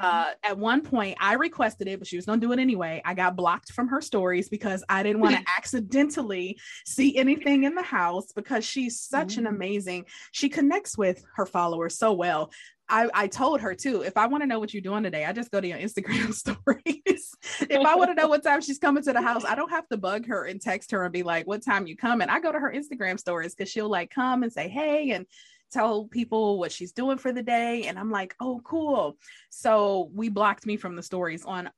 Uh, 0.00 0.30
at 0.42 0.58
one 0.58 0.82
point, 0.82 1.16
I 1.20 1.34
requested 1.34 1.88
it, 1.88 1.98
but 1.98 2.06
she 2.06 2.16
was 2.16 2.26
going 2.26 2.40
to 2.40 2.46
do 2.46 2.52
it 2.52 2.58
anyway. 2.58 3.00
I 3.04 3.14
got 3.14 3.36
blocked 3.36 3.72
from 3.72 3.88
her 3.88 4.00
stories 4.00 4.48
because 4.48 4.84
I 4.88 5.02
didn't 5.02 5.20
want 5.20 5.36
to 5.36 5.44
accidentally 5.56 6.58
see 6.86 7.16
anything 7.16 7.64
in 7.64 7.74
the 7.74 7.82
house 7.82 8.32
because 8.32 8.64
she's 8.64 9.00
such 9.00 9.36
mm-hmm. 9.36 9.46
an 9.46 9.54
amazing, 9.54 10.04
she 10.32 10.48
connects 10.48 10.98
with 10.98 11.24
her 11.36 11.46
followers 11.46 11.96
so 11.96 12.12
well. 12.12 12.50
I, 12.90 13.08
I 13.14 13.26
told 13.28 13.60
her 13.60 13.74
too, 13.74 14.02
if 14.02 14.16
I 14.16 14.26
want 14.26 14.42
to 14.42 14.48
know 14.48 14.58
what 14.58 14.74
you're 14.74 14.82
doing 14.82 15.04
today, 15.04 15.24
I 15.24 15.32
just 15.32 15.52
go 15.52 15.60
to 15.60 15.66
your 15.66 15.78
Instagram 15.78 16.34
stories. 16.34 17.36
if 17.60 17.86
I 17.86 17.94
want 17.94 18.10
to 18.10 18.14
know 18.14 18.28
what 18.28 18.42
time 18.42 18.60
she's 18.60 18.78
coming 18.78 19.02
to 19.04 19.12
the 19.12 19.22
house, 19.22 19.44
I 19.44 19.54
don't 19.54 19.70
have 19.70 19.88
to 19.88 19.96
bug 19.96 20.26
her 20.26 20.44
and 20.44 20.60
text 20.60 20.90
her 20.90 21.04
and 21.04 21.12
be 21.12 21.22
like, 21.22 21.46
what 21.46 21.64
time 21.64 21.86
you 21.86 21.96
coming? 21.96 22.28
I 22.28 22.40
go 22.40 22.50
to 22.50 22.58
her 22.58 22.72
Instagram 22.72 23.18
stories 23.18 23.54
because 23.54 23.70
she'll 23.70 23.88
like 23.88 24.10
come 24.10 24.42
and 24.42 24.52
say, 24.52 24.68
hey, 24.68 25.12
and 25.12 25.24
tell 25.70 26.04
people 26.06 26.58
what 26.58 26.72
she's 26.72 26.92
doing 26.92 27.18
for 27.18 27.32
the 27.32 27.42
day. 27.42 27.84
And 27.84 27.98
I'm 27.98 28.10
like, 28.10 28.34
oh, 28.40 28.60
cool. 28.64 29.16
So 29.50 30.10
we 30.14 30.28
blocked 30.28 30.66
me 30.66 30.76
from 30.76 30.96
the 30.96 31.02
stories 31.02 31.44
on 31.44 31.70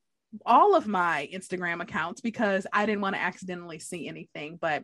all 0.46 0.74
of 0.74 0.86
my 0.86 1.28
Instagram 1.32 1.82
accounts 1.82 2.20
because 2.20 2.66
I 2.72 2.86
didn't 2.86 3.02
want 3.02 3.16
to 3.16 3.22
accidentally 3.22 3.78
see 3.78 4.08
anything. 4.08 4.58
But 4.60 4.82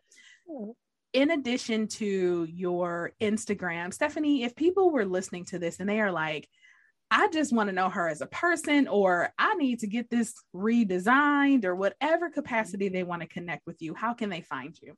hmm. 0.49 0.71
in 1.13 1.31
addition 1.31 1.89
to 1.89 2.47
your 2.51 3.13
Instagram, 3.21 3.93
Stephanie, 3.93 4.45
if 4.45 4.55
people 4.55 4.91
were 4.91 5.07
listening 5.07 5.47
to 5.47 5.59
this 5.59 5.81
and 5.81 5.89
they 5.89 6.01
are 6.01 6.13
like, 6.13 6.49
I 7.11 7.29
just 7.29 7.55
want 7.55 7.69
to 7.69 7.75
know 7.75 7.89
her 7.89 8.09
as 8.09 8.21
a 8.21 8.27
person, 8.27 8.87
or 8.87 9.33
I 9.39 9.55
need 9.55 9.79
to 9.81 9.87
get 9.87 10.11
this 10.11 10.35
redesigned, 10.55 11.65
or 11.65 11.75
whatever 11.75 12.29
capacity 12.29 12.91
they 12.91 13.03
want 13.03 13.23
to 13.23 13.29
connect 13.29 13.67
with 13.67 13.81
you, 13.81 13.95
how 13.95 14.13
can 14.13 14.29
they 14.29 14.43
find 14.43 14.79
you? 14.83 14.95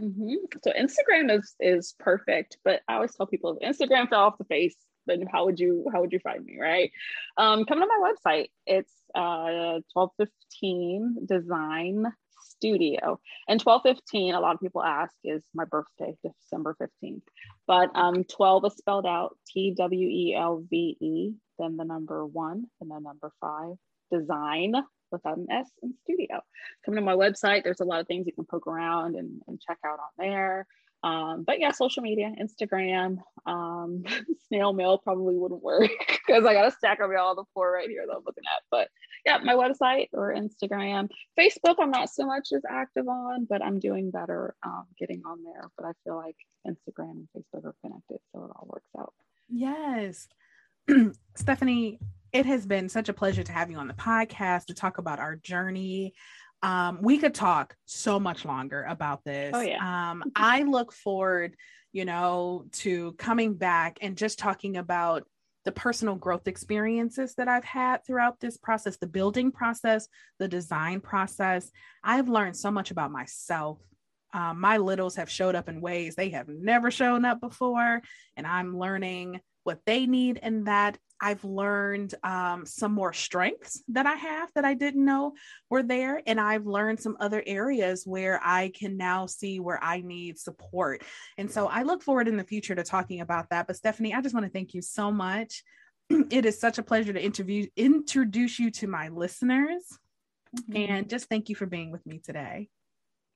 Mm-hmm. 0.00 0.34
So 0.62 0.72
Instagram 0.72 1.36
is 1.36 1.54
is 1.60 1.94
perfect, 1.98 2.58
but 2.64 2.80
I 2.88 2.94
always 2.94 3.14
tell 3.14 3.26
people 3.26 3.56
if 3.60 3.78
Instagram 3.78 4.08
fell 4.08 4.22
off 4.22 4.38
the 4.38 4.44
face, 4.44 4.76
then 5.06 5.26
how 5.30 5.44
would 5.44 5.60
you 5.60 5.86
how 5.92 6.00
would 6.00 6.12
you 6.12 6.18
find 6.18 6.44
me, 6.44 6.58
right? 6.60 6.90
Um, 7.36 7.64
come 7.64 7.80
to 7.80 7.86
my 7.86 8.12
website. 8.12 8.48
It's 8.66 8.92
uh, 9.14 9.80
twelve 9.92 10.10
fifteen 10.16 11.18
Design 11.26 12.06
Studio, 12.42 13.20
and 13.46 13.60
twelve 13.60 13.82
fifteen. 13.82 14.34
A 14.34 14.40
lot 14.40 14.54
of 14.54 14.60
people 14.60 14.82
ask 14.82 15.14
is 15.22 15.44
my 15.54 15.64
birthday, 15.64 16.16
December 16.24 16.74
fifteenth, 16.76 17.22
but 17.66 17.90
um, 17.94 18.24
twelve 18.24 18.64
is 18.64 18.76
spelled 18.76 19.06
out 19.06 19.36
T 19.46 19.74
W 19.76 20.08
E 20.08 20.34
L 20.36 20.64
V 20.68 20.96
E, 21.00 21.34
then 21.58 21.76
the 21.76 21.84
number 21.84 22.26
one, 22.26 22.64
and 22.80 22.90
then 22.90 23.04
number 23.04 23.30
five. 23.40 23.76
Design 24.12 24.74
without 25.14 25.38
an 25.38 25.46
S 25.50 25.70
in 25.82 25.94
studio. 26.02 26.40
Come 26.84 26.94
to 26.94 27.00
my 27.00 27.14
website. 27.14 27.64
There's 27.64 27.80
a 27.80 27.84
lot 27.84 28.00
of 28.00 28.06
things 28.06 28.26
you 28.26 28.32
can 28.32 28.44
poke 28.44 28.66
around 28.66 29.16
and, 29.16 29.40
and 29.46 29.60
check 29.60 29.78
out 29.84 29.98
on 29.98 30.12
there. 30.18 30.66
Um, 31.04 31.44
but 31.46 31.60
yeah, 31.60 31.70
social 31.70 32.02
media, 32.02 32.32
Instagram, 32.40 33.18
um, 33.44 34.04
snail 34.48 34.72
mail 34.72 34.96
probably 34.96 35.36
wouldn't 35.36 35.62
work 35.62 35.90
because 36.08 36.46
I 36.46 36.54
got 36.54 36.66
a 36.66 36.70
stack 36.70 37.00
of 37.00 37.10
y'all 37.12 37.28
on 37.28 37.36
the 37.36 37.44
floor 37.52 37.72
right 37.72 37.90
here 37.90 38.04
that 38.06 38.12
I'm 38.12 38.22
looking 38.24 38.44
at. 38.56 38.62
But 38.70 38.88
yeah, 39.26 39.36
my 39.44 39.52
website 39.52 40.08
or 40.14 40.34
Instagram, 40.34 41.10
Facebook, 41.38 41.76
I'm 41.78 41.90
not 41.90 42.08
so 42.08 42.24
much 42.26 42.48
as 42.54 42.62
active 42.68 43.06
on, 43.06 43.46
but 43.48 43.62
I'm 43.62 43.80
doing 43.80 44.10
better 44.10 44.54
um, 44.64 44.86
getting 44.98 45.20
on 45.26 45.44
there. 45.44 45.70
But 45.76 45.86
I 45.86 45.92
feel 46.04 46.16
like 46.16 46.36
Instagram 46.66 47.10
and 47.10 47.28
Facebook 47.36 47.66
are 47.66 47.74
connected, 47.82 48.18
so 48.32 48.44
it 48.44 48.50
all 48.56 48.66
works 48.72 48.88
out. 48.98 49.12
Yes. 49.50 50.26
Stephanie, 51.36 51.98
it 52.34 52.46
has 52.46 52.66
been 52.66 52.88
such 52.88 53.08
a 53.08 53.14
pleasure 53.14 53.44
to 53.44 53.52
have 53.52 53.70
you 53.70 53.78
on 53.78 53.86
the 53.86 53.94
podcast 53.94 54.66
to 54.66 54.74
talk 54.74 54.98
about 54.98 55.20
our 55.20 55.36
journey. 55.36 56.14
Um, 56.64 56.98
we 57.00 57.16
could 57.16 57.32
talk 57.32 57.76
so 57.84 58.18
much 58.18 58.44
longer 58.44 58.82
about 58.82 59.22
this. 59.24 59.52
Oh, 59.54 59.60
yeah. 59.60 60.10
um, 60.10 60.24
I 60.36 60.64
look 60.64 60.92
forward, 60.92 61.54
you 61.92 62.04
know, 62.04 62.64
to 62.72 63.12
coming 63.12 63.54
back 63.54 63.98
and 64.02 64.16
just 64.16 64.40
talking 64.40 64.76
about 64.76 65.22
the 65.64 65.70
personal 65.70 66.16
growth 66.16 66.48
experiences 66.48 67.36
that 67.36 67.46
I've 67.46 67.64
had 67.64 68.04
throughout 68.04 68.40
this 68.40 68.58
process, 68.58 68.96
the 68.96 69.06
building 69.06 69.52
process, 69.52 70.08
the 70.40 70.48
design 70.48 71.00
process. 71.00 71.70
I've 72.02 72.28
learned 72.28 72.56
so 72.56 72.72
much 72.72 72.90
about 72.90 73.12
myself. 73.12 73.78
Um, 74.32 74.60
my 74.60 74.78
littles 74.78 75.14
have 75.16 75.30
showed 75.30 75.54
up 75.54 75.68
in 75.68 75.80
ways 75.80 76.16
they 76.16 76.30
have 76.30 76.48
never 76.48 76.90
shown 76.90 77.24
up 77.24 77.40
before, 77.40 78.02
and 78.36 78.44
I'm 78.44 78.76
learning 78.76 79.40
what 79.62 79.80
they 79.86 80.06
need 80.06 80.38
in 80.42 80.64
that 80.64 80.98
I've 81.20 81.44
learned 81.44 82.14
um, 82.22 82.66
some 82.66 82.92
more 82.92 83.12
strengths 83.12 83.82
that 83.88 84.06
I 84.06 84.14
have 84.14 84.50
that 84.54 84.64
I 84.64 84.74
didn't 84.74 85.04
know 85.04 85.34
were 85.70 85.82
there. 85.82 86.22
And 86.26 86.40
I've 86.40 86.66
learned 86.66 87.00
some 87.00 87.16
other 87.20 87.42
areas 87.46 88.04
where 88.06 88.40
I 88.42 88.70
can 88.78 88.96
now 88.96 89.26
see 89.26 89.60
where 89.60 89.82
I 89.82 90.00
need 90.00 90.38
support. 90.38 91.02
And 91.38 91.50
so 91.50 91.66
I 91.66 91.82
look 91.82 92.02
forward 92.02 92.28
in 92.28 92.36
the 92.36 92.44
future 92.44 92.74
to 92.74 92.82
talking 92.82 93.20
about 93.20 93.50
that. 93.50 93.66
But 93.66 93.76
Stephanie, 93.76 94.14
I 94.14 94.20
just 94.20 94.34
want 94.34 94.46
to 94.46 94.52
thank 94.52 94.74
you 94.74 94.82
so 94.82 95.10
much. 95.10 95.62
It 96.30 96.44
is 96.44 96.60
such 96.60 96.78
a 96.78 96.82
pleasure 96.82 97.14
to 97.14 97.22
interview 97.22 97.66
introduce 97.76 98.58
you 98.58 98.70
to 98.72 98.86
my 98.86 99.08
listeners. 99.08 99.82
Mm-hmm. 100.56 100.92
And 100.92 101.08
just 101.08 101.28
thank 101.28 101.48
you 101.48 101.56
for 101.56 101.66
being 101.66 101.90
with 101.90 102.04
me 102.06 102.18
today. 102.18 102.68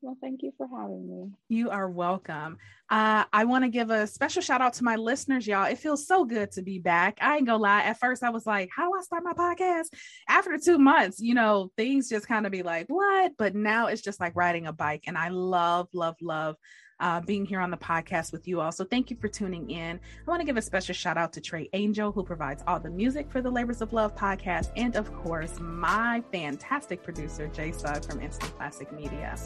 Well, 0.01 0.17
thank 0.21 0.45
you 0.45 0.53
for 0.57 0.69
having 0.69 1.09
me. 1.09 1.33
You 1.49 1.71
are 1.71 1.91
welcome. 1.91 2.59
Uh, 2.89 3.25
I 3.33 3.45
want 3.45 3.65
to 3.65 3.69
give 3.69 3.91
a 3.91 4.07
special 4.07 4.41
shout 4.41 4.61
out 4.61 4.75
to 4.75 4.85
my 4.85 4.95
listeners, 4.95 5.45
y'all. 5.45 5.65
It 5.65 5.79
feels 5.79 6.07
so 6.07 6.25
good 6.25 6.53
to 6.53 6.63
be 6.63 6.79
back. 6.79 7.19
I 7.21 7.37
ain't 7.37 7.47
gonna 7.47 7.61
lie. 7.61 7.83
At 7.83 7.99
first, 7.99 8.23
I 8.23 8.31
was 8.31 8.47
like, 8.47 8.71
how 8.75 8.89
do 8.89 8.97
I 8.97 9.03
start 9.03 9.25
my 9.25 9.33
podcast? 9.33 9.87
After 10.29 10.57
two 10.57 10.79
months, 10.79 11.21
you 11.21 11.35
know, 11.35 11.73
things 11.77 12.09
just 12.09 12.29
kind 12.29 12.47
of 12.47 12.53
be 12.53 12.63
like, 12.63 12.87
what? 12.87 13.33
But 13.37 13.57
now 13.57 13.89
it's 13.89 14.01
just 14.01 14.21
like 14.21 14.37
riding 14.37 14.69
a 14.69 14.73
bike. 14.73 15.05
And 15.09 15.19
I 15.19 15.31
love, 15.31 15.89
love, 15.93 16.15
love 16.23 16.55
uh, 17.01 17.21
being 17.21 17.45
here 17.47 17.61
on 17.61 17.71
the 17.71 17.77
podcast 17.77 18.33
with 18.33 18.49
you 18.49 18.61
all. 18.61 18.73
So 18.73 18.85
thank 18.85 19.11
you 19.11 19.17
for 19.17 19.29
tuning 19.29 19.71
in. 19.71 20.01
I 20.27 20.31
want 20.31 20.41
to 20.41 20.47
give 20.47 20.57
a 20.57 20.63
special 20.63 20.95
shout 20.95 21.17
out 21.17 21.33
to 21.35 21.41
Trey 21.41 21.69
Angel, 21.73 22.11
who 22.13 22.25
provides 22.25 22.65
all 22.67 22.81
the 22.81 22.91
music 22.91 23.31
for 23.31 23.41
the 23.41 23.51
Labors 23.51 23.81
of 23.81 23.93
Love 23.93 24.17
podcast, 24.17 24.73
and 24.77 24.97
of 24.97 25.15
course, 25.15 25.61
my 25.61 26.23
fantastic 26.33 27.01
producer, 27.03 27.47
Jay 27.49 27.73
Sugg 27.73 28.05
from 28.05 28.21
Instant 28.21 28.55
Classic 28.57 28.91
Media. 28.93 29.37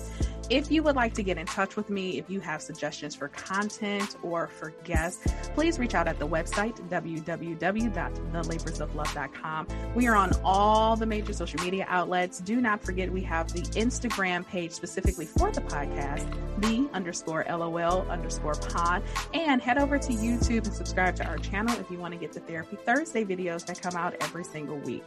If 0.51 0.71
you 0.71 0.83
would 0.83 0.97
like 0.97 1.15
to 1.15 1.23
get 1.23 1.39
in 1.39 1.47
touch 1.47 1.77
with 1.77 1.89
me, 1.89 2.19
if 2.19 2.29
you 2.29 2.41
have 2.41 2.61
suggestions 2.61 3.15
for 3.15 3.29
content 3.29 4.17
or 4.23 4.49
for 4.49 4.75
guests, 4.85 5.27
please 5.55 5.79
reach 5.79 5.95
out 5.95 6.09
at 6.09 6.19
the 6.19 6.27
website, 6.27 6.77
www.thelaborsoflove.com. 6.89 9.69
We 9.95 10.09
are 10.09 10.17
on 10.17 10.33
all 10.45 10.97
the 10.97 11.07
major 11.07 11.33
social 11.33 11.61
media 11.61 11.87
outlets. 11.89 12.41
Do 12.41 12.61
not 12.61 12.83
forget, 12.83 13.11
we 13.11 13.23
have 13.23 13.51
the 13.53 13.63
Instagram 13.79 14.47
page 14.47 14.73
specifically 14.73 15.27
for 15.27 15.51
the 15.51 15.63
podcast, 15.63 16.31
the 16.61 16.89
underscore 16.93 17.42
underscore 17.43 17.69
LOL 17.69 18.11
underscore 18.11 18.55
pod. 18.55 19.03
And 19.35 19.61
head 19.61 19.79
over 19.79 19.99
to 19.99 20.13
YouTube 20.13 20.65
and 20.65 20.75
subscribe 20.75 21.17
to 21.17 21.27
our 21.27 21.39
channel 21.39 21.79
if 21.79 21.91
you 21.91 21.99
want 21.99 22.15
to 22.15 22.21
get 22.21 22.33
the 22.33 22.41
Therapy 22.41 22.77
Thursday 22.77 23.25
videos 23.25 23.67
that 23.67 23.81
come 23.81 23.97
out 23.97 24.15
every 24.21 24.45
single 24.45 24.79
week. 24.79 25.05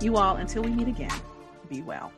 You 0.00 0.16
all, 0.16 0.36
until 0.36 0.62
we 0.62 0.70
meet 0.70 0.88
again, 0.88 1.10
be 1.68 1.82
well. 1.82 2.12